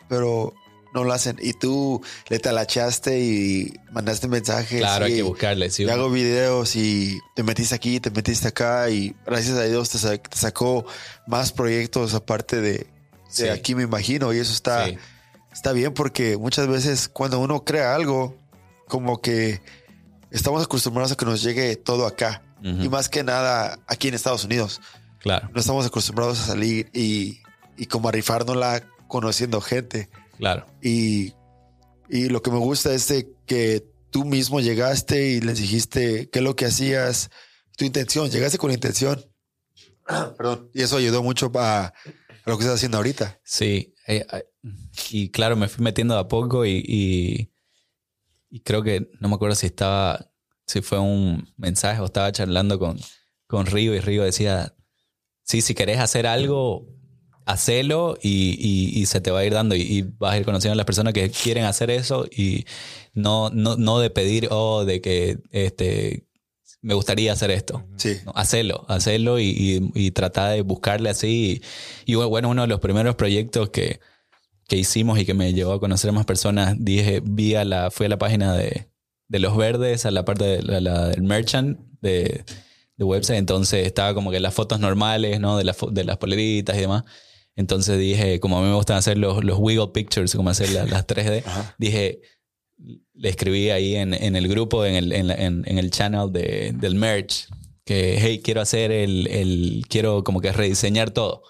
pero 0.07 0.53
no 0.93 1.03
lo 1.03 1.13
hacen. 1.13 1.37
Y 1.41 1.53
tú 1.53 2.01
le 2.29 2.39
talachaste 2.39 3.19
y 3.19 3.73
mandaste 3.91 4.27
mensajes. 4.27 4.79
Claro, 4.79 5.05
hay 5.05 5.13
y- 5.13 5.15
que 5.17 5.21
buscarle. 5.23 5.69
sí. 5.69 5.89
hago 5.89 6.09
videos 6.09 6.75
y 6.75 7.19
te 7.35 7.43
metiste 7.43 7.75
aquí, 7.75 7.99
te 7.99 8.11
metiste 8.11 8.47
acá 8.47 8.89
y 8.89 9.15
gracias 9.25 9.57
a 9.57 9.63
Dios 9.63 9.89
te, 9.89 9.97
sa- 9.97 10.17
te 10.17 10.37
sacó 10.37 10.85
más 11.27 11.51
proyectos 11.51 12.13
aparte 12.13 12.61
de, 12.61 12.71
de 12.73 12.87
Sí. 13.29 13.47
aquí, 13.49 13.75
me 13.75 13.83
imagino. 13.83 14.33
Y 14.33 14.37
eso 14.39 14.53
está, 14.53 14.85
Sí. 14.87 14.97
está 15.51 15.71
bien 15.71 15.93
porque 15.93 16.37
muchas 16.37 16.67
veces 16.67 17.07
cuando 17.09 17.39
uno 17.39 17.63
crea 17.63 17.95
algo, 17.95 18.35
como 18.87 19.21
que 19.21 19.61
estamos 20.31 20.63
acostumbrados 20.63 21.11
a 21.11 21.15
que 21.15 21.25
nos 21.25 21.41
llegue 21.41 21.75
todo 21.75 22.05
acá. 22.05 22.41
Y 22.61 22.87
más 22.87 23.09
que 23.09 23.23
nada 23.25 23.77
aquí 23.87 24.07
en 24.07 24.13
Estados 24.13 24.45
Unidos. 24.45 24.79
Claro, 25.19 25.49
No 25.53 25.59
estamos 25.59 25.85
acostumbrados 25.85 26.39
a 26.39 26.45
salir 26.45 26.89
y, 26.93 27.41
y 27.75 27.87
como 27.87 28.07
a 28.07 28.11
rifárnosla 28.13 28.83
conociendo 29.09 29.59
gente. 29.61 30.09
Claro. 30.37 30.65
Y, 30.81 31.33
y 32.09 32.29
lo 32.29 32.41
que 32.41 32.51
me 32.51 32.59
gusta 32.59 32.93
es 32.93 33.07
de 33.07 33.29
que 33.45 33.83
tú 34.11 34.25
mismo 34.25 34.59
llegaste 34.59 35.31
y 35.31 35.41
les 35.41 35.57
dijiste 35.57 36.29
qué 36.29 36.39
es 36.39 36.45
lo 36.45 36.55
que 36.55 36.65
hacías, 36.65 37.29
tu 37.77 37.85
intención, 37.85 38.29
llegaste 38.29 38.57
con 38.57 38.71
intención. 38.71 39.23
Perdón. 40.37 40.69
Y 40.73 40.81
eso 40.81 40.97
ayudó 40.97 41.23
mucho 41.23 41.51
a, 41.55 41.93
lo 42.45 42.57
que 42.57 42.63
estás 42.63 42.75
haciendo 42.75 42.97
ahorita. 42.97 43.39
Sí. 43.43 43.93
eh, 44.07 44.25
y 45.09 45.29
claro, 45.29 45.55
me 45.55 45.67
fui 45.67 45.83
metiendo 45.83 46.13
de 46.13 46.21
a 46.21 46.27
poco 46.27 46.65
y, 46.65 46.83
y, 46.85 47.53
y 48.49 48.59
creo 48.61 48.83
que 48.83 49.09
no 49.19 49.29
me 49.29 49.35
acuerdo 49.35 49.55
si 49.55 49.65
estaba, 49.65 50.31
si 50.67 50.81
fue 50.81 50.99
un 50.99 51.51
mensaje 51.57 51.99
o 52.01 52.05
estaba 52.05 52.31
charlando 52.31 52.79
con, 52.79 52.99
con 53.47 53.65
Río 53.65 53.95
y 53.95 53.99
Río 53.99 54.23
decía, 54.23 54.75
sí, 55.43 55.61
si 55.61 55.73
querés 55.73 55.99
hacer 55.99 56.27
algo, 56.27 56.87
hacelo 57.45 58.17
y, 58.21 58.55
y- 58.59 59.01
y 59.01 59.05
se 59.05 59.21
te 59.21 59.31
va 59.31 59.39
a 59.39 59.45
ir 59.45 59.53
dando 59.53 59.75
y, 59.75 59.81
y 59.81 60.01
vas 60.01 60.33
a 60.33 60.37
ir 60.37 60.45
conociendo 60.45 60.73
a 60.73 60.75
las 60.77 60.85
personas 60.85 61.13
que 61.13 61.29
quieren 61.29 61.65
hacer 61.65 61.89
eso 61.91 62.25
y 62.31 62.65
no, 63.13 63.49
no, 63.51 63.75
no 63.77 63.99
de 63.99 64.09
pedir, 64.09 64.47
oh, 64.51 64.85
de 64.85 65.01
que 65.01 65.37
este, 65.51 66.25
me 66.81 66.93
gustaría 66.93 67.31
hacer 67.33 67.51
esto. 67.51 67.85
Sí. 67.97 68.17
No, 68.25 68.31
hacerlo, 68.35 68.85
hacerlo 68.87 69.39
y, 69.39 69.45
y, 69.49 69.91
y 69.93 70.11
tratar 70.11 70.53
de 70.53 70.61
buscarle 70.61 71.09
así. 71.09 71.61
Y, 72.05 72.11
y 72.13 72.15
bueno, 72.15 72.49
uno 72.49 72.63
de 72.63 72.67
los 72.67 72.79
primeros 72.79 73.15
proyectos 73.15 73.69
que, 73.69 73.99
que 74.67 74.77
hicimos 74.77 75.19
y 75.19 75.25
que 75.25 75.33
me 75.33 75.53
llevó 75.53 75.73
a 75.73 75.79
conocer 75.79 76.09
a 76.09 76.13
más 76.13 76.25
personas, 76.25 76.75
dije, 76.79 77.21
vi 77.23 77.55
a 77.55 77.65
la, 77.65 77.91
fui 77.91 78.05
a 78.05 78.09
la 78.09 78.17
página 78.17 78.53
de, 78.55 78.89
de 79.27 79.39
Los 79.39 79.55
Verdes, 79.57 80.05
a 80.05 80.11
la 80.11 80.25
parte 80.25 80.43
de 80.45 80.61
la, 80.63 80.79
la- 80.81 81.07
del 81.09 81.23
merchant 81.23 81.79
de, 82.01 82.43
de 82.97 83.03
website. 83.05 83.37
Entonces 83.39 83.85
estaba 83.85 84.13
como 84.13 84.31
que 84.31 84.39
las 84.39 84.53
fotos 84.53 84.79
normales, 84.79 85.39
¿no? 85.39 85.57
De, 85.57 85.63
las 85.63 85.77
fo- 85.77 85.91
de 85.91 86.03
las 86.03 86.17
poleritas 86.17 86.75
y 86.77 86.81
demás. 86.81 87.03
Entonces 87.55 87.99
dije, 87.99 88.39
como 88.39 88.57
a 88.57 88.61
mí 88.61 88.67
me 88.67 88.75
gustan 88.75 88.97
hacer 88.97 89.17
los, 89.17 89.43
los 89.43 89.57
wiggle 89.59 89.89
pictures, 89.93 90.35
como 90.35 90.49
hacer 90.49 90.69
las, 90.71 90.89
las 90.89 91.05
3D, 91.05 91.43
Ajá. 91.45 91.75
dije, 91.77 92.21
le 93.13 93.29
escribí 93.29 93.69
ahí 93.69 93.95
en, 93.95 94.13
en 94.13 94.35
el 94.35 94.47
grupo, 94.47 94.85
en 94.85 94.95
el, 94.95 95.11
en, 95.11 95.27
la- 95.27 95.35
en- 95.35 95.63
en 95.67 95.77
el 95.77 95.91
channel 95.91 96.31
de, 96.31 96.73
del 96.73 96.95
merch, 96.95 97.47
que, 97.85 98.17
hey, 98.19 98.41
quiero 98.43 98.61
hacer 98.61 98.91
el, 98.91 99.27
el, 99.27 99.85
quiero 99.89 100.23
como 100.23 100.41
que 100.41 100.51
rediseñar 100.51 101.11
todo. 101.11 101.43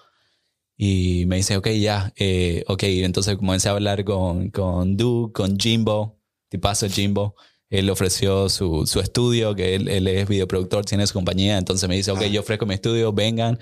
Y 0.76 1.24
me 1.26 1.36
dice, 1.36 1.56
ok, 1.56 1.68
ya, 1.70 2.12
eh, 2.16 2.64
ok, 2.66 2.82
entonces 2.84 3.36
comencé 3.36 3.68
a 3.68 3.72
hablar 3.72 4.04
con, 4.04 4.50
con 4.50 4.96
Duke, 4.96 5.32
con 5.32 5.58
Jimbo, 5.58 6.18
tipazo 6.48 6.88
Jimbo. 6.88 7.36
Él 7.78 7.90
ofreció 7.90 8.48
su, 8.48 8.86
su 8.86 9.00
estudio, 9.00 9.54
que 9.54 9.74
él, 9.74 9.88
él 9.88 10.06
es 10.08 10.28
videoproductor, 10.28 10.84
tiene 10.84 11.06
su 11.06 11.14
compañía. 11.14 11.58
Entonces 11.58 11.88
me 11.88 11.96
dice, 11.96 12.10
ok, 12.10 12.22
yo 12.24 12.40
ofrezco 12.40 12.66
mi 12.66 12.74
estudio, 12.74 13.12
vengan. 13.12 13.58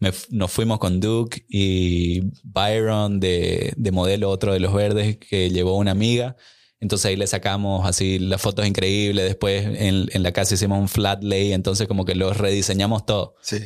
Me 0.00 0.12
nos 0.30 0.50
fuimos 0.50 0.78
con 0.78 1.00
Duke 1.00 1.44
y 1.48 2.20
Byron 2.44 3.18
de, 3.20 3.72
de 3.76 3.90
modelo, 3.92 4.30
otro 4.30 4.52
de 4.52 4.60
los 4.60 4.72
verdes, 4.72 5.16
que 5.18 5.50
llevó 5.50 5.76
una 5.76 5.90
amiga. 5.92 6.36
Entonces 6.80 7.06
ahí 7.06 7.16
le 7.16 7.26
sacamos 7.26 7.86
así 7.86 8.18
las 8.18 8.40
fotos 8.40 8.66
increíbles. 8.66 9.24
Después 9.24 9.64
en, 9.64 10.08
en 10.12 10.22
la 10.22 10.32
casa 10.32 10.54
hicimos 10.54 10.78
un 10.78 10.88
flat 10.88 11.22
lay. 11.22 11.52
Entonces 11.52 11.88
como 11.88 12.04
que 12.04 12.14
lo 12.14 12.32
rediseñamos 12.34 13.06
todo. 13.06 13.34
Sí. 13.42 13.58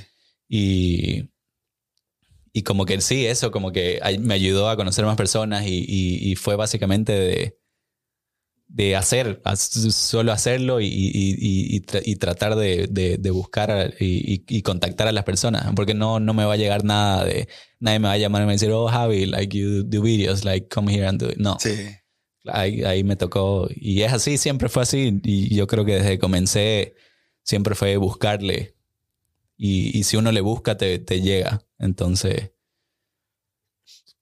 Y, 0.48 1.30
y 2.52 2.62
como 2.62 2.84
que 2.86 3.00
sí, 3.00 3.26
eso 3.26 3.50
como 3.50 3.70
que 3.72 4.00
me 4.20 4.34
ayudó 4.34 4.68
a 4.68 4.76
conocer 4.76 5.04
más 5.04 5.16
personas 5.16 5.66
y, 5.66 5.84
y- 5.86 6.30
y 6.30 6.36
fue 6.36 6.56
básicamente 6.56 7.12
de, 7.12 7.59
de 8.72 8.94
hacer, 8.96 9.42
solo 9.56 10.30
hacerlo 10.32 10.80
y, 10.80 10.86
y- 10.86 11.10
y- 11.12 11.76
y 11.76 11.80
tra- 11.80 12.02
y 12.04 12.16
tratar 12.16 12.54
de, 12.54 12.86
de- 12.88 13.18
de 13.18 13.30
buscar 13.30 13.94
y, 13.98 14.62
contactar 14.62 15.08
a 15.08 15.12
las 15.12 15.24
personas, 15.24 15.72
porque 15.74 15.92
no, 15.92 16.20
no 16.20 16.34
me 16.34 16.44
va 16.44 16.54
a 16.54 16.56
llegar 16.56 16.84
nada 16.84 17.24
de, 17.24 17.48
nadie 17.80 17.98
me 17.98 18.06
va 18.08 18.14
a 18.14 18.18
llamar 18.18 18.42
y 18.42 18.44
me 18.44 18.46
va 18.46 18.52
a 18.52 18.54
decir, 18.54 18.70
oh 18.70 18.86
Javi, 18.86 19.26
like 19.26 19.56
you 19.58 19.82
do 19.82 20.00
videos, 20.02 20.44
like 20.44 20.68
come 20.68 20.92
here 20.94 21.06
and 21.06 21.20
do 21.20 21.28
it. 21.30 21.36
No, 21.38 21.56
Sí. 21.58 21.74
ahí, 22.46 22.84
ahí 22.84 23.02
me 23.02 23.16
tocó. 23.16 23.68
Y 23.74 24.02
es 24.02 24.12
así, 24.12 24.38
siempre 24.38 24.68
fue 24.68 24.84
así. 24.84 25.20
Y 25.24 25.52
yo 25.54 25.66
creo 25.66 25.84
que 25.84 25.94
desde 25.96 26.10
que 26.10 26.18
comencé 26.20 26.94
siempre 27.42 27.74
fue 27.74 27.96
buscarle. 27.96 28.76
Y, 29.56 29.98
y 29.98 30.04
si 30.04 30.16
uno 30.16 30.30
le 30.30 30.40
busca, 30.42 30.76
te, 30.76 30.98
te 31.00 31.20
llega. 31.20 31.60
Entonces, 31.78 32.52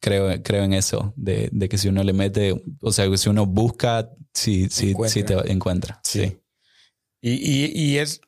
creo, 0.01 0.43
creo 0.43 0.65
en 0.65 0.73
eso, 0.73 1.13
de, 1.17 1.49
de, 1.53 1.69
que 1.69 1.79
si 1.79 1.89
uno 1.89 2.03
le 2.05 2.13
mete, 2.13 2.63
o 2.81 2.93
sea, 2.93 3.09
que 3.09 3.19
si 3.19 3.29
uno 3.29 3.47
busca, 3.47 4.11
sí, 4.33 4.69
sí, 4.71 4.95
sí 5.07 5.23
te 5.23 5.35
encuentra. 5.51 6.01
Sí. 6.03 6.39
Y, 7.21 7.33
y, 7.33 7.73
y, 7.75 7.99
es 7.99 8.21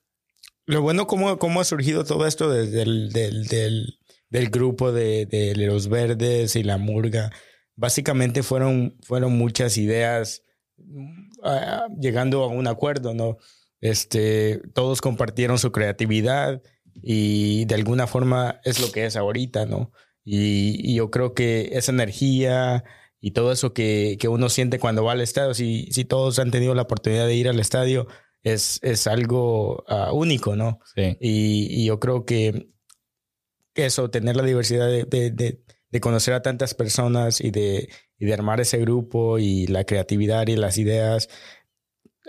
lo 0.66 0.82
bueno, 0.82 1.06
cómo, 1.06 1.38
cómo 1.38 1.60
ha 1.60 1.64
surgido 1.64 2.04
todo 2.04 2.26
esto 2.26 2.50
desde 2.50 2.82
el 2.82 3.10
del, 3.12 3.46
del, 3.46 3.98
del 4.28 4.50
grupo 4.50 4.92
de, 4.92 5.26
de, 5.26 5.54
los 5.56 5.88
verdes 5.88 6.54
y 6.54 6.62
la 6.62 6.78
murga. 6.78 7.32
Básicamente 7.74 8.42
fueron, 8.42 8.96
fueron 9.02 9.36
muchas 9.36 9.76
ideas 9.78 10.42
uh, 10.78 12.00
llegando 12.00 12.44
a 12.44 12.48
un 12.48 12.68
acuerdo, 12.68 13.14
¿no? 13.14 13.38
Este, 13.80 14.60
todos 14.74 15.00
compartieron 15.00 15.58
su 15.58 15.72
creatividad 15.72 16.62
y 17.02 17.64
de 17.64 17.74
alguna 17.74 18.06
forma 18.06 18.60
es 18.62 18.80
lo 18.80 18.92
que 18.92 19.06
es 19.06 19.16
ahorita, 19.16 19.66
¿no? 19.66 19.90
Y, 20.24 20.94
yo 20.94 21.10
creo 21.10 21.34
que 21.34 21.70
esa 21.72 21.92
energía 21.92 22.84
y 23.20 23.32
todo 23.32 23.52
eso 23.52 23.72
que, 23.72 24.16
que, 24.20 24.28
uno 24.28 24.48
siente 24.48 24.78
cuando 24.78 25.04
va 25.04 25.12
al 25.12 25.20
estadio, 25.20 25.54
si, 25.54 25.88
si 25.92 26.04
todos 26.04 26.38
han 26.38 26.50
tenido 26.50 26.74
la 26.74 26.82
oportunidad 26.82 27.26
de 27.26 27.34
ir 27.34 27.48
al 27.48 27.60
estadio, 27.60 28.06
es, 28.42 28.80
es 28.82 29.06
algo 29.06 29.84
uh, 29.88 30.14
único, 30.14 30.56
¿no? 30.56 30.80
Sí. 30.94 31.16
Y, 31.20 31.82
y, 31.82 31.86
yo 31.86 32.00
creo 32.00 32.24
que 32.24 32.70
eso, 33.74 34.10
tener 34.10 34.36
la 34.36 34.42
diversidad 34.42 34.88
de, 34.88 35.04
de, 35.04 35.30
de, 35.30 35.62
de 35.90 36.00
conocer 36.00 36.34
a 36.34 36.42
tantas 36.42 36.74
personas 36.74 37.40
y 37.40 37.50
de, 37.50 37.88
y 38.18 38.26
de 38.26 38.34
armar 38.34 38.60
ese 38.60 38.78
grupo 38.78 39.38
y 39.38 39.66
la 39.66 39.84
creatividad 39.84 40.46
y 40.48 40.56
las 40.56 40.78
ideas, 40.78 41.28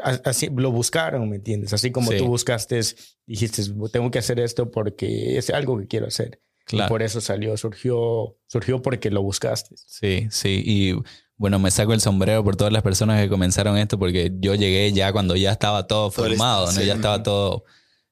así 0.02 0.50
lo 0.56 0.72
buscaron, 0.72 1.30
¿me 1.30 1.38
entiendes? 1.38 1.74
Así 1.74 1.92
como 1.92 2.12
sí. 2.12 2.18
tú 2.18 2.28
buscaste, 2.28 2.80
dijiste, 3.26 3.64
tengo 3.92 4.12
que 4.12 4.20
hacer 4.20 4.40
esto 4.40 4.72
porque 4.72 5.38
es 5.38 5.50
algo 5.50 5.78
que 5.78 5.88
quiero 5.88 6.08
hacer. 6.08 6.42
Claro. 6.66 6.88
Y 6.88 6.90
por 6.90 7.02
eso 7.02 7.22
salió, 7.22 7.58
surgió, 7.58 8.38
surgió 8.48 8.82
porque 8.82 9.10
lo 9.10 9.22
buscaste. 9.22 9.76
Sí, 9.78 10.28
sí. 10.30 10.62
Y 10.66 10.94
bueno, 11.36 11.60
me 11.60 11.72
saco 11.72 11.94
el 11.94 12.02
sombrero 12.02 12.44
por 12.44 12.56
todas 12.56 12.72
las 12.72 12.84
personas 12.84 13.22
que 13.22 13.28
comenzaron 13.28 13.78
esto 13.78 13.98
porque 13.98 14.32
yo 14.40 14.56
llegué 14.56 14.92
ya 14.94 15.12
cuando 15.12 15.36
ya 15.36 15.52
estaba 15.52 15.88
todo 15.88 16.12
formado, 16.12 16.68
¿no? 16.68 16.72
Sí. 16.72 16.86
Ya 16.86 16.94
estaba 16.94 17.24
todo 17.24 17.64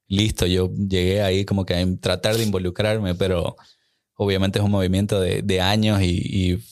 listo. 0.07 0.45
Yo 0.47 0.71
llegué 0.73 1.21
ahí 1.21 1.45
como 1.45 1.65
que 1.65 1.75
a 1.75 1.85
tratar 2.01 2.35
de 2.35 2.43
involucrarme, 2.43 3.15
pero 3.15 3.55
obviamente 4.15 4.59
es 4.59 4.65
un 4.65 4.71
movimiento 4.71 5.21
de, 5.21 5.41
de 5.41 5.61
años 5.61 6.01
y, 6.01 6.21
y 6.25 6.63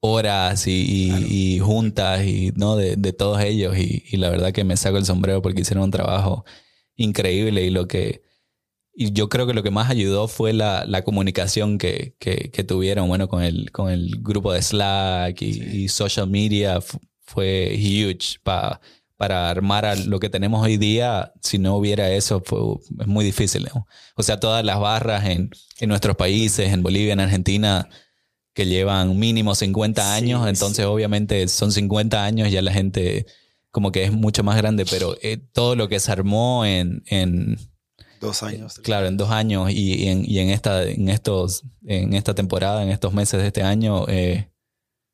horas 0.00 0.66
y, 0.66 0.84
y, 0.88 1.08
claro. 1.10 1.26
y, 1.28 1.58
juntas 1.60 2.24
y 2.24 2.52
no 2.56 2.76
de, 2.76 2.96
de 2.96 3.12
todos 3.12 3.40
ellos 3.40 3.76
y, 3.76 4.02
y, 4.10 4.16
la 4.16 4.30
verdad 4.30 4.52
que 4.52 4.64
me 4.64 4.76
saco 4.76 4.96
el 4.96 5.04
sombrero 5.04 5.42
porque 5.42 5.60
hicieron 5.60 5.84
un 5.84 5.90
trabajo 5.90 6.44
increíble 6.96 7.62
y 7.64 7.70
lo 7.70 7.86
que 7.86 8.22
y 8.92 9.12
yo 9.12 9.28
creo 9.28 9.46
que 9.46 9.54
lo 9.54 9.62
que 9.62 9.70
más 9.70 9.90
ayudó 9.90 10.28
fue 10.28 10.52
la, 10.52 10.84
la 10.86 11.02
comunicación 11.02 11.78
que, 11.78 12.14
que, 12.18 12.50
que, 12.52 12.64
tuvieron 12.64 13.08
bueno 13.08 13.28
con 13.28 13.42
el 13.42 13.70
con 13.70 13.90
el 13.90 14.16
grupo 14.20 14.52
de 14.52 14.62
Slack 14.62 15.40
y, 15.42 15.52
sí. 15.54 15.88
social 15.88 16.28
media 16.28 16.80
fue 17.20 17.74
huge 17.76 18.38
para 18.42 18.80
para 19.20 19.50
armar 19.50 19.84
a 19.84 19.96
lo 19.96 20.18
que 20.18 20.30
tenemos 20.30 20.64
hoy 20.64 20.78
día, 20.78 21.34
si 21.42 21.58
no 21.58 21.76
hubiera 21.76 22.10
eso, 22.10 22.42
fue, 22.42 22.58
es 23.00 23.06
muy 23.06 23.22
difícil. 23.22 23.68
¿no? 23.74 23.86
O 24.16 24.22
sea, 24.22 24.40
todas 24.40 24.64
las 24.64 24.80
barras 24.80 25.26
en, 25.26 25.50
en 25.78 25.88
nuestros 25.90 26.16
países, 26.16 26.72
en 26.72 26.82
Bolivia, 26.82 27.12
en 27.12 27.20
Argentina, 27.20 27.86
que 28.54 28.64
llevan 28.64 29.18
mínimo 29.18 29.54
50 29.54 30.14
años, 30.14 30.44
sí, 30.44 30.48
entonces 30.48 30.84
sí. 30.86 30.90
obviamente 30.90 31.46
son 31.48 31.70
50 31.70 32.24
años, 32.24 32.50
ya 32.50 32.62
la 32.62 32.72
gente 32.72 33.26
como 33.70 33.92
que 33.92 34.04
es 34.04 34.10
mucho 34.10 34.42
más 34.42 34.56
grande, 34.56 34.86
pero 34.88 35.14
eh, 35.20 35.36
todo 35.36 35.76
lo 35.76 35.90
que 35.90 36.00
se 36.00 36.10
armó 36.10 36.64
en, 36.64 37.02
en 37.04 37.58
dos 38.20 38.44
años. 38.44 38.80
Claro, 38.84 39.06
en 39.08 39.16
dos 39.16 39.30
años 39.30 39.70
y, 39.70 39.94
y, 39.94 40.08
en, 40.08 40.24
y 40.24 40.38
en, 40.38 40.50
esta, 40.50 40.84
en, 40.84 41.08
estos, 41.08 41.64
en 41.84 42.14
esta 42.14 42.34
temporada, 42.34 42.82
en 42.82 42.90
estos 42.90 43.12
meses 43.12 43.40
de 43.40 43.48
este 43.48 43.62
año, 43.62 44.06
eh, 44.08 44.52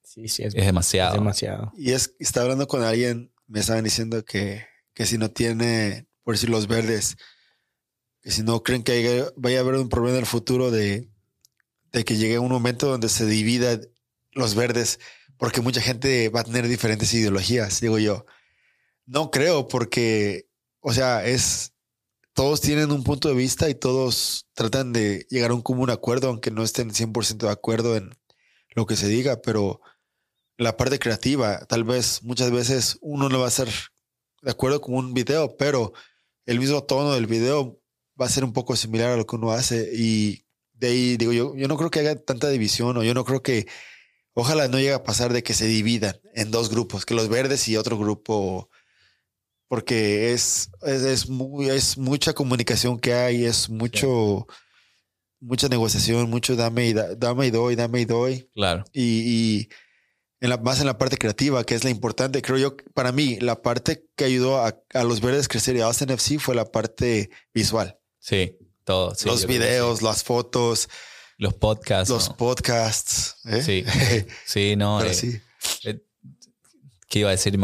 sí, 0.03 0.29
sí, 0.29 0.43
es, 0.43 0.55
es, 0.55 0.67
demasiado. 0.67 1.15
Es 1.15 1.21
demasiado. 1.21 1.73
Y 1.77 1.93
es, 1.93 2.15
está 2.19 2.43
hablando 2.43 2.69
con 2.69 2.83
alguien, 2.83 3.33
me 3.47 3.61
estaban 3.61 3.85
diciendo 3.85 4.25
que, 4.25 4.67
que 4.93 5.07
si 5.07 5.17
no 5.17 5.31
tiene, 5.31 6.07
por 6.23 6.35
decir 6.35 6.51
los 6.51 6.67
verdes, 6.67 7.17
que 8.21 8.31
si 8.31 8.43
no 8.43 8.63
creen 8.63 8.83
que 8.83 9.25
vaya 9.37 9.59
a 9.59 9.61
haber 9.61 9.77
un 9.77 9.89
problema 9.89 10.19
en 10.19 10.21
el 10.21 10.27
futuro 10.27 10.71
de 10.71 11.09
de 11.97 12.05
que 12.05 12.17
llegue 12.17 12.39
un 12.39 12.51
momento 12.51 12.89
donde 12.89 13.09
se 13.09 13.25
divida 13.25 13.81
los 14.33 14.55
verdes, 14.55 15.01
porque 15.39 15.63
mucha 15.63 15.81
gente 15.81 16.29
va 16.29 16.41
a 16.41 16.45
tener 16.45 16.69
diferentes 16.69 17.13
ideologías, 17.15 17.81
digo 17.81 17.99
yo. 17.99 18.27
No 19.07 19.31
creo, 19.31 19.67
porque, 19.67 20.47
o 20.81 20.93
sea, 20.93 21.25
es, 21.25 21.73
todos 22.37 22.61
tienen 22.61 22.93
un 22.93 23.03
punto 23.03 23.29
de 23.29 23.35
vista 23.35 23.71
y 23.71 23.75
todos 23.75 24.47
tratan 24.53 24.93
de 24.93 25.27
llegar 25.31 25.53
a 25.53 25.55
un 25.55 25.63
común 25.63 25.89
acuerdo, 25.89 26.29
aunque 26.29 26.51
no 26.51 26.63
estén 26.63 26.91
100% 26.91 27.47
de 27.47 27.51
acuerdo 27.51 27.97
en 27.97 28.15
lo 28.75 28.85
que 28.85 28.95
se 28.95 29.09
diga, 29.09 29.41
pero 29.41 29.81
la 30.59 30.77
parte 30.77 30.99
creativa, 30.99 31.65
tal 31.65 31.85
vez 31.85 32.23
muchas 32.23 32.51
veces 32.51 32.99
uno 33.01 33.31
no 33.31 33.41
va 33.41 33.47
a 33.47 33.51
ser 33.51 33.71
de 34.43 34.51
acuerdo 34.51 34.83
con 34.83 34.95
un 34.97 35.15
video, 35.15 35.57
pero 35.57 35.95
el 36.45 36.61
mismo 36.61 36.85
tono 36.85 37.15
del 37.15 37.27
video 37.27 37.81
va 38.21 38.27
a 38.27 38.31
ser 38.31 38.45
un 38.45 38.53
poco 38.53 38.77
similar 38.77 39.13
a 39.13 39.17
lo 39.17 39.27
que 39.27 39.37
uno 39.37 39.53
hace. 39.53 39.91
Y 39.95 40.45
de 40.75 40.89
ahí 40.89 41.17
digo 41.17 41.33
yo, 41.33 41.57
yo 41.57 41.69
no 41.69 41.79
creo 41.79 41.91
que 41.91 42.01
haya 42.01 42.23
tanta 42.23 42.51
división 42.51 42.99
o 42.99 43.03
yo 43.03 43.15
no 43.15 43.25
creo 43.25 43.43
que, 43.43 43.67
ojalá 44.35 44.69
no 44.69 44.77
llegue 44.77 44.93
a 44.93 45.03
pasar 45.03 45.33
de 45.33 45.43
que 45.43 45.55
se 45.55 45.65
dividan 45.65 46.21
en 46.35 46.51
dos 46.51 46.69
grupos, 46.69 47.07
que 47.07 47.15
los 47.15 47.31
verdes 47.31 47.67
y 47.69 47.79
otro 47.79 47.97
grupo, 47.97 48.69
porque 49.69 50.33
es, 50.33 50.71
es, 50.83 51.03
es, 51.03 51.29
muy, 51.29 51.69
es 51.69 51.99
mucha 51.99 52.33
comunicación 52.33 52.99
que 52.99 53.15
hay, 53.15 53.45
es 53.45 53.69
mucho, 53.69 54.47
sí. 54.49 54.57
mucha 55.41 55.69
negociación, 55.69 56.31
mucho 56.31 56.57
dame 56.57 56.89
y, 56.89 56.93
da, 56.93 57.15
dame 57.15 57.47
y 57.47 57.51
doy, 57.51 57.77
dame 57.77 58.01
y 58.01 58.05
doy. 58.05 58.51
Claro. 58.55 58.85
Y, 58.93 59.03
y 59.03 59.69
en 60.41 60.51
la, 60.51 60.59
más 60.59 60.81
en 60.81 60.87
la 60.87 60.99
parte 60.99 61.17
creativa, 61.17 61.65
que 61.65 61.75
es 61.75 61.85
la 61.85 61.91
importante, 61.91 62.43
creo 62.43 62.59
yo, 62.59 62.77
para 62.95 63.13
mí, 63.13 63.39
la 63.41 63.63
parte 63.63 64.07
que 64.17 64.25
ayudó 64.25 64.59
a, 64.59 64.81
a 64.93 65.05
los 65.05 65.21
verdes 65.21 65.49
crecer 65.49 65.77
y 65.77 65.81
a 65.81 65.87
Austin 65.87 66.11
FC 66.11 66.39
fue 66.39 66.55
la 66.55 66.67
parte 66.67 67.31
visual. 67.53 67.99
Sí. 68.19 68.57
Todo, 68.85 69.17
sí, 69.17 69.27
los 69.27 69.47
videos, 69.47 70.01
las 70.01 70.23
fotos, 70.23 70.89
los 71.39 71.55
podcasts. 71.55 72.09
Los 72.09 72.29
no. 72.31 72.37
podcasts. 72.37 73.37
¿eh? 73.45 73.63
Sí, 73.63 73.85
sí, 74.47 74.77
no. 74.77 75.03
Eh, 75.03 75.13
sí. 75.13 75.41
Eh, 75.85 76.01
¿Qué 77.09 77.21
iba 77.21 77.29
a 77.29 77.33
decir? 77.33 77.57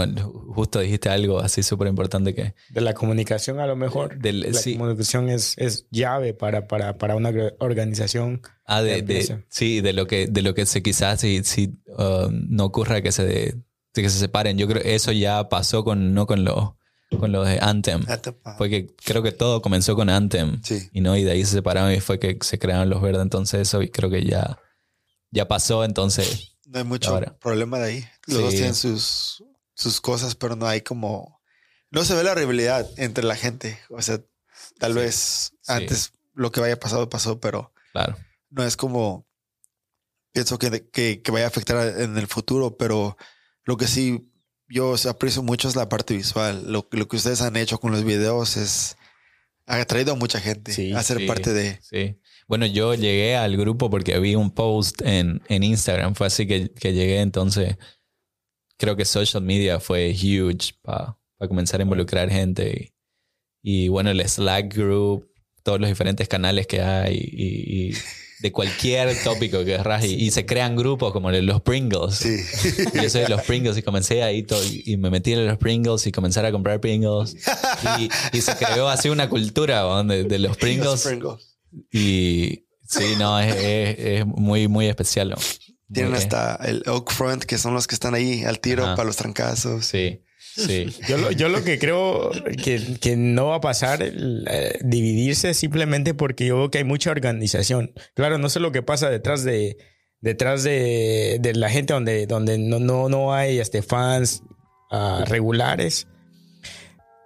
Justo 0.55 0.79
dijiste 0.79 1.09
algo 1.09 1.41
así 1.41 1.65
súper 1.65 1.89
importante 1.89 2.33
que... 2.33 2.55
De 2.71 2.81
la 2.81 2.95
comunicación 2.95 3.59
a 3.59 3.67
lo 3.67 3.75
mejor. 3.75 4.17
Del, 4.19 4.41
la 4.41 4.53
sí. 4.53 4.75
comunicación 4.75 5.29
es, 5.29 5.55
es 5.59 5.89
llave 5.91 6.33
para, 6.33 6.69
para, 6.69 6.97
para 6.97 7.17
una 7.17 7.33
organización. 7.59 8.43
Ah, 8.65 8.83
de, 8.83 9.03
de, 9.03 9.45
sí, 9.49 9.81
de 9.81 9.93
lo 9.95 10.07
que, 10.07 10.29
de 10.29 10.43
lo 10.43 10.55
que 10.55 10.65
se 10.65 10.81
quizás 10.81 11.21
si, 11.21 11.43
si 11.43 11.75
uh, 11.87 12.29
no 12.31 12.67
ocurra 12.67 13.03
que 13.03 13.11
se, 13.11 13.57
que 13.93 14.09
se 14.09 14.19
separen. 14.21 14.59
Yo 14.59 14.69
creo 14.69 14.81
que 14.81 14.95
eso 14.95 15.11
ya 15.11 15.49
pasó 15.49 15.83
con, 15.83 16.15
no 16.15 16.27
con 16.27 16.45
los 16.45 16.75
con 17.19 17.33
lo 17.33 17.45
de 17.45 17.59
Anthem. 17.61 18.05
Porque 18.59 18.95
creo 19.05 19.25
que 19.25 19.33
todo 19.33 19.61
comenzó 19.61 19.97
con 19.97 20.09
Anthem. 20.09 20.63
Sí. 20.63 20.89
Y 20.93 21.01
no, 21.01 21.17
y 21.17 21.25
de 21.25 21.33
ahí 21.33 21.45
se 21.45 21.55
separaron 21.55 21.93
y 21.93 21.99
fue 21.99 22.21
que 22.21 22.39
se 22.41 22.61
crearon 22.61 22.89
los 22.89 23.03
verdes. 23.03 23.23
Entonces 23.23 23.63
eso 23.63 23.83
y 23.83 23.91
creo 23.91 24.09
que 24.09 24.25
ya, 24.25 24.61
ya 25.33 25.49
pasó. 25.49 25.85
Entonces. 25.85 26.52
No 26.73 26.79
hay 26.79 26.85
mucho 26.85 27.11
ahora. 27.11 27.39
problema 27.39 27.79
de 27.79 27.85
ahí. 27.85 28.09
Los 28.27 28.37
sí. 28.39 28.43
dos 28.43 28.55
tienen 28.55 28.75
sus, 28.75 29.45
sus 29.75 30.01
cosas, 30.01 30.35
pero 30.35 30.57
no 30.57 30.67
hay 30.67 30.81
como. 30.81 31.43
No 31.91 32.05
se 32.05 32.15
ve 32.15 32.25
la 32.25 32.35
rivalidad 32.35 32.89
entre 32.97 33.25
la 33.25 33.37
gente. 33.37 33.79
O 33.91 34.01
sea, 34.01 34.21
tal 34.79 34.95
sí. 34.95 34.99
vez 34.99 35.53
antes 35.67 36.13
lo 36.33 36.51
que 36.51 36.61
vaya 36.61 36.81
pasado 36.81 37.11
pasó, 37.11 37.41
pero. 37.41 37.75
Claro. 37.93 38.17
No 38.49 38.65
es 38.65 38.79
como. 38.79 39.27
Pienso 40.33 40.59
que, 40.59 40.89
que, 40.89 41.21
que 41.21 41.31
vaya 41.31 41.45
a 41.45 41.49
afectar 41.49 42.01
en 42.01 42.17
el 42.17 42.27
futuro, 42.27 42.79
pero 42.79 43.19
lo 43.65 43.77
que 43.77 43.87
sí 43.87 44.33
yo 44.67 44.95
aprecio 45.11 45.43
mucho 45.43 45.69
es 45.69 45.77
la 45.77 45.91
parte 45.91 46.17
visual. 46.17 46.73
Lo, 46.73 46.89
lo, 46.91 47.07
que 47.07 47.17
ustedes 47.17 47.43
han 47.43 47.57
hecho 47.57 47.79
con 47.79 47.93
los 47.93 48.03
videos 48.05 48.57
es 48.57 48.97
ha 49.67 49.77
atraído 49.77 50.13
a 50.13 50.17
mucha 50.17 50.41
gente 50.41 50.73
sí, 50.73 50.93
a 50.93 51.03
ser 51.03 51.19
sí, 51.19 51.27
parte 51.27 51.53
de. 51.53 51.79
Sí. 51.83 52.19
Bueno, 52.49 52.67
yo 52.67 52.95
llegué 52.95 53.37
al 53.37 53.57
grupo 53.57 53.91
porque 53.91 54.19
vi 54.19 54.35
un 54.35 54.51
post 54.51 55.01
en, 55.03 55.43
en 55.49 55.63
Instagram. 55.63 56.15
Fue 56.15 56.27
así 56.27 56.47
que, 56.47 56.71
que, 56.71 56.93
llegué. 56.93 57.21
Entonces, 57.21 57.77
creo 58.77 58.97
que 58.97 59.05
social 59.05 59.43
media 59.43 59.81
fue 59.81 60.13
huge 60.13 60.75
para 60.83 61.17
pa 61.39 61.49
comenzar 61.49 61.81
a 61.81 61.85
involucrar 61.85 62.31
gente. 62.31 62.93
Y, 63.63 63.85
y, 63.85 63.89
bueno, 63.89 64.11
el 64.11 64.29
Slack 64.29 64.75
group, 64.75 65.31
todos 65.63 65.81
los 65.81 65.89
diferentes 65.89 66.29
canales 66.29 66.67
que 66.67 66.83
hay. 66.83 67.17
Y, 67.17 67.91
y 67.91 67.95
de 68.43 68.51
cualquier 68.51 69.17
tópico 69.25 69.61
que 69.61 69.65
querrás 69.65 70.05
y, 70.05 70.15
y, 70.15 70.31
se 70.33 70.45
crean 70.45 70.77
grupos 70.77 71.13
como 71.13 71.31
los 71.31 71.63
Pringles. 71.63 72.17
Sí. 72.17 72.37
Yo 73.01 73.09
soy 73.09 73.23
de 73.23 73.29
los 73.29 73.43
Pringles 73.43 73.79
y 73.79 73.83
comencé 73.83 74.23
ahí 74.23 74.43
todo, 74.43 74.61
y 74.65 74.97
me 74.97 75.11
metí 75.11 75.33
en 75.33 75.47
los 75.47 75.59
Pringles 75.59 76.07
y 76.07 76.13
comencé 76.13 76.41
a 76.41 76.51
comprar 76.51 76.81
Pringles 76.81 77.37
y, 77.99 78.11
y 78.37 78.41
se 78.41 78.57
creó 78.57 78.89
así 78.89 79.09
una 79.09 79.29
cultura 79.29 80.03
de, 80.03 80.25
de 80.25 80.39
los 80.39 80.57
Pringles. 80.57 80.73
Los 80.83 81.03
Pringles. 81.03 81.52
Y 81.91 82.67
sí, 82.87 83.15
no, 83.19 83.39
es, 83.41 83.55
es, 83.57 83.99
es, 83.99 84.27
muy, 84.27 84.69
muy 84.69 84.87
especial. 84.89 85.35
Tienen 85.93 86.13
Muy 86.13 86.19
bien. 86.21 86.33
hasta 86.33 86.57
el 86.65 86.83
Oak 86.87 87.13
Front, 87.13 87.45
que 87.45 87.59
son 87.59 87.75
los 87.75 87.87
que 87.87 87.95
están 87.95 88.15
ahí 88.15 88.45
al 88.45 88.61
tiro 88.61 88.85
Ajá. 88.85 88.97
para 88.97 89.07
los 89.07 89.17
trancazos. 89.17 89.85
Sí, 89.85 90.23
sí. 90.39 90.87
Yo 91.09 91.19
lo, 91.19 91.31
yo 91.33 91.49
lo 91.49 91.65
que 91.65 91.79
creo 91.79 92.31
que, 92.63 92.97
que 93.01 93.17
no 93.17 93.49
va 93.49 93.57
a 93.57 93.61
pasar, 93.61 94.03
el, 94.03 94.47
eh, 94.49 94.79
dividirse 94.83 95.55
simplemente 95.55 96.15
porque 96.15 96.47
yo 96.47 96.57
veo 96.57 96.71
que 96.71 96.79
hay 96.79 96.85
mucha 96.85 97.11
organización. 97.11 97.93
Claro, 98.15 98.39
no 98.39 98.49
sé 98.49 98.61
lo 98.61 98.73
que 98.73 98.83
pasa 98.83 99.11
detrás 99.11 99.45
de 99.45 99.77
detrás 100.23 100.63
de, 100.63 101.39
de 101.41 101.53
la 101.55 101.69
gente 101.69 101.93
donde, 101.93 102.27
donde 102.27 102.57
no, 102.57 102.79
no, 102.79 103.09
no 103.11 103.35
hay 103.35 103.59
este, 103.59 103.83
fans 103.83 104.43
ah, 104.91 105.25
regulares. 105.27 106.07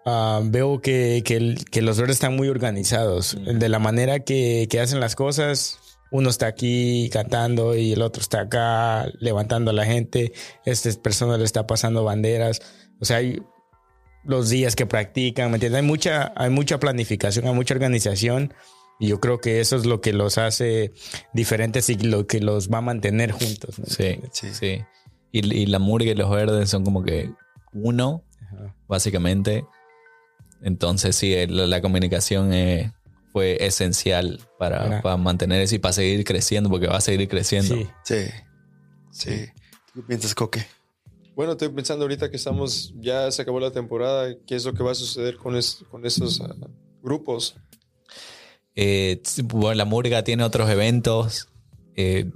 Ah, 0.08 0.40
veo 0.44 0.80
que, 0.80 1.22
que, 1.24 1.36
el- 1.36 1.64
que 1.70 1.82
los 1.82 1.98
verdes 1.98 2.16
están 2.16 2.36
muy 2.36 2.48
organizados. 2.48 3.36
De 3.44 3.68
la 3.68 3.78
manera 3.80 4.20
que, 4.20 4.68
que 4.70 4.78
hacen 4.80 5.00
las 5.00 5.16
cosas, 5.16 5.80
uno 6.12 6.30
está 6.30 6.46
aquí 6.46 7.10
cantando 7.12 7.74
y 7.74 7.92
el 7.92 8.02
otro 8.02 8.22
está 8.22 8.42
acá 8.42 9.08
levantando 9.18 9.72
a 9.72 9.74
la 9.74 9.84
gente. 9.84 10.32
Esta 10.64 10.90
persona 11.02 11.36
le 11.36 11.44
está 11.44 11.66
pasando 11.66 12.04
banderas. 12.04 12.60
O 13.00 13.04
sea, 13.04 13.16
hay 13.16 13.42
los 14.24 14.48
días 14.48 14.76
que 14.76 14.86
practican, 14.86 15.50
¿me 15.50 15.56
entiendes? 15.56 15.80
Hay 15.80 15.86
mucha, 15.86 16.32
hay 16.36 16.50
mucha 16.50 16.78
planificación, 16.78 17.46
hay 17.48 17.54
mucha 17.54 17.74
organización. 17.74 18.54
Y 19.00 19.08
yo 19.08 19.18
creo 19.20 19.40
que 19.40 19.60
eso 19.60 19.76
es 19.76 19.86
lo 19.86 20.00
que 20.00 20.12
los 20.12 20.38
hace 20.38 20.92
diferentes 21.34 21.90
y 21.90 21.96
lo 21.96 22.26
que 22.28 22.38
los 22.40 22.70
va 22.70 22.78
a 22.78 22.82
mantener 22.82 23.32
juntos. 23.32 23.78
¿no? 23.80 23.86
Sí, 23.86 24.20
Sí. 24.32 24.54
sí. 24.54 24.84
Y, 25.32 25.54
y 25.54 25.66
la 25.66 25.80
murga 25.80 26.12
y 26.12 26.14
los 26.14 26.30
verdes 26.30 26.70
son 26.70 26.84
como 26.84 27.02
que 27.02 27.30
uno, 27.74 28.22
Ajá. 28.40 28.74
básicamente. 28.88 29.64
Entonces, 30.62 31.16
sí, 31.16 31.34
el- 31.34 31.70
la, 31.70 31.80
comunicación 31.80 32.52
eh, 32.52 32.92
fue 33.32 33.58
esencial 33.64 34.40
para, 34.58 35.02
mantener 35.18 35.60
eso 35.60 35.74
y 35.74 35.78
para 35.78 35.92
seguir 35.92 36.24
creciendo, 36.24 36.70
porque 36.70 36.86
va 36.86 36.96
a 36.96 37.00
seguir 37.00 37.28
creciendo. 37.28 37.76
Sí. 37.76 37.86
Sí. 38.04 38.24
Sí. 39.10 39.46
¿Tú 39.92 40.00
qué 40.00 40.08
piensas, 40.08 40.34
Coque? 40.34 40.66
Bueno, 41.34 41.52
estoy 41.52 41.68
pensando 41.68 42.04
ahorita 42.04 42.30
que 42.30 42.36
estamos, 42.36 42.94
ya 42.96 43.30
se 43.30 43.42
acabó 43.42 43.60
la 43.60 43.70
temporada, 43.70 44.34
¿qué 44.46 44.56
es 44.56 44.64
lo 44.64 44.72
que 44.72 44.82
va 44.82 44.92
a 44.92 44.94
suceder 44.94 45.36
con, 45.36 45.54
es- 45.56 45.84
con 45.90 46.06
esos 46.06 46.40
ah, 46.40 46.54
grupos? 47.02 47.56
Eh, 48.74 49.22
bueno, 49.44 49.74
la 49.74 49.84
murga 49.84 50.22
tiene 50.24 50.44
otros 50.44 50.68
eventos. 50.70 51.48
Eh, 51.94 52.30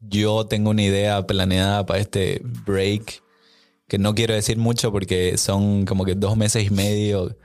yo 0.00 0.46
tengo 0.46 0.70
una 0.70 0.82
idea 0.82 1.26
planeada 1.26 1.84
para 1.86 2.00
este 2.00 2.40
break 2.64 3.22
que 3.88 3.98
no 3.98 4.14
quiero 4.14 4.34
decir 4.34 4.58
mucho 4.58 4.92
porque 4.92 5.36
son 5.38 5.84
como 5.86 6.04
que 6.04 6.14
dos 6.14 6.36
meses 6.36 6.64
y 6.66 6.70
medio 6.70 7.36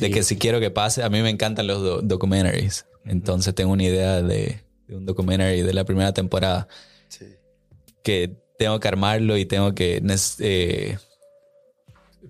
de 0.00 0.10
que 0.10 0.22
si 0.22 0.36
quiero 0.36 0.60
que 0.60 0.70
pase, 0.70 1.02
a 1.02 1.08
mí 1.08 1.20
me 1.22 1.30
encantan 1.30 1.66
los 1.66 1.82
do- 1.82 2.02
documentaries. 2.02 2.86
Entonces 3.04 3.54
tengo 3.54 3.72
una 3.72 3.84
idea 3.84 4.20
de, 4.22 4.60
de 4.86 4.96
un 4.96 5.06
documentary 5.06 5.62
de 5.62 5.72
la 5.72 5.84
primera 5.84 6.12
temporada 6.12 6.68
Sí. 7.08 7.24
que 8.02 8.36
tengo 8.58 8.78
que 8.80 8.88
armarlo 8.88 9.36
y 9.38 9.46
tengo 9.46 9.74
que 9.74 10.02
eh, 10.40 10.98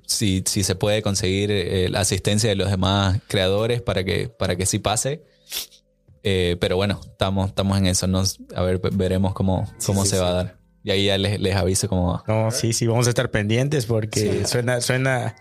si, 0.07 0.43
si 0.47 0.63
se 0.63 0.75
puede 0.75 1.03
conseguir 1.03 1.51
eh, 1.51 1.89
la 1.91 2.01
asistencia 2.01 2.49
de 2.51 2.57
los 2.57 2.71
demás 2.71 3.21
creadores 3.29 3.83
para 3.83 4.05
que 4.05 4.29
para 4.29 4.57
que 4.57 4.67
sí 4.67 4.79
pase 4.79 5.23
Eh, 6.25 6.57
pero 6.61 6.77
bueno 6.77 7.01
estamos 7.03 7.49
estamos 7.49 7.79
en 7.79 7.87
eso 7.87 8.07
nos, 8.07 8.39
a 8.55 8.63
ver 8.63 8.79
ve- 8.79 8.91
veremos 8.93 9.33
cómo 9.35 9.73
cómo 9.87 10.05
sí, 10.05 10.11
se 10.11 10.19
va 10.19 10.27
sí. 10.27 10.31
a 10.31 10.35
dar 10.35 10.58
y 10.85 10.91
ahí 10.91 11.07
ya 11.07 11.19
les, 11.19 11.41
les 11.41 11.55
aviso 11.57 11.89
cómo 11.89 12.13
va 12.13 12.25
No, 12.27 12.51
sí, 12.51 12.73
sí, 12.73 12.87
vamos 12.87 13.07
a 13.07 13.11
estar 13.11 13.31
pendientes 13.31 13.87
porque 13.87 14.45
suena, 14.47 14.81
suena, 14.81 15.37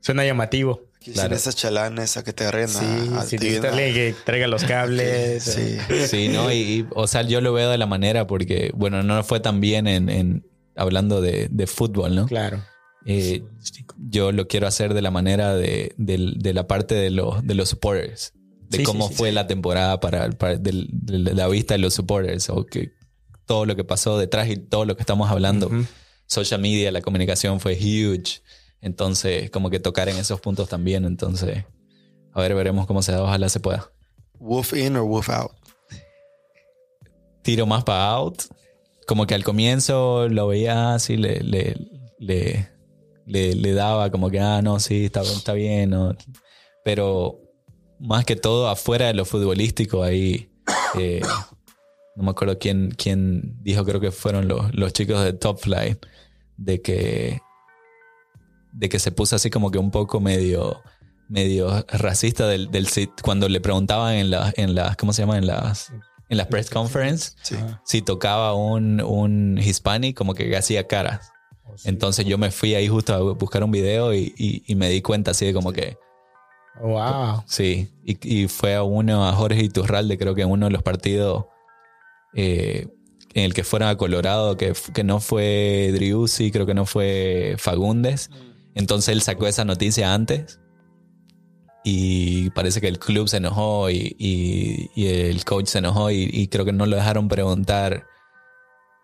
suena 0.00 0.24
llamativo. 0.24 0.82
Claro. 1.14 1.34
esas 1.34 1.54
chalanes 1.56 2.16
a 2.16 2.24
que 2.24 2.32
te 2.34 2.42
agarren 2.44 2.68
Sí, 2.68 3.38
que 3.38 4.14
traiga 4.24 4.46
los 4.48 4.64
cables. 4.64 5.42
Sí. 5.44 5.78
sí 6.06 6.28
no 6.28 6.52
y, 6.52 6.56
y, 6.56 6.86
o 6.94 7.06
sea 7.06 7.22
yo 7.22 7.40
lo 7.40 7.52
veo 7.52 7.70
de 7.70 7.78
la 7.78 7.86
manera 7.86 8.26
porque 8.26 8.72
bueno 8.74 9.02
no 9.02 9.22
fue 9.24 9.40
tan 9.40 9.60
bien 9.60 9.86
en, 9.86 10.08
en 10.10 10.44
hablando 10.76 11.20
de, 11.20 11.48
de 11.50 11.66
fútbol 11.66 12.14
no 12.14 12.26
Claro. 12.26 12.62
Eh, 13.06 13.42
yo 14.10 14.32
lo 14.32 14.48
quiero 14.48 14.66
hacer 14.66 14.92
de 14.92 15.00
la 15.00 15.10
manera 15.10 15.54
de, 15.54 15.94
del- 15.96 16.34
de 16.40 16.52
la 16.52 16.66
parte 16.66 16.94
de 16.94 17.10
los, 17.10 17.46
de 17.46 17.54
los 17.54 17.68
supporters. 17.70 18.32
De 18.68 18.78
Sí, 18.78 18.82
cómo 18.84 19.04
sí, 19.08 19.14
sí, 19.14 19.18
fue 19.18 19.32
la 19.32 19.46
temporada 19.46 19.98
para, 20.00 20.28
para 20.30 20.56
del- 20.56 20.88
de 20.92 21.32
la 21.34 21.48
vista 21.48 21.72
de 21.74 21.78
los 21.78 21.94
supporters. 21.94 22.50
O 22.50 22.66
que 22.66 22.92
todo 23.48 23.64
lo 23.66 23.74
que 23.74 23.82
pasó 23.82 24.18
detrás 24.18 24.48
y 24.48 24.56
todo 24.56 24.84
lo 24.84 24.94
que 24.94 25.02
estamos 25.02 25.30
hablando. 25.30 25.70
Social 26.26 26.60
media, 26.60 26.92
la 26.92 27.00
comunicación 27.00 27.58
fue 27.58 27.72
huge. 27.72 28.42
Entonces, 28.80 29.50
como 29.50 29.70
que 29.70 29.80
tocar 29.80 30.08
en 30.08 30.18
esos 30.18 30.40
puntos 30.40 30.68
también. 30.68 31.04
Entonces, 31.04 31.64
a 32.32 32.40
ver, 32.40 32.54
veremos 32.54 32.86
cómo 32.86 33.02
se 33.02 33.12
da. 33.12 33.24
Ojalá 33.24 33.48
se 33.48 33.58
pueda. 33.58 33.90
Wolf 34.38 34.74
in 34.74 34.96
or 34.96 35.04
wolf 35.04 35.30
out. 35.30 35.50
Tiro 37.42 37.66
más 37.66 37.82
para 37.82 38.10
out. 38.10 38.42
Como 39.06 39.26
que 39.26 39.34
al 39.34 39.42
comienzo 39.42 40.28
lo 40.28 40.46
veía 40.46 40.94
así, 40.94 41.16
le, 41.16 41.40
le, 41.40 41.74
le, 42.18 42.68
le, 43.24 43.54
le 43.54 43.72
daba 43.72 44.10
como 44.10 44.30
que, 44.30 44.38
ah, 44.38 44.60
no, 44.60 44.78
sí, 44.78 45.06
está, 45.06 45.22
está 45.22 45.54
bien. 45.54 45.88
¿no? 45.90 46.14
Pero 46.84 47.40
más 47.98 48.26
que 48.26 48.36
todo 48.36 48.68
afuera 48.68 49.06
de 49.06 49.14
lo 49.14 49.24
futbolístico, 49.24 50.02
ahí 50.02 50.52
eh, 50.98 51.22
no 52.18 52.24
me 52.24 52.30
acuerdo 52.32 52.58
quién, 52.58 52.90
quién 52.98 53.56
dijo, 53.62 53.84
creo 53.84 54.00
que 54.00 54.10
fueron 54.10 54.48
los, 54.48 54.74
los 54.74 54.92
chicos 54.92 55.22
de 55.22 55.32
Top 55.32 55.60
Flight, 55.60 56.04
de 56.56 56.82
que, 56.82 57.40
de 58.72 58.88
que 58.88 58.98
se 58.98 59.12
puso 59.12 59.36
así 59.36 59.50
como 59.50 59.70
que 59.70 59.78
un 59.78 59.90
poco 59.92 60.20
medio 60.20 60.82
medio 61.28 61.84
racista 61.92 62.48
del, 62.48 62.70
del 62.70 62.86
sit- 62.88 63.20
cuando 63.22 63.48
le 63.48 63.60
preguntaban 63.60 64.14
en 64.14 64.30
las 64.30 64.56
en 64.58 64.74
las 64.74 64.96
¿cómo 64.96 65.12
se 65.12 65.22
llama? 65.22 65.36
en 65.38 65.46
las 65.46 65.92
en 66.30 66.36
las 66.38 66.46
press 66.48 66.70
conference 66.70 67.32
Sí. 67.42 67.54
si 67.84 68.02
tocaba 68.02 68.54
un, 68.54 69.00
un 69.02 69.58
hispanic 69.58 70.16
como 70.16 70.34
que 70.34 70.54
hacía 70.56 70.86
caras. 70.86 71.30
Entonces 71.84 72.24
yo 72.26 72.36
me 72.38 72.50
fui 72.50 72.74
ahí 72.74 72.88
justo 72.88 73.14
a 73.14 73.20
buscar 73.34 73.62
un 73.62 73.70
video 73.70 74.12
y, 74.12 74.34
y- 74.36 74.62
y 74.66 74.74
me 74.74 74.88
di 74.88 75.02
cuenta 75.02 75.30
así 75.30 75.46
de 75.46 75.52
como 75.54 75.72
que 75.72 75.96
Wow. 76.80 77.42
sí. 77.46 77.88
Y, 78.04 78.18
y 78.42 78.48
fue 78.48 78.74
a 78.74 78.82
uno, 78.82 79.26
a 79.28 79.32
Jorge 79.32 79.62
Iturralde, 79.62 80.16
creo 80.18 80.34
que 80.34 80.42
en 80.42 80.50
uno 80.50 80.66
de 80.66 80.72
los 80.72 80.82
partidos 80.82 81.46
eh, 82.34 82.88
en 83.34 83.44
el 83.44 83.54
que 83.54 83.64
fueron 83.64 83.88
a 83.88 83.96
Colorado, 83.96 84.56
que, 84.56 84.72
que 84.94 85.04
no 85.04 85.20
fue 85.20 85.90
Driussi, 85.92 86.50
creo 86.50 86.66
que 86.66 86.74
no 86.74 86.86
fue 86.86 87.56
Fagundes. 87.58 88.30
Entonces 88.74 89.08
él 89.10 89.22
sacó 89.22 89.46
esa 89.46 89.64
noticia 89.64 90.14
antes. 90.14 90.60
Y 91.84 92.50
parece 92.50 92.80
que 92.80 92.88
el 92.88 92.98
club 92.98 93.28
se 93.28 93.38
enojó 93.38 93.88
y, 93.90 94.14
y- 94.18 94.90
y 94.94 95.06
el 95.06 95.44
coach 95.44 95.68
se 95.68 95.78
enojó 95.78 96.10
y, 96.10 96.28
y 96.32 96.48
creo 96.48 96.64
que 96.64 96.72
no 96.72 96.86
lo 96.86 96.96
dejaron 96.96 97.28
preguntar 97.28 98.06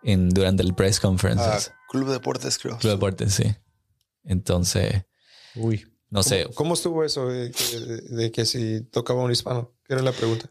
en, 0.03 0.29
durante 0.31 0.63
el 0.63 0.75
press 0.75 0.99
Ah, 0.99 1.03
conference. 1.03 1.71
Club 1.89 2.11
Deportes, 2.11 2.59
creo. 2.59 2.77
Club 2.79 2.93
Deportes, 2.95 3.35
sí. 3.35 3.55
Entonces, 4.25 5.05
Uy. 5.55 5.87
no 6.11 6.23
sé. 6.23 6.45
¿Cómo, 6.45 6.55
cómo 6.57 6.75
estuvo 6.75 7.05
eso 7.05 7.29
de 7.29 7.53
que, 7.53 7.79
de 7.81 8.33
que 8.33 8.45
si 8.45 8.83
tocaba 8.83 9.23
un 9.23 9.31
hispano? 9.31 9.73
¿Qué 9.85 9.95
era 9.95 10.03
la 10.03 10.13
pregunta? 10.13 10.51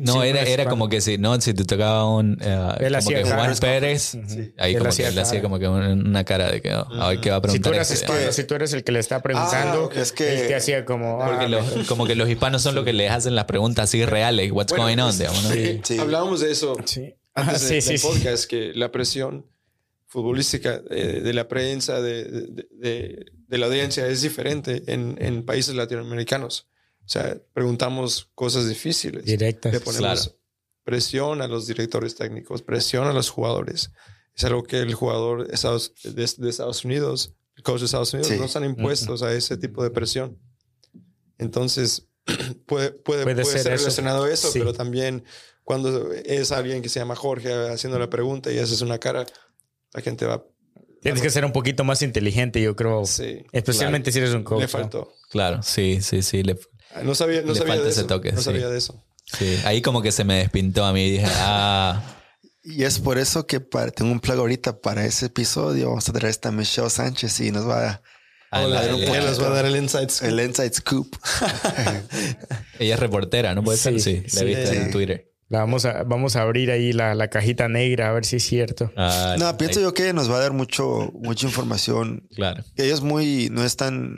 No, 0.00 0.20
Sí, 0.20 0.28
era, 0.28 0.42
era 0.42 0.66
como 0.66 0.90
que 0.90 1.00
si, 1.00 1.16
no, 1.16 1.40
si 1.40 1.54
te 1.54 1.64
tocaba 1.64 2.06
un. 2.06 2.36
Él 2.42 2.92
como 2.98 3.08
que 3.08 3.24
Juan. 3.24 3.56
Pérez, 3.58 4.14
ahí 4.58 4.72
Él 4.74 4.78
como 4.78 4.90
hacía 4.90 5.08
que 5.08 5.14
le 5.14 5.20
hacía 5.22 5.40
como 5.40 5.58
que 5.58 5.66
una, 5.66 6.24
cara 6.24 6.50
de 6.52 6.60
que, 6.60 6.74
oh, 6.74 6.86
a 6.92 7.08
ver 7.08 7.20
qué 7.20 7.30
va 7.30 7.38
a 7.38 7.40
Si 7.40 7.58
tú 7.58 7.70
preguntar. 7.70 7.80
este. 7.80 7.94
hispano, 7.94 8.32
si 8.32 8.44
tú 8.44 8.54
eres 8.54 8.74
el 8.74 8.84
que 8.84 8.92
le 8.92 8.98
está 8.98 9.22
preguntando, 9.22 9.88
Ah, 9.90 9.98
es 9.98 10.12
que- 10.12 10.42
él 10.42 10.46
te 10.48 10.54
hacía 10.56 10.84
como. 10.84 11.18
Porque 11.24 11.46
ah, 11.46 11.48
los, 11.48 11.86
como 11.88 12.06
que 12.06 12.14
los 12.14 12.28
hispanos 12.28 12.60
son 12.60 12.74
los 12.74 12.84
que 12.84 12.92
les 12.92 13.10
hacen 13.10 13.34
las 13.34 13.46
preguntas 13.46 13.84
así 13.84 14.04
reales. 14.04 14.52
What's 14.52 14.72
Bueno, 14.72 14.84
going 14.84 14.98
on? 14.98 15.06
pues, 15.06 15.18
digamos, 15.20 15.44
¿no? 15.44 15.52
eh, 15.54 15.80
Sí. 15.82 15.98
Hablábamos 15.98 16.40
de 16.40 16.50
eso 16.52 16.76
Sí. 16.84 17.14
antes 17.34 17.54
Ah, 17.54 17.58
de- 17.58 17.58
sí, 17.58 17.74
del 17.74 17.82
sí, 17.82 17.98
sí. 17.98 18.06
podcast, 18.06 18.44
que 18.44 18.72
la 18.74 18.92
presión 18.92 19.46
futbolística 20.06 20.82
eh, 20.90 21.22
de 21.24 21.32
la 21.32 21.48
prensa, 21.48 22.02
de, 22.02 22.24
de- 22.24 22.66
de- 22.72 23.24
de 23.48 23.58
la 23.58 23.66
audiencia, 23.66 24.06
es 24.06 24.20
diferente 24.20 24.82
en, 24.86 25.16
en 25.18 25.46
países 25.46 25.74
latinoamericanos. 25.74 26.68
O 27.04 27.08
sea, 27.08 27.36
preguntamos 27.52 28.30
cosas 28.34 28.68
difíciles. 28.68 29.24
Directas. 29.24 29.72
Le 29.72 29.80
ponemos 29.80 30.20
Claro. 30.22 30.38
presión 30.84 31.42
a 31.42 31.48
los 31.48 31.66
directores 31.66 32.14
técnicos, 32.14 32.62
presión 32.62 33.06
a 33.06 33.12
los 33.12 33.28
jugadores. 33.30 33.90
Es 34.34 34.44
algo 34.44 34.62
que 34.62 34.78
el 34.78 34.94
jugador 34.94 35.46
de 35.46 35.54
Estados, 35.54 35.92
de, 36.04 36.12
de 36.38 36.48
Estados 36.50 36.84
Unidos, 36.84 37.34
el 37.56 37.62
coach 37.62 37.80
de 37.80 37.86
Estados 37.86 38.12
Unidos, 38.14 38.28
Sí. 38.32 38.38
no 38.38 38.46
están 38.46 38.64
impuestos 38.64 39.22
a 39.22 39.32
ese 39.34 39.56
tipo 39.56 39.82
de 39.82 39.90
presión. 39.90 40.38
Entonces, 41.38 42.08
puede, 42.66 42.92
puede, 42.92 43.24
Puede 43.24 43.42
puede 43.42 43.44
ser 43.44 43.62
ser 43.62 43.72
eso. 43.74 43.82
relacionado 43.84 44.24
a 44.24 44.32
eso, 44.32 44.50
Sí. 44.50 44.58
pero 44.58 44.72
también 44.72 45.24
cuando 45.64 46.12
es 46.12 46.52
alguien 46.52 46.82
que 46.82 46.88
se 46.88 47.00
llama 47.00 47.14
Jorge 47.16 47.52
haciendo 47.68 47.98
la 47.98 48.08
pregunta 48.10 48.50
y 48.52 48.58
haces 48.58 48.80
una 48.80 48.98
cara, 48.98 49.26
la 49.92 50.00
gente 50.00 50.24
va. 50.26 50.44
Tienes 51.02 51.20
que 51.20 51.30
ser 51.30 51.44
un 51.44 51.52
poquito 51.52 51.82
más 51.82 52.00
inteligente, 52.02 52.62
yo 52.62 52.76
creo. 52.76 53.04
Sí, 53.04 53.44
Especialmente 53.50 54.12
si 54.12 54.18
eres 54.20 54.34
un 54.34 54.44
coach. 54.44 54.60
le 54.60 54.64
¿no? 54.66 54.68
faltó. 54.68 55.12
Claro, 55.30 55.62
sí, 55.62 56.00
sí, 56.00 56.22
sí. 56.22 56.42
le- 56.44 56.58
No 57.02 57.14
sabía, 57.14 57.42
no 57.42 57.54
sabía 57.54 57.74
de 57.76 57.88
ese 57.90 58.00
eso. 58.00 58.06
toque, 58.06 58.32
no 58.32 58.38
sí. 58.38 58.44
sabía 58.44 58.68
de 58.68 58.78
eso. 58.78 59.02
sí. 59.38 59.58
Ahí 59.64 59.80
como 59.82 60.02
que 60.02 60.12
se 60.12 60.24
me 60.24 60.38
despintó 60.38 60.84
a 60.84 60.92
mí 60.92 61.04
y 61.06 61.10
dije, 61.12 61.26
ah, 61.28 62.02
Y 62.64 62.84
es 62.84 62.98
por 62.98 63.18
eso 63.18 63.46
que 63.46 63.60
para- 63.60 63.90
tengo 63.90 64.12
un 64.12 64.20
plug 64.20 64.38
ahorita 64.38 64.80
para 64.80 65.04
ese 65.04 65.26
episodio. 65.26 65.88
Vamos 65.88 66.08
a 66.08 66.12
traer 66.12 66.30
esta 66.30 66.50
Michelle 66.52 66.90
Sánchez 66.90 67.40
y 67.40 67.50
nos 67.50 67.68
va 67.68 68.00
a 68.50 68.62
Hola, 68.64 68.84
ella 68.84 69.20
les 69.22 69.40
va 69.40 69.46
a 69.46 69.50
dar 69.50 69.64
el 69.64 69.76
insight. 69.76 70.10
scoop. 70.10 70.28
el 70.28 70.40
Inside 70.40 70.72
Scoop. 70.74 71.16
ella 72.78 72.94
es 72.94 73.00
reportera, 73.00 73.54
¿no 73.54 73.62
puede 73.64 73.78
ser? 73.78 73.98
Sí, 74.00 74.22
Sí, 74.26 74.36
la 74.36 74.42
he 74.42 74.44
sí, 74.44 74.44
visto 74.60 74.70
sí. 74.72 74.76
en 74.76 74.90
Twitter. 74.90 75.28
La 75.48 75.58
vamos 75.60 75.84
a, 75.84 76.02
vamos 76.04 76.36
a 76.36 76.42
abrir 76.42 76.70
ahí 76.70 76.92
la, 76.92 77.14
la 77.14 77.28
cajita 77.28 77.68
negra 77.68 78.08
a 78.08 78.12
ver 78.12 78.24
si 78.24 78.36
es 78.36 78.42
cierto. 78.44 78.90
Ah, 78.96 79.36
No, 79.38 79.56
pienso 79.58 79.80
ahí- 79.80 79.84
yo 79.84 79.92
que 79.94 80.12
nos 80.12 80.30
va 80.30 80.36
a 80.36 80.40
dar 80.40 80.52
mucho, 80.52 81.10
mucha 81.14 81.46
información. 81.46 82.26
Claro, 82.34 82.64
Que 82.74 82.84
ella 82.84 82.94
es 82.94 83.00
muy, 83.02 83.48
no 83.50 83.62
es 83.64 83.76
tan, 83.76 84.16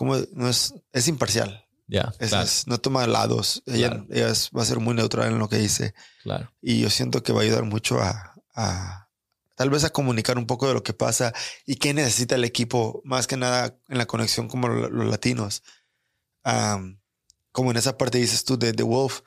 como, 0.00 0.16
no 0.32 0.48
es, 0.48 0.72
es 0.94 1.08
imparcial. 1.08 1.66
ya, 1.86 2.10
claro, 2.18 2.44
es- 2.44 2.66
no 2.66 2.78
toma 2.78 3.06
lados. 3.06 3.62
Ella, 3.66 3.88
Claro. 3.90 4.06
ella 4.10 4.28
es- 4.30 4.48
va 4.56 4.62
a 4.62 4.64
ser 4.64 4.78
muy 4.80 4.94
neutral 4.94 5.30
en 5.30 5.38
lo 5.38 5.46
que 5.50 5.58
dice. 5.58 5.92
claro. 6.22 6.50
Y 6.62 6.80
yo 6.80 6.88
siento 6.88 7.22
que 7.22 7.32
va 7.34 7.40
a 7.40 7.44
ayudar 7.44 7.64
mucho 7.64 8.00
a, 8.00 8.34
a 8.54 9.08
tal 9.56 9.68
vez 9.68 9.84
a 9.84 9.90
comunicar 9.90 10.38
un 10.38 10.46
poco 10.46 10.66
de 10.66 10.72
lo 10.72 10.82
que 10.82 10.94
pasa 10.94 11.34
y 11.66 11.76
qué 11.76 11.92
necesita 11.92 12.34
el 12.36 12.44
equipo, 12.44 13.02
más 13.04 13.26
que 13.26 13.36
nada 13.36 13.76
en 13.88 13.98
la 13.98 14.06
conexión 14.06 14.48
como 14.48 14.68
lo- 14.68 14.88
los, 14.88 15.06
latinos. 15.10 15.62
Am, 16.44 16.98
como 17.52 17.70
en 17.70 17.76
esa 17.76 17.98
parte 17.98 18.16
dices 18.16 18.44
tú 18.44 18.56
de 18.58 18.72
The 18.72 18.84
Wolf, 18.84 19.20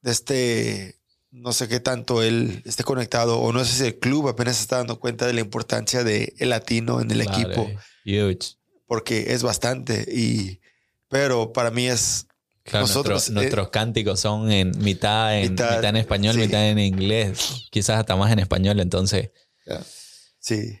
de 0.00 0.10
este, 0.10 0.98
no 1.30 1.52
sé 1.52 1.68
qué 1.68 1.78
tanto 1.78 2.22
él 2.24 2.60
esté 2.64 2.82
conectado, 2.82 3.38
o 3.38 3.52
no 3.52 3.64
sé 3.64 3.72
si 3.76 3.84
el 3.84 3.98
club 4.00 4.26
apenas 4.28 4.60
está 4.60 4.78
dando 4.78 4.98
cuenta 4.98 5.26
de 5.26 5.34
la 5.34 5.40
importancia 5.40 6.02
del 6.02 6.32
el 6.38 6.48
latino 6.50 7.00
en 7.00 7.10
el 7.12 7.22
Claro, 7.22 7.38
equipo, 7.38 7.70
Huge. 8.04 8.56
Porque 8.88 9.32
es 9.34 9.44
bastante. 9.44 10.04
Y, 10.12 10.60
pero 11.08 11.52
para 11.52 11.70
mí 11.70 11.86
es 11.86 12.24
Claro, 12.64 12.82
Nosotros, 12.86 13.12
nuestros- 13.14 13.30
eh, 13.30 13.32
nuestros 13.34 13.68
cánticos 13.70 14.20
son 14.20 14.52
en 14.52 14.72
mitad 14.80 15.34
en, 15.38 15.52
Mitad, 15.52 15.70
mitad, 15.76 15.84
en 15.86 15.96
español, 15.96 16.34
sí. 16.34 16.40
mitad 16.40 16.68
en 16.68 16.78
inglés, 16.78 17.66
quizás 17.70 17.98
hasta 18.00 18.14
más 18.14 18.30
en 18.30 18.40
español. 18.40 18.78
Entonces, 18.80 19.30
sí, 20.38 20.78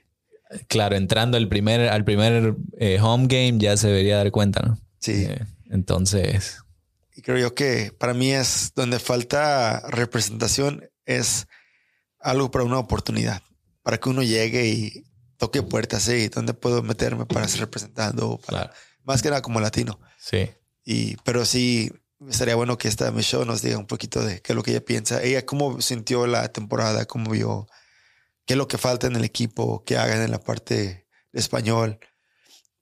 claro, 0.66 0.96
entrando 0.96 1.38
al 1.38 1.48
primer, 1.48 1.88
al 1.88 2.04
primer 2.04 2.56
eh, 2.78 2.98
home 3.00 3.26
game 3.26 3.54
ya 3.58 3.74
se 3.78 3.86
debería 3.88 4.18
dar 4.18 4.30
cuenta, 4.32 4.60
¿no? 4.60 4.78
sí. 4.98 5.24
Eh, 5.28 5.38
entonces, 5.70 6.58
Y 7.16 7.22
creo 7.22 7.38
yo 7.38 7.54
que 7.54 7.90
para 7.98 8.12
mí 8.12 8.32
es 8.32 8.72
donde 8.74 8.98
falta 8.98 9.80
representación, 9.88 10.90
es 11.06 11.46
algo 12.20 12.50
para 12.50 12.64
una 12.66 12.78
oportunidad, 12.78 13.40
para 13.82 13.96
que 13.98 14.10
uno 14.10 14.22
llegue 14.22 14.66
y 14.68 15.04
toque 15.38 15.62
puertas, 15.62 16.06
y 16.08 16.28
dónde 16.28 16.52
puedo 16.52 16.82
meterme 16.82 17.24
para 17.24 17.48
ser 17.48 17.60
representando, 17.60 18.38
para- 18.38 18.64
claro, 18.64 18.72
más 19.04 19.22
que 19.22 19.30
nada 19.30 19.40
como 19.40 19.60
latino. 19.60 19.98
sí, 20.20 20.50
Y, 20.84 21.16
pero 21.24 21.44
sí, 21.46 21.90
estaría 22.28 22.54
bueno 22.56 22.76
que 22.76 22.88
esta 22.88 23.10
Michelle 23.12 23.46
nos 23.46 23.62
diga 23.62 23.78
un 23.78 23.86
poquito 23.86 24.22
de 24.24 24.42
qué 24.42 24.52
es 24.52 24.56
lo 24.56 24.62
que 24.62 24.72
ella 24.72 24.84
piensa, 24.84 25.22
ella 25.22 25.46
cómo 25.46 25.80
sintió 25.80 26.26
la 26.26 26.48
temporada, 26.52 27.06
cómo 27.06 27.30
vio, 27.30 27.66
qué 28.44 28.54
es 28.54 28.58
lo 28.58 28.68
que 28.68 28.76
falta 28.78 29.06
en 29.06 29.16
el 29.16 29.24
equipo, 29.24 29.82
qué 29.84 29.96
hagan 29.96 30.20
en 30.22 30.30
la 30.30 30.40
parte 30.40 31.06
de 31.32 31.40
español, 31.40 31.98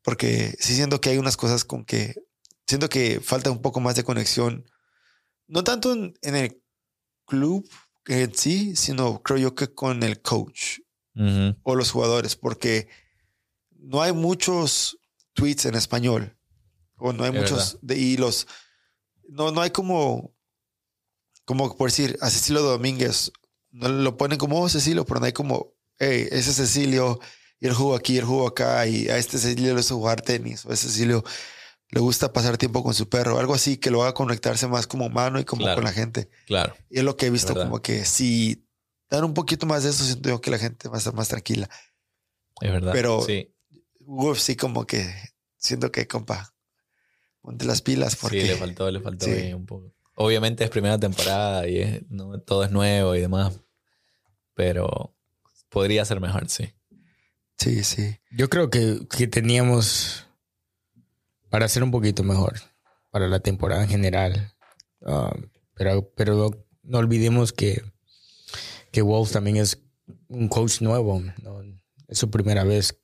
porque 0.02 0.56
sí 0.58 0.74
siento 0.74 1.00
que 1.00 1.10
hay 1.10 1.18
unas 1.18 1.36
cosas 1.36 1.64
con 1.64 1.84
que 1.84 2.14
siento 2.66 2.88
que 2.88 3.20
falta 3.20 3.50
un 3.50 3.60
poco 3.60 3.80
más 3.80 3.94
de 3.96 4.04
conexión, 4.04 4.64
no 5.48 5.62
tanto 5.64 5.92
en, 5.92 6.14
en 6.22 6.34
el 6.36 6.62
club 7.26 7.68
en 8.06 8.34
sí, 8.34 8.76
sino 8.76 9.20
creo 9.22 9.38
yo 9.38 9.54
que 9.54 9.72
con 9.74 10.02
el 10.02 10.22
coach 10.22 10.78
O 11.62 11.74
los 11.74 11.90
jugadores, 11.90 12.36
porque 12.36 12.88
no 13.70 14.02
hay 14.02 14.12
muchos 14.12 14.98
tweets 15.32 15.64
en 15.66 15.74
español. 15.74 16.36
O 16.96 17.12
no 17.12 17.24
hay 17.24 17.30
Es 17.30 17.36
muchos. 17.40 17.78
De, 17.82 17.96
y 17.96 18.16
los. 18.16 18.46
No, 19.28 19.50
no 19.50 19.60
hay 19.60 19.70
como. 19.70 20.34
Como 21.44 21.76
por 21.76 21.90
decir, 21.90 22.18
a 22.20 22.28
Cecilio 22.30 22.62
Domínguez. 22.62 23.32
No 23.70 23.88
lo 23.88 24.16
ponen 24.16 24.38
como 24.38 24.60
oh, 24.60 24.68
Cecilio, 24.68 25.04
pero 25.04 25.20
no 25.20 25.26
hay 25.26 25.32
como. 25.32 25.72
Hey, 25.98 26.28
ese 26.30 26.50
es 26.50 26.56
Cecilio. 26.56 27.18
Y 27.60 27.66
él 27.66 27.74
jugó 27.74 27.94
aquí, 27.94 28.18
él 28.18 28.24
jugó 28.24 28.46
acá. 28.48 28.86
Y 28.86 29.08
a 29.08 29.16
este 29.16 29.38
Cecilio 29.38 29.68
le 29.68 29.76
gusta 29.80 29.94
jugar 29.94 30.20
tenis. 30.20 30.64
O 30.66 30.72
a 30.72 30.76
Cecilio 30.76 31.24
le 31.90 32.00
gusta 32.00 32.32
pasar 32.32 32.58
tiempo 32.58 32.82
con 32.82 32.94
su 32.94 33.08
perro. 33.08 33.38
Algo 33.38 33.54
así 33.54 33.76
que 33.76 33.90
lo 33.90 34.02
haga 34.02 34.12
conectarse 34.14 34.66
más 34.66 34.86
como 34.86 35.06
humano 35.06 35.38
y 35.38 35.44
como 35.44 35.62
Claro. 35.62 35.76
con 35.76 35.84
la 35.84 35.92
gente. 35.92 36.28
claro, 36.46 36.74
Y 36.90 36.98
es 36.98 37.04
lo 37.04 37.16
que 37.16 37.26
he 37.26 37.30
visto, 37.30 37.54
como 37.54 37.80
que 37.80 38.04
si 38.04 38.65
dan 39.10 39.24
un 39.24 39.34
poquito 39.34 39.66
más 39.66 39.82
de 39.84 39.90
eso, 39.90 40.04
siento 40.04 40.28
yo 40.28 40.40
que 40.40 40.50
la 40.50 40.58
gente 40.58 40.88
va 40.88 40.96
a 40.96 40.98
estar 40.98 41.14
más 41.14 41.28
tranquila. 41.28 41.68
es 42.60 42.72
verdad. 42.72 42.92
Pero- 42.92 43.22
sí, 43.22 43.52
Wolf 44.00 44.38
sí 44.38 44.56
como 44.56 44.86
que 44.86 45.12
siento 45.56 45.90
que, 45.92 46.06
compa, 46.06 46.54
ponte 47.42 47.64
las 47.64 47.82
pilas 47.82 48.16
porque... 48.16 48.42
sí, 48.42 48.46
le 48.48 48.56
faltó, 48.56 48.90
le 48.90 49.00
faltó 49.00 49.26
Sí. 49.26 49.52
un 49.52 49.66
poco. 49.66 49.92
Obviamente 50.14 50.64
es 50.64 50.70
primera 50.70 50.98
temporada 50.98 51.66
y 51.68 51.78
es- 51.80 52.02
no, 52.08 52.38
todo 52.40 52.64
es 52.64 52.70
nuevo 52.70 53.14
y 53.14 53.20
demás, 53.20 53.60
pero 54.54 55.14
podría 55.68 56.04
ser 56.04 56.20
mejor, 56.20 56.48
sí. 56.48 56.72
Sí, 57.58 57.84
sí. 57.84 58.18
Yo 58.30 58.48
creo 58.48 58.70
que, 58.70 59.06
que 59.10 59.26
teníamos 59.26 60.26
para 61.50 61.66
hacer 61.66 61.82
un 61.82 61.90
poquito 61.90 62.22
mejor 62.22 62.54
para 63.10 63.28
la 63.28 63.40
temporada 63.40 63.82
en 63.82 63.88
general. 63.88 64.54
Ah, 65.04 65.34
pero, 65.74 66.10
pero 66.16 66.50
no 66.82 66.98
olvidemos 66.98 67.52
que, 67.52 67.82
que 68.96 69.02
Wolf 69.02 69.30
también 69.30 69.58
es 69.58 69.78
un 70.28 70.48
coach 70.48 70.80
nuevo. 70.80 71.20
¿no? 71.42 71.60
Es 72.08 72.16
su 72.16 72.30
primera 72.30 72.64
vez 72.64 72.98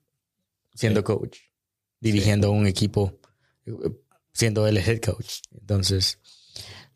siendo 0.75 1.01
Sí. 1.01 1.05
coach, 1.05 1.39
dirigiendo 2.01 2.51
un 2.51 2.67
equipo, 2.67 3.21
siendo 4.33 4.67
él 4.67 4.79
el 4.79 4.89
head 4.89 5.01
coach. 5.01 5.41
Entonces, 5.51 6.19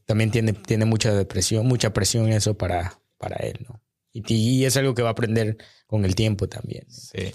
también 0.07 0.31
tiene, 0.31 0.55
tiene 0.55 0.87
mucha 0.87 1.23
presión, 1.29 1.67
mucha 1.67 1.93
presión 1.93 2.31
eso 2.33 2.57
para, 2.57 2.99
para 3.19 3.37
él, 3.37 3.67
¿no? 3.69 3.83
Y, 4.15 4.23
y 4.35 4.65
es 4.65 4.79
algo 4.79 4.95
que 4.95 5.03
va 5.03 5.11
a 5.11 5.13
aprender 5.13 5.59
con 5.87 6.07
el 6.07 6.15
tiempo 6.15 6.49
también. 6.49 6.87
Sí. 6.91 7.33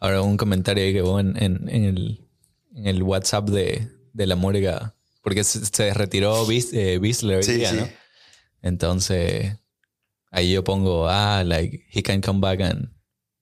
Ahora 0.00 0.22
un 0.22 0.36
comentario 0.36 0.92
que 0.92 1.02
hubo 1.08 1.20
en, 1.20 1.40
en- 1.40 1.68
en 1.68 1.84
el, 1.84 2.26
en 2.74 2.86
el 2.88 3.00
WhatsApp 3.04 3.48
de, 3.48 3.86
de 4.12 4.26
la 4.26 4.34
Morga, 4.34 4.96
porque 5.22 5.44
se, 5.44 5.64
se 5.64 5.94
retiró 5.94 6.44
Bis- 6.46 6.72
eh, 6.72 6.98
Bisler 6.98 7.36
hoy 7.36 7.42
Sí, 7.44 7.52
día, 7.58 7.70
sí. 7.70 7.76
¿no? 7.76 7.88
Entonces, 8.62 9.54
ahí 10.30 10.52
yo 10.52 10.62
pongo, 10.62 11.08
ah, 11.08 11.42
like, 11.44 11.86
he 11.90 12.02
can 12.02 12.20
come 12.20 12.40
back 12.40 12.60
and, 12.60 12.88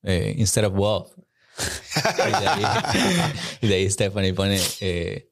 eh, 0.04 0.34
instead 0.36 0.64
of 0.64 0.72
Wolf. 0.74 1.12
y, 1.58 2.40
de 2.40 2.48
ahí, 2.48 3.32
y 3.62 3.66
de 3.68 3.74
ahí 3.74 3.90
Stephanie 3.90 4.32
pone, 4.32 4.60
eh, 4.80 5.28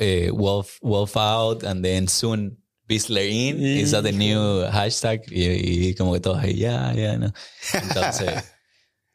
eh, 0.00 0.30
Wolf, 0.32 0.78
Wolf 0.80 1.16
out 1.16 1.64
and 1.64 1.84
then 1.84 2.08
soon 2.08 2.56
Bisler 2.88 3.28
in. 3.28 3.62
Is 3.62 3.92
that 3.92 4.02
the 4.02 4.12
new 4.12 4.64
hashtag? 4.70 5.22
Y, 5.30 5.88
y 5.88 5.94
como 5.94 6.12
que 6.12 6.20
todos 6.20 6.38
ahí, 6.38 6.56
ya, 6.56 6.92
ya, 6.94 7.16
no. 7.16 7.32
Entonces, 7.72 8.44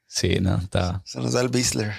sí, 0.07 0.39
no, 0.41 0.57
está... 0.57 1.02
Se 1.06 1.19
nos 1.19 1.34
da 1.34 1.41
el 1.41 1.49
Bisler. 1.49 1.94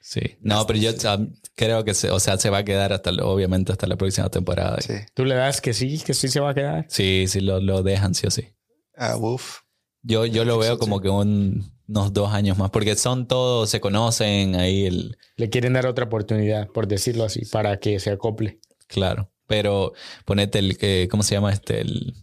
Sí. 0.00 0.36
No, 0.40 0.66
pero 0.66 0.78
yo 0.78 0.90
um, 1.14 1.32
creo 1.54 1.84
que 1.84 1.94
se, 1.94 2.10
o 2.10 2.20
sea, 2.20 2.36
se 2.36 2.50
va 2.50 2.58
a 2.58 2.64
quedar 2.64 2.92
hasta, 2.92 3.10
obviamente, 3.10 3.72
hasta 3.72 3.86
la 3.86 3.96
próxima 3.96 4.28
temporada. 4.28 4.78
Sí. 4.80 4.94
¿Tú 5.14 5.24
le 5.24 5.34
das 5.36 5.60
que 5.60 5.72
sí, 5.72 6.02
que 6.04 6.12
sí 6.12 6.28
se 6.28 6.40
va 6.40 6.50
a 6.50 6.54
quedar? 6.54 6.86
Sí, 6.88 7.26
sí, 7.28 7.40
lo, 7.40 7.60
lo 7.60 7.82
dejan, 7.82 8.14
sí 8.14 8.26
o 8.26 8.30
sí. 8.30 8.48
A 8.96 9.16
Wolf. 9.16 9.58
Yo, 10.02 10.26
yo 10.26 10.44
lo 10.44 10.58
veo 10.58 10.78
como 10.78 11.00
que 11.00 11.08
un- 11.08 11.72
unos 11.88 12.12
dos 12.12 12.32
años 12.32 12.56
más, 12.58 12.70
porque 12.70 12.96
son 12.96 13.26
todos, 13.28 13.68
se 13.70 13.80
conocen 13.80 14.56
ahí, 14.56 14.86
el, 14.86 15.16
Le 15.36 15.48
quieren 15.50 15.74
dar 15.74 15.86
otra 15.86 16.06
oportunidad, 16.06 16.68
por 16.68 16.86
decirlo 16.88 17.24
así, 17.24 17.44
para 17.46 17.78
que 17.78 17.98
se 18.00 18.10
acople. 18.10 18.58
claro. 18.88 19.28
Pero 19.48 19.92
ponete 20.24 20.60
el, 20.60 20.78
eh, 20.80 21.08
¿cómo 21.10 21.22
se 21.22 21.34
llama 21.34 21.52
este? 21.52 21.82
El, 21.82 22.14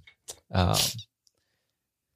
ah, 0.49 0.75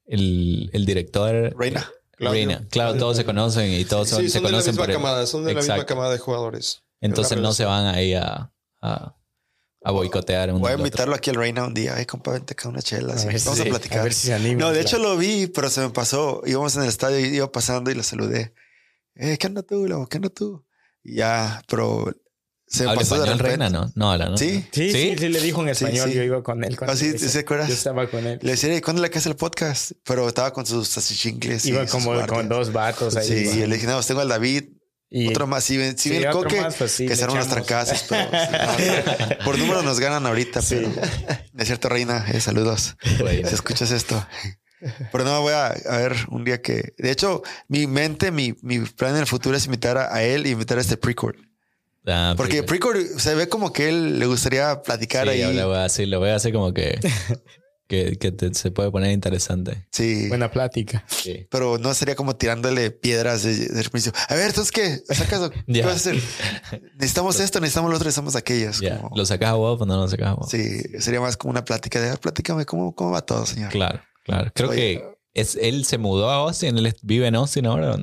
el, 0.05 0.69
el 0.73 0.85
director. 0.85 1.55
Reina. 1.57 1.87
Claudio. 2.11 2.47
Reina. 2.47 2.67
Claro, 2.69 2.97
todos 2.97 3.17
se 3.17 3.25
conocen 3.25 3.71
y 3.71 3.85
todos 3.85 4.09
son- 4.09 4.21
sí, 4.21 4.29
se 4.29 4.39
son 4.39 4.45
de 4.45 4.51
la 4.51 4.57
misma 4.59 4.73
por 4.73 4.89
el- 4.89 4.95
camada, 4.95 5.25
son 5.27 5.43
de 5.45 5.53
la 5.53 5.59
misma 5.59 5.85
camada 5.85 6.11
de 6.11 6.17
jugadores. 6.19 6.83
Entonces 7.01 7.37
no 7.39 7.53
se 7.53 7.65
van 7.65 7.85
ahí 7.93 8.13
a, 8.13 8.51
a, 8.81 9.15
a 9.83 9.91
boicotear 9.91 10.49
uno 10.49 10.59
Voy 10.59 10.71
a 10.71 10.73
otro. 10.75 10.85
invitarlo 10.85 11.15
aquí 11.15 11.29
al 11.29 11.35
Reina 11.35 11.65
un 11.65 11.73
día. 11.73 11.95
Ay, 11.95 12.05
compa, 12.05 12.31
vente 12.31 12.53
acá 12.53 12.69
una 12.69 12.81
chela. 12.81 13.15
Vamos 13.15 13.41
si- 13.41 13.61
a 13.61 13.65
platicar. 13.65 13.99
a 13.99 14.03
ver 14.03 14.13
si 14.13 14.27
se 14.27 14.33
anima, 14.33 14.59
No, 14.61 14.67
de 14.71 14.79
claro. 14.81 14.87
hecho 14.87 14.97
lo 14.99 15.17
vi, 15.17 15.47
pero 15.47 15.69
se 15.69 15.81
me 15.81 15.89
pasó. 15.89 16.41
Íbamos 16.45 16.75
en 16.75 16.83
el 16.83 16.89
estadio 16.89 17.19
y 17.19 17.35
iba 17.35 17.51
pasando 17.51 17.91
y 17.91 17.95
lo 17.95 18.03
saludé. 18.03 18.53
Eh, 19.15 19.37
¿qué 19.37 19.47
onda 19.47 19.61
tú, 19.63 19.87
lobo? 19.87 20.07
¿Qué 20.07 20.17
onda 20.17 20.29
tú? 20.29 20.65
Y 21.03 21.15
ya, 21.17 21.61
pero 21.67 22.11
se 22.65 22.83
me 22.85 22.89
¿Habla 22.91 23.01
pasó 23.01 23.15
de 23.19 23.25
repente. 23.25 23.43
Reina? 23.43 23.69
No, 23.69 23.91
no 23.95 24.11
habla, 24.11 24.29
¿no? 24.29 24.37
Sí. 24.37 24.65
Sí, 24.71 24.91
sí, 24.91 25.15
sí, 25.17 25.29
le 25.29 25.41
dijo 25.41 25.61
en 25.61 25.69
español. 25.69 26.09
sí. 26.09 26.15
Yo 26.15 26.23
iba 26.23 26.41
con 26.41 26.63
él. 26.63 26.75
cuando 26.77 26.93
Ah, 26.93 26.95
sí, 26.97 27.11
le- 27.11 27.19
¿sí 27.19 27.29
acuerdas? 27.39 27.67
Yo 27.67 27.73
estaba 27.75 28.09
con 28.09 28.25
él. 28.25 28.39
Le 28.41 28.51
decía, 28.51 28.73
"Ey, 28.73 28.81
¿cuándo 28.81 29.01
le 29.01 29.09
casa 29.11 29.29
el 29.29 29.35
podcast? 29.35 29.91
Pero 30.05 30.27
estaba 30.27 30.51
con 30.53 30.65
sus 30.65 30.87
y 31.65 31.69
iba 31.69 31.85
como 31.87 32.25
con 32.25 32.47
dos 32.49 32.71
vatos 32.71 33.15
ahí. 33.17 33.27
Sí, 33.27 33.59
y 33.59 33.67
le 33.67 33.75
dije, 33.75 33.85
no, 33.85 33.93
pues 33.95 34.07
tengo 34.07 34.21
al 34.21 34.29
David. 34.29 34.63
Y- 35.15 35.27
otro 35.29 35.45
más. 35.47 35.63
Si 35.63 35.77
ven, 35.77 35.97
si 35.97 36.09
Sí, 36.09 36.15
ven 36.15 36.23
el 36.23 36.27
otro 36.29 36.43
coque, 36.49 36.59
más, 36.61 36.75
pues 36.75 36.91
sí, 36.91 37.05
que 37.05 37.15
serán 37.15 37.33
unas 37.35 37.47
trancazas. 37.47 38.05
Pero, 38.09 38.29
sí, 38.77 38.83
no, 39.39 39.45
por 39.45 39.57
número 39.59 39.81
nos 39.83 39.99
ganan 39.99 40.25
ahorita. 40.25 40.61
Sí. 40.61 40.75
Pero, 40.75 41.07
de 41.53 41.65
cierto, 41.65 41.87
Reina, 41.89 42.25
eh, 42.33 42.39
saludos. 42.41 42.95
Si 43.17 43.53
escuchas 43.53 43.91
esto. 43.91 44.25
Pero 45.13 45.23
no, 45.23 45.39
voy 45.41 45.53
a, 45.53 45.67
a 45.67 45.97
ver 45.97 46.13
un 46.29 46.43
día 46.43 46.61
que... 46.61 46.93
De 46.97 47.09
hecho, 47.11 47.41
mi 47.69 47.87
mente, 47.87 48.31
mi, 48.31 48.53
mi 48.63 48.79
plan 48.79 49.11
en 49.15 49.21
el 49.21 49.27
futuro 49.27 49.55
es 49.55 49.65
invitar 49.65 49.97
a, 49.97 50.13
a 50.13 50.23
él 50.23 50.45
y 50.45 50.49
invitar 50.49 50.77
a 50.77 50.81
este 50.81 50.97
Precourt. 50.97 51.37
Ah, 52.05 52.33
Porque. 52.35 52.63
Precourt 52.63 52.99
se 53.17 53.33
ve 53.33 53.47
como 53.47 53.71
que 53.71 53.87
él 53.87 54.19
le 54.19 54.25
gustaría 54.25 54.81
platicar 54.81 55.23
Sí, 55.25 55.29
ahí. 55.33 55.39
yo 55.39 55.53
lo 55.53 55.69
voy 55.69 55.77
a 55.77 55.85
hacer, 55.85 56.07
lo 56.09 56.19
voy 56.19 56.31
a 56.31 56.35
hacer 56.35 56.51
como 56.51 56.73
que, 56.73 56.99
que, 57.93 58.17
que 58.17 58.31
te- 58.31 58.53
se 58.53 58.71
puede 58.71 58.89
poner 58.91 59.11
interesante. 59.11 59.87
Sí. 59.91 60.27
Buena 60.27 60.49
plática. 60.51 61.05
Sí. 61.07 61.47
Pero 61.51 61.77
no 61.77 61.93
sería 61.93 62.15
como 62.15 62.35
tirándole 62.35 62.91
piedras 62.91 63.43
de, 63.43 63.55
del 63.67 63.89
principio. 63.89 64.19
A 64.27 64.35
ver, 64.35 64.47
entonces 64.47 64.71
qué? 64.71 65.13
¿Sacas? 65.13 65.49
¿Qué 65.67 65.73
Ya. 65.73 65.85
vas 65.85 65.93
a 65.93 65.97
hacer? 65.97 66.15
Necesitamos 66.95 67.39
esto, 67.39 67.59
necesitamos 67.59 67.89
lo 67.91 67.95
otro, 67.97 68.05
necesitamos 68.07 68.35
aquello. 68.35 68.71
Ya. 68.81 68.99
como- 69.01 69.15
¿Lo 69.15 69.25
sacas 69.25 69.49
a 69.49 69.53
vos 69.53 69.79
o 69.81 69.85
no 69.85 69.95
lo 69.97 70.07
sacas 70.07 70.27
a 70.29 70.33
vos? 70.33 70.49
Sí, 70.49 70.81
sería 70.99 71.21
más 71.21 71.37
como 71.37 71.51
una 71.51 71.63
plática 71.63 72.01
de, 72.01 72.09
"Ah, 72.09 72.17
platícame 72.17 72.65
cómo, 72.65 72.95
cómo 72.95 73.11
va 73.11 73.21
todo, 73.21 73.45
señor. 73.45 73.69
Claro, 73.71 74.01
claro. 74.23 74.51
Creo 74.55 74.69
Oye, 74.71 74.77
que 74.77 75.03
es, 75.33 75.55
él 75.55 75.85
se 75.85 75.97
mudó 75.97 76.29
a 76.29 76.35
Austin, 76.35 76.77
él 76.77 76.95
vive 77.03 77.27
en 77.27 77.35
Austin 77.35 77.65
ahora. 77.67 77.95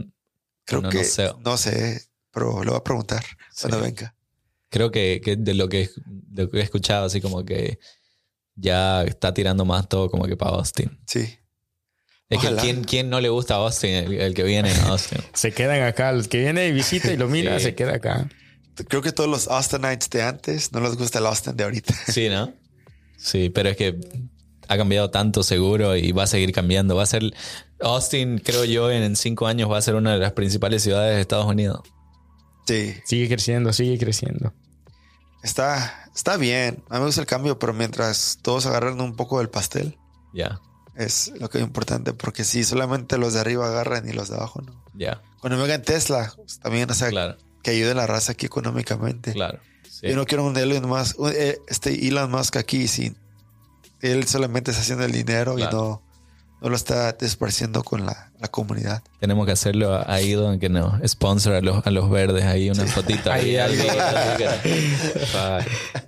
Creo 0.65 0.83
no, 0.83 0.89
no 0.89 0.91
que 0.91 1.05
sé. 1.05 1.31
no 1.45 1.57
sé, 1.57 2.03
pero 2.33 2.63
lo 2.65 2.73
voy 2.73 2.79
a 2.81 2.85
preguntar 2.85 3.25
cuando 3.61 3.81
venga. 3.81 4.15
Creo 4.69 4.93
que, 4.93 5.21
que 5.25 5.35
de 5.35 5.55
lo 5.55 5.69
que, 5.69 5.91
de 6.07 6.45
lo 6.45 6.51
que 6.51 6.59
he 6.59 6.63
escuchado, 6.63 7.07
así 7.07 7.21
como 7.21 7.45
que 7.45 7.81
ya 8.61 9.03
está 9.05 9.33
tirando 9.35 9.65
más 9.65 9.89
todo 9.89 10.11
como 10.11 10.25
que 10.27 10.37
para 10.37 10.57
Austin. 10.57 10.99
Sí. 11.07 11.37
Es 12.29 12.39
Ojalá. 12.39 12.63
que 12.63 12.69
¿quién, 12.69 12.85
quién 12.85 13.11
no 13.11 13.21
le 13.21 13.29
gusta 13.29 13.55
a 13.55 13.59
Austin? 13.59 13.91
El, 13.91 14.13
el 14.21 14.35
que 14.35 14.45
viene 14.45 14.71
a 14.71 14.83
Austin. 14.91 15.19
Se 15.33 15.53
quedan 15.53 15.83
acá. 15.83 16.13
Los 16.13 16.29
que 16.29 16.39
viene 16.41 16.69
y 16.69 16.73
visita 16.73 17.13
y 17.13 17.17
lo 17.17 17.27
mira, 17.29 17.59
Sí. 17.59 17.65
se 17.67 17.75
queda 17.75 17.95
acá. 17.97 18.29
Creo 18.89 19.03
que 19.03 19.13
todos 19.13 19.29
los 19.29 19.49
Austinites 19.49 20.09
de 20.11 20.23
antes 20.23 20.73
no 20.73 20.81
les 20.81 20.97
gusta 20.97 21.19
el 21.19 21.27
Austin 21.27 21.57
de 21.57 21.65
ahorita. 21.65 21.93
Sí, 22.07 22.29
¿no? 22.29 22.55
Sí, 23.17 23.51
pero 23.51 23.69
es 23.71 23.77
que 23.77 23.99
ha 24.69 24.77
cambiado 24.77 25.11
tanto 25.11 25.43
seguro 25.43 25.97
y 25.97 26.13
va 26.13 26.23
a 26.23 26.27
seguir 26.29 26.53
cambiando. 26.53 26.95
Va 26.95 27.03
a 27.03 27.07
ser 27.07 27.23
Austin, 27.81 28.39
creo 28.39 28.65
yo, 28.65 28.91
en 28.91 29.17
cinco 29.17 29.47
años 29.49 29.69
va 29.71 29.79
a 29.79 29.83
ser 29.83 29.97
una 29.97 30.13
de 30.13 30.19
las 30.21 30.33
principales 30.33 30.83
ciudades 30.85 31.17
de 31.17 31.21
Estados 31.21 31.47
Unidos. 31.47 31.81
Sí. 32.67 32.95
Sigue 33.05 33.29
creciendo, 33.29 33.73
sigue 33.73 33.99
creciendo. 33.99 34.55
Está, 35.43 36.00
está 36.15 36.37
bien. 36.37 36.83
A 36.89 36.95
mí 36.95 37.01
me 37.01 37.07
gusta 37.07 37.21
el 37.21 37.27
cambio, 37.27 37.59
pero 37.59 37.73
mientras 37.73 38.39
todos 38.43 38.67
agarran 38.67 39.01
un 39.01 39.17
poco 39.17 39.39
del 39.39 39.51
pastel, 39.51 39.99
Ya, 40.33 40.61
es 40.95 41.33
lo 41.39 41.49
que 41.49 41.59
es 41.59 41.65
importante, 41.65 42.13
porque 42.13 42.45
si 42.45 42.65
solamente 42.65 43.19
los 43.19 43.35
de 43.35 43.41
arriba 43.41 43.67
agarran 43.67 44.09
y 44.09 44.13
los 44.13 44.29
de 44.29 44.37
abajo 44.37 44.61
no. 44.63 44.85
ya, 44.95 45.23
Cuando 45.41 45.59
me 45.59 45.65
hagan 45.65 45.83
Tesla, 45.83 46.33
pues, 46.37 46.59
también, 46.61 46.91
o 46.91 46.95
sea, 46.95 47.09
claro, 47.09 47.37
que 47.63 47.71
ayude 47.73 47.93
a 47.93 47.95
la 47.95 48.07
raza 48.07 48.33
aquí 48.33 48.47
económicamente. 48.47 49.33
claro. 49.33 49.61
Sí. 49.91 50.09
Yo 50.09 50.17
no 50.17 50.25
quiero 50.25 50.47
un 50.47 50.57
Elon 50.57 50.89
Musk, 50.89 51.19
un, 51.19 51.31
eh, 51.35 51.59
este 51.69 52.07
Elon 52.09 52.31
Musk 52.31 52.57
aquí 52.57 52.89
sin 52.89 53.17
él 54.01 54.27
solamente 54.27 54.71
está 54.71 54.83
haciendo 54.83 55.05
el 55.05 55.13
dinero 55.13 55.59
y 55.59 55.63
no, 55.63 56.03
no 56.61 56.69
lo 56.69 56.77
está 56.77 57.13
desparciendo 57.13 57.83
con 57.83 58.07
la, 58.07 58.30
la 58.41 58.49
comunidad. 58.49 59.03
Tenemos 59.21 59.45
que 59.45 59.53
hacerlo 59.53 60.03
ahí 60.07 60.33
donde 60.33 60.59
que 60.59 60.69
nos 60.71 60.95
sponsor 61.07 61.53
a 61.55 61.61
los, 61.61 61.87
a 61.87 61.91
los 61.91 62.09
verdes, 62.11 62.45
ahí 62.45 62.71
una 62.71 62.87
fotito. 62.87 63.31
Ahí, 63.31 63.57
Ahí, 63.59 63.79
ahí. 63.81 64.37
que- 64.39 64.49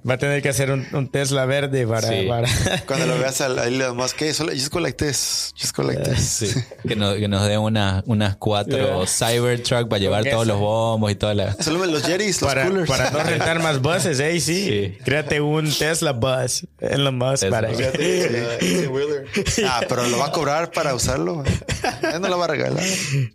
Va 0.09 0.15
a 0.15 0.19
tener 0.19 0.41
que 0.43 0.49
hacer 0.49 0.71
un, 0.71 0.87
un 0.93 1.09
Tesla 1.09 1.45
verde 1.45 1.87
para... 1.87 2.09
Sí. 2.09 2.27
para- 2.27 2.49
Cuando 2.87 3.07
lo 3.07 3.19
veas 3.19 3.41
a 3.41 3.47
a 3.47 3.67
Elon 3.67 3.97
Musk, 3.97 4.17
¿qué? 4.17 4.33
Solo, 4.33 4.53
just 4.53 4.75
like 4.75 4.97
this. 5.05 5.53
Just 5.61 5.79
like 5.79 6.03
this. 6.03 6.21
Sí, 6.21 6.55
que 6.89 6.97
nos, 6.97 7.17
que 7.17 7.29
nos 7.29 7.47
dé 7.47 7.59
una, 7.59 8.03
unas 8.07 8.37
cuatro 8.37 9.05
Cybertruck 9.07 9.89
para 9.89 10.01
llevar 10.01 10.25
todos 10.25 10.47
los 10.47 10.59
bombos 10.59 11.11
y 11.13 11.15
toda 11.15 11.35
la... 11.35 11.53
Solo 11.63 11.85
los 11.85 12.03
Jerry's, 12.05 12.41
los 12.41 12.49
para, 12.51 12.65
coolers. 12.67 12.89
para 12.89 13.11
no 13.11 13.19
rentar 13.23 13.63
más 13.63 13.81
buses, 13.83 14.19
¿eh? 14.21 14.41
Sí. 14.41 14.53
Sí. 14.63 14.99
Créate 15.05 15.41
un 15.43 15.71
Tesla 15.71 16.13
bus 16.13 16.67
en 16.81 17.05
los 17.05 17.15
bus 17.15 17.41
Tesla. 17.41 17.61
para 17.61 17.69
Ah, 19.67 19.81
pero 19.89 20.07
lo 20.09 20.19
va 20.19 20.27
a 20.27 20.33
cobrar 20.33 20.71
para 20.71 20.95
usarlo. 20.95 21.45
Él 21.45 22.21
no 22.23 22.28
lo 22.28 22.39
va 22.39 22.44
a 22.47 22.49
regalar. 22.49 22.82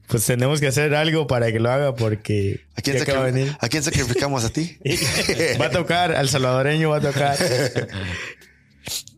Pues 0.07 0.26
tenemos 0.26 0.59
que 0.59 0.68
hacer 0.68 0.95
algo 0.95 1.27
para 1.27 1.51
que 1.51 1.59
lo 1.59 1.69
haga 1.72 1.93
porque 1.95 2.61
¿A 2.76 2.81
quién, 2.81 2.97
a 2.97 2.99
sacri- 3.01 3.23
venir. 3.23 3.55
¿A 3.59 3.69
quién 3.69 3.84
sacrificamos 3.84 4.43
a 4.45 4.49
ti? 4.49 4.77
va 5.61 5.68
a 5.68 5.69
tocar, 5.72 6.14
al 6.15 6.27
salvadoreño 6.30 6.89
va 6.89 6.97
a 6.97 7.01
tocar. 7.01 7.38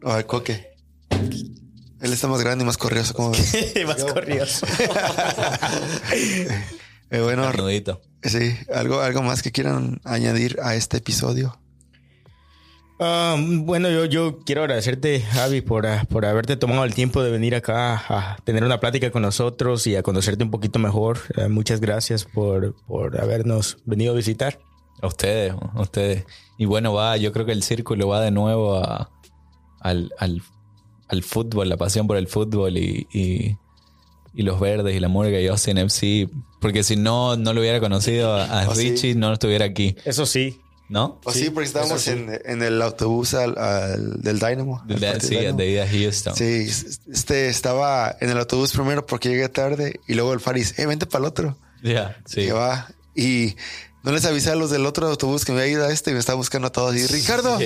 O 0.01 0.11
al 0.11 0.25
coque. 0.25 0.65
Él 2.01 2.11
está 2.13 2.27
más 2.27 2.41
grande 2.41 2.63
y 2.63 2.65
más 2.65 2.77
corrioso. 2.77 3.13
como 3.13 3.31
ves? 3.31 3.53
Más 3.85 4.03
corrioso. 4.03 4.65
Eh, 7.11 7.21
bueno, 7.21 7.51
sí, 8.23 8.55
algo, 8.73 9.01
algo 9.01 9.21
más 9.23 9.41
que 9.41 9.51
quieran 9.51 9.99
añadir 10.03 10.57
a 10.63 10.75
este 10.75 10.97
episodio. 10.97 11.59
Um, 12.99 13.65
bueno, 13.65 13.89
yo, 13.89 14.03
yo 14.05 14.39
quiero 14.45 14.61
agradecerte, 14.63 15.21
Javi, 15.21 15.61
por, 15.61 15.87
ah, 15.87 16.05
por 16.09 16.25
haberte 16.25 16.57
tomado 16.57 16.83
el 16.83 16.93
tiempo 16.93 17.23
de 17.23 17.31
venir 17.31 17.55
acá 17.55 17.93
a 18.09 18.37
tener 18.43 18.63
una 18.65 18.81
plática 18.81 19.09
con 19.09 19.21
nosotros 19.21 19.87
y 19.87 19.95
a 19.95 20.03
conocerte 20.03 20.43
un 20.43 20.51
poquito 20.51 20.79
mejor. 20.79 21.19
Eh, 21.37 21.47
muchas 21.47 21.79
gracias 21.79 22.25
por, 22.25 22.75
por 22.87 23.19
habernos 23.21 23.77
venido 23.85 24.11
a 24.11 24.15
visitar. 24.17 24.59
A 25.01 25.07
ustedes, 25.07 25.53
a 25.53 25.81
ustedes. 25.81 26.25
Y 26.57 26.65
bueno, 26.65 26.93
va, 26.93 27.15
yo 27.15 27.31
creo 27.31 27.45
que 27.45 27.53
el 27.53 27.63
círculo 27.63 28.09
va 28.09 28.19
de 28.19 28.31
nuevo 28.31 28.75
a, 28.75 29.09
al, 29.79 30.11
al, 30.17 30.41
al 31.07 31.23
fútbol, 31.23 31.69
la 31.69 31.77
pasión 31.77 32.05
por 32.05 32.17
el 32.17 32.27
fútbol 32.27 32.77
y, 32.77 33.07
y, 33.13 33.55
y 34.33 34.43
los 34.43 34.59
verdes 34.59 34.93
y 34.93 34.99
la 34.99 35.07
murga 35.07 35.39
y 35.39 35.47
Austin 35.47 35.77
FC. 35.77 36.27
Porque 36.59 36.83
si 36.83 36.97
no, 36.97 37.37
no 37.37 37.53
lo 37.53 37.61
hubiera 37.61 37.79
conocido 37.79 38.33
a, 38.33 38.63
a 38.63 38.67
Oh, 38.67 38.75
sí. 38.75 38.89
Richie, 38.91 39.15
no 39.15 39.31
estuviera 39.31 39.63
aquí, 39.63 39.95
Eso 40.03 40.25
sí. 40.25 40.59
¿No? 40.89 41.19
O 41.23 41.31
sí, 41.31 41.49
porque 41.49 41.67
estábamos 41.67 42.01
sí. 42.01 42.09
en, 42.11 42.39
en 42.45 42.61
el 42.63 42.81
autobús 42.81 43.33
al, 43.33 43.57
al- 43.57 44.21
del 44.21 44.39
Dynamo. 44.39 44.83
al 44.89 45.21
sí, 45.21 45.37
Dynamo. 45.37 45.57
de 45.57 45.69
ida 45.71 45.83
a 45.83 45.87
Houston. 45.87 46.35
Sí, 46.35 46.67
este 47.11 47.47
estaba 47.49 48.15
en 48.19 48.29
el 48.31 48.37
autobús 48.37 48.73
primero 48.73 49.05
porque 49.05 49.29
llegué 49.29 49.47
tarde 49.49 49.99
y 50.07 50.15
luego 50.15 50.33
el 50.33 50.39
Faris, 50.39 50.77
eh, 50.79 50.85
vente 50.85 51.05
para 51.05 51.23
el 51.23 51.27
otro. 51.29 51.57
Ya, 51.83 52.17
sí. 52.25 52.41
Y 52.41 52.49
va. 52.49 52.87
Y 53.15 53.55
no 54.03 54.11
les 54.11 54.23
avisé 54.25 54.49
a 54.51 54.55
los 54.55 54.69
del 54.71 54.85
otro 54.85 55.07
autobús 55.07 55.43
que 55.45 55.51
me 55.51 55.61
había 55.61 55.73
ido 55.73 55.85
a 55.85 55.91
este 55.91 56.11
y 56.11 56.13
me 56.13 56.19
estaba 56.19 56.37
buscando 56.37 56.67
a 56.67 56.71
todos. 56.71 56.95
Y 56.95 57.05
Ricardo, 57.07 57.59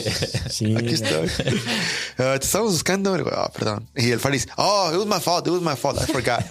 Sí. 0.50 0.76
aquí 0.76 0.94
estoy. 0.94 1.28
Ah, 2.18 2.36
te 2.40 2.46
estamos 2.46 2.72
buscando. 2.74 3.14
"Ah, 3.32 3.52
perdón. 3.54 3.90
Y 3.96 4.12
el 4.12 4.20
Faris, 4.20 4.48
oh, 4.58 4.92
it 4.94 4.98
was 4.98 5.08
my 5.08 5.20
fault, 5.20 5.48
it 5.48 5.52
was 5.54 5.62
my 5.62 5.76
fault, 5.76 6.00
I 6.02 6.12
forgot. 6.12 6.44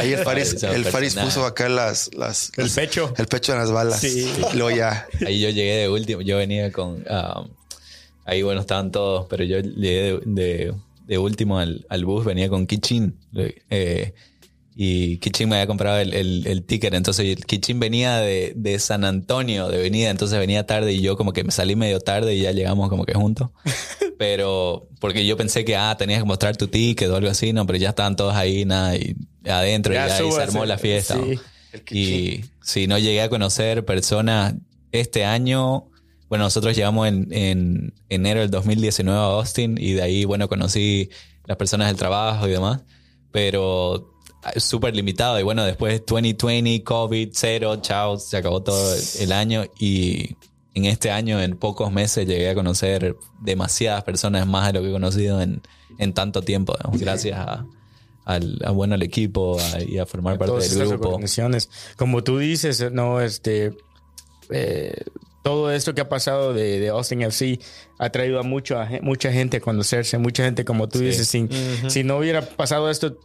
Ahí 0.00 0.12
el 0.12 0.24
Faris, 0.24 0.60
el 0.62 0.84
Faris 0.84 1.14
puso 1.14 1.44
acá 1.46 1.68
las, 1.68 2.10
las, 2.14 2.50
El 2.56 2.64
las- 2.64 2.72
pecho. 2.74 3.14
el 3.16 3.26
pecho 3.26 3.52
en 3.52 3.58
las 3.58 3.70
balas. 3.70 4.00
Sí. 4.00 4.28
Y 4.52 4.56
luego 4.56 4.76
ya. 4.76 5.06
Ahí 5.26 5.40
yo 5.40 5.50
llegué 5.50 5.76
de 5.76 5.88
último, 5.88 6.20
yo 6.22 6.36
venía 6.36 6.72
con... 6.72 7.04
um, 7.08 7.48
ahí 8.24 8.42
bueno, 8.42 8.60
estaban 8.60 8.90
todos, 8.90 9.26
pero 9.30 9.44
yo 9.44 9.60
llegué 9.60 10.02
de, 10.02 10.20
de- 10.26 10.74
de 11.06 11.18
último 11.18 11.58
al, 11.58 11.86
al 11.88 12.04
bus, 12.04 12.24
venía 12.24 12.48
con 12.48 12.66
Kichin. 12.66 13.16
eh, 13.70 14.14
y 14.80 15.18
Kichin 15.18 15.48
me 15.48 15.56
había 15.56 15.66
comprado 15.66 15.98
el, 15.98 16.14
el- 16.14 16.46
el 16.46 16.62
ticket, 16.62 16.94
entonces 16.94 17.36
Kichin 17.46 17.80
venía 17.80 18.18
de, 18.18 18.52
de 18.54 18.78
San 18.78 19.04
Antonio, 19.04 19.66
de 19.68 19.78
venida, 19.78 20.08
entonces 20.08 20.38
venía 20.38 20.66
tarde 20.66 20.92
y 20.92 21.00
yo 21.00 21.16
como 21.16 21.32
que 21.32 21.42
me 21.42 21.50
salí 21.50 21.74
medio 21.74 21.98
tarde 21.98 22.36
y 22.36 22.42
ya 22.42 22.52
llegamos 22.52 22.88
como 22.88 23.04
que 23.04 23.12
juntos. 23.14 23.50
Pero 24.18 24.88
porque 25.00 25.26
yo 25.26 25.36
pensé 25.36 25.64
que, 25.64 25.76
ah, 25.76 25.96
tenías 25.98 26.20
que 26.20 26.26
mostrar 26.26 26.56
tu 26.56 26.68
ticket 26.68 27.08
o 27.10 27.16
algo 27.16 27.28
así, 27.28 27.52
no, 27.52 27.66
pero 27.66 27.78
ya 27.78 27.88
estaban 27.90 28.14
todos 28.16 28.34
ahí, 28.34 28.64
nada, 28.64 28.96
y 28.96 29.16
adentro 29.48 29.92
Ya 29.94 30.06
y, 30.06 30.08
ya, 30.10 30.24
y 30.24 30.32
se 30.32 30.42
armó 30.42 30.64
la 30.64 30.78
fiesta. 30.78 31.18
Sí. 31.20 31.96
Y 31.96 32.44
si 32.62 32.86
no 32.86 32.98
llegué 32.98 33.20
a 33.22 33.28
conocer 33.28 33.84
personas 33.84 34.54
este 34.92 35.24
año, 35.24 35.90
bueno, 36.28 36.44
nosotros 36.44 36.76
llegamos 36.76 37.06
en, 37.08 37.28
en 37.32 37.94
enero 38.08 38.40
del 38.40 38.50
2019 38.50 39.18
a 39.18 39.22
Austin 39.24 39.76
y 39.78 39.92
de 39.92 40.02
ahí, 40.02 40.24
bueno, 40.24 40.48
conocí 40.48 41.10
las 41.46 41.56
personas 41.56 41.88
del 41.88 41.96
trabajo 41.96 42.46
y 42.48 42.50
demás, 42.52 42.80
pero 43.32 44.14
súper 44.56 44.94
limitado. 44.96 45.38
Y 45.38 45.42
bueno, 45.42 45.64
después 45.64 46.02
2020, 46.06 46.82
COVID, 46.84 47.28
cero, 47.32 47.76
chao, 47.80 48.18
se 48.18 48.36
acabó 48.36 48.62
todo 48.62 48.94
el 49.20 49.32
año 49.32 49.64
y 49.78 50.36
en 50.74 50.84
este 50.84 51.10
año, 51.10 51.40
en 51.42 51.56
pocos 51.56 51.90
meses, 51.92 52.26
llegué 52.26 52.50
a 52.50 52.54
conocer 52.54 53.16
demasiadas 53.40 54.04
personas 54.04 54.46
más 54.46 54.68
de 54.68 54.72
lo 54.74 54.82
que 54.82 54.90
he 54.90 54.92
conocido 54.92 55.40
en, 55.42 55.60
en 55.98 56.12
tanto 56.12 56.42
tiempo, 56.42 56.76
gracias 56.92 57.36
a, 57.38 57.66
al, 58.24 58.58
a, 58.64 58.70
bueno, 58.70 58.94
al 58.94 59.02
equipo 59.02 59.58
a- 59.58 59.82
y 59.82 59.98
a 59.98 60.06
formar 60.06 60.38
parte 60.38 60.52
Todas 60.52 60.64
del 60.70 60.72
estas 60.74 60.88
grupo. 60.90 61.08
organizaciones. 61.08 61.68
Como 61.96 62.22
tú 62.22 62.38
dices, 62.38 62.92
no, 62.92 63.20
este, 63.20 63.72
eh, 64.50 64.94
todo 65.42 65.72
esto 65.72 65.94
que 65.94 66.00
ha 66.02 66.08
pasado 66.08 66.52
de, 66.52 66.78
de 66.78 66.88
Austin 66.90 67.22
FC 67.22 67.58
ha 67.98 68.10
traído 68.10 68.38
a 68.38 68.42
mucho, 68.42 68.78
a 68.78 68.86
gen- 68.86 69.04
mucha 69.04 69.32
gente 69.32 69.56
a 69.56 69.60
conocerse, 69.60 70.18
mucha 70.18 70.44
gente, 70.44 70.64
como 70.64 70.88
tú 70.88 70.98
Sí. 70.98 71.06
dices, 71.06 71.26
sin, 71.28 71.48
si 71.88 72.04
no 72.04 72.18
hubiera 72.18 72.42
pasado 72.42 72.90
esto, 72.90 73.16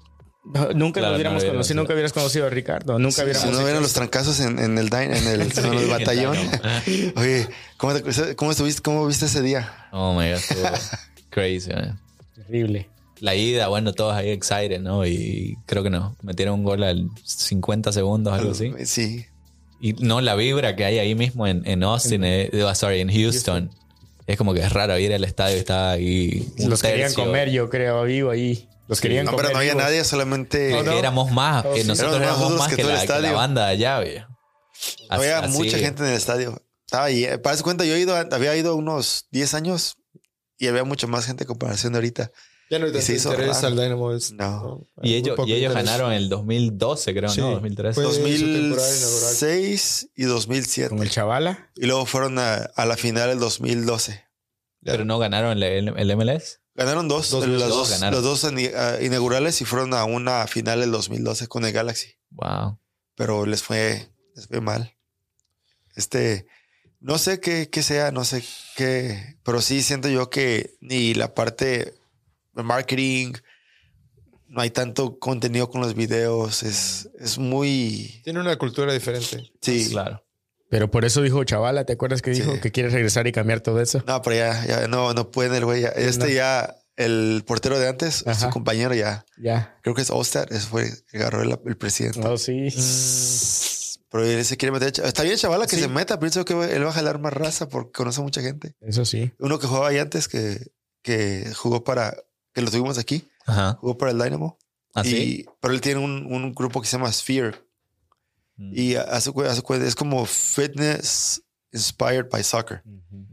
nunca 0.76 0.99
Claro, 0.99 1.11
lo 1.11 1.15
hubiéramos 1.15 1.36
no 1.36 1.40
hubiera 1.40 1.53
conocido, 1.53 1.76
nunca 1.82 1.94
hubieras 1.94 2.14
conocido 2.14 2.45
a 2.45 2.49
Ricardo, 2.49 2.99
nunca 2.99 3.15
Si 3.15 3.22
hubiéramos 3.24 3.49
no 3.49 3.57
hecho 3.57 3.64
vieron 3.65 3.84
los 3.84 3.94
trancazos 3.94 4.40
en, 4.40 4.60
en 4.60 4.78
el, 4.78 4.94
en 4.94 5.14
el, 5.28 5.41
en 5.41 5.74
el 5.74 5.88
batallón. 5.88 6.38
Oye, 7.15 7.48
¿cómo, 7.78 7.94
te- 7.94 8.36
cómo 8.36 8.52
estuviste, 8.52 8.82
¿cómo 8.82 9.07
viste 9.07 9.26
ese 9.26 9.41
día? 9.41 9.88
Oh 9.91 10.14
my 10.14 10.32
god, 10.32 10.40
crazy, 11.30 11.70
man. 11.72 11.99
Terrible. 12.36 12.90
La 13.20 13.36
ida, 13.36 13.70
bueno, 13.70 13.94
todos 13.94 14.14
ahí 14.15 14.30
excited, 14.32 14.82
¿no? 14.82 15.06
Y 15.06 15.57
creo 15.65 15.82
que 15.82 15.90
no, 15.90 16.15
metieron 16.24 16.56
un 16.60 16.65
gol 16.65 16.84
al 16.84 17.10
50 17.24 17.94
segundos, 17.94 18.34
algo 18.34 18.52
así. 18.52 18.74
Sí. 18.86 19.26
Y 19.80 19.94
no, 19.94 20.20
la 20.20 20.36
vibra 20.36 20.76
que 20.76 20.84
hay 20.84 20.99
ahí 20.99 21.15
mismo 21.15 21.48
en, 21.48 21.65
en 21.65 21.84
Austin, 21.84 22.24
eh, 22.26 22.49
oh, 22.65 22.76
sorry, 22.76 22.99
en 22.99 23.10
Houston. 23.10 23.70
Es 24.28 24.38
como 24.38 24.53
que 24.53 24.61
es 24.61 24.72
raro 24.72 24.98
ir 24.98 25.14
al 25.14 25.24
estadio 25.24 25.56
y 25.57 25.60
está 25.60 25.91
ahí. 25.91 26.48
un 26.60 26.70
Los 26.70 26.82
querían 26.82 27.14
comer, 27.14 27.49
yo 27.52 27.70
creo, 27.70 28.03
vivo 28.03 28.30
ahí. 28.30 28.68
Los 28.94 29.02
querían 29.02 29.26
No, 29.26 29.32
comer. 29.32 29.45
pero 29.48 29.53
no 29.53 29.60
había 29.60 29.76
nadie, 29.76 30.03
solamente 30.03 30.78
Es 30.78 30.84
que 30.84 30.99
éramos 30.99 31.32
más, 31.32 31.65
Oh, 31.65 31.74
que 31.74 31.82
sí. 31.82 31.88
nosotros 31.88 32.15
Éramos 32.18 32.38
éramos 32.40 32.60
más 32.60 32.70
que 32.70 32.76
que, 32.76 32.82
todo 32.84 32.91
el 32.91 32.98
la, 32.98 33.02
que 33.03 33.07
la 33.10 33.15
estadio. 33.18 33.36
banda 33.36 33.68
allá, 33.68 33.99
viejo. 33.99 34.28
había 35.10 35.40
Así- 35.40 35.57
mucha 35.57 35.78
gente 35.78 36.03
en 36.03 36.10
el 36.10 36.15
estadio. 36.15 36.61
Estaba 36.86 37.06
ahí. 37.06 37.28
Para 37.41 37.57
su 37.57 37.64
cuenta, 37.64 37.86
yo 37.86 37.95
he 37.95 37.99
ido, 37.99 38.15
había 38.15 38.56
ido 38.56 38.76
unos 38.76 39.26
10 39.32 39.53
años 39.56 39.98
y 40.60 40.68
había 40.68 40.84
mucha 40.84 41.07
más 41.07 41.26
gente 41.26 41.44
en 41.44 41.48
comparación 41.48 41.94
de 41.94 41.98
ahorita. 41.98 42.32
Ya 42.70 42.80
no 42.80 42.88
Y 42.88 42.91
te 42.91 42.99
interesa 42.99 43.68
el. 43.68 43.76
Dynamo. 43.76 44.14
es- 44.14 44.32
No. 44.32 44.88
hay 45.02 45.11
Y 45.11 45.15
ellos, 45.15 45.38
y 45.45 45.53
ellos 45.53 45.74
ganaron 45.74 46.11
el 46.14 46.30
2012, 46.30 47.14
creo, 47.14 47.30
Sí. 47.30 47.41
¿no? 47.41 47.52
2013. 47.52 48.02
Fue- 48.02 48.11
su 48.11 48.22
temporada 48.24 48.88
2006 48.90 50.10
y 50.15 50.24
2007. 50.24 50.90
Con 50.90 51.02
el 51.03 51.10
Chavala. 51.10 51.70
Y 51.76 51.86
luego 51.86 52.06
fueron 52.06 52.40
a, 52.40 52.56
a 52.76 52.86
la 52.86 52.95
final 52.98 53.30
el 53.30 53.40
2012. 53.40 54.24
Pero 54.84 55.06
no 55.06 55.18
ganaron 55.20 55.61
el, 55.61 55.64
el 55.98 56.11
MLS. 56.18 56.60
Ganaron 56.76 57.08
dos, 57.08 57.30
Dos, 57.30 57.48
los, 57.48 57.70
dos 57.70 57.90
ganaron. 57.91 58.16
los 58.16 58.24
dos 58.24 58.52
ini- 58.52 58.72
ah, 58.76 58.98
inaugurales 59.02 59.62
y 59.62 59.66
fueron 59.66 59.94
a 59.94 60.06
una 60.06 60.48
final 60.48 60.82
el 60.82 60.91
2012 60.91 61.48
con 61.48 61.66
el 61.66 61.72
Galaxy. 61.72 62.16
Wow. 62.32 62.80
Pero 63.16 63.45
les 63.45 63.62
fue, 63.62 64.10
les 64.36 64.48
fue 64.48 64.60
mal. 64.60 64.95
Este, 65.95 66.48
no 67.00 67.18
sé 67.20 67.40
qué, 67.40 67.70
qué 67.70 67.84
sea, 67.84 68.12
no 68.12 68.26
sé 68.26 68.44
qué, 68.76 69.38
pero 69.44 69.62
sí 69.62 69.84
siento 69.84 70.10
yo 70.10 70.30
que 70.32 70.76
ni 70.82 71.14
la 71.14 71.36
parte 71.36 71.94
de 72.54 72.64
marketing, 72.64 73.34
no 74.48 74.62
hay 74.62 74.70
tanto 74.72 75.20
contenido 75.20 75.70
con 75.70 75.82
los 75.82 75.94
videos, 75.95 76.64
es, 76.64 77.10
es 77.20 77.38
muy, 77.38 78.22
Tiene 78.24 78.40
una 78.40 78.56
cultura 78.58 78.94
diferente. 78.94 79.52
sí. 79.62 79.90
Claro. 79.91 80.23
Pero 80.74 80.90
por 80.90 81.06
eso 81.06 81.22
dijo 81.22 81.44
Chavala, 81.44 81.86
¿te 81.86 81.94
acuerdas 81.94 82.24
que 82.24 82.32
dijo 82.32 82.54
Sí. 82.56 82.60
que 82.60 82.72
quiere 82.72 82.90
regresar 82.90 83.28
y 83.28 83.32
cambiar 83.32 83.62
todo 83.62 83.80
eso? 83.80 84.04
No, 84.08 84.20
pero 84.24 84.36
ya, 84.38 84.66
ya 84.66 84.88
no, 84.88 85.14
no 85.14 85.30
pueden 85.30 85.54
el 85.54 85.66
güey. 85.66 85.82
ya. 85.84 85.90
Este 85.90 86.26
No. 86.26 86.32
ya, 86.32 86.76
el 86.95 87.44
portero 87.45 87.78
de 87.78 87.88
antes, 87.88 88.26
Ajá. 88.26 88.48
su 88.48 88.50
compañero 88.50 88.95
ya, 88.95 89.24
Ya. 89.38 89.78
creo 89.84 89.94
que 89.94 90.02
es 90.02 90.10
Ostad, 90.10 90.52
ese 90.52 90.66
fue 90.66 90.90
agarró 91.14 91.44
el, 91.44 91.60
el 91.64 91.78
presidente. 91.78 92.20
No, 92.22 92.38
sí. 92.38 92.70
Pero 94.10 94.26
él 94.26 94.44
se 94.45 94.58
quiere 94.58 94.72
meter. 94.72 94.94
Está 95.06 95.22
bien, 95.22 95.38
chavala, 95.38 95.66
que 95.68 95.76
Sí. 95.76 95.82
se 95.84 95.88
meta. 95.90 96.20
Pienso 96.20 96.44
que 96.44 96.54
él 96.54 96.84
va 96.86 96.90
a 96.90 96.94
jalar 96.94 97.20
más 97.20 97.34
raza 97.34 97.70
porque 97.70 97.91
conoce 97.91 98.22
a 98.22 98.24
mucha 98.24 98.41
gente. 98.41 98.76
Eso 98.82 99.06
sí. 99.06 99.32
Uno 99.40 99.60
que 99.60 99.68
jugaba 99.68 99.90
ahí 99.90 100.00
antes, 100.00 100.28
que, 100.28 100.72
que 101.04 101.52
jugó 101.56 101.84
para, 101.84 102.16
que 102.54 102.62
lo 102.62 102.72
tuvimos 102.72 102.98
aquí, 102.98 103.28
Ajá. 103.45 103.78
jugó 103.80 103.95
para 103.98 104.12
el 104.12 104.18
Dynamo. 104.20 104.58
¿Así? 104.95 105.16
Y, 105.18 105.45
pero 105.60 105.74
él 105.74 105.82
tiene 105.82 106.00
un, 106.00 106.26
un 106.32 106.54
grupo 106.54 106.82
que 106.82 106.88
se 106.88 106.98
llama 106.98 107.12
Sphere. 107.12 107.56
Mm. 108.57 108.71
Y 108.75 108.95
su 109.21 109.34
cuenta 109.34 109.88
es 109.88 109.95
como 109.95 110.25
fitness 110.25 111.41
inspired 111.71 112.30
by 112.30 112.43
soccer. 112.43 112.84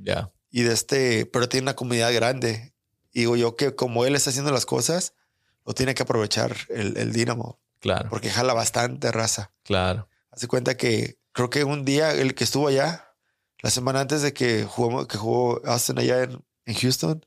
Ya. 0.03 0.31
Y 0.51 0.63
de 0.63 0.73
este, 0.73 1.27
pero 1.27 1.49
tiene 1.49 1.65
una 1.65 1.77
comunidad 1.77 2.13
grande. 2.13 2.73
Y 3.13 3.21
digo 3.21 3.37
yo 3.37 3.57
que 3.57 3.75
como 3.75 4.05
él 4.05 4.15
está 4.15 4.31
haciendo 4.31 4.51
las 4.51 4.67
cosas, 4.67 5.15
lo 5.67 5.75
tiene 5.75 5.95
que 5.95 6.03
aprovechar 6.03 6.57
el, 6.69 6.97
el 6.97 7.13
Dynamo 7.13 7.61
Claro. 7.81 8.11
porque 8.11 8.31
jala 8.31 8.53
bastante 8.53 9.11
raza. 9.11 9.53
Claro. 9.63 10.09
Hace 10.31 10.49
cuenta 10.49 10.77
que 10.77 11.19
creo 11.33 11.49
que 11.51 11.65
un 11.65 11.85
día 11.85 12.13
el 12.13 12.35
que 12.35 12.45
estuvo 12.45 12.69
allá, 12.69 13.15
la 13.63 13.71
semana 13.71 14.01
antes 14.01 14.23
de 14.23 14.33
que 14.33 14.65
jugó, 14.65 15.07
que 15.09 15.17
jugó 15.17 15.61
Austin 15.65 15.99
allá 15.99 16.23
en, 16.23 16.45
en 16.67 16.75
Houston, 16.75 17.25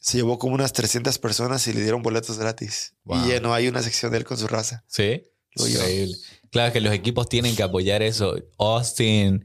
se 0.00 0.18
llevó 0.18 0.38
como 0.38 0.54
unas 0.54 0.72
300 0.74 1.18
personas 1.18 1.66
y 1.66 1.72
le 1.72 1.80
dieron 1.80 2.02
boletos 2.02 2.38
gratis. 2.38 2.94
Wow. 3.04 3.24
Y 3.24 3.28
llenó 3.28 3.54
ahí 3.54 3.68
una 3.68 3.82
sección 3.82 4.12
de 4.12 4.18
él 4.18 4.24
con 4.24 4.36
su 4.36 4.46
raza. 4.48 4.84
Sí. 4.86 5.22
Increíble. 5.56 6.14
Claro 6.54 6.72
que 6.72 6.80
los 6.80 6.92
equipos 6.94 7.28
tienen 7.28 7.54
que 7.56 7.62
apoyar 7.64 8.00
eso. 8.02 8.36
Austin 8.58 9.44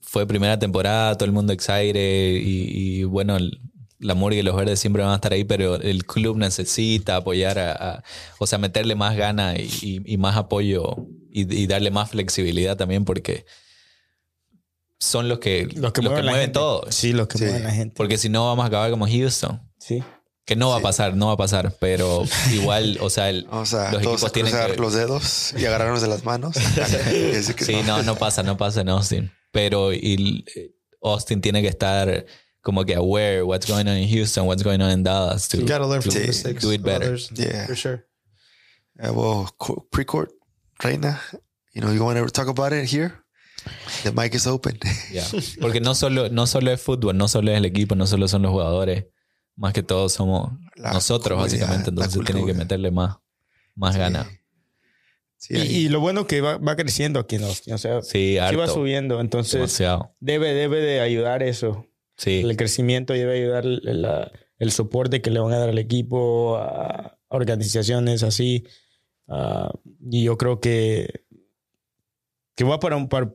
fue 0.00 0.24
primera 0.26 0.56
temporada, 0.58 1.16
todo 1.16 1.26
el 1.26 1.32
mundo 1.32 1.52
excited 1.52 2.36
y, 2.36 3.00
y, 3.00 3.04
bueno, 3.04 3.36
la 3.98 4.14
Murga 4.14 4.38
y 4.38 4.42
los 4.42 4.54
verdes 4.56 4.78
siempre 4.80 5.02
van 5.02 5.10
a 5.12 5.16
estar 5.16 5.32
ahí, 5.32 5.42
pero 5.44 5.74
el 5.76 6.04
club 6.06 6.36
necesita 6.36 7.16
apoyar 7.16 7.58
a, 7.58 7.72
a- 7.72 8.02
o 8.38 8.46
sea, 8.46 8.58
meterle 8.58 8.94
más 8.94 9.16
gana 9.16 9.56
y, 9.58 9.68
y- 9.82 10.02
y 10.14 10.16
más 10.16 10.36
apoyo 10.36 10.96
y, 11.30 11.52
y 11.54 11.66
darle 11.66 11.90
más 11.90 12.10
flexibilidad 12.10 12.76
también 12.76 13.04
porque 13.04 13.44
son 14.98 15.28
los 15.28 15.40
que, 15.40 15.66
Los 15.74 15.92
que 15.92 16.02
los 16.02 16.12
mueven, 16.12 16.32
gente. 16.34 16.52
todo. 16.52 16.86
Sí, 16.90 17.12
los 17.12 17.26
que 17.26 17.38
Sí. 17.38 17.44
mueven 17.44 17.64
la 17.64 17.72
gente. 17.72 17.94
Porque 17.96 18.16
si 18.18 18.28
no 18.28 18.46
vamos 18.46 18.64
a 18.64 18.68
acabar 18.68 18.90
como 18.90 19.06
Houston. 19.08 19.60
Sí. 19.78 20.02
Que 20.44 20.56
no 20.56 20.70
va 20.70 20.76
a 20.78 20.80
pasar, 20.80 21.14
no 21.14 21.28
va 21.28 21.32
a 21.34 21.36
pasar, 21.36 21.76
pero 21.78 22.24
igual, 22.52 22.98
o 23.00 23.10
sea, 23.10 23.30
el- 23.30 23.44
Vamos 23.44 23.72
a 23.74 23.92
los 23.92 24.02
todos 24.02 24.22
equipos 24.22 24.32
tienen 24.32 24.52
que... 24.74 24.76
los 24.76 24.92
dedos 24.92 25.54
y 25.56 25.64
agarrarnos 25.66 26.02
de 26.02 26.08
las 26.08 26.24
manos. 26.24 26.56
Sí, 27.58 27.76
no, 27.86 28.02
no 28.02 28.16
pasa, 28.16 28.42
no 28.42 28.56
pasa 28.56 28.80
en 28.80 28.88
Austin. 28.88 29.30
Pero 29.52 29.92
y, 29.92 30.44
eh, 30.56 30.72
Austin 31.02 31.40
tiene 31.40 31.62
que 31.62 31.68
estar 31.68 32.26
como 32.60 32.84
que 32.84 32.94
aware 32.94 33.42
what's 33.44 33.66
going 33.68 33.86
on 33.88 33.96
in 33.96 34.08
Houston, 34.08 34.46
what's 34.46 34.62
going 34.62 34.80
on 34.80 34.90
in 34.90 35.02
Dallas. 35.02 35.48
To, 35.48 35.58
You 35.58 35.66
gotta 35.66 35.86
learn 35.86 36.02
from 36.02 36.14
the 36.14 36.26
mistakes 36.26 36.62
Do 36.62 36.72
it 36.72 36.82
better. 36.82 37.06
others, 37.08 37.30
Yeah. 37.34 37.66
for 37.66 37.76
sure. 37.76 38.06
Uh, 39.00 39.12
well, 39.12 39.48
co- 39.58 39.86
pre-court, 39.90 40.30
Reina, 40.82 41.20
you 41.74 41.80
know, 41.82 41.92
you 41.92 42.02
want 42.04 42.18
to 42.18 42.26
talk 42.30 42.48
about 42.48 42.72
it 42.72 42.88
here? 42.88 43.12
The 44.04 44.12
mic 44.12 44.34
is 44.34 44.46
open. 44.46 44.78
Yeah. 45.12 45.24
Porque 45.60 45.80
no 45.80 45.94
solo, 45.94 46.28
no 46.28 46.46
solo 46.46 46.72
es 46.72 46.80
fútbol, 46.82 47.16
no 47.16 47.28
solo 47.28 47.50
es 47.52 47.58
el 47.58 47.64
equipo, 47.64 47.94
no 47.94 48.06
solo 48.06 48.26
son 48.28 48.42
los 48.42 48.50
jugadores. 48.50 49.06
Más 49.56 49.72
que 49.72 49.82
todo 49.82 50.08
somos 50.08 50.52
La 50.76 50.92
nosotros, 50.94 51.38
básicamente. 51.38 51.90
Entonces 51.90 52.22
tienen 52.24 52.46
que 52.46 52.54
meterle 52.54 52.90
más, 52.90 53.16
más 53.74 53.96
ganas. 53.96 54.26
Sí, 55.36 55.54
Y, 55.56 55.60
y 55.60 55.88
lo 55.88 56.00
bueno 56.00 56.26
que 56.26 56.40
va, 56.40 56.56
va 56.58 56.76
creciendo 56.76 57.18
aquí 57.20 57.36
en 57.36 57.44
Austin. 57.44 57.74
O 57.74 57.78
sea, 57.78 58.00
Sí, 58.02 58.34
sí 58.34 58.36
va 58.36 58.46
harto. 58.48 58.74
subiendo. 58.74 59.20
Entonces, 59.20 59.54
demasiado. 59.54 60.14
debe, 60.20 60.54
debe 60.54 60.80
de 60.80 61.00
ayudar 61.00 61.42
eso. 61.42 61.86
Sí, 62.16 62.40
El 62.40 62.56
crecimiento 62.56 63.12
debe 63.12 63.38
ayudar 63.42 63.64
el, 63.64 64.02
la- 64.02 64.30
el 64.58 64.70
soporte 64.70 65.20
que 65.20 65.30
le 65.30 65.40
van 65.40 65.52
a 65.52 65.58
dar 65.58 65.70
al 65.70 65.78
equipo, 65.78 66.56
a 66.56 67.18
organizaciones 67.28 68.22
así. 68.22 68.64
Ah, 69.26 69.72
y 70.08 70.22
yo 70.24 70.38
creo 70.38 70.60
que, 70.60 71.24
que 72.54 72.62
va 72.64 72.78
para 72.78 72.96
un, 72.96 73.08
para- 73.08 73.32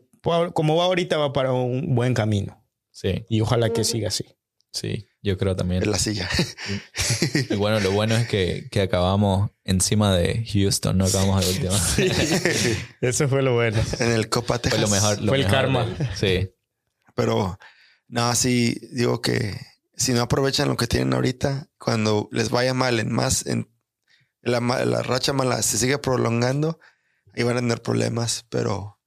como 0.54 0.76
va 0.78 0.86
ahorita, 0.86 1.18
va 1.18 1.34
para 1.34 1.52
un 1.52 1.94
buen 1.96 2.14
camino. 2.14 2.64
sí, 2.92 3.26
Y 3.30 3.42
ojalá 3.42 3.72
que 3.72 3.84
siga 3.84 4.08
así. 4.08 4.24
Sí. 4.78 5.08
Yo 5.24 5.38
creo 5.38 5.56
también. 5.56 5.84
en 5.84 5.92
la 5.92 6.00
silla. 6.00 6.30
Y 7.50 7.56
bueno, 7.56 7.80
lo 7.82 7.92
bueno 7.92 8.16
es 8.16 8.28
que, 8.30 8.68
que 8.72 8.82
acabamos 8.82 9.52
encima 9.66 10.16
de 10.16 10.46
Houston, 10.54 10.98
no 10.98 11.06
acabamos 11.06 11.44
de 11.46 11.52
última. 11.52 11.76
Eso 13.02 13.28
fue 13.28 13.42
lo 13.42 13.54
bueno. 13.56 13.82
en 14.00 14.12
el 14.12 14.30
Copa 14.30 14.60
Fue 14.60 14.70
lo 14.80 14.88
Texas. 14.88 14.92
mejor. 14.92 15.22
lo 15.22 15.28
Fue 15.30 15.38
el 15.38 15.44
mejor 15.44 15.58
karma. 15.60 15.86
del- 15.86 16.10
sí, 16.16 16.52
Pero 17.16 17.60
no, 18.08 18.34
sí, 18.36 18.80
digo 18.94 19.22
que 19.22 19.60
si 19.96 20.14
no 20.14 20.22
aprovechan 20.22 20.70
lo 20.70 20.78
que 20.78 20.88
tienen 20.88 21.14
ahorita, 21.14 21.70
cuando 21.78 22.30
les 22.32 22.50
vaya 22.50 22.74
mal 22.74 23.00
en 23.00 23.12
más, 23.12 23.46
en 23.48 23.70
la, 24.42 24.60
la 24.62 25.02
racha 25.04 25.34
mala 25.34 25.62
se 25.62 25.78
sigue 25.78 25.98
prolongando, 25.98 26.80
ahí 27.36 27.44
van 27.44 27.58
a 27.58 27.62
tener 27.62 27.82
problemas. 27.82 28.46
Pero 28.50 28.98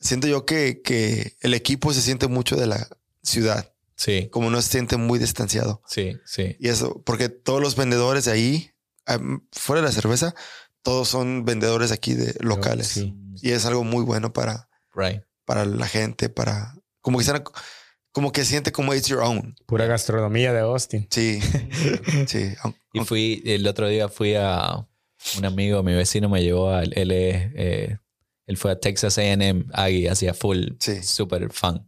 siento 0.00 0.26
yo 0.26 0.44
que, 0.46 0.80
que 0.82 1.36
el 1.42 1.54
equipo 1.54 1.92
se 1.92 2.02
siente 2.02 2.26
mucho 2.26 2.56
de 2.56 2.66
la 2.66 2.88
ciudad, 3.22 3.72
sí, 3.98 4.28
como 4.30 4.48
no 4.50 4.62
se 4.62 4.70
siente 4.70 4.96
muy 4.96 5.18
distanciado. 5.18 5.82
sí, 5.86 6.16
sí. 6.24 6.56
Y 6.58 6.68
eso, 6.68 7.02
porque 7.04 7.28
todos 7.28 7.60
los 7.60 7.76
vendedores 7.76 8.24
de 8.24 8.32
ahí, 8.32 8.70
am, 9.04 9.46
fuera 9.52 9.82
de 9.82 9.88
la 9.88 9.92
cerveza, 9.92 10.34
todos 10.82 11.08
son 11.08 11.44
vendedores 11.44 11.92
aquí 11.92 12.14
de 12.14 12.34
locales. 12.40 12.86
Sí. 12.88 13.14
Y 13.42 13.50
es 13.50 13.66
algo 13.66 13.84
muy 13.84 14.02
bueno 14.04 14.32
para, 14.32 14.70
Right. 14.94 15.22
para 15.44 15.64
la 15.66 15.86
gente, 15.86 16.28
para 16.30 16.74
como 17.02 17.18
que 17.18 17.24
sean- 17.24 17.44
como 18.12 18.32
que 18.32 18.44
siente 18.44 18.72
como 18.72 18.94
it's 18.94 19.06
your 19.08 19.20
own. 19.20 19.54
Pura 19.66 19.84
gastronomía 19.86 20.52
de 20.52 20.60
Austin. 20.60 21.06
Sí, 21.10 21.40
sí. 22.26 22.54
Y 22.92 23.00
fui, 23.04 23.42
el 23.44 23.66
otro 23.66 23.86
día 23.88 24.08
fui 24.08 24.34
a 24.34 24.86
un 25.36 25.44
amigo, 25.44 25.82
mi 25.82 25.92
vecino 25.94 26.28
me 26.28 26.42
llevó 26.42 26.70
al, 26.70 26.92
él 26.96 27.10
es, 27.10 27.50
eh, 27.54 27.98
él 28.46 28.56
fue 28.56 28.70
a 28.72 28.80
Texas 28.80 29.18
A&M 29.18 29.66
Aggie, 29.72 30.08
hacía 30.08 30.32
full, 30.34 30.68
Sí. 30.80 31.02
super 31.02 31.52
fan. 31.52 31.87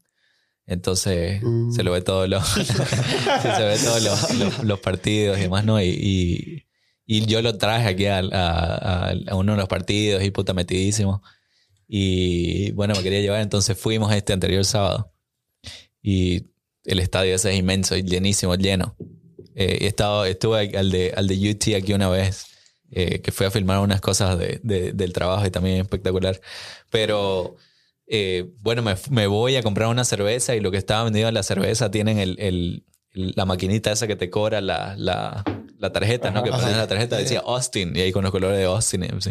Entonces 0.70 1.42
se 1.74 1.82
lo 1.82 1.90
ve 1.96 2.00
todos 2.00 2.28
los, 2.28 2.46
sí, 2.48 2.64
se 2.64 3.64
ve 3.64 3.76
todos 3.84 4.02
los, 4.02 4.34
los- 4.38 4.64
los 4.64 4.80
partidos 4.80 5.36
y 5.38 5.42
demás, 5.42 5.64
¿no? 5.64 5.80
Y, 5.82 5.88
y, 5.88 6.66
y 7.06 7.26
yo 7.26 7.42
lo 7.42 7.58
traje 7.58 7.88
aquí 7.88 8.06
a, 8.06 8.20
a- 8.20 9.08
a- 9.10 9.14
a 9.28 9.34
uno 9.34 9.52
de 9.52 9.58
los 9.58 9.68
partidos 9.68 10.22
y 10.22 10.30
puta 10.30 10.54
metidísimo. 10.54 11.22
Y 11.88 12.70
bueno, 12.72 12.94
me 12.94 13.02
quería 13.02 13.20
llevar, 13.20 13.40
entonces 13.40 13.76
fuimos 13.76 14.12
este 14.14 14.32
anterior 14.32 14.64
sábado. 14.64 15.12
Y 16.02 16.46
el 16.84 17.00
estadio 17.00 17.34
ese 17.34 17.50
es 17.52 17.58
inmenso 17.58 17.96
y 17.96 18.02
llenísimo, 18.04 18.54
lleno. 18.54 18.96
Eh, 19.56 19.78
he 19.82 19.86
estado, 19.88 20.24
estuve 20.24 20.76
al 20.78 20.90
de, 20.92 21.12
al 21.16 21.26
de 21.26 21.50
UT 21.50 21.74
aquí 21.76 21.92
una 21.92 22.08
vez, 22.08 22.46
eh, 22.92 23.20
que 23.20 23.32
fui 23.32 23.46
a 23.46 23.50
filmar 23.50 23.80
unas 23.80 24.00
cosas 24.00 24.38
de- 24.38 24.60
de- 24.62 24.92
del 24.92 25.12
trabajo 25.12 25.44
y 25.46 25.50
también 25.50 25.80
espectacular. 25.80 26.40
Pero 26.90 27.56
eh, 28.10 28.50
bueno, 28.60 28.82
me, 28.82 28.94
me 29.10 29.26
voy 29.28 29.56
a 29.56 29.62
comprar 29.62 29.88
una 29.88 30.04
cerveza 30.04 30.54
y 30.56 30.60
lo 30.60 30.70
que 30.70 30.76
estaba 30.76 31.04
vendido 31.04 31.28
en 31.28 31.34
la 31.34 31.42
cerveza 31.42 31.90
tienen 31.90 32.18
el, 32.18 32.36
el- 32.40 32.84
la 33.12 33.44
maquinita 33.44 33.90
esa 33.92 34.06
que 34.06 34.16
te 34.16 34.28
cobra 34.30 34.60
la, 34.60 34.94
la, 34.98 35.44
la 35.78 35.92
tarjeta, 35.92 36.30
¿no? 36.30 36.42
Que 36.44 36.50
pones 36.50 36.76
la 36.76 36.86
tarjeta, 36.86 37.16
decía 37.16 37.42
Austin 37.46 37.92
y 37.96 38.00
ahí 38.00 38.12
con 38.12 38.22
los 38.22 38.30
colores 38.32 38.58
de 38.58 38.64
Austin. 38.64 39.02
y 39.04 39.08
así. 39.16 39.30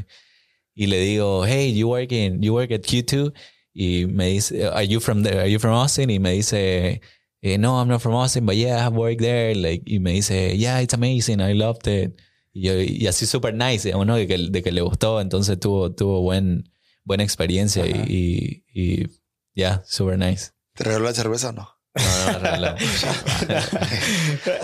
Y 0.75 0.87
le 0.87 0.99
digo, 0.99 1.45
hey, 1.45 1.73
you 1.73 1.87
work, 1.89 2.11
in, 2.11 2.41
you 2.41 2.53
work 2.53 2.71
at 2.71 2.81
Q2? 2.81 3.33
Y 3.73 4.05
me 4.07 4.27
dice, 4.27 4.65
are 4.67 4.85
you 4.87 4.99
from 4.99 5.23
there? 5.23 5.39
Are 5.39 5.49
you 5.49 5.59
from 5.59 5.73
Austin? 5.75 6.09
Y 6.09 6.19
me 6.19 6.31
dice, 6.33 7.01
eh, 7.41 7.57
no, 7.57 7.79
I'm 7.79 7.87
not 7.87 8.01
from 8.01 8.15
Austin, 8.15 8.45
but 8.45 8.55
yeah, 8.55 8.85
I 8.85 8.89
worked 8.89 9.21
there. 9.21 9.55
Like, 9.55 9.83
y 9.85 9.99
me 9.99 10.13
dice, 10.13 10.57
yeah, 10.57 10.81
it's 10.81 10.93
amazing, 10.93 11.39
I 11.39 11.53
loved 11.53 11.87
it. 11.87 12.19
Y, 12.53 12.61
yo- 12.63 12.81
y 12.81 13.07
así 13.07 13.25
super 13.25 13.53
nice, 13.53 13.83
digamos, 13.87 14.07
¿no? 14.07 14.15
De 14.15 14.27
que, 14.27 14.37
de 14.37 14.61
que 14.61 14.71
le 14.71 14.81
gustó, 14.81 15.21
entonces 15.21 15.57
tuvo, 15.59 15.91
tuvo 15.93 16.21
buen, 16.21 16.69
buena 17.09 17.23
experiencia 17.23 17.87
y, 17.87 17.91
y, 18.07 18.63
y 18.71 19.07
yeah, 19.55 19.81
super 19.83 20.15
nice. 20.15 20.51
¿Te 20.75 20.83
regaló 20.83 21.05
la 21.05 21.13
cerveza 21.15 21.49
o 21.49 21.53
no? 21.53 21.75
No, 21.95 22.57
no. 22.57 22.75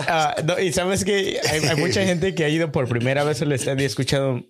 Ah, 0.08 0.36
no, 0.44 0.58
y 0.60 0.72
sabes 0.72 1.04
que 1.04 1.40
hay, 1.44 1.60
hay 1.66 1.76
mucha 1.76 2.04
gente 2.04 2.36
que 2.36 2.44
ha 2.44 2.48
ido 2.48 2.70
por 2.70 2.88
primera 2.88 3.24
vez 3.24 3.42
al 3.42 3.50
estadio 3.50 3.80
y 3.80 3.84
ha 3.84 3.88
escuchado, 3.88 4.44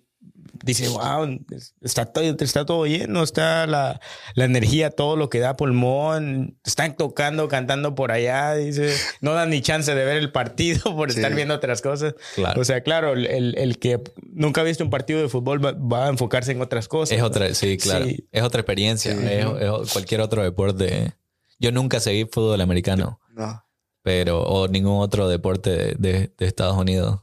dice, 0.63 0.87
wow, 0.89 1.39
está 1.81 2.05
todo, 2.05 2.23
está 2.23 2.65
todo 2.65 2.85
lleno, 2.85 3.23
está 3.23 3.67
la, 3.67 3.99
la 4.35 4.45
energía, 4.45 4.89
todo 4.91 5.15
lo 5.15 5.29
que 5.29 5.39
da 5.39 5.55
pulmón, 5.57 6.57
están 6.65 6.95
tocando, 6.95 7.47
cantando 7.47 7.95
por 7.95 8.11
allá, 8.11 8.53
dice, 8.55 8.95
no 9.21 9.33
dan 9.33 9.49
ni 9.49 9.61
chance 9.61 9.93
de 9.93 10.05
ver 10.05 10.17
el 10.17 10.31
partido 10.31 10.81
por 10.95 11.09
estar 11.09 11.33
viendo 11.35 11.53
otras 11.55 11.81
cosas. 11.81 12.15
Claro. 12.35 12.61
O 12.61 12.65
sea, 12.65 12.81
claro, 12.81 13.13
el, 13.13 13.55
el 13.57 13.79
que 13.79 13.99
nunca 14.23 14.61
ha 14.61 14.63
visto 14.63 14.83
un 14.83 14.89
partido 14.89 15.21
de 15.21 15.29
fútbol 15.29 15.63
va, 15.63 15.71
va 15.73 16.05
a 16.07 16.09
enfocarse 16.09 16.51
en 16.51 16.61
otras 16.61 16.87
cosas. 16.87 17.17
Es 17.17 17.23
otra, 17.23 17.53
sí, 17.53 17.77
claro. 17.77 18.05
Sí. 18.05 18.27
Es 18.31 18.43
otra 18.43 18.61
experiencia. 18.61 19.11
Es, 19.13 19.45
es 19.45 19.91
cualquier 19.93 20.21
otro 20.21 20.43
deporte. 20.43 21.13
Yo 21.59 21.71
nunca 21.71 21.99
seguí 21.99 22.25
fútbol 22.25 22.61
americano, 22.61 23.19
No. 23.33 23.63
pero 24.03 24.43
o 24.43 24.67
ningún 24.67 25.01
otro 25.01 25.27
deporte 25.27 25.69
de, 25.71 25.95
de- 25.97 26.33
de 26.37 26.45
Estados 26.45 26.77
Unidos. 26.77 27.21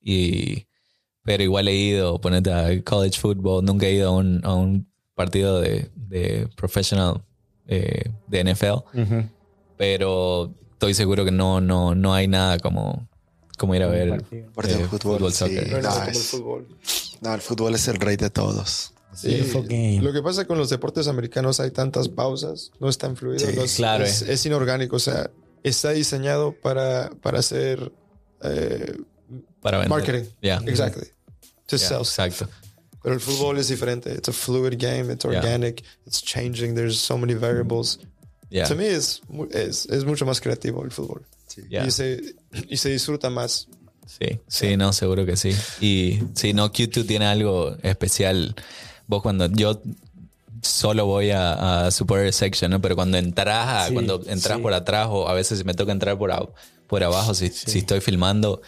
Y 0.00 0.65
pero 1.26 1.42
igual 1.42 1.68
he 1.68 1.74
ido, 1.74 2.18
ponete 2.20 2.50
a 2.52 2.82
college 2.82 3.18
football, 3.20 3.62
nunca 3.64 3.84
he 3.86 3.92
ido 3.94 4.08
a 4.08 4.12
un, 4.12 4.40
a 4.44 4.54
un 4.54 4.88
partido 5.14 5.60
de, 5.60 5.90
de 5.94 6.48
professional 6.56 7.22
eh, 7.66 8.10
de 8.28 8.44
NFL, 8.44 8.78
pero 9.76 10.54
estoy 10.72 10.94
seguro 10.94 11.24
que 11.24 11.30
no, 11.32 11.60
no, 11.60 11.94
no 11.94 12.14
hay 12.14 12.28
nada 12.28 12.58
como, 12.58 13.08
como 13.58 13.74
ir 13.74 13.82
a 13.82 13.88
ver 13.88 14.10
partido. 14.10 14.52
Partido 14.52 14.78
eh, 14.78 14.82
de 14.82 14.88
fútbol. 14.88 15.16
fútbol, 15.18 15.32
sí. 15.32 15.38
soccer. 15.38 15.82
No, 15.82 15.88
como 15.90 16.02
el 16.04 16.08
es- 16.10 16.26
fútbol. 16.28 16.68
no, 17.20 17.34
el 17.34 17.40
fútbol 17.40 17.74
es 17.74 17.88
el 17.88 17.96
rey 17.96 18.16
de 18.16 18.30
todos. 18.30 18.92
Sí. 19.14 19.98
Lo 20.02 20.12
que 20.12 20.20
pasa 20.22 20.44
con 20.44 20.58
los 20.58 20.68
deportes 20.68 21.08
americanos 21.08 21.58
hay 21.58 21.70
tantas 21.70 22.08
pausas, 22.08 22.70
no 22.80 22.88
es 22.90 22.98
tan 22.98 23.16
fluido, 23.16 23.38
Sí, 23.48 23.56
no 23.56 23.62
es, 23.62 23.76
claro, 23.76 24.04
es, 24.04 24.20
eh. 24.22 24.34
es 24.34 24.44
inorgánico, 24.44 24.96
o 24.96 25.00
sea, 25.00 25.30
está 25.62 25.90
diseñado 25.90 26.52
para, 26.52 27.08
para 27.22 27.38
hacer 27.38 27.92
eh, 28.42 28.94
para 29.62 29.78
vender. 29.78 29.88
marketing. 29.98 30.30
Yeah. 30.42 30.60
Exactly. 30.66 31.08
To 31.66 31.76
Yeah, 31.76 31.88
sell. 31.88 32.00
exacto. 32.00 32.48
Pero 33.02 33.14
el 33.14 33.20
fútbol 33.20 33.58
es 33.58 33.68
diferente. 33.68 34.12
It's 34.12 34.28
a 34.28 34.32
fluid 34.32 34.74
game. 34.78 35.12
It's 35.12 35.24
Yeah. 35.24 35.36
organic. 35.38 35.84
It's 36.06 36.22
changing. 36.22 36.74
There's 36.74 36.98
so 36.98 37.16
many 37.16 37.34
variables. 37.34 37.98
Yeah. 38.50 38.68
To 38.68 38.74
me, 38.76 38.88
es, 38.88 39.20
es, 39.52 39.86
es 39.86 40.04
mucho 40.04 40.24
más 40.26 40.40
creativo 40.40 40.84
el 40.84 40.90
fútbol. 40.90 41.22
Yeah. 41.68 41.86
Y, 41.86 41.90
se, 41.90 42.34
y 42.68 42.76
se 42.76 42.90
disfruta 42.90 43.30
más. 43.30 43.66
Sí, 44.06 44.38
sí, 44.46 44.76
no, 44.76 44.92
seguro 44.92 45.24
que 45.26 45.36
sí. 45.36 45.50
Y 45.80 46.20
sí, 46.34 46.52
no, 46.52 46.70
Q2 46.72 47.06
tiene 47.06 47.26
algo 47.26 47.76
especial. 47.82 48.54
Vos 49.08 49.22
cuando 49.22 49.46
yo 49.46 49.80
solo 50.62 51.06
voy 51.06 51.30
a, 51.30 51.86
a 51.86 51.90
supporter 51.90 52.32
section, 52.32 52.70
¿no? 52.70 52.80
Pero 52.80 52.94
cuando 52.96 53.18
entras, 53.18 53.68
a- 53.68 53.88
Sí, 53.88 53.94
cuando 53.94 54.22
entras 54.26 54.56
sí. 54.56 54.62
por 54.62 54.72
atrás 54.74 55.08
o 55.10 55.28
a 55.28 55.34
veces 55.34 55.64
me 55.64 55.74
toca 55.74 55.92
entrar 55.92 56.18
por, 56.18 56.30
a- 56.32 56.46
por 56.86 57.02
abajo 57.02 57.34
si, 57.34 57.48
si 57.48 57.78
estoy 57.80 58.00
filmando, 58.00 58.62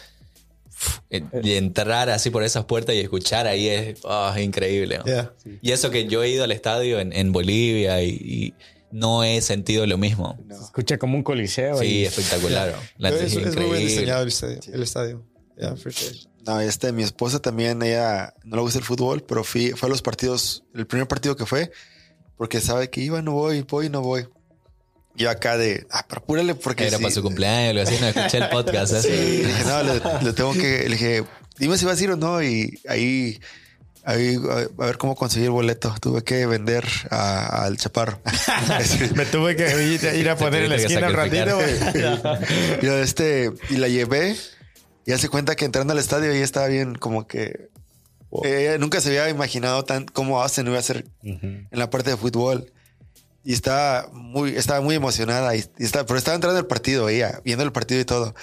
eh, 1.09 1.23
y 1.43 1.53
entrar 1.53 2.09
así 2.09 2.29
por 2.29 2.43
esas 2.43 2.65
puertas 2.65 2.95
y 2.95 2.99
escuchar 2.99 3.47
ahí 3.47 3.67
es 3.67 3.99
es 3.99 4.41
increíble. 4.43 4.99
¿no? 4.99 5.05
Yeah. 5.05 5.33
Y 5.61 5.71
eso 5.71 5.89
que 5.91 6.07
yo 6.07 6.23
he 6.23 6.29
ido 6.29 6.43
al 6.43 6.51
estadio 6.51 6.99
en, 6.99 7.13
en 7.13 7.31
Bolivia 7.31 8.01
y, 8.03 8.09
y 8.09 8.53
no 8.91 9.23
he 9.23 9.41
sentido 9.41 9.85
lo 9.85 9.97
mismo. 9.97 10.37
Se 10.49 10.63
escucha 10.63 10.97
como 10.97 11.15
un 11.17 11.23
coliseo. 11.23 11.77
Sí, 11.77 11.85
y- 11.85 12.05
espectacular. 12.05 12.71
¿no? 12.71 12.77
La 12.97 13.09
es 13.09 13.21
es, 13.21 13.35
es 13.35 13.55
muy 13.55 13.65
bien 13.65 13.87
diseñado 13.87 14.21
el 14.23 14.29
estadio. 14.29 14.59
El 14.73 14.83
estadio. 14.83 15.25
Yeah, 15.57 15.75
for 15.75 15.91
sure. 15.93 16.17
No, 16.45 16.59
este, 16.61 16.91
mi 16.93 17.03
esposa 17.03 17.39
también, 17.39 17.81
ella 17.83 18.33
no 18.45 18.55
le 18.55 18.61
gusta 18.61 18.79
el 18.79 18.85
fútbol, 18.85 19.21
pero 19.23 19.43
fui, 19.43 19.71
fue 19.71 19.87
a 19.87 19.89
los 19.89 20.01
partidos, 20.01 20.63
el 20.73 20.87
primer 20.87 21.07
partido 21.07 21.35
que 21.35 21.45
fue, 21.45 21.69
porque 22.37 22.61
sabe 22.61 22.89
que 22.89 23.01
iba, 23.01 23.21
no 23.21 23.33
voy, 23.33 23.61
voy, 23.63 23.89
no 23.89 24.01
voy. 24.01 24.25
Yo 25.19 25.29
acá 25.29 25.57
de, 25.57 25.85
ah, 25.91 26.05
pero 26.07 26.21
apúrale 26.21 26.55
porque 26.55 26.87
Era 26.87 26.95
sí. 26.95 27.03
para 27.03 27.13
su 27.13 27.21
cumpleaños, 27.21 27.75
lo 27.75 27.81
así, 27.81 27.97
no 27.99 28.07
escuché 28.07 28.37
el 28.37 28.47
podcast. 28.47 28.93
¿eh? 28.93 29.01
Y 29.05 29.41
le 29.43 29.47
dije, 29.49 29.63
no, 29.65 29.83
le, 29.83 30.01
le 30.23 30.31
tengo 30.33 30.53
que, 30.53 30.83
le 30.83 30.95
dije, 30.95 31.25
dime 31.57 31.77
si 31.77 31.83
vas 31.85 31.99
a 31.99 32.03
ir 32.05 32.11
o 32.11 32.15
no, 32.15 32.41
y 32.41 32.79
ahí, 32.87 33.37
ahí, 34.05 34.37
a, 34.49 34.85
ver 34.85 34.97
cómo 34.97 35.15
conseguir 35.15 35.47
el 35.47 35.51
boleto. 35.51 35.93
Tuve 35.99 36.23
que 36.23 36.45
vender 36.45 36.85
al 37.09 37.75
chaparro. 37.75 38.21
Me 39.15 39.25
tuve 39.25 39.57
que 39.57 39.83
ir, 39.83 40.01
ir 40.15 40.29
a 40.29 40.37
poner 40.37 40.63
en 40.63 40.69
la 40.69 40.75
esquina 40.77 41.09
un 41.09 41.13
ratito. 41.13 41.57
güey. 41.57 42.81
yo, 42.81 42.97
este, 42.97 43.51
y 43.69 43.75
la 43.75 43.89
llevé, 43.89 44.37
y 45.05 45.11
hace 45.11 45.27
cuenta 45.27 45.57
que 45.57 45.65
entrando 45.65 45.91
al 45.91 45.99
estadio 45.99 46.31
ella 46.31 46.45
estaba 46.45 46.67
bien 46.67 46.95
como 46.95 47.27
que 47.27 47.67
ella 48.45 48.77
nunca 48.77 49.01
se 49.01 49.09
había 49.09 49.29
imaginado 49.29 49.83
tan 49.83 50.05
cómo 50.05 50.41
Austin 50.41 50.67
iba 50.67 50.79
a 50.79 50.81
ser 50.81 51.07
en 51.23 51.67
la 51.71 51.89
parte 51.89 52.11
de 52.11 52.15
fútbol. 52.15 52.71
Y 53.43 53.53
estaba 53.53 54.09
muy, 54.11 54.55
estaba 54.55 54.81
muy 54.81 54.95
emocionada. 54.95 55.55
Y, 55.55 55.63
y 55.77 55.83
estaba, 55.85 56.05
pero 56.05 56.17
estaba 56.17 56.35
entrando 56.35 56.59
el 56.59 56.65
partido 56.67 57.09
ella, 57.09 57.41
viendo 57.45 57.63
el 57.63 57.71
partido 57.71 57.99
y 58.01 58.05
todo. 58.05 58.35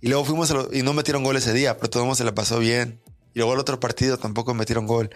Y 0.00 0.08
luego 0.08 0.24
fuimos 0.24 0.50
a 0.50 0.54
lo- 0.54 0.72
y 0.72 0.82
no 0.82 0.94
metieron 0.94 1.22
gol 1.24 1.36
ese 1.36 1.52
día, 1.52 1.76
pero 1.76 1.90
todo 1.90 2.02
el 2.02 2.06
mundo 2.06 2.16
se 2.16 2.24
la 2.24 2.34
pasó 2.34 2.58
bien. 2.58 3.00
Y 3.34 3.38
luego 3.40 3.54
el 3.54 3.60
otro 3.60 3.78
partido 3.80 4.16
tampoco 4.18 4.54
metieron 4.54 4.86
gol. 4.86 5.10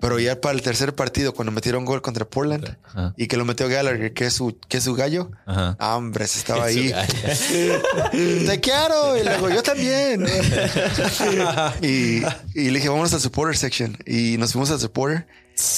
Pero 0.00 0.20
ya 0.20 0.40
para 0.40 0.54
el 0.54 0.62
tercer 0.62 0.94
partido, 0.94 1.34
cuando 1.34 1.50
metieron 1.50 1.84
gol 1.84 2.00
contra 2.02 2.24
Portland 2.24 2.76
Ajá. 2.84 3.14
y 3.16 3.26
que 3.26 3.36
lo 3.36 3.44
metió 3.44 3.68
Gallagher, 3.68 4.14
que 4.14 4.26
es 4.26 4.32
su, 4.34 4.56
que 4.68 4.76
es 4.76 4.84
su 4.84 4.94
gallo, 4.94 5.32
Ajá. 5.44 5.76
ah, 5.80 5.96
hombre, 5.96 6.24
se 6.28 6.38
estaba 6.38 6.66
ahí. 6.66 6.92
Te 8.46 8.60
quiero. 8.60 9.16
Y 9.18 9.24
luego 9.24 9.48
yo 9.50 9.60
también. 9.62 10.24
y, 11.82 12.22
y 12.54 12.70
le 12.70 12.78
dije, 12.78 12.88
vámonos 12.88 13.12
al 13.14 13.20
supporter 13.20 13.56
section. 13.56 13.96
Y 14.06 14.36
nos 14.38 14.52
fuimos 14.52 14.70
al 14.70 14.80
supporter. 14.80 15.26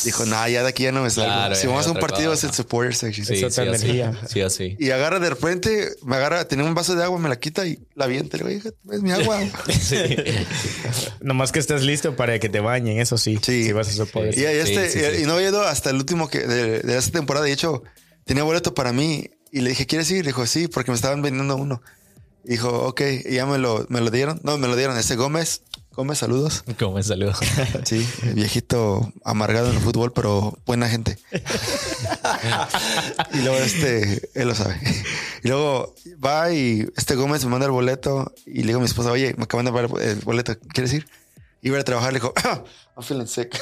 Dijo, 0.04 0.26
nah, 0.26 0.46
ya 0.46 0.62
de 0.62 0.68
aquí 0.68 0.82
ya 0.82 0.92
no 0.92 1.02
me 1.02 1.08
salgo. 1.10 1.30
Claro, 1.32 1.54
si 1.54 1.66
vamos 1.66 1.86
a 1.86 1.92
un 1.92 1.98
partido 1.98 2.30
cosa. 2.32 2.46
es 2.46 2.50
el 2.50 2.54
supporter 2.54 2.94
section. 2.94 3.26
Sí, 3.26 3.36
sí 3.36 3.60
energía. 3.62 4.12
Sí 4.28 4.42
o 4.42 4.50
sí. 4.50 4.76
Y 4.78 4.90
agarra 4.90 5.18
de 5.18 5.30
repente, 5.30 5.88
me 6.04 6.16
agarra, 6.16 6.46
tenía 6.46 6.66
un 6.66 6.74
vaso 6.74 6.94
de 6.94 7.02
agua, 7.02 7.18
me 7.18 7.30
la 7.30 7.38
quita 7.40 7.66
y 7.66 7.78
la 7.94 8.04
avienta. 8.04 8.36
Le 8.36 8.44
digo, 8.44 8.58
"Hija, 8.58 8.70
es 8.92 9.00
mi 9.02 9.12
agua. 9.12 9.40
Sí. 9.80 9.96
Nomás 11.20 11.52
que 11.52 11.58
estés 11.58 11.82
listo 11.82 12.14
para 12.16 12.38
que 12.38 12.48
te 12.48 12.60
bañen, 12.60 12.98
eso 12.98 13.16
sí. 13.18 13.38
Sí. 13.42 13.64
Si 13.64 13.72
vas 13.72 13.88
a 13.88 13.92
soportar. 13.92 14.34
Y, 14.36 14.42
y 14.42 14.44
este, 14.44 14.90
Sí, 14.90 14.98
sí, 14.98 15.04
sí. 15.16 15.22
y 15.22 15.26
no 15.26 15.34
había 15.34 15.48
ido 15.48 15.62
hasta 15.62 15.90
el 15.90 15.96
último 15.96 16.28
que 16.28 16.40
de, 16.40 16.80
de 16.80 16.98
esta 16.98 17.12
temporada. 17.12 17.46
De 17.46 17.52
hecho, 17.52 17.82
tenía 18.24 18.42
boleto 18.42 18.74
para 18.74 18.92
mí. 18.92 19.30
Y 19.52 19.60
le 19.62 19.70
dije, 19.70 19.86
¿quieres 19.86 20.10
ir? 20.10 20.24
Dijo, 20.26 20.46
sí, 20.46 20.68
porque 20.68 20.90
me 20.90 20.94
estaban 20.94 21.22
vendiendo 21.22 21.56
uno. 21.56 21.82
Y 22.44 22.50
dijo, 22.50 22.68
ok. 22.86 23.00
Y 23.24 23.34
ya 23.34 23.46
me 23.46 23.58
lo, 23.58 23.86
me 23.88 24.00
lo 24.00 24.10
dieron. 24.10 24.40
No, 24.44 24.58
me 24.58 24.68
lo 24.68 24.76
dieron. 24.76 24.96
Ese 24.96 25.16
Gómez. 25.16 25.62
Gómez, 25.94 26.18
saludos. 26.18 26.64
Como 26.78 26.94
me 26.94 27.02
saludo. 27.02 27.32
Sí, 27.84 28.06
viejito 28.34 29.12
amargado 29.24 29.70
en 29.70 29.76
el 29.76 29.82
fútbol, 29.82 30.12
pero 30.12 30.56
buena 30.64 30.88
gente. 30.88 31.18
y 33.34 33.38
luego 33.38 33.58
este, 33.58 34.30
él 34.34 34.48
lo 34.48 34.54
sabe. 34.54 34.78
Y 35.42 35.48
luego 35.48 35.94
va 36.24 36.52
y 36.52 36.88
este 36.96 37.16
Gómez 37.16 37.44
me 37.44 37.50
manda 37.50 37.66
el 37.66 37.72
boleto 37.72 38.32
y 38.46 38.60
le 38.60 38.68
digo 38.68 38.78
a 38.78 38.80
mi 38.80 38.86
esposa, 38.86 39.10
oye, 39.10 39.34
me 39.36 39.44
acaban 39.44 39.66
de 39.66 39.72
dar 39.72 39.88
el 40.00 40.20
boleto, 40.20 40.56
¿quieres 40.72 40.92
ir? 40.92 41.08
Iba 41.62 41.78
a 41.78 41.84
trabajar, 41.84 42.12
le 42.12 42.20
dijo, 42.20 42.32
"Ah, 42.36 42.62
I'm 42.96 43.04
feeling 43.04 43.26
sick. 43.26 43.58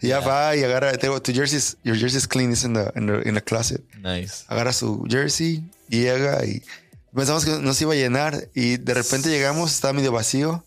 y 0.00 0.08
ya 0.08 0.20
va 0.20 0.56
y 0.56 0.64
agarra, 0.64 0.92
te 0.92 1.06
digo, 1.06 1.20
tu 1.22 1.32
jersey, 1.32 1.60
your 1.84 1.96
jersey 1.96 2.18
is 2.18 2.26
clean, 2.26 2.50
it's 2.50 2.64
in 2.64 2.74
the, 2.74 2.90
in 2.96 3.06
the, 3.06 3.28
in 3.28 3.34
the 3.34 3.42
closet. 3.42 3.82
Nice. 4.00 4.44
Agarra 4.48 4.72
su 4.72 5.04
jersey 5.08 5.62
y 5.88 6.00
llega 6.00 6.44
y 6.44 6.62
pensamos 7.14 7.44
que 7.44 7.52
nos 7.52 7.80
iba 7.80 7.92
a 7.92 7.96
llenar 7.96 8.48
y 8.54 8.78
de 8.78 8.94
repente 8.94 9.28
llegamos, 9.28 9.72
estaba 9.72 9.92
medio 9.92 10.10
vacío. 10.10 10.64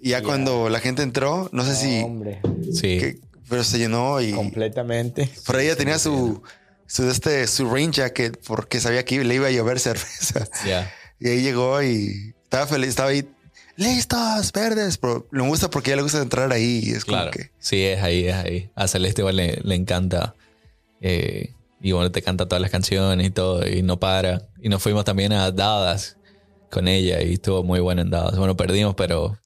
Y 0.00 0.10
ya 0.10 0.22
cuando 0.22 0.68
la 0.68 0.80
gente 0.80 1.02
entró, 1.02 1.48
no 1.52 1.64
sé 1.64 1.74
si 1.74 2.02
Hombre, 2.02 2.40
Sí. 2.72 2.98
que- 2.98 3.18
pero 3.48 3.62
se 3.64 3.78
llenó 3.78 4.20
y 4.20 4.32
completamente. 4.32 5.30
por 5.46 5.56
ahí 5.56 5.66
ella 5.66 5.76
tenía 5.76 5.98
su 5.98 6.42
su 6.88 7.08
este 7.08 7.46
su 7.46 7.68
rain 7.70 7.92
jacket 7.92 8.38
porque 8.46 8.80
sabía 8.80 9.04
que 9.04 9.22
le 9.24 9.34
iba 9.34 9.46
a 9.48 9.50
llover 9.50 9.78
cerveza 9.80 10.46
Ya. 10.66 10.90
y 11.20 11.28
ahí 11.28 11.42
llegó 11.42 11.82
y 11.82 12.34
estaba 12.44 12.66
feliz 12.66 12.90
estaba 12.90 13.08
ahí 13.10 13.28
listos 13.76 14.52
verdes 14.52 14.96
pero 14.98 15.28
le 15.32 15.42
gusta 15.42 15.68
porque 15.70 15.90
a 15.90 15.92
ella 15.94 15.96
le 15.98 16.02
gusta 16.04 16.22
entrar 16.22 16.52
ahí 16.52 16.80
y 16.84 16.90
es 16.90 17.04
como 17.04 17.16
Claro. 17.18 17.30
que 17.32 17.50
Sí, 17.58 17.82
es 17.84 18.02
ahí, 18.02 18.26
es 18.28 18.34
ahí. 18.34 18.70
A 18.74 18.88
Celeste 18.88 19.22
igual 19.22 19.36
le, 19.36 19.58
le 19.62 19.74
encanta. 19.74 20.34
eh, 21.00 21.52
y 21.80 21.92
bueno, 21.92 22.10
te 22.10 22.22
canta 22.22 22.46
todas 22.48 22.62
las 22.62 22.70
canciones 22.70 23.26
y 23.26 23.30
todo. 23.30 23.66
Y 23.68 23.82
no 23.82 24.00
para. 24.00 24.48
Y 24.62 24.68
nos 24.70 24.82
fuimos 24.82 25.04
también 25.04 25.32
a 25.32 25.50
Dadas 25.52 26.16
con 26.70 26.88
ella. 26.88 27.22
Y 27.22 27.34
estuvo 27.34 27.62
muy 27.64 27.80
bueno 27.80 28.00
en 28.02 28.10
Dadas. 28.10 28.36
Bueno, 28.38 28.56
perdimos, 28.56 28.94
pero 28.96 29.38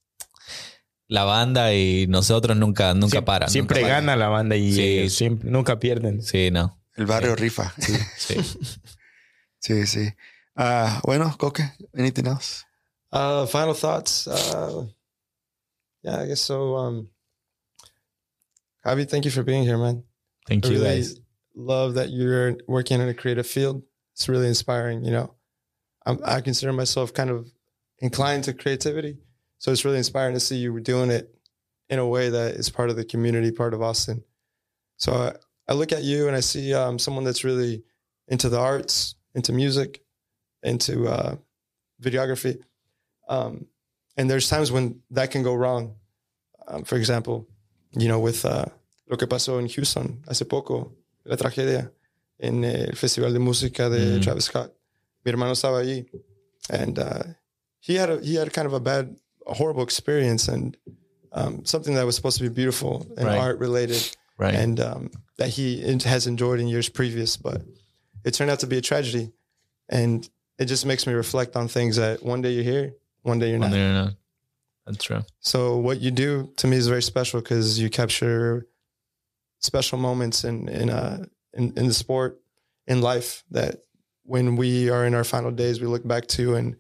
la 1.11 1.25
banda 1.25 1.75
y 1.75 2.07
nosotros 2.07 2.57
nunca, 2.57 2.95
nunca 2.95 3.11
Siempre, 3.11 3.23
paran. 3.27 3.51
siempre 3.51 3.81
nunca 3.81 3.89
paran. 3.89 4.07
gana 4.07 4.17
la 4.17 4.29
banda 4.29 4.55
y 4.57 4.73
Sí. 4.73 4.83
ellos 4.83 5.13
siempre, 5.15 5.51
nunca 5.51 5.79
pierden. 5.81 6.23
Sí, 6.23 6.51
no. 6.51 6.79
el 6.97 7.07
barrio 7.07 7.35
rifa 7.37 7.73
sí 7.79 7.93
Sí. 8.17 8.35
sí 9.59 9.87
sí 9.87 10.09
Ah, 10.57 11.01
bueno 11.05 11.35
Coque 11.39 11.63
anything 11.95 12.27
else 12.27 12.65
Uh, 13.13 13.45
final 13.47 13.75
thoughts. 13.75 14.29
Uh, 14.29 14.87
yeah, 16.05 16.23
I 16.23 16.27
guess 16.29 16.41
so. 16.41 16.77
Um, 16.77 17.09
Javi, 18.87 19.05
thank 19.05 19.25
you 19.25 19.33
for 19.33 19.43
being 19.43 19.65
here, 19.65 19.77
man. 19.79 20.05
Thank 20.47 20.65
I 20.65 20.69
you, 20.69 20.75
really 20.79 20.97
guys. 20.99 21.21
love 21.57 21.95
that 21.95 22.11
you're 22.11 22.57
working 22.69 23.01
in 23.01 23.09
a 23.09 23.15
creative 23.15 23.49
field. 23.49 23.83
It's 24.15 24.29
really 24.29 24.47
inspiring. 24.47 25.05
You 25.05 25.11
know, 25.11 25.35
I'm, 26.07 26.21
I 26.25 26.41
consider 26.41 26.73
myself 26.73 27.13
kind 27.13 27.31
of 27.31 27.49
inclined 27.99 28.45
to 28.45 28.53
creativity, 28.55 29.19
so 29.61 29.71
it's 29.71 29.85
really 29.85 29.99
inspiring 29.99 30.35
to 30.35 30.41
see 30.41 30.57
you 30.57 30.81
doing 30.81 31.11
it 31.13 31.33
in 31.89 31.99
a 31.99 32.07
way 32.07 32.31
that 32.31 32.55
is 32.57 32.69
part 32.71 32.91
of 32.91 32.97
the 32.97 33.05
community, 33.05 33.53
part 33.53 33.75
of 33.75 33.83
Austin. 33.83 34.25
So 34.97 35.13
I, 35.13 35.35
I 35.71 35.75
look 35.75 35.93
at 35.93 36.03
you 36.03 36.27
and 36.27 36.37
I 36.37 36.41
see 36.41 36.75
um, 36.75 36.99
someone 36.99 37.25
that's 37.25 37.45
really 37.45 37.85
into 38.27 38.49
the 38.49 38.59
arts, 38.59 39.15
into 39.35 39.53
music, 39.53 40.03
into 40.63 41.07
uh, 41.07 41.37
videography. 42.03 42.63
Um, 43.29 43.67
and 44.17 44.29
there's 44.29 44.49
times 44.49 44.73
when 44.73 45.03
that 45.13 45.31
can 45.31 45.43
go 45.43 45.55
wrong. 45.55 45.95
Um, 46.67 46.85
for 46.85 46.97
example, 46.97 47.47
you 47.93 48.09
know, 48.09 48.19
with 48.21 48.45
uh, 48.45 48.67
lo 49.09 49.17
que 49.17 49.27
pasó 49.27 49.59
en 49.59 49.69
Houston 49.69 50.23
hace 50.29 50.45
poco, 50.45 50.93
la 51.25 51.37
tragedia 51.37 51.91
en 52.41 52.65
el 52.65 52.95
Festival 52.97 53.33
de 53.33 53.39
Música 53.41 53.91
de 53.91 54.19
Mm. 54.19 54.23
Travis 54.23 54.45
Scott. 54.45 54.73
Mi 55.25 55.31
hermano 55.33 55.53
estaba 55.53 55.81
allí, 55.83 56.07
and 56.71 56.99
uh, 56.99 57.23
he 57.81 57.97
had 57.97 58.09
a, 58.11 58.21
he 58.23 58.37
had 58.37 58.51
kind 58.55 58.67
of 58.67 58.73
a 58.73 58.81
bad, 58.81 59.17
a 59.51 59.55
horrible 59.55 59.83
experience, 59.83 60.49
and 60.49 60.77
um, 61.33 61.65
something 61.65 61.95
that 61.95 62.07
was 62.07 62.17
supposed 62.17 62.39
to 62.39 62.43
be 62.45 62.49
beautiful 62.49 63.07
and 63.19 63.27
Right. 63.27 63.39
art 63.39 63.59
related, 63.59 64.03
Right. 64.39 64.55
and 64.55 64.81
um, 64.81 65.11
that 65.39 65.49
he 65.51 65.81
has 66.05 66.27
enjoyed 66.27 66.61
in 66.61 66.67
years 66.69 66.89
previous, 66.89 67.37
but 67.37 67.63
it 68.25 68.33
turned 68.35 68.51
out 68.51 68.61
to 68.61 68.67
be 68.67 68.79
a 68.79 68.81
tragedy, 68.81 69.33
and 69.89 70.29
it 70.59 70.67
just 70.67 70.87
makes 70.87 71.07
me 71.07 71.13
reflect 71.13 71.57
on 71.57 71.69
things 71.69 71.97
that 71.97 72.23
one 72.23 72.41
day 72.43 72.53
you're 72.53 72.65
here, 72.65 72.95
one 73.23 73.39
day 73.39 73.51
you're 73.51 73.59
No, 73.59 73.69
not. 73.69 73.75
no, 73.77 74.05
no. 74.05 74.11
That's 74.87 75.05
true. 75.05 75.23
So 75.41 75.77
what 75.77 76.01
you 76.01 76.11
do 76.11 76.53
to 76.57 76.67
me 76.67 76.77
is 76.77 76.89
very 76.89 77.03
special 77.03 77.41
because 77.41 77.79
you 77.79 77.91
capture 77.91 78.67
special 79.61 79.99
moments 79.99 80.45
in 80.45 80.69
in 80.69 80.91
uh 80.91 81.25
in, 81.55 81.73
in 81.77 81.87
the 81.87 81.95
sport, 81.95 82.41
in 82.87 83.01
life 83.03 83.45
that 83.51 83.83
when 84.25 84.57
we 84.57 84.89
are 84.91 85.05
in 85.07 85.15
our 85.15 85.25
final 85.25 85.51
days, 85.51 85.81
we 85.81 85.87
look 85.87 86.07
back 86.07 86.27
to 86.29 86.55
and 86.55 86.77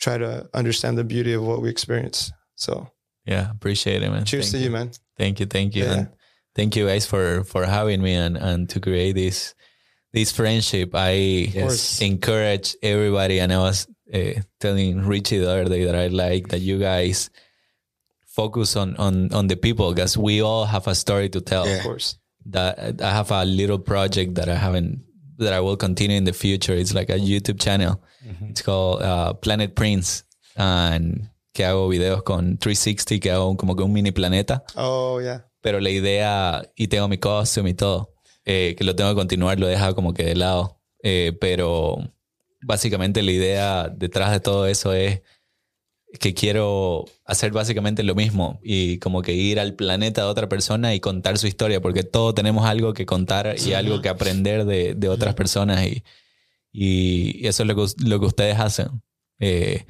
try 0.00 0.18
to 0.18 0.48
understand 0.54 0.96
the 0.98 1.04
beauty 1.04 1.32
of 1.34 1.42
what 1.42 1.60
we 1.62 1.68
experience. 1.68 2.32
So 2.56 2.90
Yeah, 3.26 3.50
appreciate 3.50 4.02
it, 4.02 4.10
man. 4.10 4.24
cheers 4.24 4.50
Thank 4.50 4.62
to 4.62 4.64
you, 4.64 4.70
man. 4.70 4.90
Thank 5.16 5.40
you, 5.40 5.46
thank 5.46 5.74
you, 5.74 5.84
Yeah. 5.84 5.94
and 5.94 6.08
thank 6.54 6.76
you 6.76 6.86
guys 6.86 7.06
for 7.06 7.44
for 7.44 7.66
having 7.66 8.00
me 8.02 8.14
and 8.14 8.36
and 8.36 8.68
to 8.70 8.80
create 8.80 9.14
this 9.14 9.54
this 10.12 10.32
friendship. 10.32 10.94
I 10.94 11.50
Yes. 11.52 12.00
encourage 12.00 12.76
everybody, 12.82 13.40
and 13.40 13.52
I 13.52 13.58
was 13.58 13.86
uh, 14.14 14.40
telling 14.58 15.04
Richie 15.06 15.38
the 15.38 15.50
other 15.50 15.68
day 15.68 15.84
that 15.84 15.94
I 15.94 16.06
like 16.08 16.48
that 16.48 16.60
you 16.60 16.78
guys 16.78 17.28
focus 18.26 18.76
on 18.76 18.96
on 18.96 19.32
on 19.34 19.48
the 19.48 19.56
people 19.56 19.92
because 19.92 20.16
we 20.16 20.40
all 20.42 20.64
have 20.64 20.86
a 20.86 20.94
story 20.94 21.28
to 21.30 21.40
tell. 21.40 21.66
Yeah. 21.66 21.76
Of 21.78 21.82
course. 21.82 22.16
That 22.46 23.02
I 23.02 23.10
have 23.12 23.30
a 23.30 23.44
little 23.44 23.78
project 23.78 24.36
that 24.36 24.48
I 24.48 24.54
haven't 24.56 25.04
that 25.38 25.52
I 25.52 25.60
will 25.60 25.76
continue 25.76 26.16
in 26.16 26.24
the 26.24 26.32
future. 26.32 26.74
It's 26.74 26.94
like 26.94 27.10
a 27.10 27.18
YouTube 27.18 27.60
channel. 27.60 28.00
It's 28.50 28.62
called 28.62 29.02
uh, 29.02 29.34
Planet 29.34 29.74
Prince, 29.74 30.24
and 30.56 31.30
que 31.52 31.64
hago 31.64 31.88
videos 31.88 32.22
con 32.22 32.58
360, 32.58 33.20
que 33.20 33.30
hago 33.30 33.56
como 33.56 33.74
que 33.74 33.82
un 33.82 33.92
mini 33.92 34.12
planeta 34.12 34.62
Oh 34.76 35.20
yeah. 35.20 35.46
pero 35.60 35.80
la 35.80 35.90
idea, 35.90 36.62
y 36.76 36.88
tengo 36.88 37.08
mi 37.08 37.18
costume 37.18 37.70
y 37.70 37.74
todo, 37.74 38.14
eh, 38.44 38.74
que 38.76 38.84
lo 38.84 38.94
tengo 38.94 39.10
que 39.10 39.16
continuar, 39.16 39.58
lo 39.58 39.66
deja 39.66 39.94
como 39.94 40.12
que 40.14 40.24
de 40.24 40.34
lado. 40.36 40.80
Eh, 41.02 41.32
pero 41.40 41.96
básicamente 42.62 43.22
la 43.22 43.32
idea 43.32 43.88
detrás 43.88 44.30
de 44.32 44.40
todo 44.40 44.66
eso 44.66 44.92
es 44.92 45.22
que 46.20 46.32
quiero 46.32 47.04
hacer 47.24 47.52
básicamente 47.52 48.02
lo 48.02 48.14
mismo 48.14 48.60
y 48.62 48.98
como 48.98 49.20
que 49.22 49.34
ir 49.34 49.60
al 49.60 49.74
planeta 49.74 50.22
de 50.22 50.28
otra 50.28 50.48
persona 50.48 50.94
y 50.94 51.00
contar 51.00 51.36
su 51.38 51.46
historia, 51.46 51.80
porque 51.80 52.02
todos 52.02 52.34
tenemos 52.34 52.64
algo 52.64 52.94
que 52.94 53.06
contar 53.06 53.56
y 53.58 53.74
algo 53.74 54.00
que 54.00 54.08
aprender 54.08 54.64
de, 54.64 54.94
de 54.94 55.08
otras 55.08 55.34
personas 55.34 55.84
y, 55.84 56.02
y 56.72 57.46
eso 57.46 57.62
es 57.62 57.66
lo 57.66 57.76
que, 57.76 57.92
lo 58.04 58.20
que 58.20 58.26
ustedes 58.26 58.58
hacen. 58.58 59.02
Eh, 59.38 59.84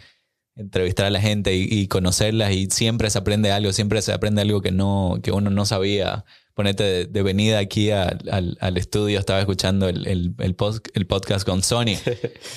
entrevistar 0.57 1.07
a 1.07 1.11
la 1.11 1.21
gente 1.21 1.55
y, 1.55 1.69
y 1.71 1.87
conocerlas 1.87 2.53
y 2.53 2.67
siempre 2.67 3.11
se 3.11 3.19
aprende 3.19 3.53
algo, 3.53 3.73
siempre 3.73 4.03
se 4.03 4.13
aprende 4.13 4.43
algo 4.43 4.61
que 4.61 4.73
no 4.73 5.21
que 5.23 5.31
uno 5.31 5.51
no 5.51 5.65
sabía. 5.65 6.25
Ponete 6.59 6.83
de, 6.83 7.05
de 7.07 7.23
venida 7.23 7.61
aquí 7.61 7.93
al, 7.93 8.19
al- 8.33 8.59
al 8.61 8.77
estudio, 8.79 9.21
estaba 9.21 9.39
escuchando 9.39 9.89
el, 9.89 10.09
el, 10.09 10.35
el, 10.39 10.57
post- 10.57 10.89
el 10.95 11.07
podcast 11.07 11.47
con 11.47 11.63
Sony, 11.63 11.95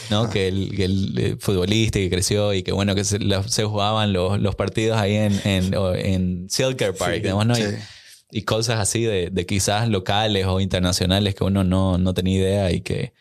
¿no? 0.10 0.28
que 0.32 0.48
el, 0.48 0.76
que 0.76 0.86
el, 0.86 1.18
eh, 1.20 1.36
futbolista 1.40 2.00
que 2.00 2.10
creció 2.10 2.52
y 2.56 2.64
que 2.64 2.72
bueno, 2.72 2.96
que 2.96 3.04
se, 3.04 3.20
la- 3.20 3.48
se 3.48 3.64
jugaban 3.64 4.12
los, 4.12 4.40
los 4.42 4.56
partidos 4.56 4.98
ahí 4.98 5.14
en, 5.18 5.40
en, 5.46 5.72
en 6.04 6.50
Silker 6.50 6.96
Park, 6.96 7.12
digamos, 7.22 7.46
¿no? 7.46 7.54
Y 8.32 8.42
cosas 8.42 8.80
así 8.80 9.04
de, 9.04 9.30
de 9.30 9.46
quizás 9.46 9.88
locales 9.88 10.48
o 10.48 10.60
internacionales 10.60 11.36
que 11.36 11.44
uno 11.44 11.64
no, 11.64 12.00
no 12.00 12.14
tenía 12.16 12.38
idea 12.40 12.72
y 12.72 12.82
que, 12.82 13.14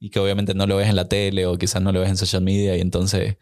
y 0.00 0.08
que 0.08 0.18
obviamente 0.18 0.54
no 0.54 0.66
lo 0.66 0.76
ves 0.76 0.88
en 0.88 0.96
la 0.96 1.08
tele 1.10 1.44
o 1.44 1.58
quizás 1.58 1.82
no 1.82 1.92
lo 1.92 2.00
ves 2.00 2.08
en 2.08 2.16
social 2.16 2.40
media 2.42 2.74
y 2.74 2.80
entonces 2.80 3.36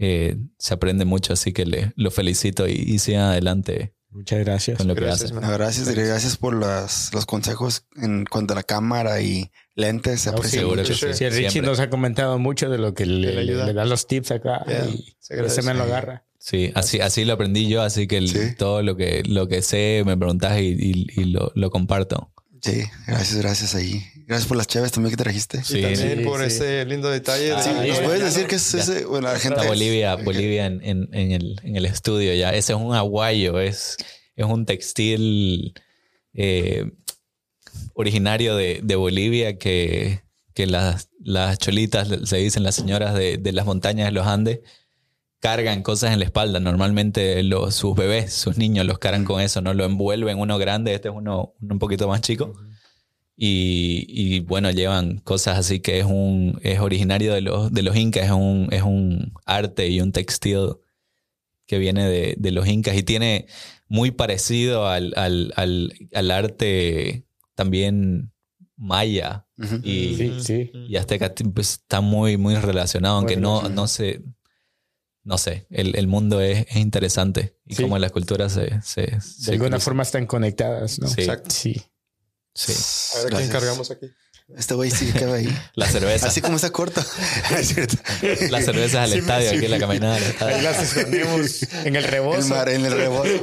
eh, 0.00 0.36
se 0.58 0.74
aprende 0.74 1.04
mucho, 1.04 1.32
así 1.32 1.52
que 1.52 1.64
le, 1.64 1.92
lo 1.94 2.10
felicito 2.10 2.66
y, 2.66 2.72
y 2.72 2.98
sigan 2.98 3.22
adelante 3.30 3.94
Muchas 4.14 4.38
gracias. 4.44 4.78
con 4.78 4.88
lo 4.88 4.94
que 4.94 5.00
Gracias, 5.02 5.32
gracias, 5.32 5.88
gracias 5.94 6.36
por 6.36 6.54
las, 6.54 7.10
los 7.12 7.26
consejos 7.26 7.84
en 7.96 8.24
cuanto 8.24 8.52
a 8.52 8.56
la 8.56 8.62
cámara 8.62 9.20
y 9.20 9.50
lentes. 9.74 10.20
Se 10.22 10.30
No, 10.30 10.36
aprecia 10.36 10.60
seguro 10.60 10.82
mucho. 10.82 10.92
que 10.94 11.12
sí. 11.12 11.18
Sí, 11.18 11.28
Richie 11.28 11.50
Siempre. 11.50 11.70
nos 11.70 11.80
ha 11.80 11.90
comentado 11.90 12.38
mucho 12.38 12.70
de 12.70 12.78
lo 12.78 12.94
que 12.94 13.06
le, 13.06 13.32
le 13.34 13.40
ayuda. 13.40 13.66
le 13.66 13.72
da 13.72 13.84
los 13.84 14.06
tips 14.06 14.30
acá 14.30 14.64
Yeah, 14.66 14.86
y 14.88 15.16
se 15.50 15.62
me 15.62 15.74
lo 15.74 15.82
agarra. 15.82 16.24
Sí, 16.38 16.70
así, 16.74 17.00
así 17.00 17.24
lo 17.24 17.32
aprendí 17.32 17.68
yo, 17.68 17.82
así 17.82 18.06
que 18.06 18.18
el- 18.18 18.28
Sí. 18.28 18.54
todo 18.56 18.82
lo 18.82 18.96
que, 18.96 19.22
lo 19.26 19.48
que 19.48 19.62
sé 19.62 20.02
me 20.04 20.16
preguntas 20.16 20.60
y, 20.60 20.76
y- 20.78 21.06
y 21.16 21.24
lo, 21.24 21.50
lo 21.54 21.70
comparto. 21.70 22.30
Sí, 22.64 22.82
gracias, 23.06 23.36
gracias 23.36 23.74
ahí. 23.74 24.02
Gracias 24.26 24.48
por 24.48 24.56
las 24.56 24.66
chaves 24.66 24.90
también 24.92 25.10
que 25.14 25.22
trajiste. 25.22 25.62
Sí, 25.62 25.78
y 25.78 25.82
también 25.82 26.18
sí, 26.20 26.24
por 26.24 26.40
sí. 26.40 26.46
ese 26.46 26.84
lindo 26.86 27.10
detalle. 27.10 27.50
de- 27.54 27.62
Sí, 27.62 27.70
sí, 27.82 27.88
¿Nos 27.88 28.00
puedes 28.00 28.22
decir 28.24 28.46
que 28.46 28.54
es 28.56 28.74
ese? 28.74 29.04
Bueno, 29.04 29.28
la 29.32 29.38
gente. 29.38 29.56
Está 29.58 29.68
Bolivia, 29.68 30.14
Bolivia 30.16 30.66
en, 30.66 30.80
en- 30.82 31.08
en 31.12 31.32
el, 31.32 31.60
en 31.62 31.76
el 31.76 31.84
estudio 31.84 32.32
ya. 32.34 32.50
Ese 32.54 32.72
es 32.72 32.78
un 32.78 32.94
aguayo, 32.94 33.60
es, 33.60 33.96
es 34.34 34.46
un 34.46 34.64
textil 34.64 35.74
eh, 36.32 36.90
originario 37.94 38.56
de, 38.56 38.80
de 38.82 38.96
Bolivia 38.96 39.58
que, 39.58 40.22
que 40.54 40.66
las, 40.66 41.08
las 41.22 41.58
cholitas, 41.58 42.08
se 42.24 42.36
dicen 42.38 42.62
las 42.62 42.74
señoras 42.74 43.14
de, 43.14 43.36
de 43.38 43.52
las 43.52 43.66
montañas 43.66 44.06
de 44.06 44.12
los 44.12 44.26
Andes, 44.26 44.60
cargan 45.44 45.82
cosas 45.82 46.14
en 46.14 46.20
la 46.20 46.24
espalda. 46.24 46.58
Normalmente 46.58 47.42
los, 47.42 47.74
sus 47.74 47.94
bebés, 47.94 48.32
sus 48.32 48.56
niños 48.56 48.86
los 48.86 48.98
cargan 48.98 49.26
con 49.26 49.42
eso, 49.42 49.60
no 49.60 49.74
lo 49.74 49.84
envuelven 49.84 50.38
uno 50.38 50.56
grande, 50.56 50.94
este 50.94 51.08
es 51.08 51.14
uno, 51.14 51.52
uno 51.60 51.74
un 51.74 51.78
poquito 51.78 52.08
más 52.08 52.22
chico. 52.22 52.54
Y, 53.36 54.06
y, 54.08 54.40
bueno, 54.40 54.70
llevan 54.70 55.18
cosas 55.18 55.58
así 55.58 55.80
que 55.80 55.98
es 55.98 56.06
un 56.06 56.58
es 56.62 56.80
originario 56.80 57.34
de 57.34 57.42
los, 57.42 57.70
de 57.70 57.82
los 57.82 57.94
incas, 57.94 58.24
es 58.24 58.30
un, 58.30 58.68
es 58.70 58.82
un 58.84 59.34
arte 59.44 59.86
y 59.88 60.00
un 60.00 60.12
textil 60.12 60.76
que 61.66 61.76
viene 61.76 62.08
de, 62.08 62.36
de 62.38 62.50
los 62.50 62.66
incas 62.66 62.96
y 62.96 63.02
tiene 63.02 63.46
muy 63.86 64.12
parecido 64.12 64.86
al, 64.88 65.12
al, 65.14 65.52
al, 65.56 65.92
al 66.14 66.30
arte 66.30 67.26
también 67.54 68.32
maya 68.78 69.44
Ujú. 69.58 69.76
y, 69.82 70.14
Sí, 70.16 70.32
sí. 70.40 70.70
y 70.88 70.96
azteca, 70.96 71.34
pues, 71.52 71.72
está 71.72 72.00
muy, 72.00 72.38
muy 72.38 72.54
relacionado, 72.54 73.18
aunque 73.18 73.36
no, 73.36 73.68
no 73.68 73.86
se... 73.88 74.22
No 75.24 75.38
sé, 75.38 75.66
el, 75.70 75.96
el 75.96 76.06
mundo 76.06 76.40
es, 76.40 76.66
es 76.68 76.76
interesante 76.76 77.58
y 77.64 77.74
Sí. 77.76 77.82
cómo 77.82 77.98
las 77.98 78.12
culturas 78.12 78.52
se... 78.52 78.80
se, 78.82 79.02
De 79.02 79.52
alguna 79.52 79.70
cruzan. 79.70 79.80
forma 79.80 80.02
están 80.02 80.26
conectadas, 80.26 80.98
¿no? 81.00 81.08
Sí. 81.08 81.22
Exacto. 81.22 81.50
Sí. 81.50 81.82
Sí. 82.54 82.72
A 83.18 83.24
ver, 83.24 83.34
¿a 83.34 83.38
¿quién 83.38 83.50
cargamos 83.50 83.90
aquí? 83.90 84.06
Este 84.56 84.74
güey 84.74 84.90
sí 84.90 85.10
cabe 85.12 85.38
ahí. 85.38 85.58
La 85.74 85.86
cerveza. 85.88 86.26
Así 86.28 86.40
como 86.42 86.56
está 86.56 86.70
corto. 86.70 87.00
Es 87.58 87.68
cierto. 87.68 87.96
Las 88.50 88.64
cervezas 88.66 89.04
al 89.04 89.12
Sí, 89.12 89.18
estadio, 89.18 89.50
sí. 89.50 89.56
aquí 89.56 89.64
en 89.64 89.70
la 89.70 89.78
caminada 89.78 90.14
del 90.14 90.22
estadio. 90.24 90.56
Ahí 90.56 90.62
las 90.62 90.82
escondemos 90.82 91.62
en 91.84 91.96
el 91.96 92.04
El 92.04 92.10
rebozo. 92.10 92.48
mar 92.54 92.68
en 92.68 92.84
el 92.84 92.92
rebote. 92.92 93.40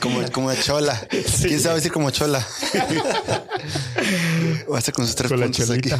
Como, 0.00 0.20
como 0.32 0.52
chola. 0.54 1.06
¿Quién 1.42 1.60
sabe 1.60 1.76
decir 1.76 1.92
como 1.92 2.10
chola? 2.10 2.44
Va 4.70 4.76
a 4.76 4.78
estar 4.78 4.94
con 4.94 5.06
sus 5.06 5.14
tres 5.14 5.30
Con 5.30 5.40
la 5.40 5.46
puntos 5.46 5.70
aquí. 5.70 5.90
No, 5.90 5.98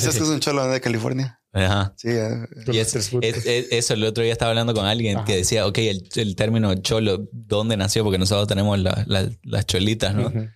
¿sabes 0.00 0.16
que 0.16 0.22
es 0.22 0.28
un 0.28 0.40
cholo 0.40 0.66
de 0.68 0.80
California? 0.80 1.40
Ajá. 1.52 1.94
Sí, 1.96 2.08
eh, 2.10 2.46
Y 2.72 2.78
es, 2.78 2.94
eso, 2.94 3.94
el 3.94 4.04
otro 4.04 4.22
día 4.24 4.32
estaba 4.32 4.50
hablando 4.50 4.74
con 4.74 4.86
alguien 4.86 5.18
Ajá. 5.18 5.24
que 5.24 5.36
decía, 5.36 5.66
ok, 5.66 5.78
el, 5.78 6.08
el 6.16 6.36
término 6.36 6.74
cholo, 6.76 7.28
¿dónde 7.32 7.76
nació? 7.76 8.02
Porque 8.04 8.18
nosotros 8.18 8.48
tenemos 8.48 8.78
la- 8.78 9.04
la- 9.06 9.30
las 9.42 9.66
cholitas, 9.66 10.14
¿no? 10.14 10.26
Ujú. 10.28 10.48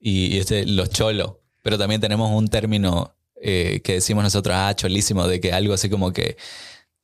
Y, 0.00 0.34
y 0.34 0.38
este, 0.38 0.66
los 0.66 0.90
cholos. 0.90 1.34
Pero 1.64 1.78
también 1.78 1.98
tenemos 2.00 2.30
un 2.30 2.46
término 2.48 3.16
eh, 3.40 3.80
que 3.82 3.94
decimos 3.94 4.22
nosotros, 4.22 4.54
ah, 4.56 4.74
cholísimo, 4.76 5.26
de 5.26 5.40
que 5.40 5.52
algo 5.52 5.72
así 5.74 5.88
como 5.88 6.12
que, 6.12 6.36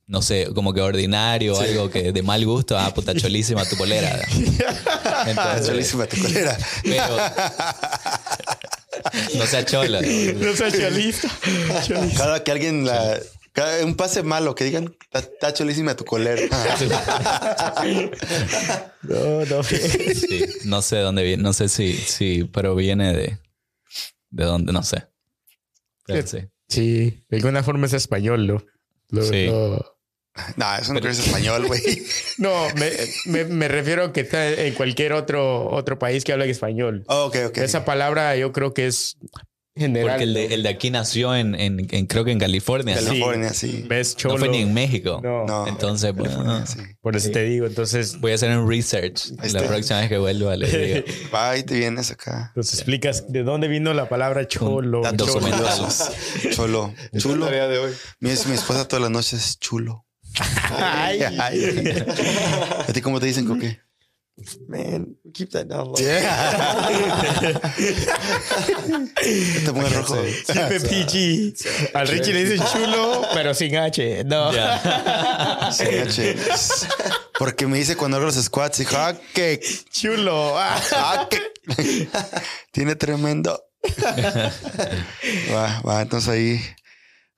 no 0.07 0.21
sé, 0.23 0.49
como 0.55 0.73
que 0.75 0.81
ordinario, 0.83 1.55
Sí. 1.55 1.65
algo 1.65 1.89
que 1.91 2.13
de 2.13 2.23
mal 2.23 2.45
gusto, 2.45 2.79
ah, 2.79 2.93
puta, 2.95 3.15
cholísima 3.15 3.65
tu 3.65 3.77
polera. 3.77 4.21
Ah, 4.97 5.25
Entonces, 5.27 5.67
cholísima 5.67 6.07
tu 6.07 6.21
colera. 6.21 6.59
pero 6.83 7.17
no 9.39 9.47
sea 9.47 9.65
cholo. 9.65 10.01
No 10.03 10.55
sea 10.57 10.71
cholista. 10.71 11.29
Cholista. 11.87 12.17
Cada 12.19 12.45
que 12.45 12.51
alguien 12.53 12.85
la. 12.87 13.19
cada- 13.53 13.85
un 13.85 13.95
pase 13.95 14.23
malo 14.23 14.55
que 14.55 14.65
digan, 14.65 14.95
"Está- 15.13 15.19
está 15.21 15.55
cholísima 15.55 15.95
tu 15.97 16.05
colera. 16.05 16.41
No, 19.03 19.45
no. 19.47 19.63
Sí, 19.63 20.45
no 20.65 20.83
sé 20.83 20.99
dónde 20.99 21.23
viene, 21.23 21.43
no 21.43 21.53
sé 21.53 21.69
si, 21.69 21.95
si, 21.95 22.45
pero 22.45 22.75
viene 22.75 23.13
de, 23.15 23.39
de 24.31 24.45
dónde, 24.45 24.73
no 24.73 24.83
sé. 24.83 25.07
Pero 26.07 26.27
sí. 26.27 26.39
Sí, 26.69 27.25
de 27.29 27.37
alguna 27.37 27.63
forma 27.63 27.87
es 27.87 27.93
español, 27.93 28.47
¿no? 28.47 28.65
Lo- 29.11 29.23
Sí. 29.25 29.47
lo- 29.47 29.97
No, 30.57 30.77
eso 30.77 30.95
no 30.95 31.01
creo 31.01 31.13
que 31.13 31.19
es 31.21 31.27
español, 31.27 31.67
güey. 31.67 31.81
No, 32.39 32.69
me, 32.77 32.91
me, 33.27 33.45
me 33.45 33.69
refiero 33.69 34.05
a 34.05 34.13
que 34.13 34.21
está 34.21 34.49
en 34.49 34.75
cualquier 34.75 35.13
otro, 35.13 35.69
otro 35.71 35.99
país 35.99 36.25
que 36.25 36.33
hable 36.33 36.49
español. 36.49 37.05
Oh, 37.09 37.25
ok, 37.27 37.37
ok. 37.49 37.59
Esa 37.59 37.85
palabra 37.85 38.37
yo 38.37 38.53
creo 38.53 38.73
que 38.73 38.87
es 38.87 39.19
General. 39.77 40.09
Porque 40.11 40.25
el 40.25 40.35
de, 40.35 40.47
el 40.55 40.63
de 40.65 40.69
aquí 40.69 40.91
nació 40.91 41.35
en, 41.35 41.55
en, 41.55 41.87
en- 41.91 42.07
creo 42.07 42.25
que 42.25 42.33
en 42.33 42.39
California. 42.41 42.97
¿no? 43.01 43.07
California, 43.07 43.55
sí. 43.55 43.85
¿Ves, 43.89 44.15
No 44.15 44.19
cholo? 44.19 44.39
fue 44.39 44.49
ni 44.49 44.59
en 44.59 44.75
México. 44.75 45.21
No. 45.23 45.47
No, 45.47 45.67
Entonces, 45.69 46.13
bueno, 46.15 46.67
sí. 46.67 46.79
Por 47.01 47.15
eso 47.17 47.31
te 47.31 47.45
digo, 47.45 47.67
entonces, 47.67 48.19
voy 48.21 48.33
a 48.33 48.35
hacer 48.35 48.57
un 48.59 48.69
research 48.69 49.33
Ahí 49.39 49.51
la 49.53 49.63
próxima 49.63 50.01
vez 50.01 50.09
que 50.09 50.19
vuelva. 50.19 50.57
Les 50.57 50.73
digo. 50.73 51.07
Va 51.35 51.57
y 51.57 51.63
te 51.63 51.75
vienes 51.79 52.11
acá. 52.11 52.47
entonces 52.49 52.75
explicas 52.75 53.33
de 53.33 53.43
dónde 53.45 53.69
vino 53.69 53.95
la 53.95 54.09
palabra 54.09 54.47
cholo. 54.49 55.03
dato 55.03 55.25
cholo. 55.27 55.41
documental. 55.41 55.89
Chulo. 56.53 56.93
Es 57.13 57.25
la 57.25 57.69
de 57.69 57.79
hoy. 57.79 57.93
Mi, 58.19 58.31
mi 58.31 58.55
esposa 58.55 58.87
todas 58.89 59.03
las 59.03 59.11
noches 59.11 59.33
es 59.35 59.59
chulo. 59.59 60.05
Ay. 60.79 61.21
Ay. 61.39 62.05
¿A 62.89 62.93
ti 62.93 63.01
cómo 63.01 63.21
te 63.21 63.27
dicen, 63.27 63.47
Coque? 63.47 63.81
Man, 64.69 65.17
keep 65.33 65.51
that 65.51 65.69
down 65.69 65.89
low. 65.89 65.95
Te 69.65 69.73
pones 69.73 69.93
rojo. 69.95 70.17
Siempre 70.45 70.81
PG. 70.89 71.55
Al 71.95 72.09
Richie 72.09 72.33
le 72.33 72.45
dicen 72.45 72.67
chulo, 72.73 73.23
pero 73.35 73.53
sin 73.55 73.77
H. 73.77 74.25
No. 74.25 74.53
Sí, 75.73 75.85
H. 75.99 76.37
Porque 77.39 77.67
me 77.67 77.79
dice 77.79 77.97
cuando 77.97 78.17
hago 78.17 78.27
los 78.27 78.37
squats, 78.37 78.79
dijo, 78.79 78.97
ah, 78.97 79.15
que, 79.35 79.61
Chulo. 79.91 80.59
Ah. 80.59 81.29
que. 81.29 82.09
Tiene 82.73 82.97
tremendo. 82.97 83.63
va, 85.53 85.81
va, 85.83 86.03
entonces 86.03 86.29
ahí. 86.29 86.61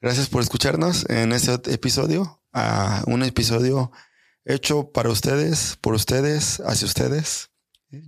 Gracias 0.00 0.28
por 0.28 0.42
escucharnos 0.42 1.08
en 1.08 1.32
este 1.32 1.52
episodio. 1.72 2.42
Ah, 2.52 3.02
un 3.06 3.22
episodio 3.22 3.92
hecho 4.44 4.90
para 4.92 5.08
ustedes, 5.10 5.76
por 5.80 5.94
ustedes, 5.94 6.60
hacia 6.66 6.86
ustedes. 6.86 7.48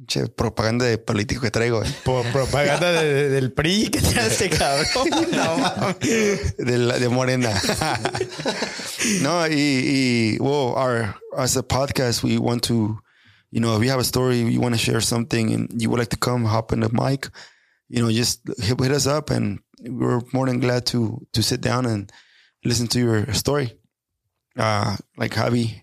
Che, 0.06 0.28
propaganda 0.28 0.86
de 0.86 0.96
político 0.96 1.42
que 1.42 1.50
traigo, 1.50 1.82
eh. 1.84 1.94
Por 2.04 2.24
propaganda 2.32 2.90
de- 2.90 3.04
de- 3.14 3.28
del 3.28 3.52
PRI 3.52 3.90
que 3.90 4.00
te 4.00 4.18
hace 4.18 4.48
cabrón. 4.48 5.10
No 5.30 5.58
mames. 5.58 6.56
de, 6.56 6.78
la- 6.78 6.98
de 6.98 7.08
Morena. 7.10 7.50
no, 9.22 9.46
y, 9.46 9.52
y 9.54 10.38
well, 10.40 10.74
our 10.76 11.14
as 11.36 11.56
a 11.56 11.62
podcast, 11.62 12.22
we 12.22 12.38
want 12.38 12.62
to, 12.64 12.98
you 13.50 13.60
know, 13.60 13.76
if 13.76 13.82
you 13.84 13.90
have 13.90 14.00
a 14.00 14.04
story, 14.04 14.38
you 14.40 14.58
want 14.60 14.74
to 14.74 14.78
share 14.78 15.02
something, 15.02 15.52
and 15.52 15.82
you 15.82 15.90
would 15.90 15.98
like 15.98 16.08
to 16.10 16.16
come, 16.16 16.44
hop 16.46 16.72
in 16.72 16.80
the 16.80 16.88
mic, 16.90 17.28
you 17.88 18.00
know, 18.02 18.10
just 18.10 18.40
hit, 18.62 18.80
hit 18.80 18.90
us 18.92 19.06
up, 19.06 19.28
and 19.30 19.58
we're 19.82 20.20
more 20.32 20.46
than 20.46 20.60
glad 20.60 20.86
to 20.86 21.20
to 21.32 21.42
sit 21.42 21.60
down 21.60 21.84
and 21.84 22.10
listen 22.64 22.86
to 22.88 22.98
your 22.98 23.30
story. 23.34 23.76
Uh, 24.56 24.96
like 25.18 25.32
Javi, 25.32 25.82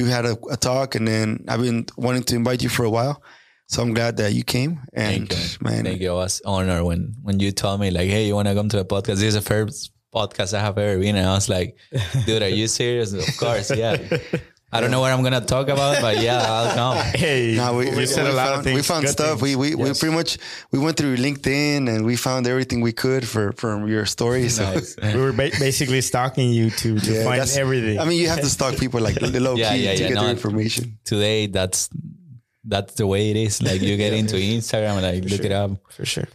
we've 0.00 0.08
had 0.12 0.24
a, 0.24 0.36
a 0.50 0.56
talk, 0.56 0.94
and 0.94 1.06
then 1.06 1.44
I've 1.48 1.60
been 1.60 1.86
wanting 1.96 2.22
to 2.24 2.36
invite 2.36 2.62
you 2.62 2.68
for 2.68 2.84
a 2.84 2.90
while. 2.90 3.22
So 3.68 3.82
I'm 3.82 3.94
glad 3.94 4.16
that 4.16 4.32
you 4.32 4.42
came, 4.42 4.80
and 4.92 5.28
Thank 5.28 5.32
you. 5.32 5.58
man, 5.60 5.84
Thank 5.84 6.00
you. 6.00 6.10
I 6.10 6.14
was 6.14 6.42
honored 6.44 6.82
when, 6.84 7.14
when 7.22 7.38
you 7.38 7.52
told 7.52 7.80
me, 7.80 7.90
like, 7.92 8.08
hey, 8.08 8.26
you 8.26 8.34
want 8.34 8.48
to 8.48 8.54
come 8.54 8.68
to 8.70 8.80
a 8.80 8.84
podcast? 8.84 9.20
This 9.20 9.22
is 9.22 9.34
the 9.34 9.42
first 9.42 9.92
podcast 10.12 10.54
I 10.54 10.60
have 10.60 10.76
ever 10.76 10.98
been. 10.98 11.14
And 11.14 11.26
I 11.26 11.34
was 11.34 11.48
like, 11.48 11.76
dude, 12.26 12.42
are 12.42 12.48
you 12.48 12.66
serious? 12.66 13.12
Of 13.12 13.36
course, 13.36 13.70
yeah. 13.70 13.96
I 14.72 14.80
don't 14.80 14.92
know 14.92 15.00
what 15.00 15.10
I'm 15.12 15.20
going 15.22 15.32
to 15.32 15.40
talk 15.40 15.68
about, 15.68 16.00
but 16.00 16.18
yeah, 16.22 16.44
I'll 16.46 16.74
come. 16.74 16.96
Hey, 17.14 17.54
No, 17.56 17.74
we, 17.78 17.90
you 17.90 17.96
we, 17.96 18.06
said 18.06 18.24
we 18.24 18.30
a 18.30 18.34
lot 18.34 18.46
found, 18.46 18.58
of 18.58 18.64
things. 18.64 18.76
we 18.76 18.82
found 18.82 19.04
good 19.04 19.12
stuff. 19.12 19.40
things. 19.40 19.56
We 19.56 19.74
we, 19.74 19.74
we 19.74 19.92
pretty 19.94 20.14
much 20.14 20.38
we 20.70 20.78
went 20.78 20.96
through 20.96 21.16
LinkedIn 21.16 21.88
and 21.88 22.04
we 22.06 22.14
found 22.16 22.46
everything 22.46 22.80
we 22.80 22.92
could 22.92 23.26
for 23.26 23.52
from 23.52 23.88
your 23.88 24.06
story. 24.06 24.48
So 24.48 24.62
Nice. 24.62 24.96
we 25.02 25.20
were 25.20 25.32
ba- 25.32 25.50
basically 25.58 26.00
stalking 26.02 26.50
you 26.52 26.70
to, 26.70 26.98
to 27.00 27.12
yeah, 27.12 27.24
find 27.24 27.42
everything. 27.56 27.98
I 27.98 28.04
mean, 28.04 28.20
you 28.20 28.28
have 28.28 28.40
to 28.40 28.48
stalk 28.50 28.76
people 28.78 29.00
like 29.00 29.16
the 29.18 29.40
low 29.40 29.56
Yeah, 29.60 29.72
key 29.74 29.84
yeah, 29.84 29.94
to 29.94 30.02
yeah, 30.02 30.08
get 30.08 30.14
no, 30.14 30.24
the 30.24 30.30
information. 30.30 30.98
Today, 31.04 31.46
that's 31.48 31.90
that's 32.64 32.94
the 32.94 33.06
way 33.06 33.30
it 33.30 33.36
is. 33.36 33.60
Like, 33.62 33.80
you 33.82 33.96
get 33.96 34.12
into 34.12 34.36
Instagram 34.36 34.98
and 34.98 35.02
like, 35.02 35.24
look 35.30 35.44
it 35.44 35.52
up. 35.52 35.70
For 35.90 36.04
sure. 36.06 36.28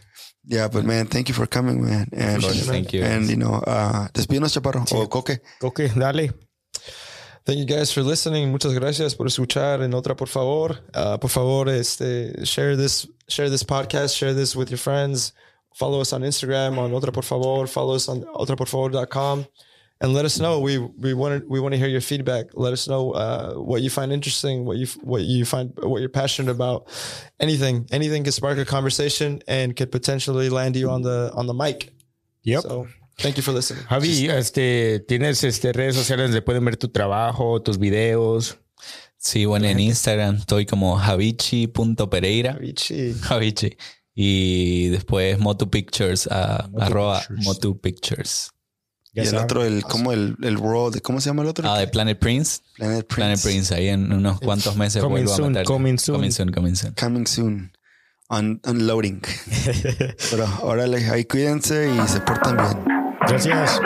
Yeah, 0.44 0.68
but 0.68 0.84
man, 0.84 1.06
thank 1.06 1.28
you 1.28 1.34
for 1.34 1.46
coming, 1.46 1.82
man. 1.82 2.06
And 2.12 2.42
course, 2.42 2.66
thank 2.66 2.92
you. 2.92 3.02
And 3.02 3.28
you 3.28 3.36
know, 3.36 3.54
uh, 3.66 4.08
despídenos, 4.12 4.52
chaparro. 4.52 4.84
O 4.92 5.06
coque. 5.08 5.40
Ok, 5.62 5.88
dale. 5.96 6.30
Thank 7.46 7.60
you 7.60 7.64
guys 7.64 7.92
for 7.92 8.02
listening. 8.02 8.50
Muchas 8.50 8.74
gracias 8.74 9.14
por 9.14 9.28
escuchar. 9.28 9.80
En 9.80 9.94
otra, 9.94 10.16
por 10.16 10.26
favor, 10.26 10.80
uh, 10.94 11.16
por 11.16 11.30
favor, 11.30 11.68
este, 11.68 12.44
share 12.44 12.74
this, 12.74 13.06
share 13.28 13.48
this 13.48 13.62
podcast, 13.62 14.16
share 14.16 14.34
this 14.34 14.56
with 14.56 14.68
your 14.68 14.78
friends. 14.78 15.32
Follow 15.76 16.00
us 16.00 16.12
on 16.12 16.22
Instagram 16.22 16.76
on 16.76 16.90
otra 16.90 17.12
por 17.12 17.22
favor. 17.22 17.68
Follow 17.68 17.94
us 17.94 18.08
on 18.08 18.22
otraporfavor.com, 18.34 19.46
and 20.00 20.12
let 20.12 20.24
us 20.24 20.40
know. 20.40 20.58
We 20.58 20.78
we 20.78 21.14
want 21.14 21.40
to 21.40 21.48
we 21.48 21.60
want 21.60 21.72
to 21.72 21.78
hear 21.78 21.86
your 21.86 22.00
feedback. 22.00 22.46
Let 22.54 22.72
us 22.72 22.88
know 22.88 23.12
uh, 23.12 23.54
what 23.54 23.80
you 23.80 23.90
find 23.90 24.10
interesting, 24.10 24.64
what 24.64 24.78
you 24.78 24.88
what 25.04 25.22
you 25.22 25.44
find 25.44 25.72
what 25.76 26.00
you're 26.00 26.08
passionate 26.08 26.50
about. 26.50 26.88
Anything, 27.38 27.86
anything 27.92 28.24
can 28.24 28.32
spark 28.32 28.58
a 28.58 28.64
conversation 28.64 29.40
and 29.46 29.76
could 29.76 29.92
potentially 29.92 30.48
land 30.48 30.74
you 30.74 30.90
on 30.90 31.02
the 31.02 31.30
on 31.32 31.46
the 31.46 31.54
mic. 31.54 31.92
Yep. 32.42 32.62
So 32.62 32.88
thank 33.18 33.36
you 33.36 33.42
for 33.42 33.54
listening. 33.54 33.84
Javi, 33.84 34.28
este, 34.28 35.00
tienes 35.06 35.42
este, 35.44 35.72
redes 35.72 35.94
sociales 35.94 36.26
donde 36.28 36.42
pueden 36.42 36.64
ver 36.64 36.76
tu 36.76 36.88
trabajo, 36.88 37.60
tus 37.62 37.78
videos. 37.78 38.58
Sí, 39.18 39.44
bueno, 39.44 39.66
en 39.66 39.80
Instagram 39.80 40.36
estoy 40.36 40.66
como 40.66 40.96
javichi.pereira. 40.96 42.52
Avicii. 42.52 43.14
Javichi. 43.20 43.76
Y 44.14 44.88
después 44.88 45.38
Motu 45.38 45.68
Pictures, 45.68 46.28
ah, 46.30 46.68
Motu 46.70 46.84
arroba 46.84 47.18
Pictures. 47.20 47.44
Motu 47.46 47.80
Pictures. 47.80 48.50
Y 49.12 49.20
el 49.20 49.34
otro, 49.36 49.64
el 49.64 49.82
como 49.82 50.12
el 50.12 50.36
el 50.42 50.58
world, 50.58 51.00
¿cómo 51.00 51.20
se 51.22 51.30
llama 51.30 51.42
el 51.42 51.48
otro? 51.48 51.70
Ah, 51.70 51.78
de 51.78 51.88
Planet 51.88 52.18
Prince. 52.18 52.58
Planet 52.76 53.06
Prince. 53.06 53.14
Planet 53.16 53.42
Prince, 53.42 53.74
ahí 53.74 53.88
en 53.88 54.12
unos 54.12 54.38
cuantos 54.40 54.76
meses 54.76 55.02
Coming 55.02 55.24
vuelvo 55.24 55.32
a 55.32 55.36
soon, 55.36 55.52
meter. 55.52 55.64
coming 55.66 55.96
soon. 55.98 56.16
Coming 56.16 56.30
soon, 56.32 56.50
coming 56.52 56.74
soon. 56.74 56.94
Coming 56.94 57.26
soon. 57.26 57.72
Un- 58.28 58.60
unloading. 58.64 59.22
Pero 60.30 60.46
órale, 60.62 61.08
ahí 61.10 61.24
cuídense 61.24 61.90
y 61.90 62.08
se 62.08 62.20
portan 62.20 62.56
bien. 62.56 62.95
Gracias. 63.28 63.80